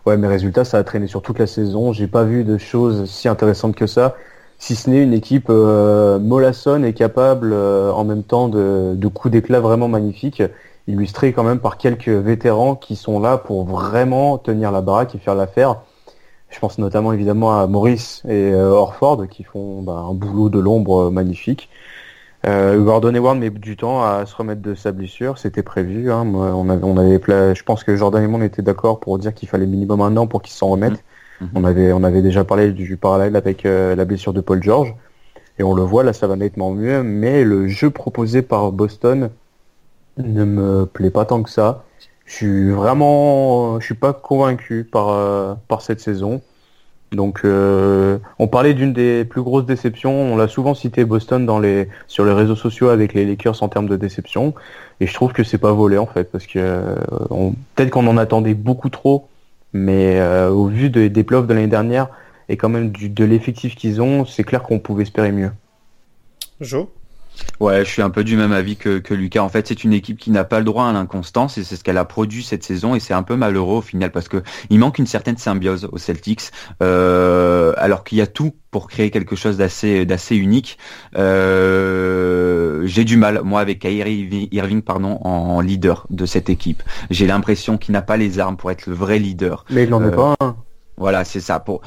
Ouais, 0.05 0.17
mais 0.17 0.27
résultat, 0.27 0.63
ça 0.63 0.77
a 0.77 0.83
traîné 0.83 1.07
sur 1.07 1.21
toute 1.21 1.39
la 1.39 1.47
saison. 1.47 1.91
J'ai 1.91 2.07
pas 2.07 2.23
vu 2.23 2.43
de 2.43 2.57
choses 2.57 3.09
si 3.09 3.27
intéressantes 3.27 3.75
que 3.75 3.85
ça, 3.85 4.15
si 4.57 4.75
ce 4.75 4.89
n'est 4.89 5.03
une 5.03 5.13
équipe 5.13 5.47
euh, 5.49 6.19
mollassonne 6.19 6.85
et 6.85 6.93
capable 6.93 7.51
euh, 7.53 7.91
en 7.91 8.05
même 8.05 8.23
temps 8.23 8.47
de 8.47 9.07
coups 9.07 9.31
d'éclat 9.31 9.59
vraiment 9.59 9.89
magnifiques 9.89 10.41
illustré 10.89 11.33
quand 11.33 11.43
même 11.43 11.59
par 11.59 11.77
quelques 11.77 12.09
vétérans 12.09 12.75
qui 12.75 12.95
sont 12.95 13.19
là 13.19 13.37
pour 13.37 13.65
vraiment 13.65 14.37
tenir 14.37 14.71
la 14.71 14.81
baraque 14.81 15.15
et 15.15 15.19
faire 15.19 15.35
l'affaire. 15.35 15.81
Je 16.49 16.59
pense 16.59 16.79
notamment 16.79 17.13
évidemment 17.13 17.59
à 17.59 17.67
Maurice 17.67 18.23
et 18.27 18.51
euh, 18.51 18.71
Orford 18.71 19.27
qui 19.27 19.43
font 19.43 19.81
bah, 19.83 20.05
un 20.09 20.13
boulot 20.13 20.49
de 20.49 20.59
l'ombre 20.59 21.07
euh, 21.07 21.09
magnifique. 21.11 21.69
Euh, 22.47 22.81
Gordon 22.81 23.13
Hayward 23.13 23.37
met 23.37 23.49
du 23.49 23.75
temps 23.75 24.01
à 24.03 24.25
se 24.25 24.35
remettre 24.35 24.61
de 24.61 24.73
sa 24.73 24.91
blessure, 24.91 25.37
c'était 25.37 25.61
prévu. 25.61 26.11
Hein. 26.11 26.25
on 26.25 26.69
avait, 26.69 26.83
on 26.83 26.97
avait, 26.97 27.19
je 27.53 27.63
pense 27.63 27.83
que 27.83 27.95
Jordan 27.95 28.23
et 28.23 28.27
moi 28.27 28.39
on 28.39 28.43
était 28.43 28.61
d'accord 28.61 28.99
pour 28.99 29.19
dire 29.19 29.33
qu'il 29.33 29.49
fallait 29.49 29.65
minimum 29.65 30.01
un 30.01 30.15
an 30.17 30.25
pour 30.25 30.41
qu'il 30.41 30.53
s'en 30.53 30.69
remette. 30.69 30.93
Mmh. 30.93 31.45
Mmh. 31.45 31.47
On 31.55 31.63
avait, 31.63 31.93
on 31.93 32.03
avait 32.03 32.21
déjà 32.21 32.43
parlé 32.43 32.71
du 32.71 32.97
parallèle 32.97 33.35
avec 33.35 33.65
euh, 33.65 33.95
la 33.95 34.05
blessure 34.05 34.33
de 34.33 34.41
Paul 34.41 34.63
George 34.63 34.95
et 35.57 35.63
on 35.63 35.73
le 35.73 35.83
voit 35.83 36.03
là, 36.03 36.13
ça 36.13 36.27
va 36.27 36.35
nettement 36.35 36.71
mieux. 36.71 37.03
Mais 37.03 37.43
le 37.43 37.67
jeu 37.67 37.89
proposé 37.89 38.41
par 38.41 38.71
Boston 38.71 39.29
ne 40.19 40.45
me 40.45 40.85
plaît 40.85 41.09
pas 41.09 41.25
tant 41.25 41.43
que 41.43 41.49
ça. 41.49 41.83
Je 42.25 42.33
suis 42.35 42.71
vraiment, 42.71 43.79
je 43.79 43.85
suis 43.85 43.95
pas 43.95 44.13
convaincu 44.13 44.83
par 44.83 45.09
euh, 45.09 45.55
par 45.67 45.81
cette 45.81 45.99
saison. 45.99 46.41
Donc, 47.11 47.41
euh, 47.43 48.19
on 48.37 48.47
parlait 48.47 48.75
d'une 48.75 48.93
des 48.93 49.25
plus 49.25 49.41
grosses 49.41 49.65
déceptions. 49.65 50.11
On 50.11 50.37
l'a 50.37 50.47
souvent 50.47 50.75
cité 50.75 51.05
Boston 51.05 51.43
dans 51.45 51.59
les 51.59 51.87
sur 52.07 52.23
les 52.23 52.33
réseaux 52.33 52.55
sociaux 52.55 52.89
avec 52.89 53.13
les 53.13 53.25
Lakers 53.25 53.63
en 53.63 53.67
termes 53.67 53.87
de 53.87 53.95
déception. 53.95 54.53
Et 54.99 55.07
je 55.07 55.13
trouve 55.13 55.33
que 55.33 55.43
c'est 55.43 55.57
pas 55.57 55.71
volé 55.71 55.97
en 55.97 56.05
fait, 56.05 56.25
parce 56.31 56.45
que 56.45 56.59
euh, 56.59 56.95
peut-être 57.75 57.89
qu'on 57.89 58.05
en 58.05 58.17
attendait 58.17 58.53
beaucoup 58.53 58.89
trop, 58.89 59.27
mais 59.73 60.21
au 60.21 60.67
vu 60.67 60.89
des 60.89 61.23
playoffs 61.23 61.47
de 61.47 61.53
l'année 61.53 61.67
dernière 61.67 62.09
et 62.49 62.57
quand 62.57 62.69
même 62.69 62.91
du, 62.91 63.09
de 63.09 63.23
l'effectif 63.23 63.75
qu'ils 63.75 64.01
ont, 64.01 64.25
c'est 64.25 64.43
clair 64.43 64.63
qu'on 64.63 64.79
pouvait 64.79 65.03
espérer 65.03 65.31
mieux. 65.31 65.51
Joe? 66.59 66.87
Ouais, 67.59 67.83
je 67.83 67.89
suis 67.89 68.01
un 68.01 68.09
peu 68.09 68.23
du 68.23 68.37
même 68.37 68.53
avis 68.53 68.77
que, 68.77 68.99
que 68.99 69.13
Lucas. 69.13 69.41
En 69.41 69.49
fait, 69.49 69.67
c'est 69.67 69.83
une 69.83 69.91
équipe 69.91 70.17
qui 70.17 70.31
n'a 70.31 70.45
pas 70.45 70.59
le 70.59 70.65
droit 70.65 70.85
à 70.85 70.93
l'inconstance 70.93 71.57
et 71.57 71.63
c'est 71.63 71.75
ce 71.75 71.83
qu'elle 71.83 71.97
a 71.97 72.05
produit 72.05 72.43
cette 72.43 72.63
saison 72.63 72.95
et 72.95 72.99
c'est 72.99 73.13
un 73.13 73.23
peu 73.23 73.35
malheureux 73.35 73.77
au 73.77 73.81
final 73.81 74.11
parce 74.11 74.29
que 74.29 74.41
il 74.69 74.79
manque 74.79 74.97
une 74.97 75.07
certaine 75.07 75.37
symbiose 75.37 75.89
aux 75.91 75.97
Celtics, 75.97 76.51
euh, 76.81 77.73
alors 77.77 78.03
qu'il 78.03 78.17
y 78.17 78.21
a 78.21 78.27
tout 78.27 78.53
pour 78.71 78.87
créer 78.87 79.09
quelque 79.11 79.35
chose 79.35 79.57
d'assez 79.57 80.05
d'assez 80.05 80.35
unique. 80.35 80.77
Euh, 81.17 82.81
j'ai 82.85 83.03
du 83.03 83.17
mal, 83.17 83.41
moi, 83.43 83.59
avec 83.59 83.79
Kyrie 83.79 84.49
Irving, 84.51 84.81
pardon, 84.81 85.19
en 85.21 85.59
leader 85.59 86.05
de 86.09 86.25
cette 86.25 86.49
équipe. 86.49 86.83
J'ai 87.09 87.27
l'impression 87.27 87.77
qu'il 87.77 87.91
n'a 87.93 88.01
pas 88.01 88.17
les 88.17 88.39
armes 88.39 88.57
pour 88.57 88.71
être 88.71 88.87
le 88.87 88.93
vrai 88.93 89.19
leader. 89.19 89.65
Mais 89.69 89.83
il 89.83 89.89
n'en 89.89 90.01
est 90.01 90.13
euh, 90.13 90.15
pas 90.15 90.35
un. 90.39 90.55
Voilà, 90.97 91.23
c'est 91.25 91.39
ça. 91.39 91.59
Pour 91.59 91.81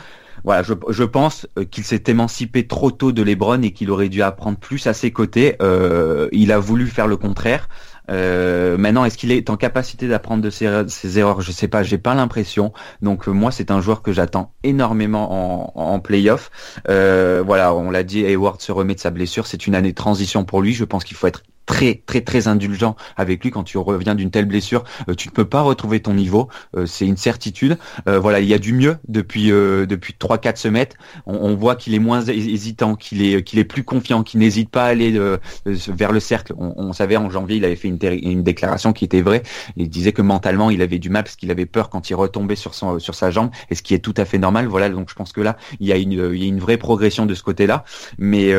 voilà, 0.44 0.62
je, 0.62 1.04
pense 1.04 1.46
euh, 1.58 1.64
qu'il 1.64 1.84
s'est 1.84 2.04
émancipé 2.06 2.66
trop 2.66 2.90
tôt 2.90 3.12
de 3.12 3.22
LeBron 3.22 3.62
et 3.62 3.72
qu'il 3.72 3.90
aurait 3.90 4.08
dû 4.08 4.22
apprendre 4.22 4.58
plus 4.58 4.86
à 4.86 4.94
ses 4.94 5.10
côtés. 5.10 5.56
Euh, 5.62 6.28
il 6.32 6.52
a 6.52 6.58
voulu 6.58 6.86
faire 6.86 7.06
le 7.06 7.16
contraire. 7.16 7.68
Euh, 8.10 8.76
maintenant, 8.76 9.04
est-ce 9.04 9.16
qu'il 9.16 9.30
est 9.30 9.48
en 9.48 9.56
capacité 9.56 10.08
d'apprendre 10.08 10.42
de 10.42 10.50
ses, 10.50 11.18
erreurs? 11.18 11.40
Je 11.40 11.52
sais 11.52 11.68
pas, 11.68 11.84
j'ai 11.84 11.98
pas 11.98 12.14
l'impression. 12.14 12.72
Donc 13.00 13.28
moi, 13.28 13.52
c'est 13.52 13.70
un 13.70 13.80
joueur 13.80 14.02
que 14.02 14.12
j'attends 14.12 14.52
énormément 14.64 15.72
en, 15.76 15.80
en 15.80 16.00
playoff. 16.00 16.50
Voilà, 16.88 17.72
on 17.74 17.90
l'a 17.90 18.02
dit, 18.02 18.24
Hayward 18.24 18.60
se 18.60 18.72
remet 18.72 18.94
de 18.94 19.00
sa 19.00 19.10
blessure. 19.10 19.46
C'est 19.46 19.66
une 19.66 19.76
année 19.76 19.90
de 19.90 19.96
transition 19.96 20.44
pour 20.44 20.60
lui. 20.60 20.74
Je 20.74 20.84
pense 20.84 21.04
qu'il 21.04 21.16
faut 21.16 21.28
être 21.28 21.42
très 21.66 22.02
très 22.06 22.20
très 22.20 22.48
indulgent 22.48 22.96
avec 23.16 23.42
lui 23.42 23.50
quand 23.50 23.64
tu 23.64 23.78
reviens 23.78 24.14
d'une 24.14 24.30
telle 24.30 24.46
blessure. 24.46 24.84
Euh, 25.08 25.14
tu 25.14 25.28
ne 25.28 25.32
peux 25.32 25.44
pas 25.44 25.62
retrouver 25.62 26.00
ton 26.00 26.14
niveau, 26.14 26.48
euh, 26.76 26.86
c'est 26.86 27.06
une 27.06 27.16
certitude. 27.16 27.78
Euh, 28.08 28.18
voilà, 28.18 28.40
il 28.40 28.48
y 28.48 28.54
a 28.54 28.58
du 28.58 28.72
mieux 28.72 28.96
depuis 29.08 29.48
depuis 29.48 30.14
trois 30.14 30.38
quatre 30.38 30.58
semaines. 30.58 30.86
On, 31.26 31.54
voit 31.54 31.76
qu'il 31.76 31.94
est 31.94 31.98
moins 31.98 32.22
hésitant, 32.22 32.94
qu'il 32.94 33.22
est 33.22 33.42
qu'il 33.42 33.58
est 33.58 33.64
plus 33.64 33.84
confiant, 33.84 34.22
qu'il 34.22 34.40
n'hésite 34.40 34.70
pas 34.70 34.84
à 34.84 34.88
aller 34.88 35.18
vers 35.66 36.12
le 36.12 36.20
cercle. 36.20 36.54
On, 36.56 36.92
savait 36.92 37.16
en 37.16 37.30
janvier, 37.30 37.56
il 37.56 37.64
avait 37.64 37.76
fait 37.76 37.88
une, 37.88 37.98
une, 38.02 38.42
déclaration 38.42 38.92
qui 38.92 39.04
était 39.04 39.22
vraie. 39.22 39.42
Il 39.76 39.88
disait 39.88 40.12
que 40.12 40.22
mentalement, 40.22 40.70
il 40.70 40.82
avait 40.82 40.98
du 40.98 41.10
mal 41.10 41.24
parce 41.24 41.36
qu'il 41.36 41.50
avait 41.50 41.66
peur 41.66 41.90
quand 41.90 42.10
il 42.10 42.14
retombait 42.14 42.56
sur 42.56 42.74
son 42.74 42.98
sur 42.98 43.14
sa 43.14 43.30
jambe, 43.30 43.50
et 43.70 43.74
ce 43.74 43.82
qui 43.82 43.94
est 43.94 43.98
tout 43.98 44.14
à 44.16 44.24
fait 44.24 44.38
normal. 44.38 44.66
Voilà, 44.66 44.88
donc 44.88 45.10
je 45.10 45.14
pense 45.14 45.32
que 45.32 45.40
là, 45.40 45.56
il 45.80 45.86
y 45.86 45.92
a 45.92 45.96
une 45.96 46.12
il 46.12 46.42
y 46.42 46.44
a 46.44 46.48
une 46.48 46.60
vraie 46.60 46.78
progression 46.78 47.26
de 47.26 47.34
ce 47.34 47.42
côté-là. 47.42 47.84
Mais 48.18 48.52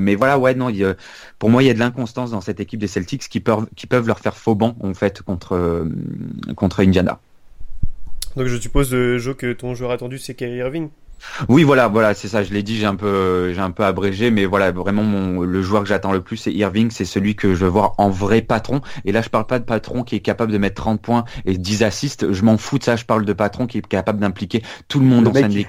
mais 0.00 0.14
voilà, 0.14 0.38
ouais, 0.38 0.54
non, 0.54 0.68
il, 0.68 0.94
pour 1.38 1.50
moi, 1.50 1.62
il 1.62 1.66
y 1.66 1.70
a 1.70 1.74
de 1.74 1.78
l'inconstance 1.78 2.30
dans 2.30 2.40
cette 2.40 2.60
équipe 2.60 2.80
des 2.80 2.86
Celtics 2.86 3.28
qui 3.28 3.40
peuvent, 3.40 3.66
qui 3.76 3.86
peuvent 3.86 4.06
leur 4.06 4.18
faire 4.18 4.36
faux 4.36 4.54
banc 4.54 4.76
en 4.80 4.94
fait 4.94 5.22
contre, 5.22 5.54
euh, 5.54 5.84
contre 6.56 6.80
Indiana. 6.80 7.18
Donc 8.36 8.46
je 8.46 8.56
suppose, 8.56 8.92
euh, 8.94 9.18
Joe, 9.18 9.36
que 9.36 9.52
ton 9.52 9.74
joueur 9.74 9.90
attendu 9.90 10.18
c'est 10.18 10.34
Kyrie 10.34 10.56
Irving. 10.56 10.88
Oui, 11.48 11.62
voilà, 11.62 11.88
voilà, 11.88 12.14
c'est 12.14 12.28
ça. 12.28 12.42
Je 12.42 12.52
l'ai 12.52 12.62
dit, 12.62 12.76
j'ai 12.76 12.86
un 12.86 12.96
peu, 12.96 13.52
j'ai 13.52 13.60
un 13.60 13.70
peu 13.70 13.84
abrégé, 13.84 14.30
mais 14.30 14.44
voilà, 14.44 14.72
vraiment, 14.72 15.02
mon, 15.02 15.40
le 15.40 15.62
joueur 15.62 15.82
que 15.82 15.88
j'attends 15.88 16.12
le 16.12 16.20
plus, 16.20 16.36
c'est 16.36 16.52
Irving. 16.52 16.90
C'est 16.90 17.04
celui 17.04 17.34
que 17.34 17.54
je 17.54 17.64
veux 17.64 17.70
voir 17.70 17.94
en 17.98 18.10
vrai 18.10 18.42
patron. 18.42 18.80
Et 19.04 19.12
là, 19.12 19.22
je 19.22 19.28
parle 19.28 19.46
pas 19.46 19.58
de 19.58 19.64
patron 19.64 20.02
qui 20.02 20.16
est 20.16 20.20
capable 20.20 20.52
de 20.52 20.58
mettre 20.58 20.82
30 20.82 21.00
points 21.00 21.24
et 21.44 21.56
10 21.56 21.82
assists. 21.82 22.32
Je 22.32 22.42
m'en 22.42 22.58
fous 22.58 22.78
de 22.78 22.84
ça. 22.84 22.96
Je 22.96 23.04
parle 23.04 23.24
de 23.24 23.32
patron 23.32 23.66
qui 23.66 23.78
est 23.78 23.86
capable 23.86 24.20
d'impliquer 24.20 24.62
tout 24.88 25.00
le 25.00 25.06
monde 25.06 25.24
le 25.24 25.32
mec 25.32 25.48
qui 25.48 25.64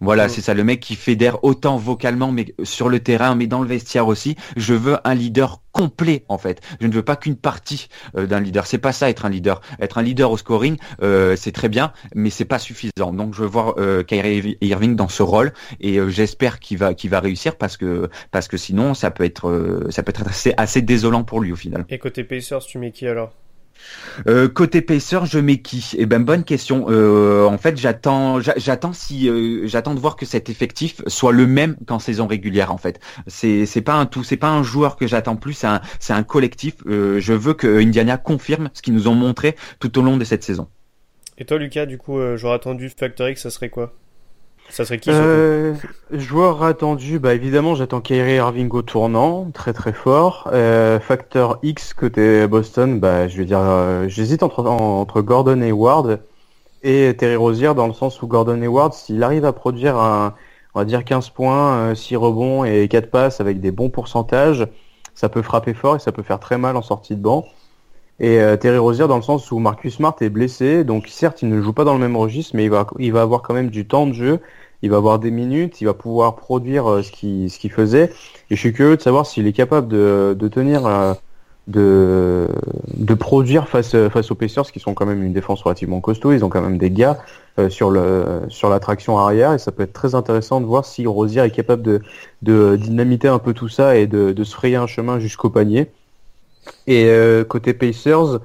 voilà, 0.00 0.26
mm. 0.26 0.28
c'est 0.28 0.40
ça, 0.40 0.54
le 0.54 0.64
mec 0.64 0.80
qui 0.80 0.94
fédère 0.94 1.44
autant 1.44 1.76
vocalement, 1.76 2.32
mais 2.32 2.54
sur 2.62 2.88
le 2.88 3.00
terrain, 3.00 3.34
mais 3.34 3.46
dans 3.46 3.62
le 3.62 3.68
vestiaire 3.68 4.06
aussi. 4.06 4.36
Je 4.56 4.74
veux 4.74 4.96
un 5.04 5.14
leader 5.14 5.62
complet 5.72 6.24
en 6.28 6.38
fait. 6.38 6.60
Je 6.80 6.86
ne 6.86 6.92
veux 6.92 7.02
pas 7.02 7.16
qu'une 7.16 7.36
partie 7.36 7.88
euh, 8.16 8.26
d'un 8.26 8.40
leader. 8.40 8.66
C'est 8.66 8.78
pas 8.78 8.92
ça 8.92 9.10
être 9.10 9.26
un 9.26 9.28
leader. 9.28 9.60
Être 9.80 9.98
un 9.98 10.02
leader 10.02 10.30
au 10.30 10.36
scoring, 10.36 10.76
euh, 11.02 11.36
c'est 11.36 11.52
très 11.52 11.68
bien, 11.68 11.92
mais 12.14 12.30
c'est 12.30 12.44
pas 12.44 12.58
suffisant. 12.58 13.12
Donc 13.12 13.34
je 13.34 13.42
veux 13.42 13.48
voir 13.48 13.74
euh, 13.78 14.02
Kyrie 14.02 14.58
Irving 14.60 14.96
dans 14.96 15.08
ce 15.08 15.22
rôle 15.22 15.52
et 15.80 15.98
j'espère 16.08 16.58
qu'il 16.58 16.78
va 16.78 16.94
qu'il 16.94 17.10
va 17.10 17.20
réussir 17.20 17.56
parce 17.56 17.76
que 17.76 18.08
parce 18.30 18.48
que 18.48 18.56
sinon 18.56 18.94
ça 18.94 19.10
peut 19.10 19.24
être 19.24 19.86
ça 19.90 20.02
peut 20.02 20.10
être 20.10 20.26
assez 20.26 20.54
assez 20.56 20.82
désolant 20.82 21.24
pour 21.24 21.40
lui 21.40 21.52
au 21.52 21.56
final. 21.56 21.84
Et 21.88 21.98
côté 21.98 22.24
Pacers, 22.24 22.64
tu 22.64 22.78
mets 22.78 22.90
qui 22.90 23.06
alors? 23.06 23.32
Euh, 24.26 24.48
côté 24.48 24.82
paisseur, 24.82 25.26
je 25.26 25.38
mets 25.38 25.58
qui? 25.58 25.92
Eh 25.96 26.06
ben 26.06 26.22
bonne 26.22 26.44
question. 26.44 26.86
Euh, 26.88 27.44
en 27.44 27.58
fait, 27.58 27.76
j'attends, 27.76 28.40
j'attends 28.40 28.92
si, 28.92 29.28
euh, 29.28 29.66
j'attends 29.66 29.94
de 29.94 30.00
voir 30.00 30.16
que 30.16 30.26
cet 30.26 30.48
effectif 30.48 31.02
soit 31.06 31.32
le 31.32 31.46
même 31.46 31.76
qu'en 31.86 31.98
saison 31.98 32.26
régulière. 32.26 32.72
En 32.72 32.78
fait, 32.78 33.00
c'est 33.26 33.66
c'est 33.66 33.82
pas 33.82 33.94
un 33.94 34.06
tout, 34.06 34.24
c'est 34.24 34.36
pas 34.36 34.50
un 34.50 34.62
joueur 34.62 34.96
que 34.96 35.06
j'attends 35.06 35.36
plus, 35.36 35.54
c'est 35.54 35.66
un 35.66 35.80
c'est 36.00 36.12
un 36.12 36.22
collectif. 36.22 36.76
je 36.86 37.32
veux 37.32 37.54
que 37.54 37.80
Indiana 37.80 38.16
confirme 38.16 38.70
ce 38.74 38.82
qu'ils 38.82 38.94
nous 38.94 39.08
ont 39.08 39.14
montré 39.14 39.56
tout 39.80 39.98
au 39.98 40.02
long 40.02 40.16
de 40.16 40.24
cette 40.24 40.44
saison. 40.44 40.68
Et 41.38 41.44
toi, 41.44 41.58
Lucas, 41.58 41.86
du 41.86 41.98
coup, 41.98 42.18
j'aurais 42.36 42.56
attendu 42.56 42.88
Factor 42.90 43.28
X, 43.28 43.42
ça 43.42 43.50
serait 43.50 43.68
quoi? 43.68 43.94
Ça 44.70 44.84
serait 44.84 44.98
qui 44.98 45.10
euh, 45.10 45.74
Joueur 46.12 46.62
attendu, 46.62 47.18
bah 47.18 47.34
évidemment 47.34 47.74
j'attends 47.74 48.00
Kyrie 48.00 48.36
Irving 48.36 48.68
au 48.70 48.82
tournant, 48.82 49.50
très 49.52 49.72
très 49.72 49.92
fort. 49.92 50.48
Euh, 50.52 51.00
facteur 51.00 51.58
X 51.62 51.94
côté 51.94 52.46
Boston, 52.46 53.00
bah 53.00 53.28
je 53.28 53.38
vais 53.38 53.44
dire, 53.44 53.60
euh, 53.60 54.08
j'hésite 54.08 54.42
entre, 54.42 54.64
entre 54.66 55.22
Gordon 55.22 55.60
Hayward 55.62 56.20
et 56.82 57.14
Terry 57.16 57.36
Rozier 57.36 57.74
dans 57.74 57.86
le 57.86 57.92
sens 57.92 58.20
où 58.22 58.26
Gordon 58.26 58.60
Hayward, 58.62 58.92
s'il 58.92 59.22
arrive 59.22 59.44
à 59.44 59.52
produire 59.52 59.96
un, 59.96 60.34
on 60.74 60.80
va 60.80 60.84
dire 60.84 61.04
15 61.04 61.30
points, 61.30 61.94
6 61.94 62.16
rebonds 62.16 62.64
et 62.64 62.88
4 62.88 63.10
passes 63.10 63.40
avec 63.40 63.60
des 63.60 63.70
bons 63.70 63.90
pourcentages, 63.90 64.66
ça 65.14 65.28
peut 65.28 65.42
frapper 65.42 65.74
fort 65.74 65.96
et 65.96 65.98
ça 65.98 66.12
peut 66.12 66.22
faire 66.22 66.40
très 66.40 66.58
mal 66.58 66.76
en 66.76 66.82
sortie 66.82 67.16
de 67.16 67.22
banc. 67.22 67.46
Et 68.20 68.40
Terry 68.60 68.78
Rozier 68.78 69.06
dans 69.06 69.16
le 69.16 69.22
sens 69.22 69.52
où 69.52 69.58
Marcus 69.60 69.94
Smart 69.94 70.16
est 70.20 70.28
blessé, 70.28 70.82
donc 70.82 71.06
certes 71.06 71.42
il 71.42 71.48
ne 71.48 71.60
joue 71.62 71.72
pas 71.72 71.84
dans 71.84 71.94
le 71.94 72.00
même 72.00 72.16
registre, 72.16 72.56
mais 72.56 72.64
il 72.64 72.70
va, 72.70 72.86
il 72.98 73.12
va 73.12 73.22
avoir 73.22 73.42
quand 73.42 73.54
même 73.54 73.70
du 73.70 73.86
temps 73.86 74.06
de 74.06 74.12
jeu 74.12 74.40
il 74.82 74.90
va 74.90 74.96
avoir 74.96 75.18
des 75.18 75.30
minutes, 75.30 75.80
il 75.80 75.84
va 75.84 75.94
pouvoir 75.94 76.36
produire 76.36 76.86
euh, 76.90 77.02
ce 77.02 77.10
qu'il 77.10 77.50
ce 77.50 77.68
faisait. 77.68 78.12
Et 78.50 78.56
je 78.56 78.60
suis 78.60 78.72
curieux 78.72 78.96
de 78.96 79.02
savoir 79.02 79.26
s'il 79.26 79.46
est 79.46 79.52
capable 79.52 79.88
de, 79.88 80.36
de 80.38 80.48
tenir, 80.48 80.86
euh, 80.86 81.14
de, 81.66 82.48
de 82.96 83.14
produire 83.14 83.68
face, 83.68 83.96
face 84.08 84.30
aux 84.30 84.34
Pacers, 84.34 84.70
qui 84.70 84.80
sont 84.80 84.94
quand 84.94 85.06
même 85.06 85.22
une 85.22 85.32
défense 85.32 85.62
relativement 85.62 86.00
costaud. 86.00 86.32
Ils 86.32 86.44
ont 86.44 86.48
quand 86.48 86.62
même 86.62 86.78
des 86.78 86.90
gars 86.90 87.18
euh, 87.58 87.68
sur, 87.68 87.90
le, 87.90 88.42
sur 88.48 88.70
la 88.70 88.78
traction 88.78 89.18
arrière, 89.18 89.52
et 89.52 89.58
ça 89.58 89.72
peut 89.72 89.82
être 89.82 89.92
très 89.92 90.14
intéressant 90.14 90.60
de 90.60 90.66
voir 90.66 90.84
si 90.84 91.06
Rosier 91.06 91.42
est 91.42 91.50
capable 91.50 91.82
de, 91.82 92.00
de 92.42 92.76
dynamiter 92.76 93.28
un 93.28 93.38
peu 93.40 93.54
tout 93.54 93.68
ça 93.68 93.96
et 93.96 94.06
de, 94.06 94.32
de 94.32 94.44
se 94.44 94.54
frayer 94.54 94.76
un 94.76 94.86
chemin 94.86 95.18
jusqu'au 95.18 95.50
panier. 95.50 95.90
Et 96.86 97.10
côté 97.48 97.74
Pacers, 97.74 98.40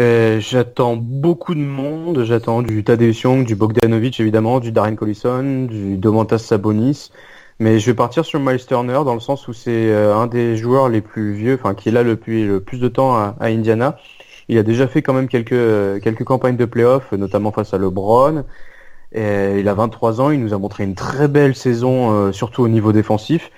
euh, 0.00 0.40
j'attends 0.40 0.96
beaucoup 0.96 1.54
de 1.54 1.60
monde. 1.60 2.24
J'attends 2.24 2.62
du 2.62 2.84
Tadeusz 2.84 3.20
Young, 3.22 3.44
du 3.44 3.54
Bogdanovic 3.54 4.18
évidemment, 4.18 4.58
du 4.58 4.72
Darren 4.72 4.96
Collison, 4.96 5.66
du 5.66 5.98
Domantas 5.98 6.38
Sabonis. 6.38 7.10
Mais 7.58 7.78
je 7.78 7.86
vais 7.86 7.94
partir 7.94 8.24
sur 8.24 8.40
Miles 8.40 8.64
Turner 8.64 9.00
dans 9.04 9.12
le 9.12 9.20
sens 9.20 9.46
où 9.46 9.52
c'est 9.52 9.90
euh, 9.90 10.16
un 10.16 10.26
des 10.26 10.56
joueurs 10.56 10.88
les 10.88 11.02
plus 11.02 11.34
vieux, 11.34 11.58
enfin 11.60 11.74
qui 11.74 11.90
est 11.90 11.92
là 11.92 12.02
depuis 12.02 12.46
le 12.46 12.60
plus 12.60 12.80
de 12.80 12.88
temps 12.88 13.14
à, 13.14 13.36
Indiana. 13.40 13.98
Il 14.48 14.56
a 14.56 14.62
déjà 14.62 14.88
fait 14.88 15.02
quand 15.02 15.12
même 15.12 15.28
quelques 15.28 15.52
euh, 15.52 16.00
quelques 16.00 16.24
campagnes 16.24 16.56
de 16.56 16.64
playoffs, 16.64 17.12
notamment 17.12 17.52
face 17.52 17.74
à 17.74 17.78
LeBron. 17.78 18.44
Il 19.14 19.68
a 19.68 19.74
23 19.74 20.20
ans, 20.22 20.30
il 20.30 20.40
nous 20.40 20.54
a 20.54 20.58
montré 20.58 20.84
une 20.84 20.94
très 20.94 21.28
belle 21.28 21.56
saison, 21.56 22.32
surtout 22.32 22.62
au 22.62 22.68
niveau 22.68 22.92
défensif. 22.92 23.50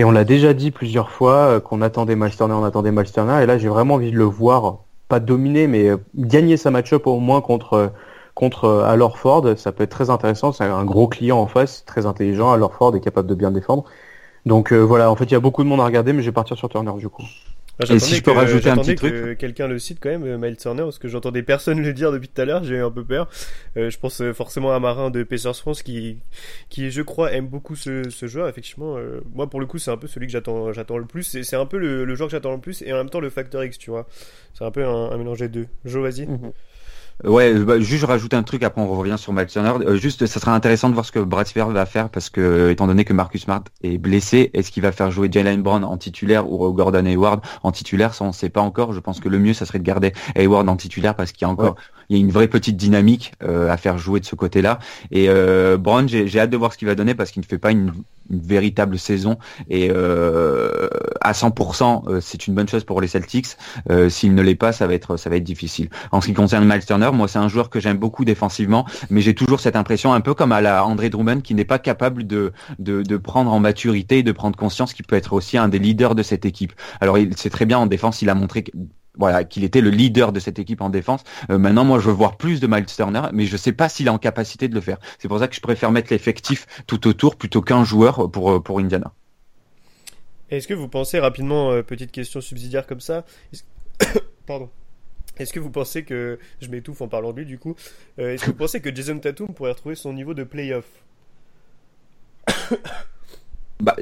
Et 0.00 0.04
on 0.04 0.12
l'a 0.12 0.24
déjà 0.24 0.54
dit 0.54 0.70
plusieurs 0.70 1.10
fois 1.10 1.60
qu'on 1.60 1.82
attendait 1.82 2.16
Miles 2.16 2.34
Turner, 2.34 2.54
on 2.54 2.64
attendait 2.64 2.90
Miles 2.90 3.12
Turner. 3.12 3.42
Et 3.42 3.44
là, 3.44 3.58
j'ai 3.58 3.68
vraiment 3.68 3.96
envie 3.96 4.10
de 4.10 4.16
le 4.16 4.24
voir 4.24 4.78
pas 5.08 5.20
dominer, 5.20 5.66
mais 5.66 5.90
euh, 5.90 5.98
gagner 6.16 6.56
sa 6.56 6.70
match-up 6.70 7.06
au 7.06 7.18
moins 7.18 7.42
contre 7.42 7.92
contre 8.34 8.64
euh, 8.64 8.84
Alor 8.86 9.18
Ford, 9.18 9.46
ça 9.58 9.72
peut 9.72 9.82
être 9.82 9.90
très 9.90 10.08
intéressant. 10.08 10.52
C'est 10.52 10.64
un 10.64 10.86
gros 10.86 11.06
client 11.06 11.38
en 11.38 11.46
face, 11.46 11.84
très 11.84 12.06
intelligent. 12.06 12.50
Alor 12.50 12.72
Ford 12.72 12.96
est 12.96 13.00
capable 13.00 13.28
de 13.28 13.34
bien 13.34 13.50
défendre. 13.50 13.84
Donc 14.46 14.72
euh, 14.72 14.78
voilà, 14.78 15.10
en 15.10 15.16
fait, 15.16 15.24
il 15.24 15.32
y 15.32 15.34
a 15.34 15.40
beaucoup 15.40 15.62
de 15.62 15.68
monde 15.68 15.82
à 15.82 15.84
regarder, 15.84 16.14
mais 16.14 16.22
je 16.22 16.28
vais 16.30 16.32
partir 16.32 16.56
sur 16.56 16.70
Turner 16.70 16.92
du 16.96 17.10
coup. 17.10 17.24
Et 17.88 17.98
si 17.98 18.16
je 18.16 18.22
peux 18.22 18.32
rajouter 18.32 18.70
un 18.70 18.76
petit 18.76 18.94
truc, 18.94 19.38
quelqu'un 19.38 19.68
le 19.68 19.78
cite 19.78 19.98
quand 20.00 20.10
même, 20.10 20.36
Miles 20.38 20.56
Turner, 20.56 20.82
parce 20.82 20.98
que 20.98 21.08
j'entendais 21.08 21.42
personne 21.42 21.80
le 21.82 21.92
dire 21.92 22.12
depuis 22.12 22.28
tout 22.28 22.40
à 22.40 22.44
l'heure. 22.44 22.64
J'ai 22.64 22.76
eu 22.76 22.82
un 22.82 22.90
peu 22.90 23.04
peur. 23.04 23.28
je 23.76 23.96
pense 23.98 24.22
forcément 24.32 24.72
à 24.72 24.80
Marin 24.80 25.10
de 25.10 25.22
Pacers 25.22 25.56
France 25.56 25.82
qui, 25.82 26.18
qui 26.68 26.90
je 26.90 27.02
crois 27.02 27.32
aime 27.32 27.46
beaucoup 27.46 27.76
ce, 27.76 28.10
ce 28.10 28.26
joueur. 28.26 28.48
Effectivement, 28.48 28.96
moi 29.34 29.48
pour 29.48 29.60
le 29.60 29.66
coup 29.66 29.78
c'est 29.78 29.90
un 29.90 29.96
peu 29.96 30.06
celui 30.06 30.26
que 30.26 30.32
j'attends, 30.32 30.72
j'attends 30.72 30.98
le 30.98 31.06
plus. 31.06 31.42
C'est 31.42 31.56
un 31.56 31.66
peu 31.66 31.78
le, 31.78 32.04
le 32.04 32.14
joueur 32.14 32.28
que 32.28 32.32
j'attends 32.32 32.52
le 32.52 32.60
plus 32.60 32.82
et 32.82 32.92
en 32.92 32.96
même 32.96 33.10
temps 33.10 33.20
le 33.20 33.30
facteur 33.30 33.64
X, 33.64 33.78
tu 33.78 33.90
vois. 33.90 34.06
C'est 34.54 34.64
un 34.64 34.70
peu 34.70 34.84
un, 34.84 35.16
mélange 35.16 35.38
des 35.38 35.48
deux. 35.48 35.66
Jo, 35.84 36.02
vas-y. 36.02 36.26
Mhm. 36.26 36.52
Ouais, 37.24 37.52
bah, 37.54 37.78
juste 37.78 38.06
je 38.06 38.36
un 38.36 38.42
truc, 38.42 38.62
après 38.62 38.80
on 38.80 38.88
revient 38.88 39.16
sur 39.18 39.32
Miles 39.32 39.46
Turner. 39.46 39.72
Euh, 39.86 39.96
juste, 39.96 40.24
ça 40.26 40.40
sera 40.40 40.54
intéressant 40.54 40.88
de 40.88 40.94
voir 40.94 41.04
ce 41.04 41.12
que 41.12 41.18
Brad 41.18 41.46
va 41.54 41.86
faire 41.86 42.08
parce 42.08 42.30
que, 42.30 42.40
euh, 42.40 42.70
étant 42.70 42.86
donné 42.86 43.04
que 43.04 43.12
Marcus 43.12 43.42
Smart 43.42 43.62
est 43.82 43.98
blessé, 43.98 44.50
est-ce 44.54 44.70
qu'il 44.70 44.82
va 44.82 44.90
faire 44.92 45.10
jouer 45.10 45.28
Jalen 45.30 45.62
Brown 45.62 45.84
en 45.84 45.98
titulaire 45.98 46.50
ou 46.50 46.72
Gordon 46.72 47.04
Hayward 47.04 47.44
en 47.62 47.72
titulaire? 47.72 48.14
Ça, 48.14 48.24
on 48.24 48.28
ne 48.28 48.32
sait 48.32 48.48
pas 48.48 48.62
encore. 48.62 48.92
Je 48.92 49.00
pense 49.00 49.20
que 49.20 49.28
le 49.28 49.38
mieux, 49.38 49.52
ça 49.52 49.66
serait 49.66 49.78
de 49.78 49.84
garder 49.84 50.12
Hayward 50.34 50.68
en 50.68 50.76
titulaire 50.76 51.14
parce 51.14 51.32
qu'il 51.32 51.46
y 51.46 51.48
a 51.48 51.52
encore, 51.52 51.76
il 52.10 52.16
y 52.16 52.20
a 52.20 52.22
une 52.22 52.30
vraie 52.30 52.48
petite 52.48 52.76
dynamique 52.76 53.32
euh, 53.42 53.70
à 53.70 53.78
faire 53.78 53.96
jouer 53.96 54.20
de 54.20 54.26
ce 54.26 54.34
côté-là. 54.34 54.78
Et 55.10 55.28
Brown, 55.78 56.08
j'ai 56.08 56.38
hâte 56.38 56.50
de 56.50 56.56
voir 56.56 56.72
ce 56.72 56.78
qu'il 56.78 56.88
va 56.88 56.94
donner 56.94 57.14
parce 57.14 57.30
qu'il 57.30 57.40
ne 57.40 57.46
fait 57.46 57.58
pas 57.58 57.70
une 57.70 57.92
une 58.30 58.40
véritable 58.40 58.98
saison 58.98 59.38
et 59.68 59.90
euh, 59.90 60.88
à 61.20 61.32
100% 61.32 62.08
euh, 62.08 62.20
c'est 62.20 62.46
une 62.46 62.54
bonne 62.54 62.68
chose 62.68 62.84
pour 62.84 63.00
les 63.00 63.08
Celtics. 63.08 63.56
Euh, 63.90 64.08
S'il 64.08 64.34
ne 64.34 64.42
l'est 64.42 64.54
pas, 64.54 64.72
ça 64.72 64.86
va 64.86 64.94
être 64.94 65.16
ça 65.16 65.28
va 65.30 65.36
être 65.36 65.44
difficile. 65.44 65.90
En 66.12 66.20
ce 66.20 66.26
qui 66.28 66.34
concerne 66.34 66.64
Miles 66.66 66.84
Turner, 66.84 67.10
moi 67.12 67.28
c'est 67.28 67.38
un 67.38 67.48
joueur 67.48 67.70
que 67.70 67.80
j'aime 67.80 67.98
beaucoup 67.98 68.24
défensivement, 68.24 68.86
mais 69.10 69.20
j'ai 69.20 69.34
toujours 69.34 69.60
cette 69.60 69.76
impression 69.76 70.12
un 70.12 70.20
peu 70.20 70.34
comme 70.34 70.52
à 70.52 70.60
la 70.60 70.84
André 70.84 71.10
Drummond 71.10 71.40
qui 71.40 71.54
n'est 71.54 71.64
pas 71.64 71.78
capable 71.78 72.26
de, 72.26 72.52
de, 72.78 73.02
de 73.02 73.16
prendre 73.16 73.52
en 73.52 73.60
maturité 73.60 74.18
et 74.18 74.22
de 74.22 74.32
prendre 74.32 74.56
conscience 74.56 74.92
qu'il 74.94 75.06
peut 75.06 75.16
être 75.16 75.32
aussi 75.32 75.58
un 75.58 75.68
des 75.68 75.78
leaders 75.78 76.14
de 76.14 76.22
cette 76.22 76.44
équipe. 76.44 76.72
Alors 77.00 77.18
il 77.18 77.36
c'est 77.36 77.50
très 77.50 77.66
bien 77.66 77.78
en 77.78 77.86
défense, 77.86 78.22
il 78.22 78.30
a 78.30 78.34
montré 78.34 78.64
voilà, 79.16 79.44
qu'il 79.44 79.64
était 79.64 79.80
le 79.80 79.90
leader 79.90 80.32
de 80.32 80.40
cette 80.40 80.58
équipe 80.58 80.80
en 80.80 80.90
défense. 80.90 81.22
Euh, 81.50 81.58
maintenant, 81.58 81.84
moi, 81.84 81.98
je 81.98 82.06
veux 82.06 82.12
voir 82.12 82.36
plus 82.36 82.60
de 82.60 82.66
Miles 82.66 82.86
Turner, 82.86 83.22
mais 83.32 83.46
je 83.46 83.52
ne 83.52 83.58
sais 83.58 83.72
pas 83.72 83.88
s'il 83.88 84.06
est 84.06 84.10
en 84.10 84.18
capacité 84.18 84.68
de 84.68 84.74
le 84.74 84.80
faire. 84.80 84.98
C'est 85.18 85.28
pour 85.28 85.38
ça 85.38 85.48
que 85.48 85.54
je 85.54 85.60
préfère 85.60 85.90
mettre 85.90 86.12
l'effectif 86.12 86.66
tout 86.86 87.06
autour 87.08 87.36
plutôt 87.36 87.62
qu'un 87.62 87.84
joueur 87.84 88.30
pour, 88.30 88.50
euh, 88.50 88.60
pour 88.60 88.78
Indiana. 88.78 89.12
Est-ce 90.50 90.66
que 90.66 90.74
vous 90.74 90.88
pensez 90.88 91.18
rapidement, 91.20 91.70
euh, 91.70 91.82
petite 91.82 92.12
question 92.12 92.40
subsidiaire 92.40 92.86
comme 92.86 93.00
ça, 93.00 93.24
pardon. 94.46 94.70
Est-ce 95.38 95.52
que 95.52 95.60
vous 95.60 95.70
pensez 95.70 96.04
que, 96.04 96.38
je 96.60 96.68
m'étouffe 96.68 97.00
en 97.00 97.08
parlant 97.08 97.32
de 97.32 97.38
lui 97.38 97.46
du 97.46 97.58
coup, 97.58 97.74
est-ce 98.18 98.44
que 98.44 98.50
vous 98.50 98.56
pensez 98.58 98.80
que 98.80 98.94
Jason 98.94 99.18
Tatum 99.18 99.54
pourrait 99.54 99.72
retrouver 99.72 99.94
son 99.94 100.12
niveau 100.12 100.34
de 100.34 100.44
playoff? 100.44 100.84
Bah, 103.80 103.96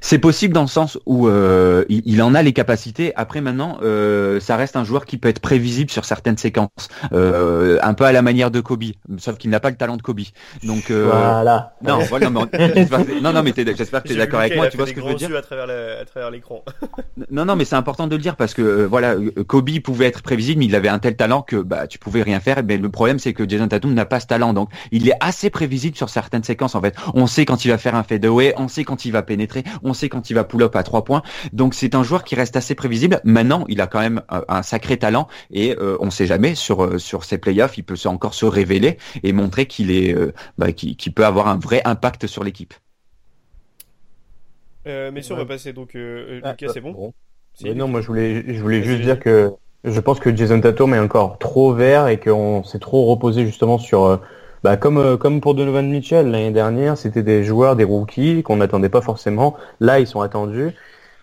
c'est 0.00 0.18
possible 0.18 0.54
dans 0.54 0.62
le 0.62 0.68
sens 0.68 0.98
où 1.06 1.28
euh, 1.28 1.84
il, 1.88 2.22
en 2.22 2.34
a 2.34 2.42
les 2.42 2.52
capacités. 2.52 3.12
Après 3.16 3.40
maintenant, 3.40 3.78
euh, 3.82 4.40
ça 4.40 4.56
reste 4.56 4.76
un 4.76 4.84
joueur 4.84 5.04
qui 5.04 5.18
peut 5.18 5.28
être 5.28 5.40
prévisible 5.40 5.90
sur 5.90 6.04
certaines 6.04 6.36
séquences, 6.36 6.88
euh, 7.12 7.78
un 7.82 7.94
peu 7.94 8.04
à 8.04 8.12
la 8.12 8.22
manière 8.22 8.50
de 8.50 8.60
Kobe, 8.60 8.84
sauf 9.18 9.36
qu'il 9.36 9.50
n'a 9.50 9.60
pas 9.60 9.70
le 9.70 9.76
talent 9.76 9.96
de 9.96 10.02
Kobe. 10.02 10.20
Donc 10.62 10.90
voilà. 10.90 11.74
Non, 11.82 11.98
voilà, 12.08 12.30
non, 12.30 12.46
non, 13.22 13.32
non, 13.32 13.42
mais 13.42 13.52
j'espère 13.56 14.02
que 14.02 14.08
tu 14.08 14.14
es 14.14 14.16
d'accord 14.16 14.40
avec 14.40 14.56
moi. 14.56 14.68
Tu 14.68 14.76
vois 14.76 14.86
ce 14.86 14.92
que 14.92 15.00
je 15.00 15.06
veux 15.06 15.14
dire? 15.14 15.34
à 15.34 15.42
travers 15.42 16.30
l'écran. 16.30 16.64
non, 17.30 17.44
non, 17.44 17.56
mais 17.56 17.64
c'est 17.64 17.76
important 17.76 18.06
de 18.06 18.14
le 18.14 18.22
dire 18.22 18.36
parce 18.36 18.54
que 18.54 18.84
voilà, 18.84 19.16
Kobe 19.46 19.80
pouvait 19.80 20.06
être 20.06 20.22
prévisible, 20.22 20.60
mais 20.60 20.66
il 20.66 20.76
avait 20.76 20.88
un 20.88 20.98
tel 20.98 21.16
talent 21.16 21.42
que 21.42 21.56
bah 21.56 21.86
tu 21.86 21.98
pouvais 21.98 22.22
rien 22.22 22.40
faire. 22.40 22.62
Mais 22.64 22.76
le 22.76 22.88
problème, 22.88 23.18
c'est 23.18 23.32
que 23.32 23.48
Jason 23.48 23.68
Tatum 23.68 23.92
n'a 23.94 24.04
pas 24.04 24.20
ce 24.20 24.26
talent, 24.26 24.52
donc 24.52 24.70
il 24.92 25.08
est 25.08 25.16
assez 25.20 25.50
prévisible 25.50 25.96
sur 25.96 26.08
certaines 26.08 26.44
séquences. 26.44 26.74
En 26.74 26.80
fait, 26.80 26.94
on 27.14 27.26
sait 27.26 27.44
quand 27.44 27.64
il 27.64 27.68
va 27.68 27.78
faire 27.78 27.94
un 27.94 28.02
fadeaway, 28.02 28.54
on 28.56 28.68
sait 28.68 28.84
quand 28.84 29.04
il 29.04 29.12
va 29.12 29.22
pénétrer, 29.24 29.64
on 29.82 29.94
sait 29.94 30.08
quand 30.08 30.30
il 30.30 30.34
va 30.34 30.44
pull-up 30.44 30.74
à 30.76 30.82
trois 30.82 31.04
points. 31.04 31.22
Donc 31.52 31.74
c'est 31.74 31.94
un 31.94 32.02
joueur 32.02 32.24
qui 32.24 32.34
reste 32.34 32.56
assez 32.56 32.74
prévisible. 32.74 33.20
Maintenant, 33.24 33.64
il 33.68 33.80
a 33.80 33.86
quand 33.86 34.00
même 34.00 34.22
euh, 34.32 34.42
un 34.48 34.62
sacré 34.62 34.96
talent 34.96 35.28
et 35.50 35.76
euh, 35.78 35.96
on 36.00 36.06
ne 36.06 36.10
sait 36.10 36.26
jamais 36.26 36.54
sur 36.54 36.84
euh, 36.84 36.98
sur 36.98 37.24
ses 37.24 37.38
playoffs, 37.38 37.78
il 37.78 37.82
peut 37.82 37.96
encore 38.06 38.34
se 38.34 38.44
révéler 38.44 38.98
et 39.22 39.32
montrer 39.32 39.66
qu'il 39.66 39.90
est 39.90 40.14
bah, 40.58 40.72
qui 40.72 41.10
peut 41.10 41.24
avoir 41.24 41.48
un 41.48 41.56
vrai 41.56 41.80
impact 41.84 42.26
sur 42.26 42.44
l'équipe. 42.44 42.74
Euh, 44.86 45.10
messieurs, 45.10 45.34
on 45.34 45.38
va 45.38 45.46
passer 45.46 45.72
donc. 45.72 45.92
Ah, 45.96 46.50
Lucas, 46.50 46.72
c'est 46.72 46.80
bon, 46.80 47.12
Non, 47.64 47.88
moi 47.88 48.00
je 48.00 48.06
voulais 48.06 48.54
je 48.54 48.60
voulais 48.60 48.82
juste 48.82 49.02
dire 49.02 49.18
que 49.18 49.52
je 49.84 50.00
pense 50.00 50.20
que 50.20 50.34
Jason 50.34 50.60
Tatum 50.60 50.94
est 50.94 50.98
encore 50.98 51.38
trop 51.38 51.72
vert 51.72 52.08
et 52.08 52.18
qu'on 52.18 52.62
s'est 52.64 52.78
trop 52.78 53.06
reposé 53.06 53.46
justement 53.46 53.78
sur 53.78 54.20
bah, 54.64 54.78
comme, 54.78 54.96
euh, 54.96 55.18
comme 55.18 55.42
pour 55.42 55.54
Donovan 55.54 55.86
Mitchell 55.86 56.30
l'année 56.30 56.50
dernière, 56.50 56.96
c'était 56.96 57.22
des 57.22 57.44
joueurs, 57.44 57.76
des 57.76 57.84
rookies 57.84 58.42
qu'on 58.42 58.56
n'attendait 58.56 58.88
pas 58.88 59.02
forcément. 59.02 59.56
Là, 59.78 60.00
ils 60.00 60.06
sont 60.06 60.22
attendus. 60.22 60.70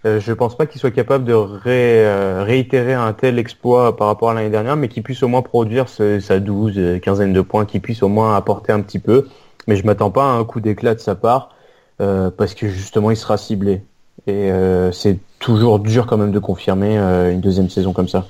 Euh, 0.05 0.19
je 0.19 0.31
pense 0.31 0.55
pas 0.55 0.67
qu'ils 0.67 0.79
soient 0.79 0.91
capables 0.91 1.25
de 1.25 1.33
euh, 1.33 2.43
réitérer 2.43 2.93
un 2.93 3.13
tel 3.13 3.39
exploit 3.39 3.97
par 3.97 4.05
rapport 4.05 4.29
à 4.29 4.35
l'année 4.35 4.51
dernière, 4.51 4.75
mais 4.75 4.89
qu'ils 4.89 5.01
puissent 5.01 5.23
au 5.23 5.27
moins 5.27 5.41
produire 5.41 5.89
sa 5.89 6.39
12, 6.39 6.99
quinzaine 7.01 7.33
de 7.33 7.41
points, 7.41 7.65
qu'ils 7.65 7.81
puissent 7.81 8.03
au 8.03 8.09
moins 8.09 8.35
apporter 8.35 8.73
un 8.73 8.81
petit 8.81 8.99
peu. 8.99 9.27
Mais 9.67 9.75
je 9.75 9.87
m'attends 9.87 10.11
pas 10.11 10.25
à 10.25 10.33
un 10.33 10.43
coup 10.43 10.59
d'éclat 10.59 10.93
de 10.93 10.99
sa 10.99 11.15
part, 11.15 11.55
parce 11.97 12.53
que 12.53 12.67
justement, 12.67 13.09
il 13.09 13.17
sera 13.17 13.37
ciblé. 13.37 13.81
Et 14.27 14.51
c'est 14.91 15.17
toujours 15.39 15.79
dur 15.79 16.05
quand 16.05 16.17
même 16.17 16.31
de 16.31 16.39
confirmer 16.39 16.97
une 16.97 17.41
deuxième 17.41 17.69
saison 17.69 17.91
comme 17.91 18.07
ça. 18.07 18.27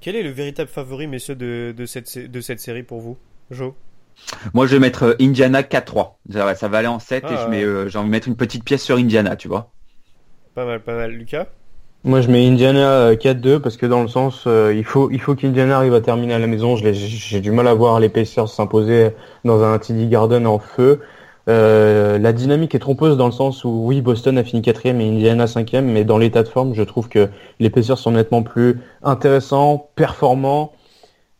Quel 0.00 0.16
est 0.16 0.22
le 0.22 0.30
véritable 0.30 0.68
favori, 0.68 1.06
messieurs, 1.06 1.36
de, 1.36 1.72
de, 1.76 1.86
cette, 1.86 2.18
de 2.18 2.40
cette 2.40 2.60
série 2.60 2.82
pour 2.82 3.00
vous? 3.00 3.16
Jo 3.50 3.74
Moi, 4.52 4.66
je 4.66 4.72
vais 4.72 4.78
mettre 4.78 5.04
euh, 5.04 5.14
Indiana 5.20 5.62
4-3. 5.62 6.12
Ça, 6.54 6.68
va 6.68 6.78
aller 6.78 6.88
en 6.88 6.98
7 6.98 7.24
et 7.24 7.28
je 7.28 7.34
ah. 7.34 7.48
mets, 7.48 7.62
euh, 7.62 7.88
j'ai 7.88 7.98
envie 7.98 8.08
de 8.08 8.12
mettre 8.12 8.28
une 8.28 8.36
petite 8.36 8.64
pièce 8.64 8.82
sur 8.82 8.96
Indiana, 8.96 9.36
tu 9.36 9.48
vois. 9.48 9.70
Pas 10.54 10.64
mal, 10.64 10.80
pas 10.80 10.94
mal. 10.94 11.12
Lucas? 11.12 11.46
Moi, 12.04 12.20
je 12.20 12.28
mets 12.28 12.46
Indiana 12.46 13.14
4-2 13.14 13.46
euh, 13.46 13.58
parce 13.60 13.76
que 13.76 13.86
dans 13.86 14.02
le 14.02 14.08
sens, 14.08 14.46
il 14.46 14.84
faut, 14.84 15.10
il 15.10 15.20
faut 15.20 15.34
qu'Indiana 15.34 15.76
arrive 15.76 15.94
à 15.94 16.00
terminer 16.00 16.34
à 16.34 16.38
la 16.38 16.46
maison. 16.46 16.76
J'ai 16.76 17.40
du 17.40 17.50
mal 17.50 17.66
à 17.66 17.74
voir 17.74 17.98
les 17.98 18.10
Pacers 18.10 18.48
s'imposer 18.48 19.10
dans 19.44 19.62
un 19.62 19.78
TD 19.78 20.06
Garden 20.06 20.46
en 20.46 20.58
feu. 20.58 21.00
la 21.46 22.32
dynamique 22.32 22.74
est 22.74 22.78
trompeuse 22.78 23.16
dans 23.16 23.26
le 23.26 23.32
sens 23.32 23.64
où 23.64 23.84
oui 23.86 24.02
Boston 24.02 24.36
a 24.36 24.44
fini 24.44 24.60
quatrième 24.60 25.00
et 25.00 25.08
Indiana 25.08 25.46
cinquième, 25.46 25.86
mais 25.86 26.04
dans 26.04 26.18
l'état 26.18 26.42
de 26.42 26.48
forme, 26.48 26.74
je 26.74 26.82
trouve 26.82 27.08
que 27.08 27.30
les 27.58 27.70
Pacers 27.70 27.98
sont 27.98 28.10
nettement 28.10 28.42
plus 28.42 28.80
intéressants, 29.02 29.88
performants 29.96 30.72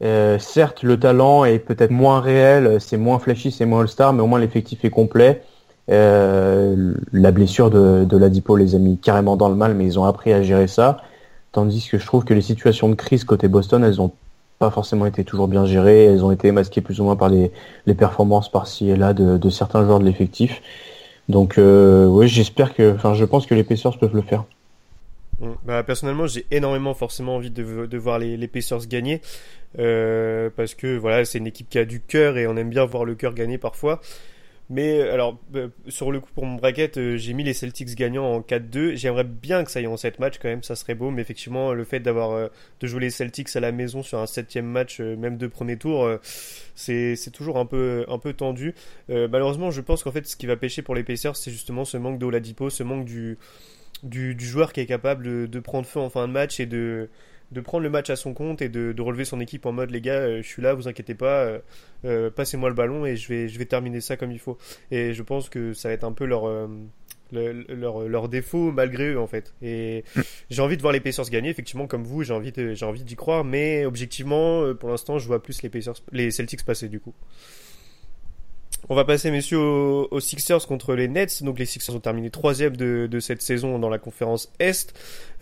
euh, 0.04 0.38
certes, 0.38 0.82
le 0.82 0.98
talent 0.98 1.44
est 1.44 1.58
peut-être 1.58 1.90
moins 1.90 2.20
réel, 2.20 2.80
c'est 2.80 2.96
moins 2.96 3.18
flashy, 3.18 3.50
c'est 3.50 3.66
moins 3.66 3.80
all-star, 3.80 4.12
mais 4.12 4.22
au 4.22 4.26
moins 4.26 4.38
l'effectif 4.38 4.84
est 4.84 4.90
complet. 4.90 5.42
Euh, 5.90 6.94
la 7.12 7.30
blessure 7.30 7.70
de, 7.70 8.04
de 8.04 8.16
Ladipo 8.16 8.56
les 8.56 8.74
a 8.74 8.78
mis 8.78 8.98
carrément 8.98 9.36
dans 9.36 9.48
le 9.48 9.54
mal, 9.54 9.74
mais 9.74 9.84
ils 9.84 9.98
ont 9.98 10.04
appris 10.04 10.32
à 10.32 10.42
gérer 10.42 10.66
ça. 10.66 10.98
Tandis 11.52 11.88
que 11.88 11.98
je 11.98 12.06
trouve 12.06 12.24
que 12.24 12.34
les 12.34 12.42
situations 12.42 12.88
de 12.88 12.94
crise 12.94 13.24
côté 13.24 13.48
Boston, 13.48 13.84
elles 13.84 14.00
ont 14.00 14.12
pas 14.58 14.70
forcément 14.70 15.06
été 15.06 15.24
toujours 15.24 15.48
bien 15.48 15.66
gérées. 15.66 16.04
Elles 16.04 16.24
ont 16.24 16.30
été 16.30 16.52
masquées 16.52 16.80
plus 16.80 17.00
ou 17.00 17.04
moins 17.04 17.16
par 17.16 17.28
les, 17.28 17.52
les 17.86 17.94
performances 17.94 18.50
par-ci 18.50 18.90
et 18.90 18.96
là 18.96 19.12
de, 19.12 19.36
de, 19.36 19.50
certains 19.50 19.84
joueurs 19.84 20.00
de 20.00 20.04
l'effectif. 20.04 20.62
Donc, 21.28 21.58
euh, 21.58 22.06
oui, 22.06 22.28
j'espère 22.28 22.74
que, 22.74 22.94
enfin, 22.94 23.14
je 23.14 23.24
pense 23.24 23.46
que 23.46 23.54
les 23.54 23.64
Pacers 23.64 23.98
peuvent 23.98 24.14
le 24.14 24.22
faire. 24.22 24.44
Mm. 25.40 25.52
Bah, 25.64 25.82
personnellement, 25.82 26.26
j'ai 26.26 26.46
énormément 26.50 26.94
forcément 26.94 27.36
envie 27.36 27.50
de, 27.50 27.96
voir 27.98 28.18
les, 28.18 28.48
Pacers 28.48 28.86
gagner. 28.86 29.20
Euh, 29.78 30.50
parce 30.54 30.74
que 30.74 30.96
voilà, 30.96 31.24
c'est 31.24 31.38
une 31.38 31.48
équipe 31.48 31.68
qui 31.68 31.78
a 31.78 31.84
du 31.84 32.00
cœur 32.00 32.38
et 32.38 32.46
on 32.46 32.56
aime 32.56 32.70
bien 32.70 32.84
voir 32.84 33.04
le 33.04 33.14
cœur 33.14 33.34
gagner 33.34 33.58
parfois. 33.58 34.00
Mais 34.70 35.02
alors, 35.02 35.38
bah, 35.50 35.66
sur 35.88 36.10
le 36.10 36.20
coup, 36.20 36.30
pour 36.34 36.46
mon 36.46 36.54
bracket, 36.54 36.96
euh, 36.96 37.16
j'ai 37.18 37.34
mis 37.34 37.44
les 37.44 37.52
Celtics 37.52 37.94
gagnants 37.96 38.24
en 38.24 38.40
4-2. 38.40 38.94
J'aimerais 38.94 39.24
bien 39.24 39.62
que 39.62 39.70
ça 39.70 39.80
aille 39.80 39.86
en 39.86 39.98
7 39.98 40.20
matchs 40.20 40.38
quand 40.40 40.48
même, 40.48 40.62
ça 40.62 40.74
serait 40.74 40.94
beau. 40.94 41.10
Mais 41.10 41.20
effectivement, 41.20 41.74
le 41.74 41.84
fait 41.84 42.00
d'avoir 42.00 42.30
euh, 42.30 42.48
de 42.80 42.86
jouer 42.86 43.00
les 43.00 43.10
Celtics 43.10 43.54
à 43.56 43.60
la 43.60 43.72
maison 43.72 44.02
sur 44.02 44.20
un 44.20 44.26
septième 44.26 44.64
match, 44.64 45.00
même 45.00 45.36
de 45.36 45.46
premier 45.48 45.76
tour, 45.76 46.08
c'est 46.74 47.16
toujours 47.32 47.58
un 47.58 47.66
peu, 47.66 48.06
un 48.08 48.18
peu 48.18 48.32
tendu. 48.32 48.74
malheureusement, 49.08 49.70
je 49.70 49.82
pense 49.82 50.02
qu'en 50.02 50.12
fait, 50.12 50.26
ce 50.26 50.36
qui 50.36 50.46
va 50.46 50.56
pêcher 50.56 50.80
pour 50.80 50.94
les 50.94 51.04
Pacers, 51.04 51.36
c'est 51.36 51.50
justement 51.50 51.84
ce 51.84 51.98
manque 51.98 52.18
d'Oladipo, 52.18 52.70
ce 52.70 52.82
manque 52.84 53.04
du, 53.04 53.36
du, 54.04 54.34
du, 54.34 54.44
joueur 54.44 54.72
qui 54.72 54.80
est 54.80 54.86
capable 54.86 55.24
de, 55.24 55.46
de 55.46 55.60
prendre 55.60 55.86
feu 55.86 56.00
en 56.00 56.10
fin 56.10 56.28
de 56.28 56.32
match 56.32 56.60
et 56.60 56.66
de 56.66 57.08
de 57.54 57.60
prendre 57.60 57.84
le 57.84 57.90
match 57.90 58.10
à 58.10 58.16
son 58.16 58.34
compte 58.34 58.60
et 58.60 58.68
de, 58.68 58.94
relever 59.00 59.24
son 59.24 59.40
équipe 59.40 59.64
en 59.64 59.72
mode 59.72 59.90
les 59.90 60.00
gars, 60.00 60.14
euh, 60.14 60.42
je 60.42 60.48
suis 60.48 60.62
là, 60.62 60.74
vous 60.74 60.88
inquiétez 60.88 61.14
pas, 61.14 61.44
euh, 61.44 61.58
euh, 62.04 62.30
passez-moi 62.30 62.68
le 62.68 62.74
ballon 62.74 63.06
et 63.06 63.16
je 63.16 63.28
vais, 63.28 63.48
je 63.48 63.58
vais 63.58 63.64
terminer 63.64 64.00
ça 64.00 64.16
comme 64.16 64.32
il 64.32 64.38
faut. 64.38 64.58
Et 64.90 65.14
je 65.14 65.22
pense 65.22 65.48
que 65.48 65.72
ça 65.72 65.88
va 65.88 65.94
être 65.94 66.04
un 66.04 66.12
peu 66.12 66.24
leur, 66.24 66.46
leur, 67.32 68.08
leur, 68.08 68.28
défaut 68.28 68.72
malgré 68.72 69.10
eux 69.12 69.20
en 69.20 69.26
fait. 69.26 69.54
Et 69.62 70.04
j'ai 70.50 70.62
envie 70.62 70.76
de 70.76 70.82
voir 70.82 70.92
les 70.92 71.00
Pacers 71.00 71.28
gagner, 71.30 71.50
effectivement 71.50 71.86
comme 71.86 72.04
vous, 72.04 72.22
j'ai 72.22 72.34
envie, 72.34 72.52
j'ai 72.56 72.86
envie 72.86 73.04
d'y 73.04 73.16
croire, 73.16 73.44
mais 73.44 73.84
objectivement, 73.84 74.74
pour 74.74 74.90
l'instant, 74.90 75.18
je 75.18 75.26
vois 75.26 75.42
plus 75.42 75.62
les 75.62 75.68
Pacers, 75.68 75.94
les 76.12 76.30
Celtics 76.30 76.64
passer 76.64 76.88
du 76.88 77.00
coup. 77.00 77.14
On 78.90 78.94
va 78.94 79.04
passer, 79.06 79.30
messieurs, 79.30 79.58
aux, 79.58 80.20
Sixers 80.20 80.66
contre 80.66 80.94
les 80.94 81.08
Nets. 81.08 81.42
Donc, 81.42 81.58
les 81.58 81.64
Sixers 81.64 81.94
ont 81.94 82.00
terminé 82.00 82.28
troisième 82.28 82.76
de, 82.76 83.08
de 83.10 83.20
cette 83.20 83.40
saison 83.40 83.78
dans 83.78 83.88
la 83.88 83.98
conférence 83.98 84.52
Est, 84.58 84.92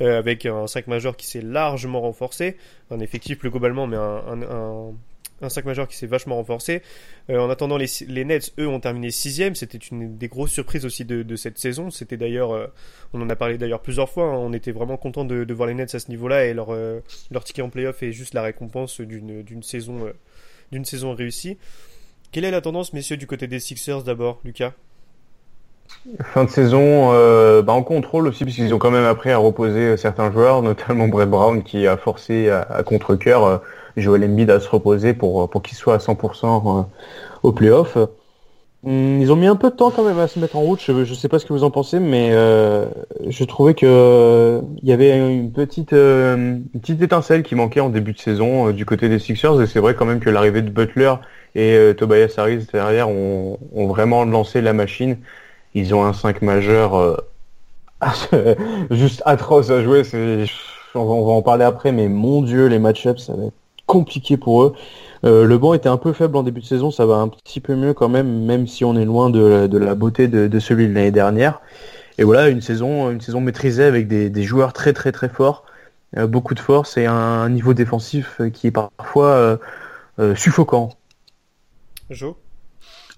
euh, 0.01 0.16
avec 0.16 0.47
un 0.47 0.68
5 0.68 0.86
majeur 0.86 1.16
qui 1.16 1.26
s'est 1.26 1.40
largement 1.40 2.01
renforcé. 2.01 2.57
Un 2.93 3.01
effectif 3.01 3.38
plus 3.38 3.51
globalement, 3.51 3.88
mais 3.88 3.97
un, 3.97 4.43
un, 4.43 4.93
un, 5.40 5.49
5 5.49 5.64
majeur 5.64 5.88
qui 5.88 5.97
s'est 5.97 6.07
vachement 6.07 6.36
renforcé. 6.36 6.82
Euh, 7.30 7.40
en 7.40 7.51
attendant, 7.51 7.78
les, 7.78 8.24
Nets, 8.24 8.53
eux, 8.61 8.68
ont 8.68 8.78
terminé 8.78 9.11
sixième. 9.11 9.57
C'était 9.57 9.78
une 9.78 10.16
des 10.16 10.28
grosses 10.28 10.53
surprises 10.53 10.86
aussi 10.86 11.05
de, 11.05 11.24
de 11.24 11.34
cette 11.34 11.59
saison. 11.59 11.90
C'était 11.90 12.16
d'ailleurs, 12.16 12.53
euh, 12.53 12.68
on 13.12 13.20
en 13.20 13.28
a 13.28 13.34
parlé 13.34 13.59
d'ailleurs 13.59 13.82
plusieurs 13.82 14.09
fois. 14.09 14.26
Hein. 14.26 14.36
on 14.36 14.53
était 14.53 14.72
vraiment 14.72 14.97
content 14.97 15.24
de, 15.24 15.53
voir 15.53 15.66
les 15.66 15.74
Nets 15.74 15.97
à 15.97 15.99
ce 15.99 16.11
niveau-là 16.11 16.47
et 16.47 16.55
leur, 16.55 16.70
leur 17.32 17.43
ticket 17.43 17.62
en 17.62 17.70
playoff 17.70 18.05
est 18.05 18.12
juste 18.12 18.34
la 18.34 18.43
récompense 18.43 19.01
d'une 19.01 19.64
saison, 19.64 20.12
d'une 20.70 20.84
saison 20.84 21.12
réussie. 21.12 21.59
Quelle 22.33 22.47
est 22.47 22.51
la 22.51 22.62
tendance, 22.62 22.95
messieurs, 22.95 23.18
du 23.18 23.26
côté 23.26 23.47
des 23.47 23.61
Sixers 23.61 24.05
d'abord, 24.05 24.41
Lucas? 24.43 24.72
Fin 26.24 26.45
de 26.45 26.49
saison 26.49 27.12
euh, 27.12 27.61
bah 27.61 27.74
en 27.74 27.83
contrôle 27.83 28.26
aussi, 28.26 28.45
puisqu'ils 28.45 28.72
ont 28.72 28.78
quand 28.78 28.91
même 28.91 29.05
appris 29.05 29.30
à 29.30 29.37
reposer 29.37 29.80
euh, 29.80 29.97
certains 29.99 30.33
joueurs, 30.33 30.62
notamment 30.62 31.09
Brett 31.09 31.28
Brown 31.28 31.62
qui 31.62 31.87
a 31.87 31.99
forcé 31.99 32.49
à, 32.49 32.83
contre-coeur 32.85 33.45
euh, 33.45 33.59
Joel 33.99 34.24
Embiid 34.24 34.49
à 34.49 34.61
se 34.61 34.68
reposer 34.70 35.12
pour, 35.12 35.51
pour 35.51 35.61
qu'il 35.61 35.76
soit 35.76 35.95
à 35.95 35.99
100% 35.99 36.87
au 37.43 37.53
playoff. 37.53 37.99
Hmm, 38.85 39.20
ils 39.20 39.30
ont 39.30 39.37
mis 39.37 39.47
un 39.47 39.57
peu 39.57 39.70
de 39.70 39.76
temps 39.76 39.91
quand 39.91 40.03
même 40.03 40.18
à 40.18 40.26
se 40.26 40.39
mettre 40.39 40.57
en 40.57 40.61
route. 40.61 40.80
Je 40.80 40.93
ne 40.93 41.05
sais 41.05 41.28
pas 41.28 41.39
ce 41.39 41.47
que 41.47 41.53
vous 41.53 41.64
en 41.64 41.70
pensez, 41.70 42.01
mais 42.01 42.30
je 42.33 43.45
trouvais 43.45 43.74
que 43.74 44.61
il 44.83 44.89
y 44.89 44.93
avait 44.93 45.16
une 45.16 45.53
petite, 45.53 45.93
une 45.93 46.64
petite 46.80 47.01
étincelle 47.03 47.43
qui 47.43 47.55
manquait 47.55 47.80
en 47.80 47.91
début 47.91 48.12
de 48.12 48.18
saison 48.18 48.70
du 48.70 48.85
côté 48.85 49.09
des 49.09 49.18
Sixers. 49.18 49.61
Et 49.61 49.66
c'est 49.66 49.80
vrai 49.80 49.95
quand 49.95 50.05
même 50.05 50.20
que 50.20 50.30
l'arrivée 50.30 50.62
de 50.62 50.70
Butler 50.70 51.14
et 51.55 51.74
euh, 51.74 51.95
Tobias 51.95 52.35
Harris 52.37 52.66
derrière 52.72 53.09
ont, 53.09 53.59
ont, 53.74 53.87
vraiment 53.87 54.24
lancé 54.24 54.61
la 54.61 54.72
machine. 54.72 55.18
Ils 55.74 55.95
ont 55.95 56.05
un 56.05 56.12
5 56.12 56.43
majeur 56.43 56.95
euh, 56.95 57.16
juste 58.91 59.22
atroce 59.26 59.70
à 59.70 59.83
jouer. 59.83 60.03
On 60.95 61.05
va, 61.05 61.12
on 61.12 61.26
va 61.26 61.33
en 61.33 61.43
parler 61.43 61.64
après, 61.64 61.93
mais 61.93 62.09
mon 62.09 62.43
dieu, 62.43 62.66
les 62.66 62.78
match-ups, 62.78 63.22
ça 63.22 63.35
va 63.35 63.45
être 63.45 63.55
compliqué 63.87 64.37
pour 64.37 64.62
eux. 64.62 64.74
Euh, 65.25 65.45
le 65.45 65.59
banc 65.59 65.75
était 65.75 65.89
un 65.89 65.97
peu 65.97 66.12
faible 66.12 66.37
en 66.37 66.43
début 66.43 66.61
de 66.61 66.66
saison, 66.66 66.91
ça 66.91 67.07
va 67.07 67.16
un 67.16 67.29
petit 67.29 67.61
peu 67.61 67.77
mieux 67.77 67.95
quand 67.95 68.09
même, 68.09 68.45
même 68.45 68.66
si 68.66 68.85
on 68.85 68.97
est 68.97 69.05
loin 69.05 69.31
de, 69.31 69.68
la 69.77 69.95
beauté 69.95 70.27
de, 70.29 70.59
celui 70.59 70.89
de 70.89 70.95
l'année 70.95 71.12
dernière. 71.12 71.61
Et 72.18 72.25
voilà, 72.25 72.49
une 72.49 72.61
saison, 72.61 73.11
une 73.11 73.20
saison 73.20 73.41
maîtrisée 73.41 73.85
avec 73.85 74.09
des, 74.09 74.31
des 74.31 74.43
joueurs 74.43 74.73
très 74.73 74.93
très 74.93 75.12
très 75.12 75.29
forts, 75.29 75.64
euh, 76.16 76.27
beaucoup 76.27 76.55
de 76.55 76.61
force 76.61 76.97
et 76.97 77.07
un 77.07 77.49
niveau 77.49 77.73
défensif 77.73 78.41
qui 78.53 78.66
est 78.66 78.73
parfois 78.73 79.59
euh, 80.19 80.35
suffocant. 80.35 80.90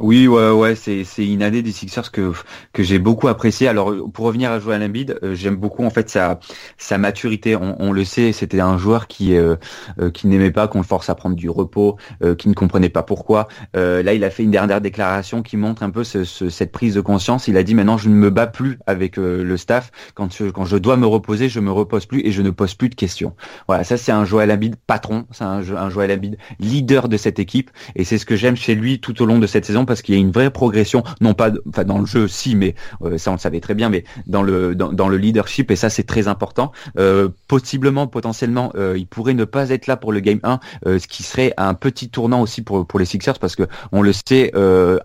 Oui, 0.01 0.27
ouais, 0.27 0.51
ouais, 0.51 0.75
c'est 0.75 1.05
c'est 1.05 1.25
une 1.25 1.43
année 1.43 1.63
des 1.63 1.71
Sixers 1.71 2.11
que 2.11 2.33
que 2.73 2.83
j'ai 2.83 2.99
beaucoup 2.99 3.29
apprécié. 3.29 3.69
Alors 3.69 3.95
pour 4.13 4.25
revenir 4.25 4.51
à 4.51 4.59
Joel 4.59 4.83
Embiid, 4.83 5.21
euh, 5.23 5.37
j'aime 5.37 5.55
beaucoup 5.55 5.85
en 5.85 5.91
fait 5.91 6.11
sa 6.11 6.41
sa 6.79 6.99
maturité. 6.99 7.55
On, 7.55 7.93
le 7.93 8.05
sait, 8.05 8.33
c'était 8.33 8.59
un 8.59 8.77
joueur 8.77 9.07
qui 9.07 9.37
euh, 9.37 9.55
euh, 10.01 10.11
qui 10.11 10.27
n'aimait 10.27 10.51
pas 10.51 10.67
qu'on 10.67 10.79
le 10.79 10.85
force 10.85 11.11
à 11.11 11.15
prendre 11.15 11.37
du 11.37 11.49
repos, 11.49 11.97
qui 12.39 12.49
ne 12.49 12.55
comprenait 12.55 12.89
pas 12.89 13.05
pourquoi. 13.05 13.47
là, 13.75 14.15
il 14.15 14.25
a 14.25 14.31
fait 14.31 14.43
une 14.43 14.51
dernière 14.51 14.81
déclaration 14.81 15.43
qui 15.43 15.57
montre 15.57 15.85
un 15.85 15.91
peu 15.91 16.03
ce, 16.03 16.25
cette 16.25 16.73
prise 16.73 16.95
de 16.95 17.01
conscience. 17.01 17.47
Il 17.47 17.57
a 17.57 17.63
dit 17.63 17.77
maintenant 17.77 17.97
je 17.97 18.09
ne 18.09 18.15
me 18.15 18.31
bats 18.31 18.49
plus 18.49 18.79
avec 18.87 19.17
le 19.17 19.57
staff. 19.57 19.93
Quand 20.15 20.35
je, 20.35 20.47
quand 20.47 20.65
je 20.65 20.77
dois 20.77 20.97
me 20.97 21.07
reposer, 21.07 21.49
je 21.49 21.61
me 21.61 21.71
repose 21.71 22.07
plus 22.07 22.21
et 22.27 22.33
je 22.33 22.43
ne 22.43 22.51
pose 22.51 22.75
plus 22.75 22.89
de 22.89 22.97
questions. 22.97 23.35
Voilà, 23.69 23.85
ça 23.85 23.97
c'est 23.97 24.13
un 24.13 24.25
Joel 24.25 24.51
Embiid 24.51 24.75
patron, 24.89 25.27
c'est 25.31 25.45
un, 25.45 25.63
un 25.77 25.91
Joel 25.91 26.11
Embiid 26.11 26.37
leader 26.59 27.09
de 27.09 27.17
cette 27.17 27.39
équipe 27.39 27.71
et 27.95 28.03
c'est 28.03 28.19
ce 28.19 28.27
que 28.27 28.35
j'aime 28.35 28.57
chez 28.57 28.75
lui 28.75 29.01
tout 29.01 29.23
au 29.23 29.27
long 29.27 29.39
de 29.39 29.47
cette 29.47 29.65
saison 29.65 29.84
parce 29.87 30.03
qu'il 30.03 30.15
y 30.15 30.19
a 30.19 30.21
une 30.21 30.31
vraie 30.31 30.51
progression, 30.51 31.03
non 31.21 31.35
pas, 31.35 31.51
enfin 31.69 31.85
dans 31.85 31.99
le 31.99 32.07
jeu 32.07 32.29
si, 32.29 32.55
mais 32.55 32.75
euh, 33.03 33.19
ça 33.19 33.31
on 33.31 33.35
le 33.35 33.41
savait 33.41 33.61
très 33.61 33.75
bien, 33.75 33.89
mais 33.89 34.05
dans 34.27 34.43
le 34.43 34.75
dans, 34.75 35.09
le 35.09 35.17
leadership 35.17 35.71
et 35.71 35.77
ça 35.77 35.91
c'est 35.91 36.05
très 36.05 36.29
important. 36.29 36.73
Euh, 36.99 37.29
possiblement, 37.49 38.07
potentiellement, 38.07 38.73
euh, 38.77 38.97
il 38.97 39.07
pourrait 39.07 39.35
ne 39.35 39.45
pas 39.45 39.71
être 39.71 39.87
là 39.87 39.97
pour 39.97 40.13
le 40.13 40.21
game 40.21 40.41
1, 40.43 40.61
ce 40.87 41.07
qui 41.07 41.23
serait 41.23 41.53
un 41.57 41.75
petit 41.75 42.09
tournant 42.09 42.43
aussi 42.43 42.63
pour 42.63 42.87
pour 42.87 42.99
les 42.99 43.05
Sixers 43.05 43.39
parce 43.39 43.57
que 43.57 43.65
on 43.93 44.03
le 44.03 44.13
sait, 44.13 44.53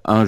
un 0.06 0.26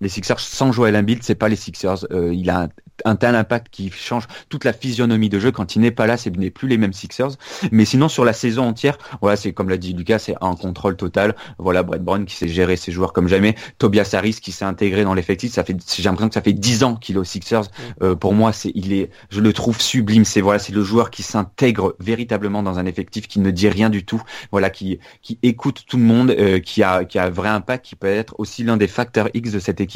les 0.00 0.08
Sixers 0.08 0.40
sans 0.40 0.72
Joel 0.72 0.96
Embiid, 0.96 1.22
c'est 1.22 1.34
pas 1.34 1.48
les 1.48 1.56
Sixers. 1.56 2.06
il 2.10 2.50
a 2.50 2.68
un 3.04 3.16
tel 3.16 3.34
impact 3.34 3.68
qui 3.70 3.90
change 3.90 4.26
toute 4.48 4.64
la 4.64 4.72
physionomie 4.72 5.28
de 5.28 5.38
jeu. 5.38 5.50
Quand 5.50 5.76
il 5.76 5.80
n'est 5.80 5.90
pas 5.90 6.06
là, 6.06 6.16
ce 6.16 6.28
n'est 6.28 6.50
plus 6.50 6.68
les 6.68 6.78
mêmes 6.78 6.92
Sixers. 6.92 7.30
Mais 7.72 7.84
sinon, 7.84 8.08
sur 8.08 8.24
la 8.24 8.32
saison 8.32 8.64
entière, 8.64 8.98
voilà, 9.20 9.36
c'est 9.36 9.52
comme 9.52 9.68
l'a 9.68 9.76
dit 9.76 9.92
Lucas, 9.92 10.18
c'est 10.18 10.34
un 10.40 10.54
contrôle 10.54 10.96
total. 10.96 11.34
Voilà, 11.58 11.82
Brett 11.82 12.02
Brown 12.02 12.24
qui 12.24 12.34
sait 12.34 12.48
gérer 12.48 12.76
ses 12.76 12.92
joueurs 12.92 13.12
comme 13.12 13.28
jamais. 13.28 13.54
Tobias 13.78 14.10
Harris 14.12 14.38
qui 14.42 14.52
s'est 14.52 14.64
intégré 14.64 15.04
dans 15.04 15.14
l'effectif. 15.14 15.52
Ça 15.52 15.64
fait, 15.64 15.76
j'ai 15.96 16.02
l'impression 16.02 16.28
que 16.28 16.34
ça 16.34 16.42
fait 16.42 16.52
dix 16.52 16.84
ans 16.84 16.96
qu'il 16.96 17.16
est 17.16 17.18
aux 17.18 17.24
Sixers. 17.24 17.64
Mm. 17.64 18.04
Euh, 18.04 18.14
pour 18.14 18.34
moi, 18.34 18.52
c'est, 18.52 18.72
il 18.74 18.92
est, 18.92 19.10
je 19.30 19.40
le 19.40 19.52
trouve 19.52 19.80
sublime. 19.80 20.24
C'est 20.24 20.40
voilà, 20.40 20.58
c'est 20.58 20.72
le 20.72 20.82
joueur 20.82 21.10
qui 21.10 21.22
s'intègre 21.22 21.94
véritablement 22.00 22.62
dans 22.62 22.78
un 22.78 22.86
effectif, 22.86 23.28
qui 23.28 23.40
ne 23.40 23.50
dit 23.50 23.68
rien 23.68 23.90
du 23.90 24.04
tout. 24.04 24.22
Voilà, 24.50 24.70
qui, 24.70 24.98
qui 25.22 25.38
écoute 25.42 25.84
tout 25.86 25.96
le 25.96 26.04
monde, 26.04 26.30
euh, 26.30 26.58
qui 26.58 26.82
a, 26.82 27.04
qui 27.04 27.18
a 27.18 27.24
un 27.24 27.30
vrai 27.30 27.48
impact, 27.48 27.84
qui 27.84 27.96
peut 27.96 28.06
être 28.06 28.34
aussi 28.38 28.64
l'un 28.64 28.76
des 28.76 28.88
facteurs 28.88 29.28
X 29.34 29.52
de 29.52 29.58
cette 29.58 29.80
équipe. 29.80 29.87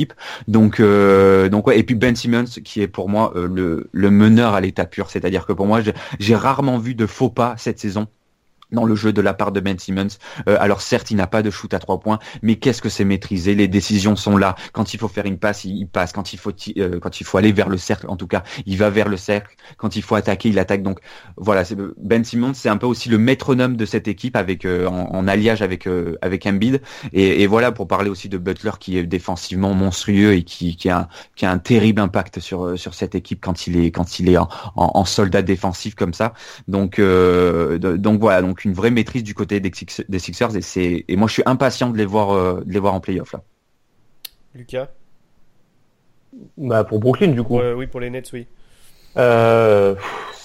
Donc, 0.48 0.80
euh, 0.80 1.48
donc 1.48 1.66
ouais. 1.66 1.78
Et 1.78 1.82
puis 1.82 1.94
Ben 1.94 2.14
Simmons 2.16 2.44
qui 2.64 2.80
est 2.80 2.88
pour 2.88 3.08
moi 3.08 3.32
euh, 3.36 3.46
le, 3.46 3.88
le 3.92 4.10
meneur 4.10 4.54
à 4.54 4.60
l'état 4.60 4.86
pur. 4.86 5.10
C'est-à-dire 5.10 5.46
que 5.46 5.52
pour 5.52 5.66
moi, 5.66 5.80
j'ai 6.18 6.36
rarement 6.36 6.78
vu 6.78 6.94
de 6.94 7.06
faux 7.06 7.30
pas 7.30 7.54
cette 7.58 7.78
saison 7.78 8.08
dans 8.72 8.84
le 8.84 8.94
jeu 8.94 9.12
de 9.12 9.20
la 9.20 9.34
part 9.34 9.52
de 9.52 9.60
Ben 9.60 9.78
Simmons. 9.78 10.08
Euh, 10.48 10.56
alors 10.58 10.80
certes, 10.80 11.10
il 11.10 11.16
n'a 11.16 11.26
pas 11.26 11.42
de 11.42 11.50
shoot 11.50 11.72
à 11.74 11.78
trois 11.78 12.00
points, 12.00 12.18
mais 12.42 12.56
qu'est-ce 12.56 12.82
que 12.82 12.88
c'est 12.88 13.04
maîtrisé? 13.04 13.54
Les 13.54 13.68
décisions 13.68 14.16
sont 14.16 14.36
là. 14.36 14.56
Quand 14.72 14.94
il 14.94 14.98
faut 14.98 15.08
faire 15.08 15.26
une 15.26 15.38
passe, 15.38 15.64
il, 15.64 15.86
passe. 15.86 16.12
Quand 16.12 16.32
il 16.32 16.38
faut 16.38 16.52
euh, 16.78 16.98
quand 17.00 17.20
il 17.20 17.24
faut 17.24 17.38
aller 17.38 17.52
vers 17.52 17.68
le 17.68 17.76
cercle, 17.76 18.06
en 18.08 18.16
tout 18.16 18.26
cas, 18.26 18.42
il 18.66 18.76
va 18.78 18.90
vers 18.90 19.08
le 19.08 19.16
cercle. 19.16 19.54
Quand 19.76 19.96
il 19.96 20.02
faut 20.02 20.14
attaquer, 20.14 20.48
il 20.48 20.58
attaque. 20.58 20.82
Donc 20.82 21.00
voilà, 21.36 21.62
Ben 21.98 22.24
Simmons, 22.24 22.54
c'est 22.54 22.68
un 22.68 22.76
peu 22.76 22.86
aussi 22.86 23.08
le 23.08 23.18
métronome 23.18 23.76
de 23.76 23.84
cette 23.84 24.08
équipe 24.08 24.36
avec 24.36 24.64
euh, 24.64 24.86
en, 24.86 25.28
alliage 25.28 25.62
avec 25.62 25.88
avec 26.22 26.46
Embiid. 26.46 26.80
Et, 27.12 27.46
voilà 27.46 27.72
pour 27.72 27.86
parler 27.86 28.08
aussi 28.08 28.28
de 28.28 28.38
Butler 28.38 28.70
qui 28.80 28.96
est 28.96 29.02
défensivement 29.02 29.74
monstrueux 29.74 30.32
et 30.32 30.42
qui, 30.42 30.88
a 30.88 31.00
un, 31.00 31.08
qui 31.36 31.44
a 31.44 31.50
un 31.50 31.58
terrible 31.58 32.00
impact 32.00 32.40
sur 32.40 32.78
sur 32.78 32.94
cette 32.94 33.14
équipe 33.14 33.40
quand 33.42 33.66
il 33.66 33.76
est 33.76 33.90
quand 33.90 34.18
il 34.18 34.28
est 34.30 34.38
en, 34.38 34.48
en, 34.76 35.04
soldat 35.04 35.42
défensif 35.42 35.94
comme 35.94 36.14
ça. 36.14 36.32
Donc 36.68 36.98
donc 37.00 38.20
voilà 38.20 38.42
donc 38.42 38.61
une 38.64 38.72
vraie 38.72 38.90
maîtrise 38.90 39.22
du 39.22 39.34
côté 39.34 39.60
des, 39.60 39.70
Sixers 40.18 40.56
et 40.56 40.62
c'est 40.62 41.04
et 41.08 41.16
moi 41.16 41.28
je 41.28 41.34
suis 41.34 41.42
impatient 41.46 41.90
de 41.90 41.98
les 41.98 42.06
voir 42.06 42.30
euh, 42.30 42.62
de 42.64 42.72
les 42.72 42.78
voir 42.78 42.94
en 42.94 43.00
playoff 43.00 43.32
là. 43.32 43.42
Lucas? 44.54 44.88
Bah 46.56 46.84
pour 46.84 46.98
Brooklyn 46.98 47.28
du 47.28 47.42
coup. 47.42 47.60
oui 47.60 47.86
pour 47.86 48.00
les 48.00 48.10
Nets 48.10 48.32
oui. 48.32 48.46
Euh, 49.16 49.94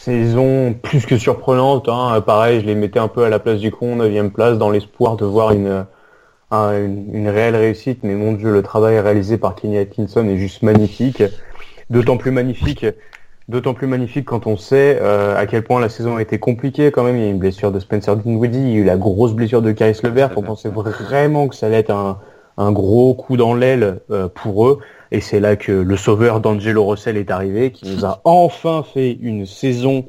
saison 0.08 0.74
plus 0.74 1.06
que 1.06 1.18
surprenante. 1.18 1.90
Hein. 1.90 2.22
Pareil, 2.22 2.62
je 2.62 2.66
les 2.66 2.76
mettais 2.76 3.00
un 3.00 3.08
peu 3.08 3.24
à 3.24 3.30
la 3.30 3.40
place 3.40 3.60
du 3.60 3.72
con, 3.72 3.98
9 3.98 4.30
place, 4.30 4.58
dans 4.58 4.70
l'espoir 4.70 5.18
de 5.18 5.26
voir 5.26 5.52
une, 5.52 5.86
une, 6.52 7.30
réelle 7.30 7.56
réussite. 7.56 8.00
Mais 8.04 8.16
mon 8.16 8.34
Dieu, 8.34 8.52
le 8.52 8.62
travail 8.62 9.00
réalisé 9.00 9.38
par 9.38 9.56
Kenny 9.56 9.78
Atkinson 9.78 10.28
est 10.28 10.38
juste 10.38 10.64
magnifique. 10.64 11.24
D'autant 11.90 12.18
plus 12.18 12.32
magnifique 12.32 12.86
D'autant 13.48 13.74
plus 13.74 13.88
magnifique 13.88 14.26
quand 14.26 14.46
on 14.46 14.58
sait 14.58 15.00
euh, 15.02 15.38
à 15.38 15.46
quel 15.46 15.64
point 15.64 15.80
la 15.80 15.88
saison 15.88 16.18
a 16.18 16.22
été 16.22 16.38
compliquée 16.38 16.92
quand 16.92 17.04
même. 17.04 17.16
Il 17.16 17.24
y 17.24 17.28
a 17.28 17.30
une 17.30 17.40
blessure 17.40 17.72
de 17.72 17.80
Spencer 17.80 18.18
Dinwiddie, 18.18 18.60
il 18.60 18.70
y 18.70 18.74
a 18.74 18.80
eu 18.80 18.84
la 18.84 18.98
grosse 18.98 19.34
blessure 19.34 19.62
de 19.62 19.72
Caris 19.72 19.98
Levert. 20.04 20.32
On 20.36 20.42
pensait 20.42 20.68
vraiment 20.68 21.48
que 21.48 21.56
ça 21.56 21.68
allait 21.68 21.78
être 21.78 21.92
un, 21.92 22.20
un 22.58 22.74
gros 22.74 23.14
coup 23.14 23.38
dans 23.38 23.54
l'aile 23.54 24.02
euh, 24.12 24.28
pour 24.28 24.68
eux. 24.68 24.80
Et 25.12 25.22
c'est 25.22 25.40
là 25.40 25.56
que 25.56 25.72
le 25.72 25.96
sauveur 25.96 26.42
d'Angelo 26.42 26.86
Russell 26.86 27.16
est 27.16 27.32
arrivé, 27.32 27.72
qui 27.72 27.90
nous 27.90 28.04
a 28.04 28.20
enfin 28.26 28.84
fait 28.84 29.14
une 29.14 29.46
saison 29.46 30.06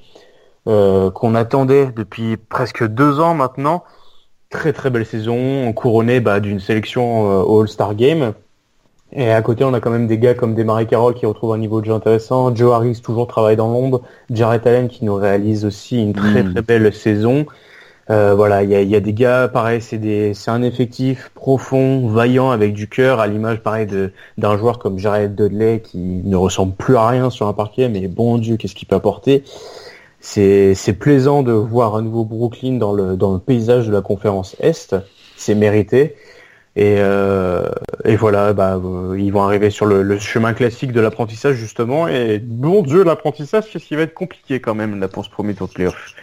euh, 0.66 1.12
qu'on 1.12 1.36
attendait 1.36 1.92
depuis 1.94 2.38
presque 2.38 2.84
deux 2.84 3.20
ans 3.20 3.34
maintenant. 3.34 3.84
Très 4.50 4.72
très 4.72 4.90
belle 4.90 5.06
saison, 5.06 5.72
couronnée 5.74 6.18
bah, 6.18 6.40
d'une 6.40 6.58
sélection 6.58 7.60
All-Star 7.60 7.94
Game. 7.94 8.32
Et 9.12 9.30
à 9.30 9.40
côté, 9.40 9.64
on 9.64 9.72
a 9.72 9.80
quand 9.80 9.90
même 9.90 10.06
des 10.06 10.18
gars 10.18 10.34
comme 10.34 10.54
Desmarais 10.54 10.86
Carroll 10.86 11.14
qui 11.14 11.24
retrouvent 11.24 11.54
un 11.54 11.58
niveau 11.58 11.80
de 11.80 11.86
jeu 11.86 11.92
intéressant, 11.92 12.54
Joe 12.54 12.74
Harris 12.74 13.00
toujours 13.02 13.26
travaille 13.26 13.56
dans 13.56 13.68
l'ombre, 13.68 14.02
Jared 14.30 14.66
Allen 14.66 14.88
qui 14.88 15.04
nous 15.04 15.14
réalise 15.14 15.64
aussi 15.64 16.02
une 16.02 16.12
très 16.12 16.42
hmm. 16.42 16.52
très 16.52 16.62
belle 16.62 16.92
saison. 16.92 17.46
Euh, 18.10 18.34
voilà, 18.34 18.62
il 18.62 18.70
y 18.70 18.74
a, 18.74 18.80
y 18.80 18.96
a, 18.96 19.00
des 19.00 19.12
gars, 19.12 19.48
pareil, 19.48 19.82
c'est 19.82 19.98
des, 19.98 20.32
c'est 20.32 20.50
un 20.50 20.62
effectif 20.62 21.30
profond, 21.34 22.08
vaillant, 22.08 22.50
avec 22.50 22.72
du 22.72 22.88
cœur, 22.88 23.20
à 23.20 23.26
l'image, 23.26 23.60
pareil, 23.60 23.86
de, 23.86 24.12
d'un 24.38 24.56
joueur 24.56 24.78
comme 24.78 24.98
Jared 24.98 25.34
Dudley 25.34 25.80
qui 25.80 25.98
ne 25.98 26.36
ressemble 26.36 26.74
plus 26.74 26.96
à 26.96 27.06
rien 27.06 27.28
sur 27.28 27.48
un 27.48 27.52
parquet, 27.52 27.90
mais 27.90 28.08
bon 28.08 28.38
Dieu, 28.38 28.56
qu'est-ce 28.56 28.74
qu'il 28.74 28.88
peut 28.88 28.96
apporter. 28.96 29.44
C'est, 30.20 30.74
c'est 30.74 30.94
plaisant 30.94 31.42
de 31.42 31.52
voir 31.52 31.96
un 31.96 32.02
nouveau 32.02 32.24
Brooklyn 32.24 32.78
dans 32.78 32.92
le, 32.92 33.16
dans 33.16 33.34
le 33.34 33.38
paysage 33.38 33.86
de 33.86 33.92
la 33.92 34.00
conférence 34.00 34.56
Est. 34.58 34.96
C'est 35.36 35.54
mérité. 35.54 36.16
Et, 36.78 36.98
euh, 36.98 37.68
et 38.04 38.14
voilà, 38.14 38.52
bah, 38.52 38.76
euh, 38.76 39.16
ils 39.18 39.32
vont 39.32 39.42
arriver 39.42 39.68
sur 39.68 39.84
le, 39.84 40.16
chemin 40.20 40.54
classique 40.54 40.92
de 40.92 41.00
l'apprentissage 41.00 41.56
justement. 41.56 42.06
Et 42.06 42.38
bon 42.38 42.82
Dieu, 42.82 43.02
l'apprentissage, 43.02 43.64
c'est 43.72 43.80
ce 43.80 43.84
qui 43.84 43.96
va 43.96 44.02
être 44.02 44.14
compliqué 44.14 44.60
quand 44.60 44.76
même 44.76 45.00
là 45.00 45.08
pour 45.08 45.24
ce 45.24 45.30
premier 45.30 45.54
tour 45.54 45.66
de 45.66 45.72
playoff. 45.72 46.14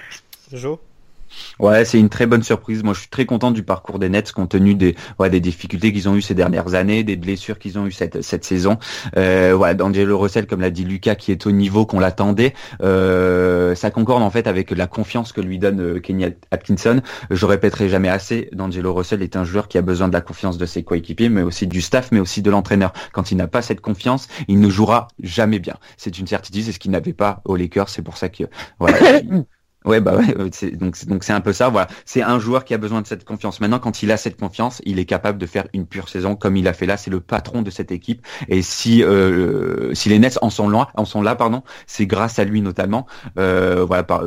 Ouais, 1.60 1.86
c'est 1.86 2.00
une 2.00 2.10
très 2.10 2.26
bonne 2.26 2.44
surprise. 2.44 2.84
Moi, 2.84 2.94
je 2.94 3.00
suis 3.00 3.10
très 3.10 3.26
content 3.26 3.52
du 3.52 3.64
parcours 3.64 3.98
des 3.98 4.10
Nets, 4.10 4.32
compte 4.34 4.50
tenu 4.50 4.76
des, 4.76 4.96
ouais, 5.20 5.30
des 5.30 5.40
difficultés 5.40 5.94
qu'ils 5.94 6.10
ont 6.10 6.16
eues 6.16 6.22
ces 6.22 6.34
dernières 6.34 6.74
années, 6.74 7.04
des 7.04 7.16
blessures 7.16 7.60
qu'ils 7.60 7.80
ont 7.80 7.86
eues 7.86 7.92
cette, 7.92 8.22
cette 8.22 8.44
saison. 8.44 8.78
Euh, 9.18 9.54
voilà, 9.56 9.74
D'Angelo 9.74 10.18
Russell, 10.18 10.48
comme 10.48 10.62
l'a 10.62 10.70
dit 10.70 10.84
Lucas, 10.84 11.16
qui 11.16 11.32
est 11.32 11.48
au 11.48 11.52
niveau 11.52 11.86
qu'on 11.86 12.00
l'attendait. 12.00 12.54
Euh, 12.82 13.74
ça 13.76 13.90
concorde 13.90 14.22
en 14.22 14.30
fait 14.30 14.48
avec 14.48 14.72
la 14.72 14.88
confiance 14.88 15.32
que 15.32 15.42
lui 15.42 15.58
donne 15.58 15.80
euh, 15.80 16.00
Kenny 16.00 16.26
Atkinson. 16.52 17.02
Je 17.32 17.46
répéterai 17.46 17.88
jamais 17.88 18.10
assez. 18.10 18.50
D'Angelo 18.52 18.94
Russell 18.94 19.22
est 19.22 19.38
un 19.38 19.46
joueur 19.46 19.70
qui 19.70 19.78
a 19.78 19.82
besoin 19.82 20.10
de 20.10 20.14
la 20.14 20.22
confiance 20.22 20.58
de 20.58 20.66
ses 20.66 20.84
coéquipiers, 20.84 21.30
mais 21.30 21.42
aussi 21.42 21.68
du 21.68 21.82
staff, 21.82 22.12
mais 22.12 22.20
aussi 22.20 22.42
de 22.42 22.52
l'entraîneur. 22.52 22.92
Quand 23.14 23.32
il 23.32 23.38
n'a 23.38 23.48
pas 23.48 23.62
cette 23.62 23.82
confiance, 23.82 24.28
il 24.50 24.60
ne 24.60 24.70
jouera 24.70 25.08
jamais 25.22 25.60
bien. 25.60 25.76
C'est 25.96 26.20
une 26.20 26.28
certitude, 26.28 26.64
c'est 26.64 26.72
ce 26.74 26.80
qu'il 26.80 26.92
n'avait 26.92 27.14
pas 27.14 27.42
au 27.46 27.56
Lakers. 27.56 27.90
C'est 27.90 28.02
pour 28.02 28.18
ça 28.18 28.28
que 28.30 28.44
voilà. 28.80 28.98
Ouais, 29.86 30.02
bah 30.02 30.16
ouais, 30.18 30.34
donc 30.74 31.06
donc 31.06 31.24
c'est 31.24 31.34
un 31.34 31.42
peu 31.42 31.54
ça. 31.54 31.70
Voilà, 31.70 31.88
c'est 32.06 32.24
un 32.24 32.40
joueur 32.40 32.66
qui 32.66 32.74
a 32.74 32.78
besoin 32.78 33.02
de 33.02 33.08
cette 33.08 33.24
confiance. 33.24 33.60
Maintenant, 33.60 33.80
quand 33.80 34.02
il 34.02 34.12
a 34.12 34.18
cette 34.18 34.40
confiance, 34.40 34.82
il 34.86 34.98
est 34.98 35.06
capable 35.06 35.38
de 35.38 35.46
faire 35.46 35.68
une 35.74 35.86
pure 35.86 36.10
saison 36.10 36.36
comme 36.36 36.58
il 36.58 36.68
a 36.68 36.74
fait 36.74 36.88
là. 36.88 36.98
C'est 36.98 37.12
le 37.12 37.20
patron 37.20 37.62
de 37.62 37.70
cette 37.70 37.92
équipe. 37.92 38.26
Et 38.48 38.62
si 38.64 39.04
euh, 39.04 39.94
si 39.94 40.10
les 40.10 40.18
Nets 40.18 40.40
en 40.42 40.50
sont 40.50 40.70
là, 40.70 40.90
en 40.96 41.06
sont 41.06 41.22
là, 41.22 41.36
pardon, 41.36 41.62
c'est 41.86 42.08
grâce 42.08 42.40
à 42.40 42.46
lui 42.46 42.62
notamment. 42.62 43.06
Euh, 43.38 43.86
voilà, 43.86 44.04
par, 44.04 44.24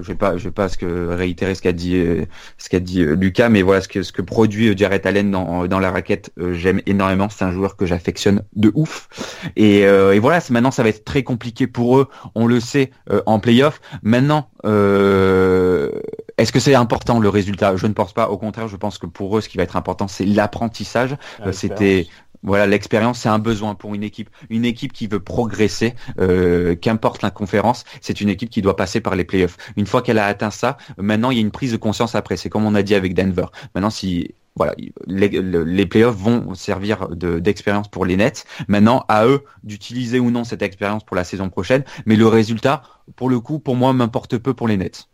je 0.00 0.08
vais 0.08 0.14
pas, 0.14 0.36
je 0.36 0.44
vais 0.44 0.50
pas 0.50 0.68
ce 0.68 0.76
que 0.76 1.08
réitérer 1.08 1.54
ce 1.54 1.62
qu'a 1.62 1.72
dit, 1.72 1.96
euh, 1.96 2.24
ce 2.58 2.68
qu'a 2.68 2.80
dit 2.80 3.02
euh, 3.02 3.14
Lucas, 3.14 3.48
mais 3.48 3.62
voilà 3.62 3.80
ce 3.80 3.88
que 3.88 4.02
ce 4.02 4.12
que 4.12 4.22
produit 4.22 4.68
euh, 4.68 4.74
Jared 4.76 5.06
Allen 5.06 5.30
dans, 5.30 5.66
dans 5.66 5.78
la 5.78 5.90
raquette, 5.90 6.30
j'aime 6.52 6.80
énormément. 6.86 7.28
C'est 7.28 7.44
un 7.44 7.52
joueur 7.52 7.76
que 7.76 7.86
j'affectionne 7.86 8.42
de 8.56 8.72
ouf. 8.74 9.08
Et, 9.56 9.80
et 9.80 10.18
voilà, 10.18 10.40
maintenant 10.50 10.70
ça 10.70 10.82
va 10.82 10.88
être 10.88 11.04
très 11.04 11.22
compliqué 11.22 11.66
pour 11.66 11.98
eux, 11.98 12.08
on 12.34 12.46
le 12.46 12.60
sait 12.60 12.90
en 13.26 13.38
playoff. 13.38 13.80
Maintenant, 14.02 14.48
est-ce 14.64 16.52
que 16.52 16.60
c'est 16.60 16.74
important 16.74 17.20
le 17.20 17.28
résultat? 17.28 17.76
Je 17.76 17.86
ne 17.86 17.92
pense 17.92 18.12
pas. 18.12 18.28
Au 18.28 18.38
contraire, 18.38 18.68
je 18.68 18.76
pense 18.76 18.98
que 18.98 19.06
pour 19.06 19.36
eux, 19.36 19.40
ce 19.40 19.48
qui 19.48 19.56
va 19.56 19.62
être 19.62 19.76
important, 19.76 20.08
c'est 20.08 20.24
l'apprentissage. 20.24 21.16
Ah, 21.40 21.52
C'était 21.52 22.06
voilà, 22.44 22.66
l'expérience, 22.66 23.20
c'est 23.20 23.28
un 23.28 23.38
besoin 23.38 23.74
pour 23.74 23.94
une 23.94 24.02
équipe. 24.02 24.30
Une 24.50 24.64
équipe 24.64 24.92
qui 24.92 25.06
veut 25.06 25.20
progresser, 25.20 25.94
euh, 26.20 26.74
qu'importe 26.74 27.22
la 27.22 27.30
conférence, 27.30 27.84
c'est 28.00 28.20
une 28.20 28.28
équipe 28.28 28.50
qui 28.50 28.62
doit 28.62 28.76
passer 28.76 29.00
par 29.00 29.16
les 29.16 29.24
playoffs. 29.24 29.56
Une 29.76 29.86
fois 29.86 30.02
qu'elle 30.02 30.18
a 30.18 30.26
atteint 30.26 30.50
ça, 30.50 30.76
maintenant 30.98 31.30
il 31.30 31.36
y 31.36 31.38
a 31.38 31.40
une 31.40 31.50
prise 31.50 31.72
de 31.72 31.76
conscience 31.78 32.14
après. 32.14 32.36
C'est 32.36 32.50
comme 32.50 32.66
on 32.66 32.74
a 32.74 32.82
dit 32.82 32.94
avec 32.94 33.14
Denver. 33.14 33.46
Maintenant, 33.74 33.90
si 33.90 34.34
voilà, 34.56 34.74
les, 35.06 35.28
les 35.28 35.86
playoffs 35.86 36.16
vont 36.16 36.54
servir 36.54 37.08
d'expérience 37.08 37.88
pour 37.88 38.04
les 38.04 38.16
Nets. 38.16 38.44
Maintenant, 38.68 39.04
à 39.08 39.26
eux 39.26 39.42
d'utiliser 39.64 40.20
ou 40.20 40.30
non 40.30 40.44
cette 40.44 40.62
expérience 40.62 41.02
pour 41.02 41.16
la 41.16 41.24
saison 41.24 41.48
prochaine. 41.48 41.82
Mais 42.06 42.14
le 42.14 42.28
résultat, 42.28 42.82
pour 43.16 43.28
le 43.28 43.40
coup, 43.40 43.58
pour 43.58 43.74
moi, 43.74 43.92
m'importe 43.92 44.38
peu 44.38 44.54
pour 44.54 44.68
les 44.68 44.76
Nets. 44.76 45.08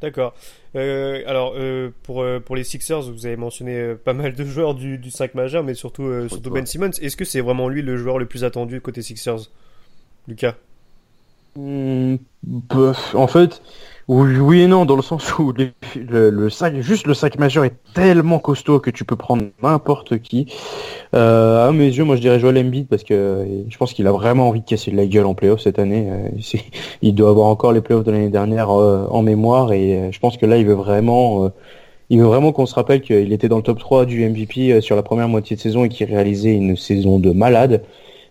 D'accord. 0.00 0.34
Euh, 0.76 1.22
alors, 1.26 1.54
euh, 1.56 1.90
pour, 2.04 2.22
euh, 2.22 2.40
pour 2.40 2.56
les 2.56 2.64
Sixers, 2.64 3.02
vous 3.02 3.26
avez 3.26 3.36
mentionné 3.36 3.76
euh, 3.78 3.94
pas 3.96 4.14
mal 4.14 4.32
de 4.32 4.44
joueurs 4.44 4.74
du, 4.74 4.98
du 4.98 5.10
5 5.10 5.34
majeur, 5.34 5.62
mais 5.62 5.74
surtout, 5.74 6.04
euh, 6.04 6.28
surtout 6.28 6.50
Ben 6.50 6.64
Simmons. 6.64 6.90
Est-ce 7.00 7.16
que 7.16 7.24
c'est 7.24 7.40
vraiment 7.40 7.68
lui 7.68 7.82
le 7.82 7.96
joueur 7.96 8.18
le 8.18 8.26
plus 8.26 8.44
attendu 8.44 8.80
côté 8.80 9.02
Sixers 9.02 9.50
Lucas? 10.26 10.54
Bof, 11.56 13.14
en 13.14 13.26
fait, 13.26 13.60
oui, 14.12 14.38
oui 14.38 14.60
et 14.62 14.66
non, 14.66 14.86
dans 14.86 14.96
le 14.96 15.02
sens 15.02 15.38
où 15.38 15.52
les- 15.52 15.70
le, 15.94 16.30
le 16.30 16.50
sac, 16.50 16.74
juste 16.80 17.06
le 17.06 17.14
sac 17.14 17.38
majeur 17.38 17.64
est 17.64 17.76
tellement 17.94 18.40
costaud 18.40 18.80
que 18.80 18.90
tu 18.90 19.04
peux 19.04 19.14
prendre 19.14 19.44
n'importe 19.62 20.18
qui. 20.18 20.52
Euh, 21.14 21.68
à 21.68 21.72
mes 21.72 21.86
yeux, 21.86 22.02
moi 22.02 22.16
je 22.16 22.20
dirais 22.20 22.40
Joel 22.40 22.58
Embiid 22.58 22.88
parce 22.88 23.04
que 23.04 23.46
je 23.68 23.76
pense 23.78 23.92
qu'il 23.92 24.08
a 24.08 24.12
vraiment 24.12 24.48
envie 24.48 24.62
de 24.62 24.64
casser 24.66 24.90
de 24.90 24.96
la 24.96 25.06
gueule 25.06 25.26
en 25.26 25.34
playoff 25.34 25.60
cette 25.60 25.78
année. 25.78 26.08
Euh, 26.10 26.28
il 27.02 27.14
doit 27.14 27.30
avoir 27.30 27.46
encore 27.46 27.72
les 27.72 27.82
playoffs 27.82 28.02
de 28.04 28.10
l'année 28.10 28.30
dernière 28.30 28.70
euh, 28.70 29.06
en 29.10 29.22
mémoire 29.22 29.72
et 29.72 29.94
euh, 29.94 30.08
je 30.12 30.18
pense 30.18 30.36
que 30.36 30.44
là 30.46 30.56
il 30.56 30.66
veut 30.66 30.74
vraiment, 30.74 31.48
il 32.10 32.18
veut 32.18 32.26
vraiment 32.26 32.50
qu'on 32.50 32.66
se 32.66 32.74
rappelle 32.74 33.02
qu'il 33.02 33.32
était 33.32 33.48
dans 33.48 33.58
le 33.58 33.62
top 33.62 33.78
3 33.78 34.06
du 34.06 34.28
MVP 34.28 34.80
sur 34.80 34.96
la 34.96 35.02
première 35.04 35.28
moitié 35.28 35.54
de 35.54 35.60
saison 35.60 35.84
et 35.84 35.88
qu'il 35.88 36.06
réalisait 36.08 36.52
une 36.52 36.76
saison 36.76 37.20
de 37.20 37.30
malade 37.30 37.82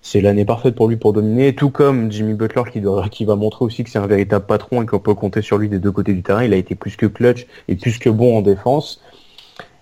c'est 0.02 0.22
l'année 0.22 0.46
parfaite 0.46 0.76
pour 0.76 0.88
lui 0.88 0.98
pour 0.98 1.14
dominer, 1.14 1.54
tout 1.54 1.70
comme 1.70 2.12
Jimmy 2.12 2.34
Butler 2.34 2.64
qui, 3.12 3.26
va 3.26 3.36
montrer 3.36 3.66
aussi 3.66 3.84
que 3.84 3.90
c'est 3.90 4.00
un 4.00 4.08
véritable 4.08 4.46
patron 4.46 4.82
et 4.82 4.86
qu'on 4.86 5.00
peut 5.00 5.14
compter 5.14 5.42
sur 5.42 5.58
lui 5.58 5.70
des 5.70 5.80
deux 5.80 5.92
côtés 5.92 6.14
du 6.14 6.24
terrain. 6.24 6.44
Il 6.44 6.54
a 6.54 6.58
été 6.58 6.76
plus 6.76 6.96
que 6.96 7.06
clutch 7.06 7.48
et 7.68 7.76
plus 7.76 8.00
que 8.00 8.10
bon 8.10 8.38
en 8.38 8.42
défense. 8.42 9.02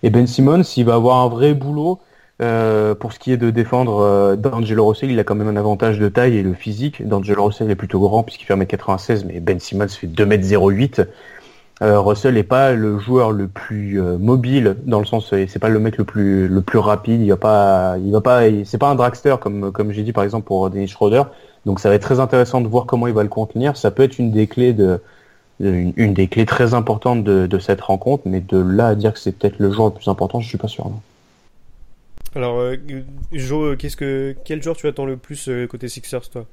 Et 0.04 0.10
Ben 0.10 0.28
Simmons, 0.28 0.64
il 0.76 0.86
va 0.86 0.96
avoir 0.96 1.18
un 1.22 1.30
vrai 1.30 1.54
boulot 1.54 2.00
euh, 2.42 2.94
pour 2.94 3.14
ce 3.14 3.20
qui 3.20 3.32
est 3.32 3.38
de 3.38 3.50
défendre 3.50 4.00
euh, 4.00 4.36
D'Angelo 4.36 4.88
Russell. 4.88 5.12
Il 5.12 5.20
a 5.20 5.24
quand 5.24 5.36
même 5.36 5.48
un 5.48 5.56
avantage 5.56 6.00
de 6.00 6.10
taille 6.10 6.38
et 6.38 6.44
le 6.44 6.54
physique. 6.54 7.08
D'Angelo 7.08 7.46
Russell 7.46 7.70
est 7.70 7.76
plutôt 7.76 8.00
grand 8.00 8.24
puisqu'il 8.24 8.46
fait 8.46 8.56
1m96, 8.56 9.24
mais 9.26 9.40
Ben 9.40 9.60
Simmons 9.60 9.88
fait 9.88 10.08
2m08. 10.08 11.06
Euh, 11.84 12.00
Russell 12.00 12.34
n'est 12.34 12.44
pas 12.44 12.72
le 12.74 12.98
joueur 12.98 13.32
le 13.32 13.48
plus 13.48 14.02
euh, 14.02 14.18
mobile 14.18 14.78
dans 14.86 15.00
le 15.00 15.06
sens 15.06 15.32
et 15.34 15.46
c'est 15.46 15.60
pas 15.60 15.70
le 15.70 15.80
mec 15.80 15.98
le 15.98 16.06
plus 16.06 16.48
le 16.48 16.62
plus 16.62 16.80
rapide. 16.80 17.22
Il 17.22 17.30
va 17.30 17.38
pas 17.38 17.98
il 18.00 18.12
va 18.12 18.22
pas 18.22 18.42
c'est 18.66 18.80
pas 18.80 18.90
un 18.90 18.96
dragster 18.96 19.36
comme 19.40 19.72
comme 19.72 19.92
j'ai 19.92 20.02
dit 20.02 20.12
par 20.12 20.24
exemple 20.24 20.48
pour 20.48 20.70
Dennis 20.72 20.88
Schroeder. 20.88 21.24
Donc 21.66 21.80
ça 21.80 21.90
va 21.90 21.96
être 21.96 22.02
très 22.02 22.20
intéressant 22.20 22.62
de 22.62 22.68
voir 22.68 22.86
comment 22.88 23.06
il 23.08 23.14
va 23.14 23.22
le 23.24 23.30
contenir. 23.30 23.78
Ça 23.78 23.92
peut 23.92 24.04
être 24.04 24.18
une 24.18 24.32
des 24.32 24.48
clés 24.48 24.74
de 24.74 25.00
une, 25.60 26.14
des 26.14 26.28
clés 26.28 26.46
très 26.46 26.74
importantes 26.74 27.24
de, 27.24 27.60
cette 27.60 27.82
rencontre. 27.82 28.24
Mais 28.26 28.42
de 28.42 28.58
là 28.58 28.88
à 28.88 28.96
dire 28.96 29.14
que 29.14 29.20
c'est 29.20 29.32
peut-être 29.32 29.60
le 29.60 29.72
joueur 29.72 29.90
le 29.90 29.94
plus 29.94 30.08
important 30.08 30.40
je 30.40 30.48
suis 30.48 30.58
pas 30.58 30.68
sûr. 30.68 30.90
Alors, 32.36 32.60
euh, 32.60 32.76
Joe, 33.32 33.78
qu'est-ce 33.78 33.98
que, 33.98 34.36
quel 34.46 34.62
joueur 34.62 34.76
tu 34.76 34.88
attends 34.88 35.06
le 35.06 35.18
plus 35.18 35.50
euh, 35.50 35.66
côté 35.66 35.88
Sixers, 35.88 36.30
toi? 36.30 36.46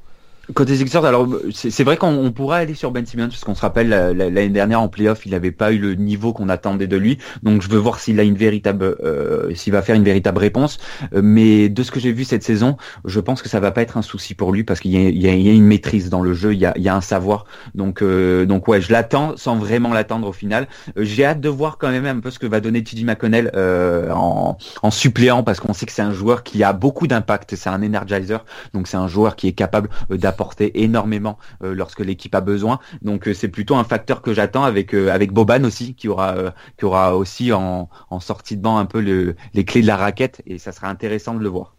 Côté 0.52 0.76
Sixers, 0.76 1.04
alors 1.04 1.26
c'est 1.52 1.84
vrai 1.84 1.96
qu'on 1.96 2.08
on 2.14 2.30
pourrait 2.30 2.58
aller 2.60 2.74
sur 2.74 2.90
Ben 2.90 3.06
Simmons 3.06 3.28
parce 3.28 3.44
qu'on 3.44 3.54
se 3.54 3.62
rappelle 3.62 3.88
la- 3.88 4.12
la- 4.12 4.28
l'année 4.28 4.50
dernière 4.50 4.80
en 4.80 4.88
playoff, 4.88 5.24
il 5.24 5.32
n'avait 5.32 5.52
pas 5.52 5.72
eu 5.72 5.78
le 5.78 5.94
niveau 5.94 6.32
qu'on 6.34 6.48
attendait 6.50 6.86
de 6.86 6.96
lui. 6.96 7.18
Donc 7.42 7.62
je 7.62 7.68
veux 7.68 7.78
voir 7.78 7.98
s'il 7.98 8.20
a 8.20 8.24
une 8.24 8.36
véritable, 8.36 8.96
euh, 9.02 9.54
s'il 9.54 9.72
va 9.72 9.80
faire 9.80 9.96
une 9.96 10.04
véritable 10.04 10.38
réponse. 10.38 10.78
Mais 11.14 11.68
de 11.70 11.82
ce 11.82 11.90
que 11.90 11.98
j'ai 12.00 12.12
vu 12.12 12.24
cette 12.24 12.42
saison, 12.42 12.76
je 13.06 13.20
pense 13.20 13.40
que 13.40 13.48
ça 13.48 13.58
va 13.60 13.70
pas 13.70 13.80
être 13.82 13.96
un 13.96 14.02
souci 14.02 14.34
pour 14.34 14.52
lui 14.52 14.64
parce 14.64 14.80
qu'il 14.80 14.90
y, 14.92 14.96
y 14.98 15.26
y 15.44 15.48
a 15.48 15.52
une 15.52 15.64
maîtrise 15.64 16.10
dans 16.10 16.20
le 16.20 16.34
jeu, 16.34 16.52
il 16.52 16.58
y 16.60 16.66
a, 16.66 16.74
il 16.76 16.82
y 16.82 16.88
a 16.88 16.94
un 16.96 17.00
savoir. 17.00 17.46
Donc 17.74 18.02
euh, 18.02 18.44
donc 18.44 18.68
ouais, 18.68 18.80
je 18.80 18.92
l'attends 18.92 19.36
sans 19.36 19.56
vraiment 19.56 19.92
l'attendre 19.94 20.28
au 20.28 20.32
final. 20.32 20.68
Euh, 20.98 21.04
j'ai 21.04 21.24
hâte 21.24 21.40
de 21.40 21.48
voir 21.48 21.78
quand 21.78 21.90
même 21.90 22.06
un 22.06 22.20
peu 22.20 22.30
ce 22.30 22.38
que 22.38 22.46
va 22.46 22.60
donner 22.60 22.82
TJ 22.84 23.04
McConnell 23.04 23.50
euh, 23.54 24.10
en, 24.12 24.58
en 24.82 24.90
suppléant 24.90 25.42
parce 25.42 25.60
qu'on 25.60 25.72
sait 25.72 25.86
que 25.86 25.92
c'est 25.92 26.02
un 26.02 26.12
joueur 26.12 26.42
qui 26.42 26.62
a 26.62 26.72
beaucoup 26.72 27.06
d'impact. 27.06 27.54
C'est 27.56 27.70
un 27.70 27.82
energizer, 27.82 28.44
donc 28.74 28.88
c'est 28.88 28.96
un 28.98 29.08
joueur 29.08 29.36
qui 29.36 29.48
est 29.48 29.52
capable 29.52 29.88
euh, 30.10 30.16
d'apporter 30.34 30.82
énormément 30.82 31.38
euh, 31.62 31.74
lorsque 31.74 32.00
l'équipe 32.00 32.34
a 32.34 32.40
besoin. 32.40 32.80
Donc 33.02 33.28
euh, 33.28 33.34
c'est 33.34 33.48
plutôt 33.48 33.76
un 33.76 33.84
facteur 33.84 34.20
que 34.20 34.34
j'attends 34.34 34.64
avec 34.64 34.94
euh, 34.94 35.10
avec 35.10 35.32
Boban 35.32 35.62
aussi 35.64 35.94
qui 35.94 36.08
aura 36.08 36.36
euh, 36.36 36.50
qui 36.76 36.84
aura 36.84 37.16
aussi 37.16 37.52
en, 37.52 37.88
en 38.10 38.20
sortie 38.20 38.56
de 38.56 38.62
banc 38.62 38.78
un 38.78 38.86
peu 38.86 39.00
le, 39.00 39.36
les 39.54 39.64
clés 39.64 39.82
de 39.82 39.86
la 39.86 39.96
raquette 39.96 40.42
et 40.46 40.58
ça 40.58 40.72
sera 40.72 40.88
intéressant 40.88 41.34
de 41.34 41.40
le 41.40 41.48
voir. 41.48 41.74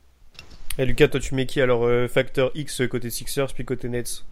Et 0.77 0.86
Lucas, 0.86 1.07
toi, 1.07 1.19
tu 1.19 1.36
mets 1.36 1.45
qui 1.45 1.61
alors 1.61 1.86
euh, 1.86 2.07
facteur 2.07 2.52
X 2.56 2.82
côté 2.90 3.10
Sixers 3.10 3.53
puis 3.53 3.65
côté 3.65 3.90
Nets? 3.90 4.23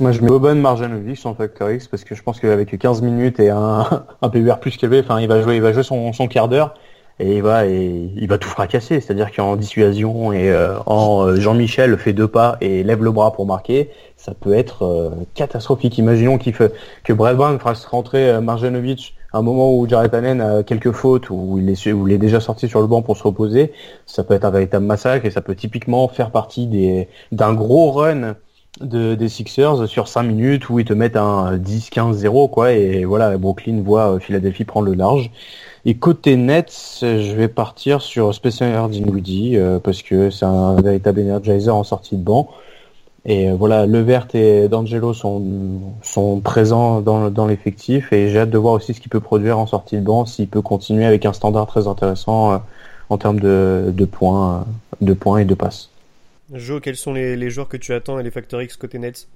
Moi, 0.00 0.12
je 0.12 0.20
mets 0.20 0.28
Boban 0.28 0.54
Marjanovic 0.54 1.24
en 1.26 1.34
facteur 1.34 1.70
X 1.70 1.88
parce 1.88 2.04
que 2.04 2.14
je 2.14 2.22
pense 2.22 2.40
qu'avec 2.40 2.76
15 2.76 3.02
minutes 3.02 3.40
et 3.40 3.50
un, 3.50 4.04
un 4.22 4.28
PUR 4.28 4.58
plus 4.58 4.76
qu'élevé, 4.76 5.00
enfin, 5.00 5.20
il 5.20 5.28
va 5.28 5.42
jouer, 5.42 5.56
il 5.56 5.62
va 5.62 5.72
jouer 5.72 5.82
son, 5.82 6.12
son 6.12 6.28
quart 6.28 6.48
d'heure 6.48 6.74
et 7.22 7.36
il 7.36 7.42
va, 7.42 7.66
et 7.66 8.10
il 8.16 8.28
va 8.28 8.36
tout 8.36 8.48
fracasser. 8.48 9.00
C'est-à-dire 9.00 9.30
qu'en 9.30 9.54
dissuasion 9.54 10.32
et 10.32 10.50
euh, 10.50 10.76
en 10.86 11.24
euh, 11.24 11.36
Jean-Michel 11.36 11.96
fait 11.96 12.12
deux 12.12 12.26
pas 12.26 12.56
et 12.60 12.82
lève 12.82 13.04
le 13.04 13.12
bras 13.12 13.32
pour 13.32 13.46
marquer, 13.46 13.90
ça 14.16 14.34
peut 14.34 14.52
être 14.52 14.84
euh, 14.84 15.10
catastrophique. 15.34 15.98
Imaginons 15.98 16.36
qu'il 16.36 16.52
fait, 16.52 16.74
que 17.04 17.12
Brad 17.12 17.36
Brown 17.36 17.60
fasse 17.60 17.84
rentrer 17.84 18.40
Marjanovic 18.40 19.14
à 19.32 19.38
un 19.38 19.42
moment 19.42 19.72
où 19.72 19.88
Jared 19.88 20.12
Allen 20.14 20.40
a 20.40 20.62
quelques 20.64 20.90
fautes, 20.90 21.30
où 21.30 21.58
il, 21.58 21.70
est, 21.70 21.92
où 21.92 22.08
il 22.08 22.14
est 22.14 22.18
déjà 22.18 22.40
sorti 22.40 22.68
sur 22.68 22.80
le 22.80 22.88
banc 22.88 23.02
pour 23.02 23.16
se 23.16 23.22
reposer. 23.22 23.72
Ça 24.04 24.24
peut 24.24 24.34
être 24.34 24.44
un 24.44 24.50
véritable 24.50 24.84
massacre 24.84 25.24
et 25.24 25.30
ça 25.30 25.40
peut 25.40 25.54
typiquement 25.54 26.08
faire 26.08 26.32
partie 26.32 26.66
des, 26.66 27.08
d'un 27.30 27.54
gros 27.54 27.92
run 27.92 28.34
de, 28.80 29.14
des 29.14 29.28
Sixers 29.28 29.86
sur 29.88 30.08
5 30.08 30.22
minutes 30.22 30.70
où 30.70 30.78
ils 30.78 30.84
te 30.84 30.92
mettent 30.92 31.16
un 31.16 31.56
10-15-0 31.56 32.50
quoi. 32.50 32.72
Et 32.72 33.04
voilà 33.04 33.36
Brooklyn 33.36 33.82
voit 33.82 34.14
euh, 34.14 34.18
Philadelphie 34.18 34.64
prendre 34.64 34.86
le 34.86 34.94
large. 34.94 35.30
Et 35.84 35.94
côté 35.94 36.36
Nets 36.36 36.98
je 37.02 37.34
vais 37.34 37.48
partir 37.48 38.00
sur 38.00 38.34
Spencer 38.34 38.88
Dinwiddie 38.88 39.56
euh, 39.56 39.78
parce 39.78 40.02
que 40.02 40.30
c'est 40.30 40.46
un 40.46 40.74
véritable 40.80 41.20
energizer 41.20 41.74
en 41.74 41.84
sortie 41.84 42.16
de 42.16 42.22
banc. 42.22 42.48
Et 43.24 43.50
euh, 43.50 43.54
voilà 43.54 43.86
Levert 43.86 44.28
et 44.34 44.68
D'Angelo 44.68 45.14
sont, 45.14 45.42
sont 46.02 46.40
présents 46.40 47.00
dans, 47.00 47.30
dans 47.30 47.46
l'effectif. 47.46 48.12
Et 48.12 48.30
j'ai 48.30 48.40
hâte 48.40 48.50
de 48.50 48.58
voir 48.58 48.74
aussi 48.74 48.94
ce 48.94 49.00
qu'il 49.00 49.10
peut 49.10 49.20
produire 49.20 49.58
en 49.58 49.66
sortie 49.66 49.96
de 49.96 50.02
banc 50.02 50.26
s'il 50.26 50.48
peut 50.48 50.62
continuer 50.62 51.04
avec 51.04 51.26
un 51.26 51.32
standard 51.32 51.66
très 51.66 51.86
intéressant 51.86 52.52
euh, 52.52 52.58
en 53.10 53.18
termes 53.18 53.40
de, 53.40 53.92
de 53.94 54.04
points 54.04 54.64
de 55.00 55.12
points 55.14 55.38
et 55.38 55.44
de 55.44 55.54
passes 55.54 55.91
Joe, 56.52 56.80
quels 56.80 56.96
sont 56.96 57.12
les, 57.12 57.36
les 57.36 57.50
joueurs 57.50 57.68
que 57.68 57.76
tu 57.76 57.92
attends 57.92 58.18
et 58.18 58.22
les 58.22 58.30
facteurs 58.30 58.62
X 58.62 58.76
côté 58.76 58.98
Nets? 58.98 59.28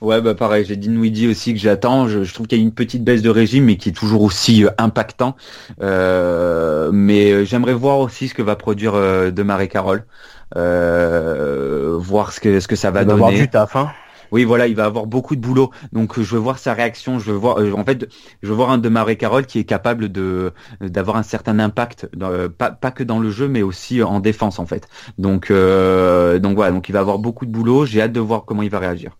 Ouais, 0.00 0.22
bah 0.22 0.34
pareil, 0.34 0.64
j'ai 0.64 0.76
Dinwiddie 0.76 1.28
aussi 1.28 1.52
que 1.52 1.60
j'attends. 1.60 2.08
Je, 2.08 2.24
je 2.24 2.32
trouve 2.32 2.46
qu'il 2.46 2.56
y 2.58 2.60
a 2.62 2.64
une 2.64 2.72
petite 2.72 3.04
baisse 3.04 3.20
de 3.20 3.28
régime, 3.28 3.64
mais 3.66 3.76
qui 3.76 3.90
est 3.90 3.92
toujours 3.92 4.22
aussi 4.22 4.64
euh, 4.64 4.70
impactant. 4.78 5.36
Euh, 5.82 6.90
mais 6.90 7.30
euh, 7.32 7.44
j'aimerais 7.44 7.74
voir 7.74 7.98
aussi 7.98 8.28
ce 8.28 8.34
que 8.34 8.40
va 8.42 8.56
produire 8.56 8.94
euh, 8.94 9.30
Demare 9.30 9.68
Carroll, 9.68 10.04
euh, 10.56 11.96
voir 11.98 12.32
ce 12.32 12.40
que 12.40 12.60
ce 12.60 12.68
que 12.68 12.76
ça 12.76 12.90
va 12.90 13.02
il 13.02 13.06
va 13.06 13.12
avoir 13.12 13.32
donner. 13.32 13.40
du 13.42 13.50
taf 13.50 13.76
hein 13.76 13.92
Oui, 14.32 14.44
voilà, 14.44 14.66
il 14.66 14.76
va 14.76 14.84
avoir 14.84 15.06
beaucoup 15.06 15.36
de 15.36 15.40
boulot. 15.40 15.70
Donc 15.92 16.18
euh, 16.18 16.22
je 16.22 16.34
veux 16.34 16.40
voir 16.40 16.58
sa 16.58 16.74
réaction. 16.74 17.18
Je 17.18 17.30
veux 17.32 17.36
voir, 17.36 17.58
euh, 17.58 17.72
en 17.72 17.84
fait, 17.84 18.08
je 18.42 18.48
veux 18.48 18.54
voir 18.54 18.70
un 18.70 18.78
Demare 18.78 19.16
Carroll 19.16 19.46
qui 19.46 19.58
est 19.58 19.64
capable 19.64 20.10
de 20.10 20.52
d'avoir 20.80 21.16
un 21.16 21.22
certain 21.22 21.58
impact, 21.58 22.08
dans, 22.14 22.30
euh, 22.30 22.48
pas 22.48 22.70
pas 22.70 22.90
que 22.90 23.02
dans 23.02 23.18
le 23.18 23.30
jeu, 23.30 23.48
mais 23.48 23.62
aussi 23.62 24.02
en 24.02 24.20
défense 24.20 24.58
en 24.58 24.66
fait. 24.66 24.88
Donc 25.18 25.50
euh, 25.50 26.38
donc 26.38 26.54
voilà, 26.56 26.72
donc 26.72 26.88
il 26.88 26.92
va 26.92 27.00
avoir 27.00 27.18
beaucoup 27.18 27.46
de 27.46 27.50
boulot. 27.52 27.86
J'ai 27.86 28.02
hâte 28.02 28.12
de 28.12 28.20
voir 28.20 28.44
comment 28.44 28.62
il 28.62 28.70
va 28.70 28.78
réagir. 28.78 29.16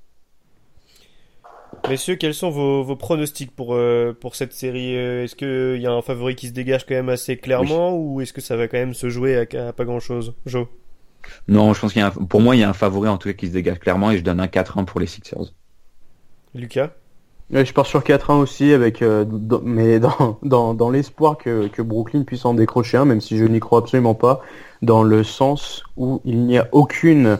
Messieurs, 1.88 2.16
quels 2.16 2.34
sont 2.34 2.50
vos, 2.50 2.82
vos 2.82 2.96
pronostics 2.96 3.54
pour, 3.54 3.74
euh, 3.74 4.12
pour 4.12 4.34
cette 4.34 4.52
série? 4.52 4.96
Euh, 4.96 5.24
Est-ce 5.24 5.34
qu'il 5.34 5.80
y 5.80 5.86
a 5.86 5.92
un 5.92 6.02
favori 6.02 6.36
qui 6.36 6.48
se 6.48 6.52
dégage 6.52 6.84
quand 6.86 6.94
même 6.94 7.08
assez 7.08 7.36
clairement 7.36 7.96
ou 7.96 8.20
est-ce 8.20 8.32
que 8.32 8.40
ça 8.40 8.56
va 8.56 8.68
quand 8.68 8.76
même 8.76 8.94
se 8.94 9.08
jouer 9.08 9.36
à, 9.36 9.68
à 9.68 9.72
pas 9.72 9.84
grand-chose? 9.84 10.34
Joe? 10.46 10.66
Non, 11.48 11.74
je 11.74 11.80
pense 11.80 11.92
qu'il 11.92 12.00
y 12.00 12.02
a 12.02 12.08
un- 12.08 12.10
pour 12.10 12.40
moi, 12.40 12.56
il 12.56 12.60
y 12.60 12.62
a 12.64 12.68
un 12.70 12.72
favori 12.72 13.08
en 13.08 13.18
tout 13.18 13.28
cas 13.28 13.34
qui 13.34 13.46
se 13.48 13.52
dégage 13.52 13.78
clairement 13.80 14.10
et 14.10 14.18
je 14.18 14.22
donne 14.24 14.40
un 14.40 14.48
4-1 14.48 14.84
pour 14.84 15.00
les 15.00 15.06
Sixers. 15.06 15.52
Lucas? 16.54 16.90
Ouais, 17.50 17.64
je 17.64 17.72
pars 17.72 17.86
sur 17.86 18.04
4-1 18.04 18.38
aussi, 18.38 18.72
avec, 18.72 19.02
euh, 19.02 19.24
dans- 19.26 19.60
mais 19.62 19.98
dans, 20.00 20.38
dans, 20.42 20.74
dans 20.74 20.90
l'espoir 20.90 21.36
que, 21.38 21.68
que 21.68 21.82
Brooklyn 21.82 22.22
puisse 22.24 22.44
en 22.44 22.54
décrocher 22.54 22.96
un, 22.98 23.04
même 23.04 23.20
si 23.20 23.36
je 23.38 23.44
n'y 23.44 23.60
crois 23.60 23.80
absolument 23.80 24.14
pas, 24.14 24.40
dans 24.82 25.02
le 25.02 25.24
sens 25.24 25.82
où 25.96 26.20
il 26.24 26.46
n'y 26.46 26.58
a 26.58 26.68
aucune 26.72 27.38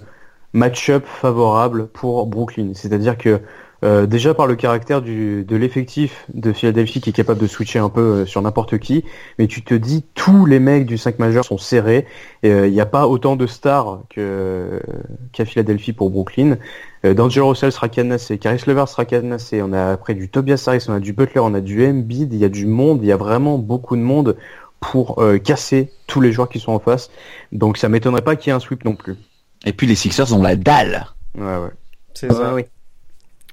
match-up 0.52 1.06
favorable 1.06 1.88
pour 1.88 2.26
Brooklyn. 2.26 2.72
C'est-à-dire 2.74 3.16
que 3.18 3.40
euh, 3.82 4.06
déjà 4.06 4.34
par 4.34 4.46
le 4.46 4.56
caractère 4.56 5.00
du, 5.02 5.44
de 5.44 5.56
l'effectif 5.56 6.26
de 6.34 6.52
Philadelphie 6.52 7.00
qui 7.00 7.10
est 7.10 7.14
capable 7.14 7.40
de 7.40 7.46
switcher 7.46 7.78
un 7.78 7.88
peu 7.88 8.00
euh, 8.00 8.26
sur 8.26 8.42
n'importe 8.42 8.78
qui, 8.78 9.04
mais 9.38 9.46
tu 9.46 9.62
te 9.62 9.74
dis 9.74 10.04
tous 10.14 10.44
les 10.46 10.60
mecs 10.60 10.86
du 10.86 10.98
5 10.98 11.18
majeur 11.18 11.44
sont 11.44 11.58
serrés, 11.58 12.06
euh, 12.44 12.66
il 12.66 12.72
n'y 12.72 12.80
a 12.80 12.86
pas 12.86 13.06
autant 13.08 13.36
de 13.36 13.46
stars 13.46 14.00
que 14.10 14.80
qu'à 15.32 15.44
Philadelphie 15.44 15.92
pour 15.92 16.10
Brooklyn. 16.10 16.56
Euh, 17.06 17.14
D'Angelo 17.14 17.48
Russell 17.48 17.72
sera 17.72 17.88
canassé, 17.88 18.36
Caris 18.38 18.62
Levert 18.66 18.88
sera 18.88 19.04
canassé, 19.06 19.62
on 19.62 19.72
a 19.72 19.92
après 19.92 20.14
du 20.14 20.28
Tobias 20.28 20.62
Harris, 20.66 20.84
on 20.88 20.92
a 20.92 21.00
du 21.00 21.12
Butler, 21.14 21.40
on 21.40 21.54
a 21.54 21.60
du 21.60 21.86
Embiid, 21.86 22.32
il 22.32 22.38
y 22.38 22.44
a 22.44 22.50
du 22.50 22.66
monde, 22.66 23.00
il 23.02 23.08
y 23.08 23.12
a 23.12 23.16
vraiment 23.16 23.56
beaucoup 23.58 23.96
de 23.96 24.02
monde 24.02 24.36
pour 24.80 25.22
euh, 25.22 25.38
casser 25.38 25.90
tous 26.06 26.20
les 26.20 26.32
joueurs 26.32 26.48
qui 26.48 26.58
sont 26.60 26.72
en 26.72 26.78
face. 26.78 27.10
Donc 27.52 27.76
ça 27.78 27.88
m'étonnerait 27.88 28.22
pas 28.22 28.36
qu'il 28.36 28.50
y 28.50 28.52
ait 28.52 28.56
un 28.56 28.60
sweep 28.60 28.84
non 28.84 28.94
plus. 28.94 29.16
Et 29.64 29.72
puis 29.72 29.86
les 29.86 29.94
Sixers 29.94 30.34
ont 30.34 30.42
la 30.42 30.56
dalle. 30.56 31.06
Ouais 31.36 31.44
ouais. 31.44 31.70
C'est 32.14 32.30
Ouais, 32.30 32.34
ça. 32.38 32.54
oui. 32.54 32.64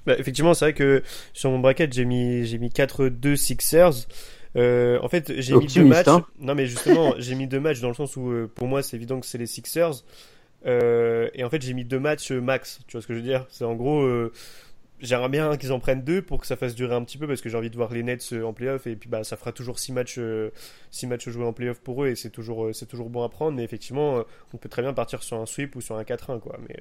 Bah, 0.07 0.15
effectivement, 0.17 0.53
c'est 0.53 0.63
vrai 0.65 0.73
que 0.73 1.03
sur 1.33 1.51
mon 1.51 1.59
bracket, 1.59 1.91
j'ai 1.91 2.05
mis, 2.05 2.45
j'ai 2.45 2.57
mis 2.59 2.69
4-2 2.69 3.35
Sixers. 3.35 4.07
Euh, 4.55 4.97
en 5.01 5.09
fait, 5.09 5.33
j'ai 5.41 5.53
mis 5.53 5.67
deux 5.67 5.83
matchs. 5.83 6.07
hein. 6.07 6.25
Non, 6.39 6.55
mais 6.55 6.65
justement, 6.65 7.13
j'ai 7.19 7.35
mis 7.35 7.45
deux 7.45 7.59
matchs 7.59 7.81
dans 7.81 7.89
le 7.89 7.93
sens 7.93 8.15
où, 8.15 8.31
euh, 8.31 8.49
pour 8.55 8.67
moi, 8.67 8.81
c'est 8.81 8.95
évident 8.95 9.19
que 9.19 9.25
c'est 9.25 9.37
les 9.37 9.47
Sixers. 9.47 10.05
Euh, 10.65 11.29
et 11.33 11.43
en 11.43 11.49
fait, 11.49 11.61
j'ai 11.61 11.73
mis 11.73 11.83
deux 11.83 11.99
matchs 11.99 12.31
max. 12.31 12.79
Tu 12.87 12.93
vois 12.93 13.01
ce 13.01 13.07
que 13.07 13.13
je 13.13 13.19
veux 13.19 13.25
dire? 13.25 13.45
C'est 13.49 13.65
en 13.65 13.75
gros, 13.75 14.07
J'aimerais 14.99 15.29
bien 15.29 15.57
qu'ils 15.57 15.73
en 15.73 15.79
prennent 15.79 16.03
deux 16.03 16.23
pour 16.23 16.39
que 16.41 16.47
ça 16.47 16.55
fasse 16.55 16.73
durer 16.73 16.95
un 16.95 17.03
petit 17.03 17.19
peu 17.19 17.27
parce 17.27 17.41
que 17.41 17.49
j'ai 17.49 17.57
envie 17.57 17.69
de 17.69 17.75
voir 17.75 17.93
les 17.93 18.01
Nets 18.01 18.33
en 18.43 18.51
playoff 18.51 18.87
et 18.87 18.95
puis 18.95 19.07
bah 19.07 19.23
ça 19.23 19.37
fera 19.37 19.51
toujours 19.51 19.77
six 19.77 19.91
matchs, 19.91 20.19
six 20.89 21.05
matchs 21.05 21.29
joués 21.29 21.45
en 21.45 21.53
playoff 21.53 21.79
pour 21.81 22.03
eux 22.03 22.07
et 22.07 22.15
c'est 22.15 22.31
toujours, 22.31 22.73
c'est 22.73 22.87
toujours 22.87 23.11
bon 23.11 23.21
à 23.23 23.29
prendre. 23.29 23.55
Mais 23.57 23.63
effectivement, 23.63 24.23
on 24.55 24.57
peut 24.57 24.69
très 24.69 24.81
bien 24.81 24.93
partir 24.93 25.21
sur 25.21 25.37
un 25.37 25.45
sweep 25.45 25.75
ou 25.75 25.81
sur 25.81 25.97
un 25.97 26.03
4-1 26.03 26.39
quoi. 26.39 26.57
Mais 26.67 26.77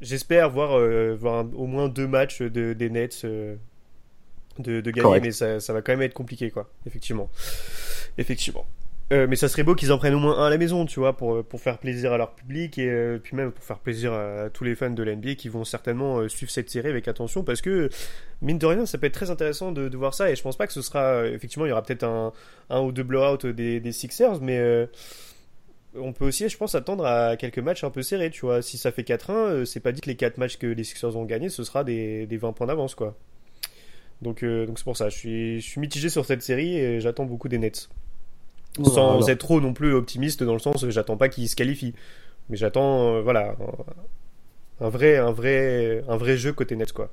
j'espère 0.00 0.50
voir, 0.50 0.78
voir 1.16 1.46
au 1.54 1.66
moins 1.66 1.88
deux 1.88 2.06
matchs 2.06 2.42
de, 2.42 2.72
des 2.72 2.90
Nets 2.90 3.24
de, 3.24 4.80
de 4.80 4.90
gagner, 4.90 5.20
mais 5.20 5.32
ça, 5.32 5.60
ça 5.60 5.72
va 5.72 5.82
quand 5.82 5.92
même 5.92 6.02
être 6.02 6.14
compliqué 6.14 6.50
quoi. 6.50 6.70
Effectivement, 6.86 7.30
effectivement. 8.16 8.66
Euh, 9.10 9.26
mais 9.26 9.36
ça 9.36 9.48
serait 9.48 9.62
beau 9.62 9.74
qu'ils 9.74 9.90
en 9.90 9.96
prennent 9.96 10.14
au 10.14 10.18
moins 10.18 10.38
un 10.38 10.46
à 10.46 10.50
la 10.50 10.58
maison, 10.58 10.84
tu 10.84 11.00
vois, 11.00 11.16
pour, 11.16 11.42
pour 11.42 11.60
faire 11.62 11.78
plaisir 11.78 12.12
à 12.12 12.18
leur 12.18 12.34
public 12.34 12.76
et 12.76 12.90
euh, 12.90 13.18
puis 13.18 13.36
même 13.36 13.52
pour 13.52 13.64
faire 13.64 13.78
plaisir 13.78 14.12
à, 14.12 14.50
tous 14.50 14.64
les 14.64 14.74
fans 14.74 14.90
de 14.90 15.02
l'NBA 15.02 15.34
qui 15.34 15.48
vont 15.48 15.64
certainement 15.64 16.18
euh, 16.18 16.28
suivre 16.28 16.52
cette 16.52 16.68
série 16.68 16.88
avec 16.88 17.08
attention 17.08 17.42
parce 17.42 17.62
que, 17.62 17.88
mine 18.42 18.58
de 18.58 18.66
rien, 18.66 18.84
ça 18.84 18.98
peut 18.98 19.06
être 19.06 19.14
très 19.14 19.30
intéressant 19.30 19.72
de, 19.72 19.88
de 19.88 19.96
voir 19.96 20.12
ça 20.12 20.30
et 20.30 20.36
je 20.36 20.42
pense 20.42 20.58
pas 20.58 20.66
que 20.66 20.74
ce 20.74 20.82
sera. 20.82 21.26
effectivement, 21.26 21.64
il 21.64 21.70
y 21.70 21.72
aura 21.72 21.82
peut-être 21.82 22.04
un, 22.04 22.32
un 22.68 22.80
ou 22.80 22.92
deux 22.92 23.02
blowouts 23.02 23.50
des, 23.50 23.80
des 23.80 23.92
Sixers, 23.92 24.42
mais 24.42 24.88
on 25.96 26.12
peut 26.12 26.26
aussi, 26.26 26.48
je 26.48 26.56
pense, 26.56 26.74
attendre 26.74 27.04
à 27.04 27.36
quelques 27.36 27.58
matchs 27.58 27.84
un 27.84 27.90
peu 27.90 28.02
serrés, 28.02 28.30
tu 28.30 28.42
vois. 28.42 28.62
Si 28.62 28.78
ça 28.78 28.92
fait 28.92 29.02
4-1, 29.02 29.64
c'est 29.64 29.80
pas 29.80 29.92
dit 29.92 30.00
que 30.00 30.08
les 30.08 30.16
4 30.16 30.38
matchs 30.38 30.56
que 30.56 30.66
les 30.66 30.84
Sixers 30.84 31.16
ont 31.16 31.24
gagnés, 31.24 31.48
ce 31.48 31.64
sera 31.64 31.84
des, 31.84 32.26
des 32.26 32.36
20 32.36 32.52
points 32.52 32.66
d'avance, 32.66 32.94
quoi. 32.94 33.16
Donc 34.20 34.44
donc 34.44 34.78
c'est 34.78 34.84
pour 34.84 34.96
ça, 34.96 35.08
je 35.08 35.16
suis, 35.16 35.60
je 35.60 35.66
suis 35.66 35.80
mitigé 35.80 36.08
sur 36.08 36.24
cette 36.26 36.42
série 36.42 36.76
et 36.76 37.00
j'attends 37.00 37.24
beaucoup 37.24 37.48
des 37.48 37.58
Nets 37.58 37.88
sans 38.84 39.28
être 39.28 39.38
trop 39.38 39.60
non 39.60 39.72
plus 39.72 39.92
optimiste 39.94 40.42
dans 40.42 40.52
le 40.52 40.58
sens 40.58 40.82
où 40.82 40.90
j'attends 40.90 41.16
pas 41.16 41.28
qu'il 41.28 41.48
se 41.48 41.56
qualifie. 41.56 41.94
Mais 42.48 42.56
j'attends, 42.56 43.16
euh, 43.16 43.20
voilà, 43.22 43.56
un, 44.80 44.88
vrai, 44.88 45.16
un, 45.16 45.32
vrai, 45.32 46.02
un 46.08 46.16
vrai 46.16 46.36
jeu 46.36 46.52
côté 46.52 46.76
Nets, 46.76 46.92
quoi. 46.92 47.10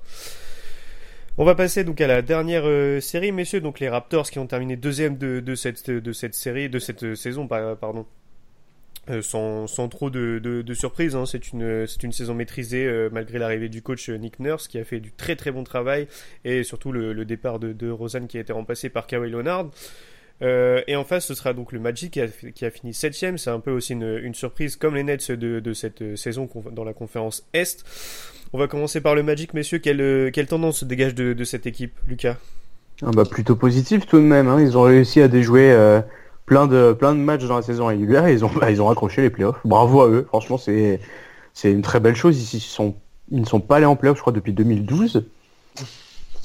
On 1.38 1.44
va 1.44 1.56
passer 1.56 1.84
donc 1.84 2.00
à 2.00 2.08
la 2.08 2.22
dernière 2.22 2.64
euh, 2.66 3.02
série, 3.02 3.34
messieurs. 3.34 3.60
Donc 3.60 3.82
les 3.82 3.90
Raptors 3.90 4.30
qui 4.30 4.40
ont 4.40 4.48
terminé 4.48 4.78
deuxième 4.78 5.18
de, 5.18 5.42
de, 5.42 5.56
cette, 5.56 5.90
de 5.90 6.14
cette 6.14 6.34
série, 6.34 6.70
de 6.70 6.80
cette 6.80 7.04
euh, 7.04 7.16
saison, 7.16 7.48
pardon. 7.48 8.06
Sans, 9.22 9.68
sans, 9.68 9.88
trop 9.88 10.10
de, 10.10 10.40
de, 10.40 10.74
surprise, 10.74 11.16
hein. 11.16 11.26
c'est 11.26 11.52
une, 11.52 12.12
saison 12.12 12.34
maîtrisée 12.34 13.10
malgré 13.12 13.40
l'arrivée 13.40 13.70
du 13.70 13.82
coach 13.82 14.10
Nick 14.10 14.40
Nurse 14.40 14.68
qui 14.68 14.78
a 14.78 14.84
fait 14.84 15.00
du 15.00 15.12
très 15.12 15.36
très 15.36 15.52
bon 15.52 15.64
travail 15.64 16.08
et 16.44 16.64
surtout 16.64 16.92
le, 16.92 17.26
départ 17.26 17.60
de, 17.60 17.74
de 17.74 17.90
Rosanne 17.90 18.28
qui 18.28 18.38
a 18.38 18.42
été 18.42 18.54
remplacé 18.54 18.90
par 18.90 19.08
Kawhi 19.08 19.30
Leonard. 19.30 19.70
Euh, 20.42 20.82
et 20.88 20.96
en 20.96 21.04
face, 21.04 21.26
ce 21.26 21.34
sera 21.34 21.54
donc 21.54 21.72
le 21.72 21.80
Magic 21.80 22.20
qui 22.54 22.66
a, 22.66 22.72
fini 22.72 22.94
septième. 22.94 23.38
C'est 23.38 23.50
un 23.50 23.60
peu 23.60 23.72
aussi 23.72 23.94
une, 23.94 24.34
surprise, 24.34 24.76
comme 24.76 24.96
les 24.96 25.04
Nets 25.04 25.32
de, 25.32 25.74
cette 25.74 26.02
euh, 26.02 26.16
saison 26.16 26.50
dans 26.72 26.84
la 26.84 26.94
conférence 26.94 27.46
Est. 27.54 27.84
On 28.54 28.58
va 28.58 28.68
commencer 28.68 29.02
par 29.02 29.16
le 29.16 29.24
Magic, 29.24 29.54
messieurs. 29.54 29.80
Quelle, 29.80 30.02
euh, 30.02 30.32
tendance 30.48 30.80
se 30.80 30.86
dégage 30.86 31.16
de, 31.16 31.44
cette 31.44 31.66
équipe, 31.66 31.94
Lucas? 32.08 32.38
Ah 33.02 33.12
bah 33.14 33.24
Plutôt 33.26 33.56
positif 33.56 34.06
tout 34.06 34.18
de 34.18 34.24
même. 34.24 34.48
Hein. 34.48 34.62
Ils 34.62 34.78
ont 34.78 34.84
réussi 34.84 35.22
à 35.22 35.28
déjouer 35.28 35.72
euh, 35.72 36.02
plein, 36.46 36.68
de, 36.68 36.94
plein 36.94 37.14
de 37.14 37.20
matchs 37.20 37.46
dans 37.46 37.56
la 37.56 37.62
saison 37.62 37.88
régulière 37.88 38.26
et 38.28 38.34
ils 38.34 38.46
ont, 38.46 38.52
bah, 38.60 38.72
ils 38.72 38.82
ont 38.82 38.90
accroché 38.90 39.22
les 39.22 39.30
playoffs. 39.30 39.60
Bravo 39.66 40.02
à 40.02 40.08
eux. 40.08 40.26
Franchement, 40.28 40.58
c'est 40.58 41.00
une 41.64 41.82
très 41.82 42.00
belle 42.00 42.16
chose. 42.16 42.54
Ils, 42.54 42.60
sont, 42.60 42.96
ils 43.32 43.42
ne 43.42 43.46
sont 43.46 43.60
pas 43.60 43.78
allés 43.78 43.86
en 43.86 43.96
playoffs, 43.96 44.18
je 44.18 44.22
crois, 44.22 44.34
depuis 44.34 44.54
2012. 44.54 45.26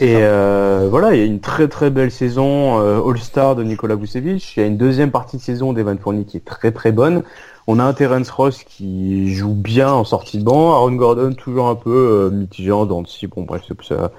Et 0.00 0.16
euh, 0.16 0.88
voilà, 0.90 1.14
il 1.14 1.18
y 1.18 1.22
a 1.22 1.26
une 1.26 1.40
très 1.40 1.68
très 1.68 1.90
belle 1.90 2.10
saison 2.10 2.80
euh, 2.80 3.06
All-Star 3.06 3.54
de 3.54 3.62
Nikola 3.62 3.96
Vucevic. 3.96 4.56
Il 4.56 4.60
y 4.60 4.62
a 4.62 4.66
une 4.66 4.78
deuxième 4.78 5.10
partie 5.10 5.36
de 5.36 5.42
saison 5.42 5.74
d'Evan 5.74 5.98
Fournier 5.98 6.24
qui 6.24 6.38
est 6.38 6.44
très 6.44 6.72
très 6.72 6.90
bonne. 6.90 7.22
On 7.66 7.78
a 7.78 7.84
un 7.84 7.92
Terence 7.92 8.30
Ross 8.30 8.64
qui 8.64 9.34
joue 9.34 9.52
bien 9.52 9.92
en 9.92 10.04
sortie 10.04 10.38
de 10.38 10.44
banc. 10.44 10.72
Aaron 10.72 10.92
Gordon 10.92 11.34
toujours 11.34 11.68
un 11.68 11.74
peu 11.74 11.90
euh, 11.90 12.30
mitigé 12.30 12.72
en 12.72 12.86
dents 12.86 13.04
Bon 13.36 13.42
bref, 13.42 13.62
ça, 13.86 14.10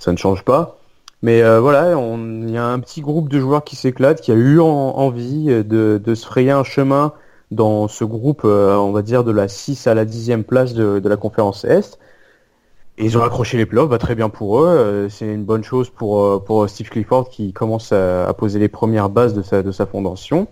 ça 0.00 0.10
ne 0.10 0.16
change 0.16 0.42
pas. 0.42 0.78
Mais 1.22 1.42
euh, 1.42 1.60
voilà, 1.60 1.92
il 1.92 2.50
y 2.50 2.56
a 2.56 2.64
un 2.64 2.78
petit 2.80 3.00
groupe 3.00 3.28
de 3.28 3.40
joueurs 3.40 3.64
qui 3.64 3.76
s'éclate, 3.76 4.20
qui 4.20 4.30
a 4.30 4.34
eu 4.34 4.60
envie 4.60 5.46
de, 5.46 6.00
de, 6.02 6.14
se 6.14 6.26
frayer 6.26 6.52
un 6.52 6.64
chemin 6.64 7.12
dans 7.50 7.88
ce 7.88 8.04
groupe, 8.04 8.44
on 8.44 8.92
va 8.92 9.02
dire, 9.02 9.24
de 9.24 9.32
la 9.32 9.48
6 9.48 9.86
à 9.86 9.94
la 9.94 10.04
10e 10.04 10.42
place 10.44 10.74
de, 10.74 11.00
de 11.00 11.08
la 11.08 11.16
conférence 11.16 11.64
Est 11.64 11.98
ils 12.98 13.16
ont 13.16 13.22
accroché 13.22 13.56
les 13.56 13.66
playoffs, 13.66 13.88
bah, 13.88 13.98
très 13.98 14.14
bien 14.14 14.28
pour 14.28 14.60
eux. 14.60 14.68
Euh, 14.68 15.08
c'est 15.08 15.32
une 15.32 15.44
bonne 15.44 15.62
chose 15.62 15.90
pour, 15.90 16.24
euh, 16.24 16.38
pour 16.44 16.68
Steve 16.68 16.88
Clifford 16.90 17.30
qui 17.30 17.52
commence 17.52 17.92
à, 17.92 18.32
poser 18.36 18.58
les 18.58 18.68
premières 18.68 19.08
bases 19.08 19.34
de 19.34 19.42
sa, 19.42 19.62
de 19.62 19.70
sa 19.70 19.86
fondation. 19.86 20.48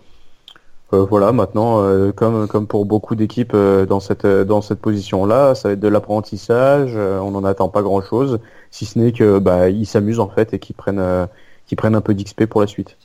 Euh, 0.93 1.05
voilà, 1.05 1.33
maintenant, 1.33 1.83
comme, 2.13 2.47
comme 2.47 2.67
pour 2.67 2.87
beaucoup 2.87 3.17
d'équipes 3.17 3.57
dans 3.57 4.01
cette, 4.01 4.27
dans 4.27 4.63
cette 4.63 4.81
position-là, 4.81 5.55
ça 5.55 5.69
va 5.69 5.73
être 5.73 5.81
de 5.81 5.89
l'apprentissage. 5.89 6.95
on 6.97 7.33
n'en 7.33 7.45
attend 7.45 7.69
pas 7.69 7.83
grand-chose, 7.83 8.39
si 8.71 8.87
ce 8.87 8.99
n'est 8.99 9.13
que 9.13 9.39
bah, 9.39 9.69
ils 9.69 9.87
s'amusent 9.87 10.21
en 10.21 10.29
fait 10.29 10.55
et 10.55 10.59
qu'ils 10.61 10.77
prennent, 10.77 11.29
qu'ils 11.67 11.77
prennent 11.77 11.97
un 11.97 12.01
peu 12.01 12.15
d'XP 12.15 12.47
pour 12.47 12.61
la 12.61 12.69
suite. 12.69 12.97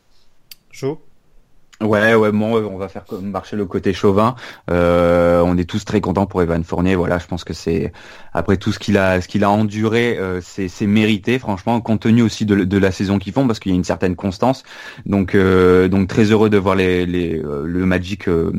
Chaud 0.69 0.99
Ouais, 1.81 2.13
ouais, 2.13 2.31
bon, 2.31 2.57
on 2.57 2.77
va 2.77 2.87
faire 2.87 3.03
marcher 3.23 3.55
le 3.55 3.65
côté 3.65 3.91
chauvin. 3.91 4.35
Euh, 4.69 5.41
on 5.43 5.57
est 5.57 5.67
tous 5.67 5.83
très 5.83 5.99
contents 5.99 6.27
pour 6.27 6.41
Evan 6.41 6.63
Fournier. 6.63 6.95
Voilà, 6.95 7.17
je 7.17 7.25
pense 7.25 7.43
que 7.43 7.53
c'est 7.53 7.91
après 8.33 8.57
tout 8.57 8.71
ce 8.71 8.79
qu'il 8.79 8.97
a, 8.97 9.19
ce 9.19 9.27
qu'il 9.27 9.43
a 9.43 9.49
enduré, 9.49 10.17
euh, 10.17 10.41
c'est 10.41 10.85
mérité, 10.85 11.39
franchement, 11.39 11.81
compte 11.81 12.01
tenu 12.01 12.21
aussi 12.21 12.45
de, 12.45 12.77
la 12.77 12.91
saison 12.91 13.19
qu'ils 13.19 13.33
font, 13.33 13.47
parce 13.47 13.59
qu'il 13.59 13.71
y 13.71 13.75
a 13.75 13.77
une 13.77 13.83
certaine 13.83 14.15
constance. 14.15 14.63
Donc, 15.05 15.35
euh, 15.35 15.87
donc 15.87 16.07
très 16.07 16.25
heureux 16.25 16.49
de 16.49 16.57
voir 16.57 16.75
les, 16.75 17.41
euh, 17.43 17.63
le 17.65 17.85
Magic 17.85 18.27
en, 18.27 18.51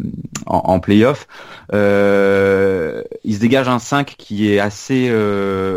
en 0.47 0.81
playoff. 0.81 1.27
il 1.73 1.77
se 3.35 3.39
dégage 3.39 3.69
un 3.69 3.78
5 3.78 4.15
qui 4.19 4.53
est 4.53 4.59
assez, 4.59 5.11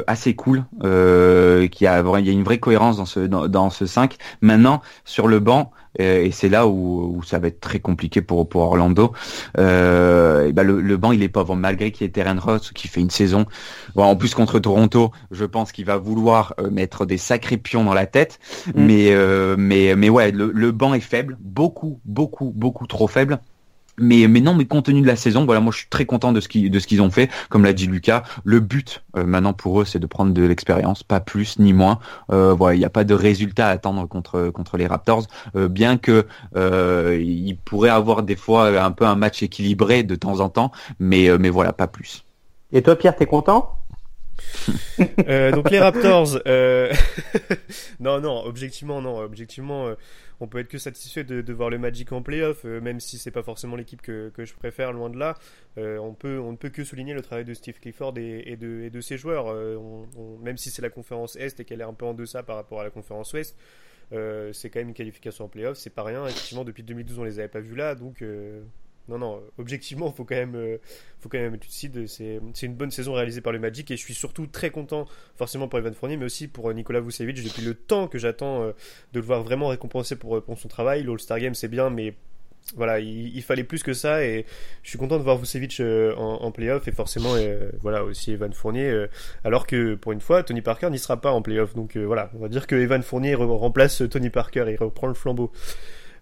assez 0.08 0.34
cool, 0.36 0.66
qui 0.82 1.88
a, 1.88 2.04
il 2.20 2.26
y 2.26 2.30
a 2.30 2.34
une 2.34 2.44
vraie 2.44 2.60
cohérence 2.60 2.98
dans 2.98 3.06
ce, 3.06 3.20
dans 3.20 3.70
ce 3.70 3.86
5. 3.86 4.16
Maintenant, 4.42 4.82
sur 5.06 5.28
le 5.28 5.40
banc. 5.40 5.72
Euh, 6.02 6.24
et 6.24 6.32
c'est 6.32 6.50
là 6.50 6.68
où, 6.68 7.16
où, 7.18 7.24
ça 7.24 7.40
va 7.40 7.48
être 7.48 7.60
très 7.60 7.80
compliqué 7.80 8.22
pour, 8.22 8.48
pour 8.48 8.62
Orlando. 8.62 9.14
Euh, 9.58 10.48
et 10.48 10.54
ben 10.54 10.64
le, 10.64 10.82
le, 10.82 10.98
banc 10.98 11.12
il 11.12 11.24
est 11.24 11.30
pauvre 11.30 11.56
malgré 11.56 11.92
qu'il 11.92 12.06
y 12.06 12.08
ait 12.08 12.12
Terren 12.12 12.40
Ross 12.40 12.72
qui 12.72 12.88
fait 12.88 13.02
une 13.02 13.10
saison. 13.10 13.46
Bon, 13.96 14.04
en 14.04 14.16
plus 14.16 14.34
contre 14.36 14.60
Toronto, 14.60 15.12
je 15.32 15.46
pense 15.46 15.72
qu'il 15.72 15.86
va 15.86 15.98
vouloir 15.98 16.54
euh, 16.60 16.70
mettre 16.70 17.06
des 17.06 17.18
sacrés 17.18 17.58
pions 17.58 17.84
dans 17.84 17.94
la 17.94 18.06
tête. 18.06 18.40
Mm. 18.68 18.72
Mais 18.76 19.08
euh, 19.12 19.56
mais 19.58 19.96
mais 19.96 20.10
ouais, 20.10 20.32
le, 20.32 20.52
le 20.54 20.72
banc 20.72 20.94
est 20.94 21.00
faible, 21.00 21.38
beaucoup 21.40 22.00
beaucoup 22.06 22.52
beaucoup 22.56 22.88
trop 22.88 23.08
faible. 23.08 23.40
Mais, 23.98 24.28
mais 24.28 24.42
non, 24.42 24.54
mais 24.54 24.66
compte 24.66 24.86
tenu 24.86 25.02
de 25.02 25.08
la 25.08 25.16
saison, 25.16 25.46
voilà, 25.46 25.62
moi 25.62 25.72
je 25.72 25.80
suis 25.80 25.90
très 25.90 26.06
content 26.06 26.32
de 26.32 26.40
ce 26.40 26.48
qu'ils 26.48 27.02
ont 27.02 27.12
fait. 27.12 27.30
Comme 27.50 27.64
l'a 27.64 27.74
dit 27.74 27.88
Lucas, 27.88 28.24
le 28.44 28.60
but 28.60 29.04
euh, 29.16 29.26
maintenant 29.26 29.54
pour 29.54 29.82
eux, 29.82 29.86
c'est 29.86 30.00
de 30.00 30.06
prendre 30.06 30.34
de 30.34 30.44
l'expérience, 30.44 31.04
pas 31.04 31.20
plus 31.20 31.60
ni 31.60 31.74
moins. 31.74 32.00
Euh, 32.32 32.54
voilà, 32.54 32.76
il 32.76 32.80
n'y 32.80 32.86
a 32.86 32.90
pas 32.90 33.04
de 33.04 33.14
résultat 33.14 33.68
à 33.68 33.72
attendre 33.72 34.08
contre 34.08 34.50
contre 34.50 34.78
les 34.78 34.88
Raptors, 34.88 35.26
euh, 35.56 35.68
bien 35.68 35.98
que 35.98 36.26
euh, 36.56 37.20
ils 37.22 37.58
pourraient 37.58 37.90
avoir 37.90 38.24
des 38.24 38.36
fois 38.36 38.68
un 38.82 38.92
peu 38.92 39.06
un 39.06 39.16
match 39.16 39.44
équilibré 39.44 40.04
de 40.04 40.16
temps 40.16 40.40
en 40.40 40.50
temps, 40.50 40.72
mais 41.00 41.30
mais 41.38 41.50
voilà, 41.50 41.74
pas 41.74 41.88
plus. 41.88 42.26
Et 42.72 42.82
toi, 42.82 42.96
Pierre, 42.96 43.16
t'es 43.16 43.26
content? 43.26 43.72
Donc 44.98 45.72
les 45.72 45.80
Raptors, 45.80 46.40
non 48.00 48.20
non, 48.20 48.44
objectivement 48.46 49.02
non, 49.02 49.18
objectivement 49.20 49.96
on 50.40 50.48
peut 50.48 50.60
être 50.60 50.68
que 50.68 50.78
satisfait 50.78 51.24
de, 51.24 51.54
voir 51.54 51.70
le 51.70 51.78
Magic 51.78 52.12
en 52.12 52.22
playoff, 52.22 52.66
euh, 52.66 52.82
même 52.82 53.00
si 53.00 53.18
c'est 53.18 53.32
pas 53.32 53.44
forcément 53.44 53.76
l'équipe 53.76 54.02
que, 54.02 54.32
je 54.38 54.54
préfère, 54.54 54.92
loin 54.92 55.10
de 55.10 55.18
là. 55.18 55.38
Euh, 55.78 55.98
on, 55.98 56.14
peut, 56.14 56.40
on 56.40 56.52
ne 56.52 56.58
peut 56.58 56.70
que 56.70 56.84
souligner 56.84 57.14
le 57.14 57.22
travail 57.22 57.46
de 57.46 57.54
Steve 57.54 57.80
Clifford 57.80 58.18
et, 58.18 58.58
de, 58.58 59.02
ses 59.02 59.18
joueurs. 59.18 59.48
Euh, 59.50 59.78
même 60.42 60.58
si 60.58 60.70
c'est 60.70 60.82
la 60.82 60.90
conférence 60.90 61.36
Est 61.36 61.60
et 61.60 61.66
qu'elle 61.66 61.82
est 61.82 61.86
un 61.86 61.94
peu 61.94 62.06
en 62.06 62.14
deçà 62.14 62.44
par 62.44 62.56
rapport 62.58 62.82
à 62.82 62.84
la 62.84 62.90
conférence 62.90 63.34
Ouest, 63.34 63.56
c'est 64.12 64.70
quand 64.70 64.80
même 64.80 64.90
une 64.90 64.94
qualification 64.94 65.46
en 65.46 65.50
playoff, 65.50 65.78
c'est 65.78 65.90
pas 65.90 66.04
rien. 66.04 66.26
Effectivement, 66.28 66.64
depuis 66.64 66.84
2012, 66.84 67.20
on 67.20 67.24
les 67.24 67.40
avait 67.40 67.48
pas 67.48 67.60
vus 67.60 67.76
là, 67.76 67.96
donc 67.96 68.24
non, 69.08 69.20
non, 69.20 69.42
objectivement, 69.60 70.12
faut 70.12 70.26
quand 70.26 70.36
même, 70.36 70.56
euh, 70.56 70.78
faut 71.20 71.30
quand 71.30 71.38
même 71.38 71.58
C'est, 71.68 71.92
c'est 72.08 72.66
une 72.66 72.74
bonne 72.74 72.90
saison 72.90 73.14
réalisée 73.14 73.42
par 73.42 73.54
le 73.54 73.60
Magic 73.60 73.92
et 73.92 73.98
je 73.98 74.02
suis 74.02 74.16
surtout 74.16 74.48
très 74.48 74.72
content, 74.72 75.06
forcément 75.36 75.68
pour 75.68 75.78
Evan 75.78 75.94
Fournier, 75.94 76.18
mais 76.18 76.26
aussi 76.26 76.48
pour 76.48 76.70
euh, 76.70 76.74
Nicolas 76.74 77.02
Vucevic 77.02 77.44
depuis 77.44 77.62
le 77.62 77.76
temps 77.76 78.08
que 78.08 78.18
j'attends 78.18 78.64
euh, 78.64 78.72
de 79.14 79.20
le 79.20 79.26
voir 79.26 79.44
vraiment 79.44 79.68
récompensé 79.68 80.16
pour, 80.16 80.44
pour 80.44 80.58
son 80.58 80.68
travail. 80.68 81.04
L'All-Star 81.04 81.40
Game, 81.40 81.54
c'est 81.54 81.68
bien, 81.68 81.92
mais 81.92 82.16
voilà, 82.76 83.00
il, 83.00 83.44
fallait 83.44 83.64
plus 83.64 83.84
que 83.84 83.94
ça 83.94 84.26
et 84.26 84.44
je 84.82 84.90
suis 84.90 84.98
content 84.98 85.20
de 85.20 85.24
voir 85.24 85.38
Vucevic 85.38 85.80
en, 85.80 86.42
en 86.42 86.52
playoff 86.52 86.88
et 86.88 86.92
forcément, 86.92 87.36
voilà, 87.80 88.04
aussi 88.04 88.32
Evan 88.32 88.52
Fournier. 88.54 89.06
alors 89.44 89.68
que 89.68 89.94
pour 89.94 90.14
une 90.14 90.20
fois, 90.20 90.42
Tony 90.42 90.62
Parker 90.64 90.90
n'y 90.90 90.98
sera 90.98 91.22
pas 91.22 91.32
en 91.32 91.44
playoff. 91.44 91.76
Donc 91.76 91.96
voilà, 91.96 92.32
on 92.34 92.40
va 92.40 92.48
dire 92.48 92.66
que 92.66 92.76
Evan 92.76 93.04
Fournier 93.04 93.36
remplace 93.36 94.02
Tony 94.10 94.32
Parker 94.32 94.66
et 94.68 94.78
reprend 94.78 95.06
le 95.06 95.14
flambeau. 95.14 95.52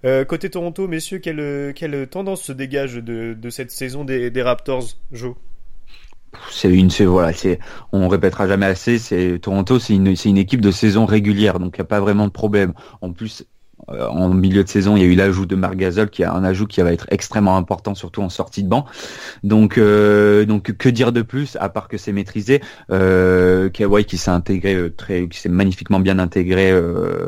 Euh, 0.06 0.26
côté 0.26 0.50
Toronto, 0.50 0.88
messieurs, 0.88 1.20
quelle, 1.20 1.74
quelle 1.76 2.08
tendance 2.08 2.42
se 2.42 2.52
dégage 2.52 2.96
de, 2.96 3.34
de 3.34 3.50
cette 3.50 3.72
saison 3.72 4.04
des, 4.04 4.42
Raptors, 4.42 4.86
Joe? 5.12 5.36
C'est 6.50 6.74
une 6.74 6.90
voilà 6.90 7.32
c'est 7.32 7.60
on 7.92 8.08
répétera 8.08 8.48
jamais 8.48 8.66
assez 8.66 8.98
c'est 8.98 9.38
Toronto 9.40 9.78
c'est 9.78 9.94
une 9.94 10.16
c'est 10.16 10.30
une 10.30 10.40
équipe 10.40 10.62
de 10.62 10.72
saison 10.72 11.06
régulière 11.06 11.60
donc 11.60 11.76
il 11.78 11.82
n'y 11.82 11.84
a 11.84 11.88
pas 11.88 12.00
vraiment 12.00 12.26
de 12.26 12.32
problème. 12.32 12.74
En 13.02 13.12
plus 13.14 13.46
en 13.88 14.30
milieu 14.30 14.64
de 14.64 14.70
saison, 14.70 14.96
il 14.96 15.04
y 15.04 15.06
a 15.06 15.08
eu 15.08 15.16
l'ajout 15.16 15.46
de 15.46 15.56
Marc 15.56 15.76
Gasol, 15.76 16.10
qui 16.10 16.24
a 16.24 16.34
un 16.34 16.44
ajout 16.44 16.68
qui 16.68 16.82
va 16.82 16.94
être 16.94 17.08
extrêmement 17.12 17.58
important, 17.58 17.96
surtout 17.96 18.22
en 18.22 18.30
sortie 18.30 18.64
de 18.64 18.70
banc. 18.70 18.86
Donc, 19.44 19.78
donc 19.80 20.72
que 20.74 20.90
dire 20.90 21.12
de 21.12 21.22
plus 21.22 21.58
à 21.60 21.70
part 21.70 21.88
que 21.88 21.98
c'est 21.98 22.12
maîtrisé? 22.12 22.62
Kawhi 22.90 24.06
qui 24.06 24.18
s'est 24.18 24.32
intégré 24.32 24.92
très, 24.96 25.28
qui 25.28 25.40
s'est 25.40 25.50
magnifiquement 25.50 26.00
bien 26.00 26.20
intégré 26.20 26.74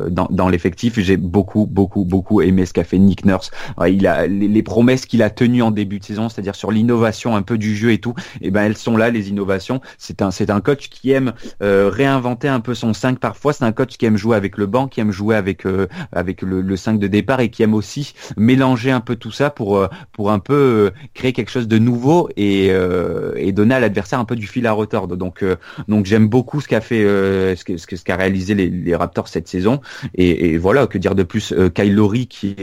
dans, 0.10 0.28
dans 0.30 0.50
l'effectif. 0.50 1.00
J'ai 1.00 1.18
beaucoup, 1.18 1.66
beaucoup, 1.66 2.06
beaucoup 2.06 2.42
aimé 2.42 2.66
ce 2.66 2.74
qu'a 2.74 2.84
fait 2.84 2.98
Nick 2.98 3.26
Nurse. 3.26 3.52
il 3.88 4.08
a 4.08 4.28
les, 4.28 4.64
promesses 4.64 5.06
qu'il 5.06 5.22
a 5.22 5.30
tenues 5.30 5.62
en 5.62 5.72
début 5.72 6.00
de 6.00 6.04
saison, 6.04 6.30
c'est-à-dire 6.30 6.56
sur 6.56 6.72
l'innovation 6.72 7.36
un 7.36 7.42
peu 7.42 7.58
du 7.58 7.76
jeu 7.76 7.92
et 7.92 8.00
tout. 8.00 8.14
Et 8.42 8.48
eh 8.48 8.52
ben 8.52 8.64
elles 8.64 8.78
sont 8.78 8.98
là, 8.98 9.10
les 9.10 9.30
innovations. 9.30 9.82
C'est 9.98 10.22
un, 10.22 10.32
c'est 10.32 10.50
un 10.50 10.62
coach 10.62 10.90
qui 10.90 11.12
aime 11.12 11.34
réinventer 11.60 12.48
un 12.48 12.60
peu 12.60 12.74
son 12.74 12.94
5 12.94 13.20
parfois. 13.20 13.54
C'est 13.54 13.66
un 13.66 13.72
coach 13.72 13.98
qui 13.98 14.06
aime 14.06 14.18
jouer 14.18 14.36
avec 14.38 14.58
le 14.58 14.66
banc, 14.66 14.88
qui 14.88 15.02
aime 15.02 15.12
jouer 15.12 15.36
avec 15.36 15.66
avec 16.12 16.45
le, 16.46 16.62
le 16.62 16.78
5 16.78 17.00
de 17.00 17.08
départ 17.08 17.40
et 17.40 17.50
qui 17.50 17.64
aime 17.64 17.74
aussi 17.74 18.14
mélanger 18.38 18.92
un 18.92 19.02
peu 19.02 19.16
tout 19.16 19.32
ça 19.32 19.50
pour 19.50 19.78
euh, 19.78 19.88
pour 20.12 20.32
un 20.32 20.40
peu 20.40 20.54
euh, 20.54 20.92
créer 21.14 21.34
quelque 21.34 21.52
chose 21.52 21.68
de 21.68 21.78
nouveau 21.78 22.30
et, 22.38 22.70
euh, 22.72 23.34
et 23.36 23.52
donner 23.52 23.76
à 23.76 23.80
l'adversaire 23.80 24.20
un 24.20 24.26
peu 24.26 24.36
du 24.36 24.48
fil 24.48 24.68
à 24.68 24.72
retordre. 24.72 25.16
Donc 25.16 25.44
donc 25.88 26.06
j'aime 26.06 26.28
beaucoup 26.28 26.62
ce 26.62 26.68
qu'a 26.68 26.82
fait 26.82 27.04
ce 27.04 27.64
que 27.64 27.78
ce 27.78 28.04
qu'a 28.04 28.16
réalisé 28.16 28.56
les, 28.56 28.70
les, 28.70 28.96
Raptors 28.96 29.28
cette 29.28 29.48
saison 29.48 29.82
et, 30.14 30.52
et, 30.52 30.58
voilà 30.58 30.88
que 30.88 30.98
dire 30.98 31.16
de 31.16 31.24
plus 31.24 31.54
Kyle 31.74 31.94
Lowry 31.94 32.28
qui 32.28 32.56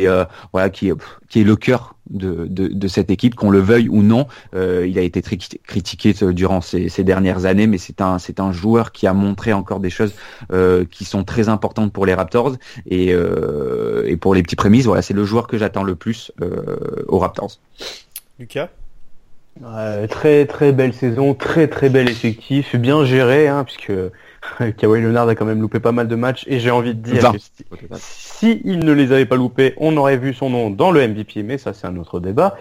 voilà 0.53 0.71
qui 0.71 0.91
qui 1.29 1.41
est 1.41 1.45
le 1.45 1.57
cœur 1.57 1.95
de, 2.12 2.47
de, 2.47 2.68
de, 2.68 2.89
cette 2.89 3.10
équipe, 3.10 3.34
qu'on 3.34 3.51
le 3.51 3.59
veuille 3.59 3.89
ou 3.89 4.02
non. 4.02 4.26
Euh, 4.55 4.86
il 4.86 4.98
a 4.98 5.02
été 5.02 5.22
très 5.22 5.36
critiqué 5.36 6.14
durant 6.32 6.60
ces, 6.60 6.89
ces 6.89 7.05
dernières 7.05 7.44
années, 7.44 7.66
mais 7.66 7.78
c'est 7.78 8.01
un, 8.01 8.18
c'est 8.18 8.40
un 8.40 8.52
joueur 8.52 8.93
qui 8.93 9.06
a 9.06 9.12
montré 9.14 9.52
encore 9.52 9.80
des 9.80 9.90
choses 9.90 10.14
euh, 10.52 10.84
qui 10.90 11.05
sont 11.05 11.24
très 11.24 11.48
importantes 11.48 11.93
pour 11.93 12.06
les 12.06 12.14
Raptors 12.14 12.56
et, 12.86 13.12
euh, 13.12 14.05
et 14.06 14.16
pour 14.16 14.34
les 14.34 14.43
petits 14.43 14.56
prémices. 14.56 14.86
Voilà, 14.86 15.02
c'est 15.02 15.14
le 15.14 15.24
joueur 15.24 15.47
que 15.47 15.59
j'attends 15.59 15.84
le 15.84 15.94
plus 15.94 16.32
aux 17.09 17.18
Raptors. 17.18 17.59
Lucas? 18.39 18.68
Très 20.09 20.47
très 20.47 20.72
belle 20.72 20.94
saison, 20.94 21.34
très 21.34 21.68
très 21.68 21.90
bel 21.90 22.09
effectif, 22.09 22.74
bien 22.76 23.05
géré, 23.05 23.48
hein, 23.48 23.64
puisque 23.64 23.93
Kawhi 24.77 25.01
Leonard 25.01 25.28
a 25.28 25.35
quand 25.35 25.44
même 25.44 25.60
loupé 25.60 25.81
pas 25.81 25.93
mal 25.93 26.09
de 26.09 26.16
matchs 26.16 26.44
et 26.48 26.59
j'ai 26.59 26.70
envie 26.70 26.94
de 26.94 27.01
dire 27.01 27.32
que 27.32 27.39
si, 27.94 28.60
il 28.64 28.81
ne 28.81 28.93
les 28.93 29.12
avait 29.12 29.27
pas 29.27 29.36
loupés, 29.36 29.74
on 29.77 29.97
aurait 29.97 30.16
vu 30.16 30.35
son 30.35 30.51
nom 30.51 30.70
dans 30.70 30.90
le 30.90 31.06
MVP, 31.06 31.43
mais 31.43 31.59
ça 31.59 31.73
c'est 31.73 31.86
un 31.86 31.97
autre 31.97 32.20
débat. 32.20 32.56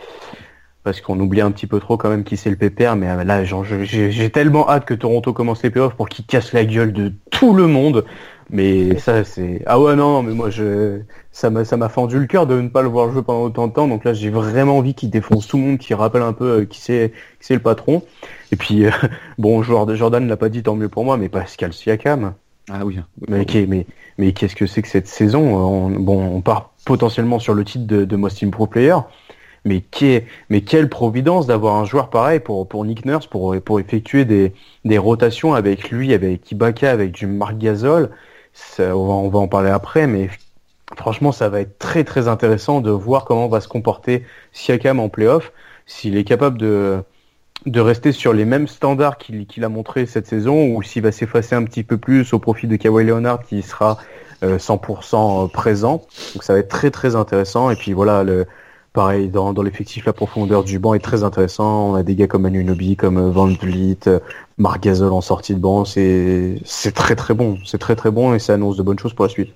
Parce 0.83 0.99
qu'on 0.99 1.19
oublie 1.19 1.41
un 1.41 1.51
petit 1.51 1.67
peu 1.67 1.79
trop 1.79 1.95
quand 1.95 2.09
même 2.09 2.23
qui 2.23 2.37
c'est 2.37 2.49
le 2.49 2.55
pépère, 2.55 2.95
mais 2.95 3.07
euh, 3.07 3.23
là 3.23 3.43
j'ai 3.43 4.29
tellement 4.31 4.67
hâte 4.67 4.85
que 4.85 4.95
Toronto 4.95 5.31
commence 5.31 5.61
les 5.61 5.69
playoffs 5.69 5.93
pour 5.93 6.09
qu'il 6.09 6.25
casse 6.25 6.53
la 6.53 6.65
gueule 6.65 6.91
de 6.91 7.13
tout 7.29 7.53
le 7.53 7.67
monde. 7.67 8.03
Mais 8.51 8.99
ça, 8.99 9.23
c'est. 9.23 9.61
Ah 9.65 9.79
ouais, 9.79 9.95
non, 9.95 10.23
mais 10.23 10.33
moi, 10.33 10.49
je... 10.49 10.99
ça 11.31 11.49
m'a 11.49 11.63
ça 11.63 11.77
m'a 11.77 11.87
fendu 11.87 12.19
le 12.19 12.25
cœur 12.25 12.45
de 12.45 12.59
ne 12.59 12.67
pas 12.67 12.81
le 12.81 12.89
voir 12.89 13.09
jouer 13.09 13.21
pendant 13.21 13.45
autant 13.45 13.67
de 13.67 13.73
temps. 13.73 13.87
Donc 13.87 14.03
là, 14.03 14.13
j'ai 14.13 14.29
vraiment 14.29 14.77
envie 14.77 14.93
qu'il 14.93 15.09
défonce 15.09 15.47
tout 15.47 15.57
le 15.57 15.63
monde, 15.63 15.77
qu'il 15.77 15.95
rappelle 15.95 16.21
un 16.21 16.33
peu 16.33 16.61
euh, 16.61 16.65
qui 16.65 16.81
c'est 16.81 17.13
le 17.49 17.59
patron. 17.59 18.03
Et 18.51 18.57
puis, 18.57 18.85
euh, 18.85 18.91
bon, 19.37 19.63
Jordan 19.63 20.23
ne 20.23 20.29
l'a 20.29 20.37
pas 20.37 20.49
dit, 20.49 20.63
tant 20.63 20.75
mieux 20.75 20.89
pour 20.89 21.05
moi, 21.05 21.15
mais 21.15 21.29
Pascal 21.29 21.71
Siakam. 21.71 22.33
Ah 22.69 22.85
oui. 22.85 22.99
Mais, 23.29 23.45
mais, 23.67 23.85
mais 24.17 24.33
qu'est-ce 24.33 24.55
que 24.55 24.67
c'est 24.67 24.81
que 24.81 24.87
cette 24.89 25.07
saison 25.07 25.55
on, 25.55 25.89
Bon, 25.89 26.35
on 26.35 26.41
part 26.41 26.73
potentiellement 26.85 27.39
sur 27.39 27.53
le 27.53 27.63
titre 27.63 27.87
de, 27.87 28.03
de 28.03 28.15
Most 28.17 28.49
Pro 28.51 28.67
Player. 28.67 28.97
Mais, 29.63 29.81
qui 29.81 30.19
mais 30.49 30.61
quelle 30.61 30.89
providence 30.89 31.45
d'avoir 31.45 31.75
un 31.75 31.85
joueur 31.85 32.09
pareil 32.09 32.39
pour, 32.39 32.67
pour 32.67 32.83
Nick 32.83 33.05
Nurse, 33.05 33.27
pour, 33.27 33.55
pour 33.61 33.79
effectuer 33.79 34.25
des, 34.25 34.53
des 34.85 34.97
rotations 34.97 35.53
avec 35.53 35.91
lui, 35.91 36.13
avec 36.13 36.51
Ibaka, 36.51 36.89
avec 36.89 37.11
du 37.11 37.27
Marc 37.27 37.57
Gasol 37.57 38.09
on, 38.79 39.29
va, 39.29 39.39
en 39.39 39.47
parler 39.47 39.69
après, 39.69 40.07
mais 40.07 40.29
franchement, 40.95 41.31
ça 41.31 41.49
va 41.49 41.61
être 41.61 41.79
très 41.79 42.03
très 42.03 42.27
intéressant 42.27 42.81
de 42.81 42.91
voir 42.91 43.25
comment 43.25 43.47
va 43.47 43.61
se 43.61 43.67
comporter 43.67 44.25
Siakam 44.51 44.99
en 44.99 45.09
playoff, 45.09 45.51
s'il 45.85 46.17
est 46.17 46.23
capable 46.23 46.57
de, 46.57 47.03
de 47.65 47.79
rester 47.79 48.11
sur 48.11 48.33
les 48.33 48.45
mêmes 48.45 48.67
standards 48.67 49.17
qu'il 49.17 49.63
a 49.63 49.69
montré 49.69 50.05
cette 50.05 50.27
saison, 50.27 50.75
ou 50.75 50.83
s'il 50.83 51.03
va 51.03 51.11
s'effacer 51.11 51.55
un 51.55 51.63
petit 51.63 51.83
peu 51.83 51.97
plus 51.97 52.33
au 52.33 52.39
profit 52.39 52.67
de 52.67 52.75
Kawhi 52.75 53.05
Leonard 53.05 53.43
qui 53.43 53.61
sera 53.61 53.97
100% 54.41 55.45
euh, 55.45 55.47
présent. 55.47 56.01
Donc 56.33 56.43
ça 56.43 56.53
va 56.53 56.59
être 56.59 56.69
très 56.69 56.91
très 56.91 57.15
intéressant. 57.15 57.69
Et 57.69 57.75
puis 57.75 57.93
voilà, 57.93 58.23
le, 58.23 58.47
pareil, 58.93 59.29
dans, 59.29 59.53
dans 59.53 59.61
l'effectif, 59.61 60.05
la 60.05 60.13
profondeur 60.13 60.63
du 60.63 60.79
banc 60.79 60.93
est 60.93 60.99
très 60.99 61.23
intéressant. 61.23 61.91
On 61.91 61.95
a 61.95 62.03
des 62.03 62.15
gars 62.15 62.27
comme 62.27 62.43
Manu 62.43 62.63
Nobi, 62.63 62.95
comme 62.95 63.17
euh, 63.17 63.29
Van 63.29 63.47
Vliet, 63.47 64.07
euh, 64.07 64.19
Marc 64.61 64.83
Gasol 64.83 65.11
en 65.11 65.21
sortie 65.21 65.53
de 65.53 65.59
banc. 65.59 65.85
C'est, 65.85 66.55
c'est 66.63 66.93
très 66.93 67.15
très 67.15 67.33
bon. 67.33 67.57
C'est 67.65 67.77
très 67.77 67.95
très 67.95 68.11
bon 68.11 68.33
et 68.33 68.39
ça 68.39 68.53
annonce 68.53 68.77
de 68.77 68.83
bonnes 68.83 68.99
choses 68.99 69.13
pour 69.13 69.25
la 69.25 69.29
suite. 69.29 69.53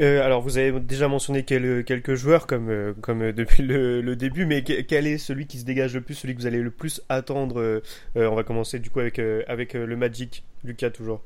Euh, 0.00 0.24
alors, 0.24 0.40
vous 0.40 0.56
avez 0.56 0.80
déjà 0.80 1.06
mentionné 1.06 1.44
quelques 1.44 2.14
joueurs 2.14 2.46
comme, 2.46 2.94
comme 3.02 3.32
depuis 3.32 3.62
le, 3.62 4.16
début, 4.16 4.46
mais 4.46 4.62
quel 4.62 5.06
est 5.06 5.18
celui 5.18 5.46
qui 5.46 5.58
se 5.58 5.64
dégage 5.64 5.94
le 5.94 6.00
plus, 6.00 6.14
celui 6.14 6.34
que 6.34 6.40
vous 6.40 6.46
allez 6.46 6.62
le 6.62 6.70
plus 6.70 7.02
attendre 7.10 7.82
On 8.16 8.34
va 8.34 8.42
commencer 8.42 8.78
du 8.78 8.88
coup 8.88 9.00
avec, 9.00 9.20
avec 9.46 9.74
le 9.74 9.96
Magic, 9.96 10.44
Lucas 10.64 10.90
toujours. 10.90 11.20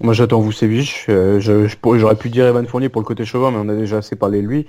Moi 0.00 0.14
j'attends 0.14 0.40
Vucevic. 0.40 1.04
je, 1.06 1.68
j'aurais 1.84 2.16
pu 2.16 2.30
dire 2.30 2.46
Evan 2.46 2.66
Fournier 2.66 2.88
pour 2.88 3.02
le 3.02 3.06
côté 3.06 3.26
chauvin, 3.26 3.50
mais 3.50 3.58
on 3.58 3.68
a 3.68 3.76
déjà 3.76 3.98
assez 3.98 4.16
parlé 4.16 4.40
de 4.40 4.46
lui. 4.46 4.66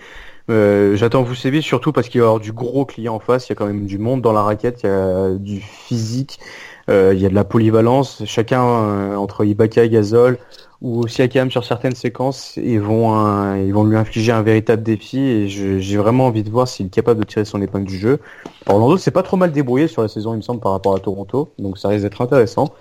Euh, 0.50 0.96
j'attends 0.98 1.24
Vucevic 1.24 1.64
surtout 1.64 1.94
parce 1.94 2.10
qu'il 2.10 2.20
va 2.20 2.26
y 2.26 2.28
avoir 2.28 2.40
du 2.42 2.52
gros 2.52 2.86
client 2.86 3.16
en 3.16 3.20
face. 3.20 3.48
Il 3.48 3.52
y 3.52 3.54
a 3.54 3.56
quand 3.56 3.66
même 3.66 3.86
du 3.86 3.98
monde 3.98 4.22
dans 4.22 4.34
la 4.34 4.42
raquette, 4.42 4.82
il 4.84 4.88
y 4.88 4.90
a 4.90 5.34
du 5.36 5.62
physique, 5.62 6.40
euh, 6.40 6.73
il 6.90 7.20
y 7.20 7.26
a 7.26 7.30
de 7.30 7.34
la 7.34 7.44
polyvalence. 7.44 8.24
Chacun 8.26 8.64
euh, 8.64 9.16
entre 9.16 9.46
Ibaka 9.46 9.84
et 9.84 9.90
Gasol 9.90 10.38
ou 10.82 11.08
Siakam 11.08 11.50
sur 11.50 11.64
certaines 11.64 11.96
séquences, 11.96 12.58
ils 12.58 12.82
vont, 12.82 13.56
ils 13.56 13.74
vont 13.74 13.86
lui 13.86 13.96
infliger 13.96 14.34
un 14.34 14.42
véritable 14.42 14.84
défi 14.84 15.20
et 15.20 15.48
j'ai 15.48 15.98
vraiment 15.98 16.28
envie 16.28 16.44
de 16.44 16.50
voir 16.50 16.68
s'il 16.68 16.88
est 16.88 16.90
capable 16.90 17.22
de 17.22 17.26
tirer 17.26 17.46
son 17.46 17.62
épingle 17.62 17.88
du 17.88 17.98
jeu. 17.98 18.20
Orlando 18.66 18.98
c'est 18.98 19.12
pas 19.12 19.24
trop 19.24 19.38
mal 19.38 19.54
débrouillé 19.54 19.88
sur 19.88 20.02
la 20.02 20.10
saison, 20.10 20.34
il 20.34 20.38
me 20.38 20.42
semble, 20.42 20.60
par 20.60 20.74
rapport 20.74 20.94
à 20.94 21.00
Toronto, 21.00 21.54
donc 21.58 21.78
ça 21.78 21.88
risque 21.88 22.04
d'être 22.04 22.22
intéressant. 22.22 22.74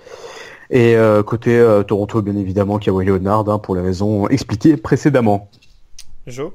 Et 0.71 0.97
côté 1.27 1.65
Toronto, 1.87 2.23
bien 2.23 2.35
évidemment, 2.35 2.79
Kawhi 2.79 3.07
Leonard, 3.07 3.49
hein, 3.49 3.59
pour 3.59 3.77
les 3.77 3.83
raisons 3.83 4.27
expliquées 4.27 4.77
précédemment. 4.77 5.49
Joe? 6.27 6.51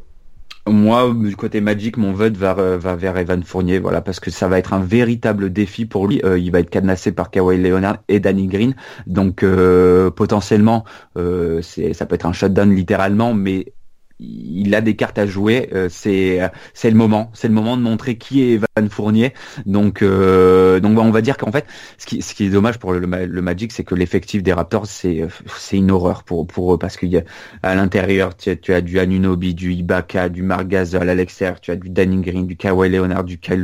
Moi, 0.68 1.14
du 1.14 1.36
côté 1.36 1.62
Magic, 1.62 1.98
mon 1.98 2.14
vote 2.14 2.36
va, 2.38 2.54
va 2.54 2.96
vers 2.96 3.18
Evan 3.18 3.44
Fournier, 3.44 3.80
voilà, 3.80 4.02
parce 4.02 4.20
que 4.20 4.32
ça 4.32 4.48
va 4.48 4.60
être 4.60 4.74
un 4.74 4.80
véritable 4.80 5.52
défi 5.52 5.86
pour 5.86 6.08
lui. 6.08 6.22
Euh, 6.24 6.38
il 6.38 6.52
va 6.52 6.60
être 6.60 6.70
cadenassé 6.70 7.12
par 7.12 7.32
Kawhi 7.32 7.58
Leonard 7.58 7.98
et 8.08 8.20
Danny 8.20 8.48
Green, 8.48 8.76
donc 9.06 9.44
euh, 9.44 10.12
potentiellement, 10.12 10.84
euh, 11.18 11.62
ça 11.62 12.06
peut 12.06 12.16
être 12.16 12.26
un 12.26 12.34
shutdown 12.34 12.74
littéralement, 12.74 13.34
mais 13.34 13.74
il 14.20 14.74
a 14.74 14.82
des 14.82 14.96
cartes 14.96 15.18
à 15.18 15.26
jouer. 15.26 15.70
Euh, 15.74 15.88
c'est 15.90 16.40
c'est 16.74 16.90
le 16.90 16.98
moment, 16.98 17.32
c'est 17.34 17.48
le 17.48 17.54
moment 17.54 17.78
de 17.78 17.82
montrer 17.82 18.18
qui 18.18 18.42
est 18.42 18.54
Evan 18.54 18.90
Fournier. 18.90 19.34
Donc 19.66 20.02
euh, 20.02 20.80
donc 20.80 20.98
on 20.98 21.12
va 21.12 21.22
dire 21.22 21.38
qu'en 21.38 21.52
fait, 21.52 21.66
ce 21.98 22.06
qui 22.06 22.22
ce 22.22 22.34
qui 22.34 22.46
est 22.46 22.50
dommage 22.50 22.80
pour 22.80 22.94
le, 22.94 23.08
Magic, 23.08 23.72
c'est 23.72 23.84
que 23.84 23.96
l'effectif 23.96 24.44
des 24.44 24.54
Raptors 24.54 24.88
c'est 24.88 25.28
c'est 25.58 25.78
une 25.78 25.92
horreur 25.92 26.24
pour 26.24 26.48
pour 26.48 26.74
eux 26.74 26.78
parce 26.78 26.98
qu'il 26.98 27.10
y 27.10 27.18
a 27.18 27.24
à 27.64 27.76
l'intérieur 27.76 28.36
tu, 28.36 28.58
tu, 28.60 28.74
as 28.74 28.82
du 28.82 29.00
Anunobi, 29.00 29.54
du 29.54 29.74
Ibaka, 29.74 30.30
du 30.30 30.44
Marc 30.44 30.68
Gasol 30.68 31.10
à 31.10 31.16
l'extérieur, 31.16 31.60
tu 31.62 31.72
as 31.72 31.76
du 31.76 31.90
Danny 31.90 32.22
Green, 32.22 32.48
du 32.48 32.56
Kawhi 32.56 32.90
Leonard, 32.90 33.24
du 33.24 33.38
Kyle 33.38 33.62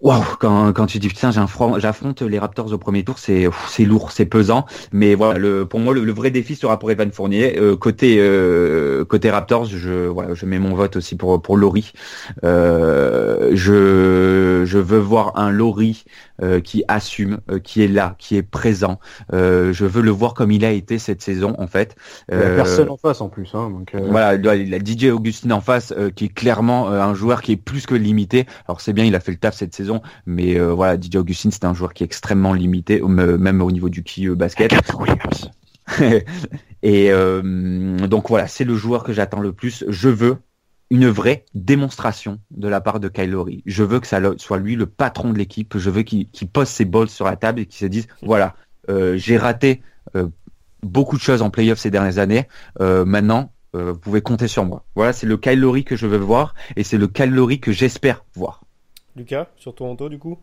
Waouh, 0.00 0.24
quand, 0.38 0.72
quand 0.72 0.86
tu 0.86 0.98
dis 0.98 1.08
putain, 1.08 1.30
j'affronte 1.30 2.22
les 2.22 2.38
Raptors 2.38 2.72
au 2.72 2.78
premier 2.78 3.04
tour, 3.04 3.18
c'est 3.18 3.48
c'est 3.68 3.84
lourd, 3.84 4.12
c'est 4.12 4.24
pesant. 4.24 4.64
Mais 4.92 5.14
voilà, 5.14 5.38
le, 5.38 5.66
pour 5.66 5.78
moi, 5.78 5.92
le, 5.92 6.12
vrai 6.12 6.30
défi 6.30 6.56
sera 6.56 6.78
pour 6.78 6.90
Evan 6.90 7.12
Fournier. 7.12 7.58
Euh, 7.58 7.76
côté 7.76 8.16
euh, 8.18 9.04
côté 9.04 9.30
Raptors, 9.30 9.66
je 9.66 10.06
voilà, 10.06 10.32
je 10.34 10.46
mets 10.46 10.58
mon 10.58 10.74
vote 10.74 10.96
aussi 10.96 11.16
pour 11.16 11.42
pour 11.42 11.58
Laurie. 11.58 11.92
Euh, 12.44 13.50
je 13.52 14.64
je 14.64 14.78
veux 14.78 14.98
voir 14.98 15.32
un 15.36 15.50
Laurie 15.50 16.04
euh, 16.42 16.60
qui 16.60 16.84
assume, 16.88 17.40
euh, 17.50 17.58
qui 17.58 17.82
est 17.82 17.88
là, 17.88 18.14
qui 18.18 18.34
est 18.36 18.42
présent. 18.42 18.98
Euh, 19.34 19.74
je 19.74 19.84
veux 19.84 20.00
le 20.00 20.10
voir 20.10 20.32
comme 20.32 20.50
il 20.50 20.64
a 20.64 20.70
été 20.70 20.98
cette 20.98 21.20
saison 21.20 21.54
en 21.58 21.66
fait. 21.66 21.96
Il 22.32 22.38
n'y 22.38 22.44
a 22.44 22.54
personne 22.54 22.88
en 22.88 22.96
face 22.96 23.20
en 23.20 23.28
plus. 23.28 23.50
Hein, 23.54 23.68
donc, 23.68 23.94
Voilà, 23.94 24.36
il 24.54 24.74
a 24.74 24.78
DJ 24.78 25.10
Augustine 25.10 25.52
en 25.52 25.60
face 25.60 25.92
qui 26.16 26.26
est 26.26 26.34
clairement 26.34 26.88
un 26.88 27.12
joueur 27.12 27.42
qui 27.42 27.52
est 27.52 27.56
plus 27.58 27.84
que 27.84 27.94
limité. 27.94 28.46
Alors 28.68 28.80
c'est 28.80 28.94
bien, 28.94 29.04
il 29.04 29.14
a 29.14 29.20
fait 29.20 29.32
le 29.32 29.38
taf 29.38 29.54
cette 29.54 29.74
saison, 29.74 29.89
mais 30.26 30.58
voilà, 30.58 31.00
DJ 31.00 31.16
Augustine 31.16 31.50
c'est 31.50 31.64
un 31.64 31.74
joueur 31.74 31.94
qui 31.94 32.02
est 32.02 32.06
extrêmement 32.06 32.52
limité, 32.52 33.00
même 33.02 33.62
au 33.62 33.70
niveau 33.70 33.88
du 33.88 34.02
qui 34.02 34.28
basket. 34.28 34.72
Et 36.82 37.10
donc 38.08 38.28
voilà, 38.28 38.46
c'est 38.46 38.64
le 38.64 38.74
joueur 38.74 39.02
que 39.02 39.12
j'attends 39.12 39.40
le 39.40 39.52
plus. 39.52 39.84
Je 39.88 40.08
veux 40.08 40.36
une 40.90 41.08
vraie 41.08 41.44
démonstration 41.54 42.40
de 42.50 42.68
la 42.68 42.80
part 42.80 43.00
de 43.00 43.08
Kylori. 43.08 43.62
Je 43.64 43.84
veux 43.84 44.00
que 44.00 44.06
ça 44.06 44.20
soit 44.38 44.58
lui 44.58 44.74
le 44.74 44.86
patron 44.86 45.32
de 45.32 45.38
l'équipe. 45.38 45.78
Je 45.78 45.88
veux 45.88 46.02
qu'il 46.02 46.26
pose 46.52 46.68
ses 46.68 46.84
balls 46.84 47.08
sur 47.08 47.24
la 47.24 47.36
table 47.36 47.60
et 47.60 47.66
qu'il 47.66 47.78
se 47.78 47.86
dise 47.86 48.08
voilà, 48.22 48.56
euh, 48.88 49.16
j'ai 49.16 49.38
raté 49.38 49.82
euh, 50.16 50.28
beaucoup 50.82 51.16
de 51.16 51.22
choses 51.22 51.42
en 51.42 51.50
playoff 51.50 51.78
ces 51.78 51.90
dernières 51.90 52.18
années. 52.18 52.48
Euh, 52.80 53.04
maintenant, 53.04 53.52
vous 53.72 53.96
pouvez 53.96 54.20
compter 54.20 54.48
sur 54.48 54.64
moi. 54.64 54.84
Voilà, 54.96 55.12
c'est 55.12 55.28
le 55.28 55.36
Kylori 55.36 55.84
que 55.84 55.94
je 55.94 56.08
veux 56.08 56.18
voir 56.18 56.56
et 56.74 56.82
c'est 56.82 56.98
le 56.98 57.06
Kylori 57.06 57.60
que 57.60 57.70
j'espère 57.70 58.24
voir. 58.34 58.64
Lucas, 59.16 59.48
sur 59.56 59.74
Toronto 59.74 60.08
du 60.08 60.18
coup 60.18 60.38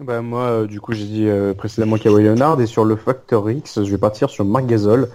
bah 0.00 0.22
moi, 0.22 0.66
du 0.66 0.80
coup, 0.80 0.92
j'ai 0.92 1.04
dit 1.04 1.28
précédemment 1.56 1.96
Kawhi 1.96 2.24
Leonard 2.24 2.60
et 2.60 2.66
sur 2.66 2.84
le 2.84 2.96
Factor 2.96 3.48
X, 3.48 3.84
je 3.84 3.90
vais 3.92 3.98
partir 3.98 4.28
sur 4.28 4.44
Marc 4.44 4.66
Gasol 4.66 5.08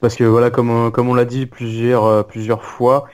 Parce 0.00 0.16
que 0.16 0.24
voilà, 0.24 0.50
comme, 0.50 0.90
comme 0.90 1.08
on 1.08 1.14
l'a 1.14 1.24
dit 1.24 1.46
plusieurs, 1.46 2.26
plusieurs 2.26 2.64
fois, 2.64 3.06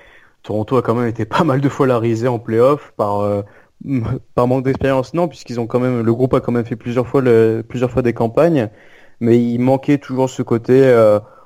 Toronto 0.43 0.79
a 0.79 0.83
quand 0.83 0.95
même 0.95 1.09
été 1.09 1.25
pas 1.27 1.45
mal 1.45 1.61
de 1.61 1.69
fois 1.69 1.87
la 1.87 1.99
risée 1.99 2.27
en 2.27 2.39
playoff 2.39 2.95
par, 2.97 3.45
par 4.35 4.47
manque 4.47 4.65
d'expérience. 4.65 5.13
Non, 5.13 5.29
puisqu'ils 5.29 5.61
ont 5.61 5.67
quand 5.67 5.79
même, 5.79 6.01
le 6.01 6.15
groupe 6.15 6.33
a 6.33 6.41
quand 6.41 6.53
même 6.53 6.65
fait 6.65 6.77
plusieurs 6.77 7.07
fois, 7.07 7.23
plusieurs 7.69 7.91
fois 7.91 8.01
des 8.01 8.15
campagnes, 8.15 8.71
mais 9.21 9.39
il 9.39 9.59
manquait 9.59 9.99
toujours 9.99 10.31
ce 10.31 10.41
côté 10.41 10.91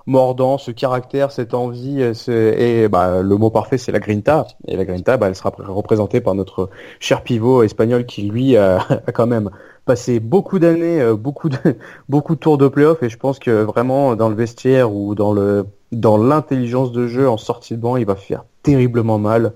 mordant, 0.07 0.59
ce 0.59 0.71
caractère, 0.71 1.33
cette 1.33 1.55
envie, 1.55 2.03
et 2.29 2.89
bah, 2.89 3.23
le 3.23 3.37
mot 3.37 3.51
parfait 3.51 3.79
c'est 3.79 3.93
la 3.93 4.01
grinta. 4.01 4.47
Et 4.69 4.77
la 4.77 4.85
grinta, 4.85 5.17
bah, 5.17 5.29
elle 5.29 5.35
sera 5.35 5.53
représentée 5.59 6.21
par 6.21 6.35
notre 6.35 6.71
cher 7.01 7.23
pivot 7.23 7.63
espagnol 7.63 8.05
qui 8.07 8.23
lui 8.23 8.57
a, 8.57 8.79
quand 9.15 9.27
même 9.27 9.51
passé 9.85 10.21
beaucoup 10.21 10.59
d'années, 10.59 11.01
euh, 11.01 11.15
beaucoup 11.15 11.49
de 11.49 11.59
beaucoup 12.09 12.35
de 12.35 12.41
tours 12.41 12.59
de 12.59 12.69
playoff, 12.69 13.03
et 13.03 13.09
je 13.09 13.19
pense 13.19 13.39
que 13.39 13.63
vraiment 13.63 14.17
dans 14.17 14.29
le 14.29 14.35
vestiaire 14.35 14.93
ou 14.93 15.15
dans 15.15 15.33
le 15.33 15.67
dans 15.93 16.17
l'intelligence 16.17 16.93
de 16.93 17.07
jeu 17.07 17.29
en 17.29 17.37
sortie 17.37 17.75
de 17.75 17.81
banc, 17.81 17.97
il 17.97 18.07
va 18.07 18.17
faire 18.17 18.45
terriblement 18.63 19.19
mal. 19.19 19.53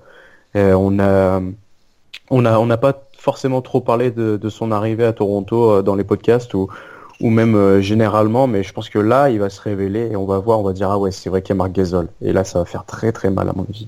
Euh, 0.55 0.73
on 0.73 0.99
a 0.99 1.41
on 2.29 2.45
a 2.45 2.59
on 2.59 2.65
n'a 2.65 2.77
pas 2.77 2.93
forcément 3.19 3.61
trop 3.61 3.81
parlé 3.81 4.11
de, 4.11 4.49
son 4.49 4.71
arrivée 4.71 5.05
à 5.05 5.13
Toronto 5.13 5.71
euh, 5.71 5.81
dans 5.81 5.95
les 5.95 6.03
podcasts 6.05 6.53
ou 7.21 7.29
même 7.29 7.55
euh, 7.55 7.81
généralement, 7.81 8.47
mais 8.47 8.63
je 8.63 8.73
pense 8.73 8.89
que 8.89 8.99
là, 8.99 9.29
il 9.29 9.39
va 9.39 9.49
se 9.49 9.61
révéler 9.61 10.09
et 10.11 10.15
on 10.15 10.25
va 10.25 10.39
voir, 10.39 10.59
on 10.59 10.63
va 10.63 10.73
dire, 10.73 10.89
ah 10.89 10.97
ouais, 10.97 11.11
c'est 11.11 11.29
vrai 11.29 11.41
qu'il 11.41 11.49
y 11.49 11.53
a 11.53 11.55
Marc 11.55 11.71
Gasol. 11.71 12.07
Et 12.21 12.31
là, 12.31 12.43
ça 12.43 12.59
va 12.59 12.65
faire 12.65 12.85
très 12.85 13.11
très 13.11 13.29
mal 13.29 13.49
à 13.49 13.53
mon 13.53 13.63
avis. 13.63 13.87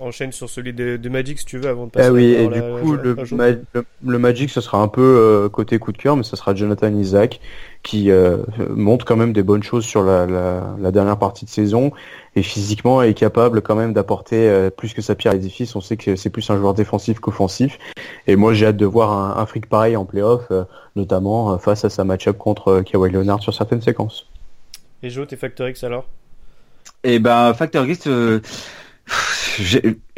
Enchaîne 0.00 0.32
sur 0.32 0.50
celui 0.50 0.72
de, 0.72 1.08
Magic 1.08 1.38
si 1.38 1.44
tu 1.44 1.58
veux 1.58 1.68
avant 1.68 1.86
de 1.86 1.90
passer. 1.90 2.08
Ah 2.08 2.12
oui, 2.12 2.24
et 2.24 2.46
du 2.46 2.60
coup, 2.60 2.96
le, 2.96 4.18
Magic, 4.18 4.50
ce 4.50 4.60
sera 4.60 4.78
un 4.78 4.88
peu 4.88 5.00
euh, 5.00 5.48
côté 5.48 5.78
coup 5.78 5.92
de 5.92 5.98
cœur, 5.98 6.16
mais 6.16 6.24
ce 6.24 6.36
sera 6.36 6.54
Jonathan 6.54 6.92
Isaac 6.94 7.40
qui 7.82 8.10
euh, 8.10 8.38
montre 8.70 9.04
quand 9.04 9.16
même 9.16 9.32
des 9.32 9.42
bonnes 9.42 9.62
choses 9.62 9.84
sur 9.84 10.02
la, 10.02 10.26
la, 10.26 10.90
dernière 10.90 11.18
partie 11.18 11.44
de 11.44 11.50
saison 11.50 11.92
et 12.38 12.42
physiquement 12.42 13.02
est 13.02 13.14
capable 13.14 13.60
quand 13.62 13.74
même 13.74 13.92
d'apporter 13.92 14.48
euh, 14.48 14.70
plus 14.70 14.94
que 14.94 15.02
sa 15.02 15.14
pierre 15.14 15.32
à 15.32 15.36
l'édifice. 15.36 15.76
On 15.76 15.80
sait 15.80 15.96
que 15.96 16.16
c'est 16.16 16.30
plus 16.30 16.48
un 16.50 16.56
joueur 16.56 16.74
défensif 16.74 17.18
qu'offensif. 17.20 17.78
Et 18.26 18.36
moi, 18.36 18.54
j'ai 18.54 18.66
hâte 18.66 18.76
de 18.76 18.86
voir 18.86 19.12
un, 19.12 19.40
un 19.40 19.46
fric 19.46 19.68
pareil 19.68 19.96
en 19.96 20.04
playoff, 20.04 20.46
euh, 20.50 20.64
notamment 20.96 21.58
face 21.58 21.84
à 21.84 21.90
sa 21.90 22.04
match-up 22.04 22.38
contre 22.38 22.82
Kawhi 22.82 23.10
Leonard 23.10 23.42
sur 23.42 23.52
certaines 23.52 23.82
séquences. 23.82 24.26
Et 25.02 25.10
Jo, 25.10 25.26
tes 25.26 25.36
Factor 25.36 25.68
X 25.68 25.84
alors? 25.84 26.06
Eh 27.04 27.18
ben, 27.18 27.54
Factor 27.54 27.86
X, 27.86 28.08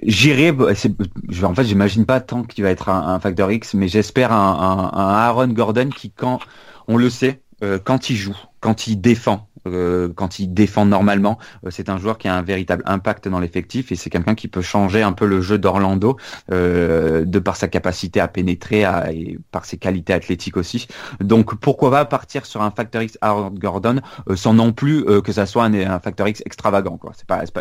j'irai. 0.02 0.50
En 0.50 1.54
fait, 1.54 1.64
j'imagine 1.64 2.06
pas 2.06 2.20
tant 2.20 2.42
qu'il 2.44 2.64
va 2.64 2.70
être 2.70 2.88
un, 2.88 3.14
un 3.14 3.20
Factor 3.20 3.50
X, 3.52 3.74
mais 3.74 3.88
j'espère 3.88 4.32
un, 4.32 4.90
un 4.94 5.08
Aaron 5.14 5.48
Gordon 5.48 5.90
qui, 5.90 6.10
quand 6.10 6.40
on 6.88 6.96
le 6.96 7.10
sait, 7.10 7.42
euh, 7.62 7.78
quand 7.82 8.08
il 8.08 8.16
joue, 8.16 8.36
quand 8.60 8.86
il 8.86 9.00
défend, 9.00 9.48
euh, 9.66 10.08
quand 10.14 10.38
il 10.38 10.52
défend 10.52 10.86
normalement, 10.86 11.38
euh, 11.64 11.70
c'est 11.70 11.88
un 11.88 11.98
joueur 11.98 12.18
qui 12.18 12.28
a 12.28 12.34
un 12.34 12.42
véritable 12.42 12.82
impact 12.86 13.28
dans 13.28 13.40
l'effectif 13.40 13.92
et 13.92 13.96
c'est 13.96 14.10
quelqu'un 14.10 14.34
qui 14.34 14.48
peut 14.48 14.62
changer 14.62 15.02
un 15.02 15.12
peu 15.12 15.26
le 15.26 15.40
jeu 15.40 15.58
d'Orlando 15.58 16.16
de 16.50 17.38
par 17.38 17.56
sa 17.56 17.68
capacité 17.68 18.20
à 18.20 18.28
pénétrer 18.28 18.82
et 19.12 19.38
par 19.50 19.64
ses 19.64 19.76
qualités 19.76 20.12
athlétiques 20.12 20.56
aussi. 20.56 20.86
Donc 21.20 21.54
pourquoi 21.56 21.90
pas 21.90 22.04
partir 22.04 22.46
sur 22.46 22.62
un 22.62 22.70
Factor 22.70 23.02
X 23.02 23.18
Aaron 23.20 23.50
Gordon 23.50 24.00
sans 24.34 24.54
non 24.54 24.72
plus 24.72 25.04
que 25.22 25.32
ça 25.32 25.46
soit 25.46 25.64
un, 25.64 26.00
Factor 26.00 26.28
X 26.28 26.42
extravagant. 26.44 26.98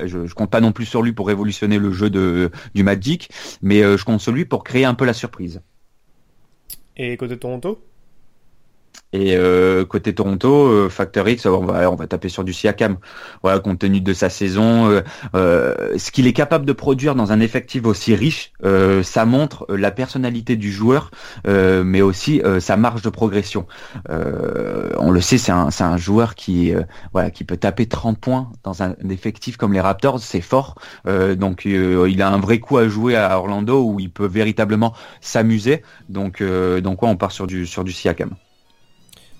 Je, 0.05 0.25
je, 0.25 0.33
compte 0.33 0.49
pas 0.49 0.61
non 0.61 0.71
plus 0.71 0.85
sur 0.85 1.01
lui 1.01 1.13
pour 1.13 1.27
révolutionner 1.27 1.77
le 1.77 1.91
jeu 1.91 2.09
du 2.09 2.83
Magic, 2.83 3.29
mais 3.61 3.81
je 3.81 4.03
compte 4.03 4.21
sur 4.21 4.31
lui 4.31 4.45
pour 4.45 4.63
créer 4.63 4.85
un 4.85 4.93
peu 4.93 5.05
la 5.05 5.13
surprise. 5.13 5.61
Et 6.97 7.15
côté 7.15 7.37
Toronto? 7.37 7.81
Et 9.11 9.35
euh, 9.35 9.85
côté 9.85 10.13
Toronto, 10.13 10.67
euh, 10.67 10.89
Factor 10.89 11.27
X, 11.27 11.47
on 11.47 11.65
va, 11.65 11.89
on 11.91 11.95
va 11.95 12.05
taper 12.05 12.29
sur 12.29 12.43
du 12.43 12.53
Siakam. 12.53 12.97
Voilà, 13.41 13.59
compte 13.59 13.79
tenu 13.79 14.01
de 14.01 14.13
sa 14.13 14.29
saison, 14.29 14.89
euh, 14.89 15.01
euh 15.35 15.97
ce 15.97 16.11
qu'il 16.11 16.27
est 16.27 16.33
capable 16.33 16.65
de 16.65 16.73
produire 16.73 17.15
dans 17.15 17.31
un 17.31 17.39
effectif 17.39 17.85
aussi 17.85 18.13
riche, 18.13 18.51
euh, 18.63 19.01
ça 19.01 19.25
montre 19.25 19.65
la 19.69 19.89
personnalité 19.89 20.55
du 20.55 20.71
joueur, 20.71 21.11
mais 21.45 22.01
aussi 22.01 22.41
sa 22.59 22.77
marge 22.77 23.01
de 23.01 23.09
progression. 23.09 23.65
on 24.07 25.11
le 25.11 25.21
sait, 25.21 25.37
c'est 25.37 25.51
un, 25.51 25.69
un, 25.79 25.97
joueur 25.97 26.35
qui, 26.35 26.73
voilà, 27.11 27.31
qui 27.31 27.43
peut 27.43 27.57
taper 27.57 27.87
30 27.87 28.19
points 28.19 28.51
dans 28.63 28.83
un 28.83 28.95
effectif 29.09 29.57
comme 29.57 29.73
les 29.73 29.81
Raptors, 29.81 30.19
c'est 30.19 30.41
fort. 30.41 30.75
donc 31.05 31.65
il 31.65 32.21
a 32.21 32.29
un 32.29 32.39
vrai 32.39 32.59
coup 32.59 32.77
à 32.77 32.87
jouer 32.87 33.15
à 33.15 33.37
Orlando 33.37 33.83
où 33.83 33.99
il 33.99 34.11
peut 34.11 34.27
véritablement 34.27 34.93
s'amuser. 35.21 35.81
Donc, 36.09 36.43
donc 36.43 37.01
ouais, 37.01 37.09
on 37.09 37.17
part 37.17 37.31
sur 37.31 37.47
du 37.47 37.65
sur 37.65 37.83
du 37.83 37.91
Siakam. 37.91 38.35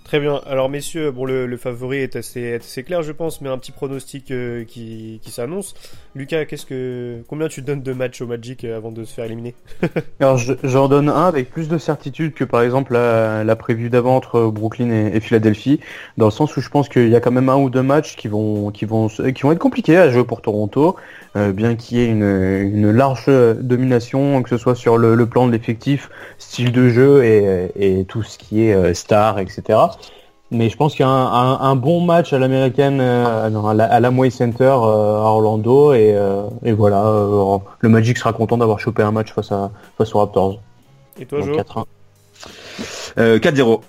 Très 0.09 0.19
bien. 0.19 0.41
Alors 0.47 0.69
messieurs, 0.69 1.11
bon 1.11 1.23
le, 1.23 1.55
favori 1.55 1.97
est 1.97 2.15
assez, 2.15 2.83
clair 2.83 3.03
je 3.03 3.11
pense, 3.11 3.41
mais 3.41 3.49
un 3.49 3.59
petit 3.59 3.71
pronostic 3.71 4.31
euh, 4.31 4.63
qui 4.65 5.21
s'annonce. 5.27 5.75
Lucas, 6.15 6.45
qu'est-ce 6.45 6.65
que 6.65 7.21
combien 7.27 7.47
tu 7.47 7.61
donnes 7.61 7.83
de 7.83 7.93
matchs 7.93 8.21
au 8.21 8.27
Magic 8.27 8.63
euh, 8.63 8.75
avant 8.75 8.91
de 8.91 9.03
se 9.03 9.13
faire 9.13 9.25
éliminer 9.25 9.53
Alors 10.19 10.39
j'en 10.63 10.87
donne 10.87 11.07
un 11.07 11.27
avec 11.27 11.51
plus 11.51 11.69
de 11.69 11.77
certitude 11.77 12.33
que 12.33 12.43
par 12.43 12.63
exemple 12.63 12.93
la, 12.93 13.55
prévue 13.55 13.91
d'avant 13.91 14.15
entre 14.15 14.49
Brooklyn 14.49 14.89
et, 14.89 15.19
Philadelphie, 15.19 15.79
dans 16.17 16.25
le 16.25 16.31
sens 16.31 16.57
où 16.57 16.61
je 16.61 16.69
pense 16.69 16.89
qu'il 16.89 17.09
y 17.09 17.15
a 17.15 17.19
quand 17.19 17.31
même 17.31 17.49
un 17.49 17.57
ou 17.57 17.69
deux 17.69 17.83
matchs 17.83 18.15
qui 18.15 18.27
vont 18.27 18.71
qui 18.71 18.85
vont 18.85 19.07
qui 19.07 19.41
vont 19.43 19.51
être 19.51 19.59
compliqués 19.59 19.97
à 19.97 20.09
jouer 20.09 20.23
pour 20.23 20.41
Toronto, 20.41 20.95
euh, 21.35 21.51
bien 21.51 21.75
qu'il 21.75 21.97
y 21.97 22.01
ait 22.01 22.07
une, 22.07 22.91
large 22.91 23.27
domination, 23.27 24.41
que 24.41 24.49
ce 24.49 24.57
soit 24.57 24.75
sur 24.75 24.97
le, 24.97 25.25
plan 25.27 25.45
de 25.45 25.51
l'effectif, 25.51 26.09
style 26.39 26.71
de 26.71 26.89
jeu 26.89 27.23
et, 27.23 27.71
et, 27.75 28.05
tout 28.05 28.23
ce 28.23 28.37
qui 28.39 28.63
est 28.63 28.93
star, 28.93 29.37
etc. 29.37 29.77
Mais 30.51 30.69
je 30.69 30.75
pense 30.75 30.95
qu'il 30.95 31.05
y 31.05 31.07
a 31.07 31.11
un, 31.11 31.59
un, 31.59 31.75
bon 31.75 32.01
match 32.01 32.33
à 32.33 32.39
l'américaine, 32.39 32.99
euh, 33.01 33.45
à, 33.45 33.73
la, 33.73 33.85
à 33.85 34.29
Center 34.31 34.63
euh, 34.63 35.17
à 35.17 35.25
Orlando. 35.25 35.93
Et, 35.93 36.13
euh, 36.15 36.43
et 36.63 36.71
voilà, 36.71 37.03
le 37.79 37.89
Magic 37.89 38.17
sera 38.17 38.33
content 38.33 38.57
d'avoir 38.57 38.79
chopé 38.79 39.03
un 39.03 39.11
match 39.11 39.31
face, 39.31 39.51
à, 39.51 39.71
face 39.97 40.15
aux 40.15 40.19
Raptors. 40.19 40.59
Et 41.19 41.25
toi, 41.25 41.41
Jo? 41.41 41.55
4-1. 43.17 43.39
4-0. 43.39 43.81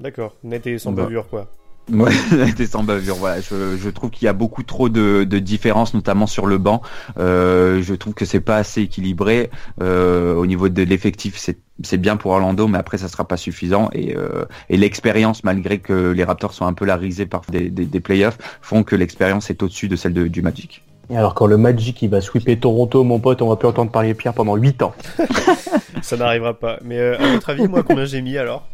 D'accord, 0.00 0.34
net 0.44 0.66
et 0.66 0.78
sans 0.78 0.92
bah. 0.92 1.04
bavure, 1.04 1.28
quoi. 1.28 1.46
Ouais, 1.92 2.12
était 2.48 2.66
sans 2.66 2.82
bavure. 2.82 3.16
Voilà, 3.16 3.40
je, 3.40 3.76
je 3.76 3.90
trouve 3.90 4.10
qu'il 4.10 4.26
y 4.26 4.28
a 4.28 4.32
beaucoup 4.32 4.62
trop 4.62 4.88
de, 4.88 5.24
de 5.24 5.38
différences, 5.38 5.94
notamment 5.94 6.26
sur 6.26 6.46
le 6.46 6.58
banc. 6.58 6.82
Euh, 7.18 7.82
je 7.82 7.94
trouve 7.94 8.14
que 8.14 8.24
c'est 8.24 8.40
pas 8.40 8.56
assez 8.56 8.82
équilibré. 8.82 9.50
Euh, 9.82 10.34
au 10.34 10.46
niveau 10.46 10.68
de 10.68 10.82
l'effectif, 10.82 11.36
c'est 11.36 11.58
c'est 11.84 11.96
bien 11.96 12.16
pour 12.16 12.32
Orlando, 12.32 12.66
mais 12.66 12.78
après 12.78 12.98
ça 12.98 13.06
sera 13.06 13.26
pas 13.26 13.36
suffisant. 13.36 13.88
Et, 13.92 14.16
euh, 14.16 14.44
et 14.68 14.76
l'expérience, 14.76 15.44
malgré 15.44 15.78
que 15.78 16.10
les 16.10 16.24
Raptors 16.24 16.52
sont 16.52 16.66
un 16.66 16.72
peu 16.72 16.84
la 16.84 16.96
risée 16.96 17.26
par 17.26 17.42
des, 17.48 17.70
des, 17.70 17.84
des 17.84 18.00
playoffs, 18.00 18.38
font 18.60 18.82
que 18.82 18.96
l'expérience 18.96 19.48
est 19.50 19.62
au-dessus 19.62 19.86
de 19.86 19.94
celle 19.94 20.12
de, 20.12 20.26
du 20.26 20.42
Magic. 20.42 20.82
Et 21.10 21.16
alors 21.16 21.34
quand 21.34 21.46
le 21.46 21.56
Magic 21.56 22.02
il 22.02 22.10
va 22.10 22.20
sweeper 22.20 22.58
Toronto, 22.58 23.02
mon 23.04 23.18
pote, 23.18 23.40
on 23.42 23.48
va 23.48 23.56
plus 23.56 23.68
entendre 23.68 23.90
parler 23.90 24.14
Pierre 24.14 24.34
pendant 24.34 24.56
8 24.56 24.82
ans. 24.82 24.94
ça 26.02 26.16
n'arrivera 26.16 26.54
pas. 26.54 26.78
Mais 26.84 26.98
euh, 26.98 27.18
à 27.18 27.32
votre 27.32 27.50
avis, 27.50 27.66
moi, 27.66 27.82
combien 27.82 28.04
j'ai 28.04 28.20
mis 28.20 28.36
alors? 28.36 28.66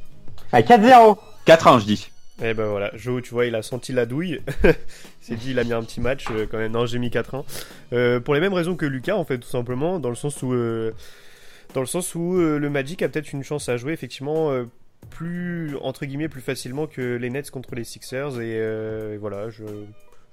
À 0.52 0.62
4-0 0.62 1.16
4 1.44 1.66
ans, 1.66 1.78
je 1.78 1.84
dis. 1.84 2.10
Et 2.42 2.46
eh 2.48 2.54
ben 2.54 2.66
voilà, 2.66 2.90
Joe, 2.96 3.22
tu 3.22 3.30
vois, 3.30 3.46
il 3.46 3.54
a 3.54 3.62
senti 3.62 3.92
la 3.92 4.06
douille. 4.06 4.40
il 4.64 4.74
s'est 5.20 5.36
dit, 5.36 5.52
il 5.52 5.58
a 5.60 5.64
mis 5.64 5.72
un 5.72 5.84
petit 5.84 6.00
match 6.00 6.26
euh, 6.32 6.46
quand 6.50 6.58
même. 6.58 6.72
Non, 6.72 6.84
j'ai 6.84 6.98
mis 6.98 7.10
4 7.10 7.34
ans. 7.34 7.46
Euh, 7.92 8.18
pour 8.18 8.34
les 8.34 8.40
mêmes 8.40 8.52
raisons 8.52 8.74
que 8.74 8.86
Lucas, 8.86 9.14
en 9.14 9.24
fait, 9.24 9.38
tout 9.38 9.48
simplement, 9.48 10.00
dans 10.00 10.08
le 10.08 10.16
sens 10.16 10.42
où, 10.42 10.52
euh, 10.52 10.92
dans 11.74 11.80
le 11.80 11.86
sens 11.86 12.16
où 12.16 12.34
le 12.36 12.70
Magic 12.70 13.02
a 13.02 13.08
peut-être 13.08 13.32
une 13.32 13.44
chance 13.44 13.68
à 13.68 13.76
jouer, 13.76 13.92
effectivement, 13.92 14.52
plus 15.10 15.76
entre 15.80 16.06
guillemets, 16.06 16.28
plus 16.28 16.40
facilement 16.40 16.88
que 16.88 17.16
les 17.16 17.30
Nets 17.30 17.50
contre 17.52 17.76
les 17.76 17.84
Sixers. 17.84 18.40
Et, 18.40 19.16
voilà, 19.16 19.48
je, 19.50 19.64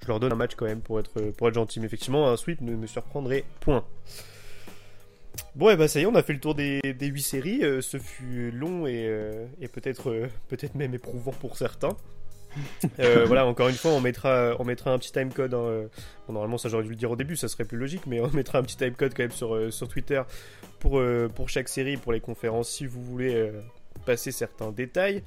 je, 0.00 0.08
leur 0.08 0.18
donne 0.18 0.32
un 0.32 0.36
match 0.36 0.56
quand 0.56 0.66
même 0.66 0.80
pour 0.80 0.98
être, 0.98 1.20
pour 1.32 1.48
être 1.48 1.54
gentil. 1.54 1.78
Mais 1.78 1.86
effectivement, 1.86 2.28
un 2.28 2.36
sweep 2.36 2.60
ne 2.62 2.74
me 2.74 2.86
surprendrait 2.88 3.44
point. 3.60 3.84
Bon, 5.54 5.70
et 5.70 5.76
bah 5.76 5.88
ça 5.88 6.00
y 6.00 6.02
est, 6.02 6.06
on 6.06 6.14
a 6.14 6.22
fait 6.22 6.32
le 6.32 6.40
tour 6.40 6.54
des, 6.54 6.80
des 6.80 7.06
8 7.06 7.22
séries. 7.22 7.62
Euh, 7.62 7.80
ce 7.80 7.98
fut 7.98 8.50
long 8.50 8.86
et, 8.86 9.06
euh, 9.06 9.46
et 9.60 9.68
peut-être 9.68 10.10
euh, 10.10 10.28
peut-être 10.48 10.74
même 10.74 10.94
éprouvant 10.94 11.32
pour 11.32 11.56
certains. 11.56 11.96
voilà, 12.98 13.46
encore 13.46 13.68
une 13.68 13.74
fois, 13.74 13.92
on 13.92 14.00
mettra, 14.00 14.54
on 14.58 14.64
mettra 14.64 14.92
un 14.92 14.98
petit 14.98 15.12
timecode. 15.12 15.54
Hein, 15.54 15.88
normalement, 16.28 16.58
ça 16.58 16.68
j'aurais 16.68 16.84
dû 16.84 16.90
le 16.90 16.96
dire 16.96 17.10
au 17.10 17.16
début, 17.16 17.36
ça 17.36 17.48
serait 17.48 17.64
plus 17.64 17.78
logique, 17.78 18.06
mais 18.06 18.20
on 18.22 18.30
mettra 18.30 18.58
un 18.58 18.62
petit 18.62 18.76
timecode 18.76 19.14
quand 19.14 19.22
même 19.22 19.30
sur, 19.30 19.72
sur 19.72 19.88
Twitter 19.88 20.22
pour, 20.78 21.02
pour 21.34 21.48
chaque 21.48 21.68
série, 21.68 21.96
pour 21.96 22.12
les 22.12 22.20
conférences, 22.20 22.68
si 22.68 22.84
vous 22.84 23.02
voulez 23.02 23.50
passer 24.04 24.32
certains 24.32 24.70
détails. 24.70 25.22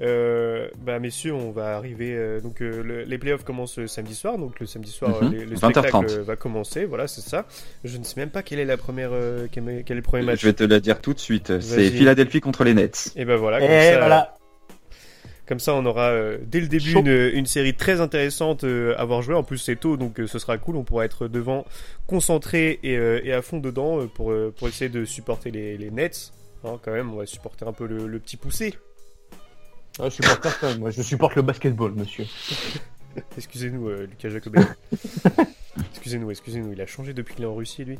Euh, 0.00 0.68
bah 0.84 0.98
messieurs, 0.98 1.34
on 1.34 1.52
va 1.52 1.76
arriver. 1.76 2.14
Euh, 2.14 2.40
donc 2.40 2.60
euh, 2.60 3.04
les 3.06 3.18
playoffs 3.18 3.44
commencent 3.44 3.84
samedi 3.86 4.14
soir, 4.14 4.38
donc 4.38 4.58
le 4.58 4.66
samedi 4.66 4.90
soir 4.90 5.22
mhm. 5.22 5.44
le 5.50 5.56
spectacle 5.56 6.20
va 6.20 6.36
commencer. 6.36 6.84
Voilà, 6.84 7.06
c'est 7.06 7.20
ça. 7.20 7.46
Je 7.84 7.96
ne 7.98 8.04
sais 8.04 8.18
même 8.18 8.30
pas 8.30 8.42
quelle 8.42 8.58
est 8.58 8.64
la 8.64 8.76
première, 8.76 9.12
quel, 9.52 9.68
est 9.68 9.88
le 9.88 10.02
premier 10.02 10.24
match. 10.24 10.40
Je 10.40 10.46
vais 10.46 10.52
te 10.52 10.64
la 10.64 10.80
dire 10.80 11.00
tout 11.00 11.14
de 11.14 11.20
suite. 11.20 11.60
C'est 11.60 11.90
Philadelphie 11.90 12.40
contre 12.40 12.64
les 12.64 12.74
Nets. 12.74 13.12
Et 13.16 13.24
ben 13.24 13.36
voilà. 13.36 13.60
Comme 13.60 13.68
ça, 13.68 13.98
voilà. 13.98 14.34
Comme 15.46 15.60
ça, 15.60 15.74
on 15.74 15.84
aura 15.84 16.10
dès 16.40 16.60
le 16.60 16.68
début 16.68 16.92
une, 16.94 17.06
une, 17.06 17.44
série 17.44 17.74
très 17.74 18.00
intéressante 18.00 18.64
à 18.64 19.04
voir 19.04 19.20
jouer. 19.20 19.34
En 19.34 19.42
plus, 19.42 19.58
c'est 19.58 19.76
tôt, 19.76 19.96
donc 19.96 20.20
ce 20.26 20.38
sera 20.38 20.58
cool. 20.58 20.76
On 20.76 20.84
pourra 20.84 21.04
être 21.04 21.28
devant, 21.28 21.66
concentré 22.06 22.80
et, 22.82 22.94
et 22.94 23.32
à 23.32 23.42
fond 23.42 23.58
dedans 23.58 24.06
pour, 24.08 24.32
pour 24.56 24.68
essayer 24.68 24.88
de 24.88 25.04
supporter 25.04 25.50
les, 25.50 25.76
les 25.76 25.90
Nets. 25.90 26.32
Hein, 26.64 26.80
quand 26.82 26.92
même, 26.92 27.12
on 27.12 27.16
va 27.16 27.26
supporter 27.26 27.68
un 27.68 27.74
peu 27.74 27.86
le, 27.86 28.06
le 28.06 28.18
petit 28.18 28.38
poussé. 28.38 28.74
Ah, 30.00 30.08
je 30.08 30.14
supporte 30.14 30.42
personne, 30.42 30.80
moi 30.80 30.90
je 30.90 31.02
supporte 31.02 31.36
le 31.36 31.42
basketball, 31.42 31.92
monsieur. 31.92 32.24
Excusez-nous, 33.36 33.88
euh, 33.88 34.06
Lucas 34.06 34.28
Jacobelli. 34.28 34.66
excusez-nous, 35.90 36.30
excusez-nous, 36.30 36.72
il 36.72 36.80
a 36.80 36.86
changé 36.86 37.14
depuis 37.14 37.36
qu'il 37.36 37.44
est 37.44 37.48
en 37.48 37.54
Russie, 37.54 37.84
lui. 37.84 37.98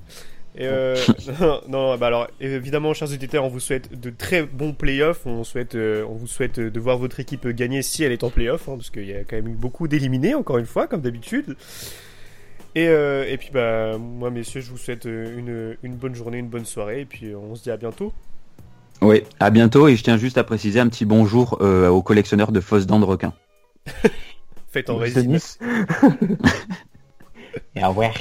Euh, 0.61 0.97
non, 1.69 1.97
bah 1.97 2.09
alors 2.09 2.29
évidemment, 2.41 2.95
chers 2.95 3.13
auditeurs, 3.13 3.45
on 3.45 3.49
vous 3.49 3.61
souhaite 3.61 3.99
de 3.99 4.11
très 4.11 4.43
bons 4.43 4.73
playoffs. 4.73 5.25
On 5.25 5.45
souhaite, 5.45 5.77
euh, 5.77 6.05
on 6.09 6.15
vous 6.15 6.27
souhaite 6.27 6.59
de 6.59 6.81
voir 6.81 6.99
votre 6.99 7.21
équipe 7.21 7.47
gagner 7.49 7.83
si 7.83 8.03
elle 8.03 8.13
est 8.13 8.25
en 8.25 8.31
playoff, 8.31 8.69
hein, 8.69 8.75
parce 8.77 8.91
qu'il 8.91 9.07
y 9.07 9.15
a 9.15 9.23
quand 9.25 9.37
même 9.37 9.49
eu 9.49 9.55
beaucoup 9.55 9.87
d'éliminés, 9.87 10.35
encore 10.35 10.59
une 10.59 10.67
fois, 10.67 10.89
comme 10.89 11.01
d'habitude. 11.01 11.57
Et, 12.77 12.87
et 12.87 13.37
puis 13.39 13.51
bah 13.53 13.99
moi, 13.99 14.31
messieurs, 14.31 14.61
je 14.61 14.71
vous 14.71 14.79
souhaite 14.79 15.05
une, 15.05 15.77
une 15.85 15.95
bonne 15.95 16.17
journée, 16.17 16.39
une 16.39 16.49
bonne 16.49 16.65
soirée, 16.65 17.03
et 17.03 17.05
puis 17.05 17.33
on 17.37 17.55
se 17.55 17.63
dit 17.63 17.71
à 17.71 17.77
bientôt. 17.77 18.13
Oui, 19.03 19.23
à 19.41 19.51
bientôt 19.51 19.89
et 19.89 19.97
je 19.97 20.03
tiens 20.03 20.17
juste 20.17 20.39
à 20.39 20.45
préciser 20.45 20.81
un 20.81 20.89
petit 20.89 21.05
bonjour 21.05 21.59
euh, 21.61 21.89
aux 21.89 22.03
collectionneurs 22.03 22.53
de 22.53 22.61
fausses 22.61 22.87
dents 22.87 23.01
de 23.01 23.05
requin. 23.05 23.33
Faites 24.71 24.91
en 24.91 24.97
résine. 24.97 25.39
Et 27.77 27.85
au 27.85 27.89
revoir. 27.89 28.15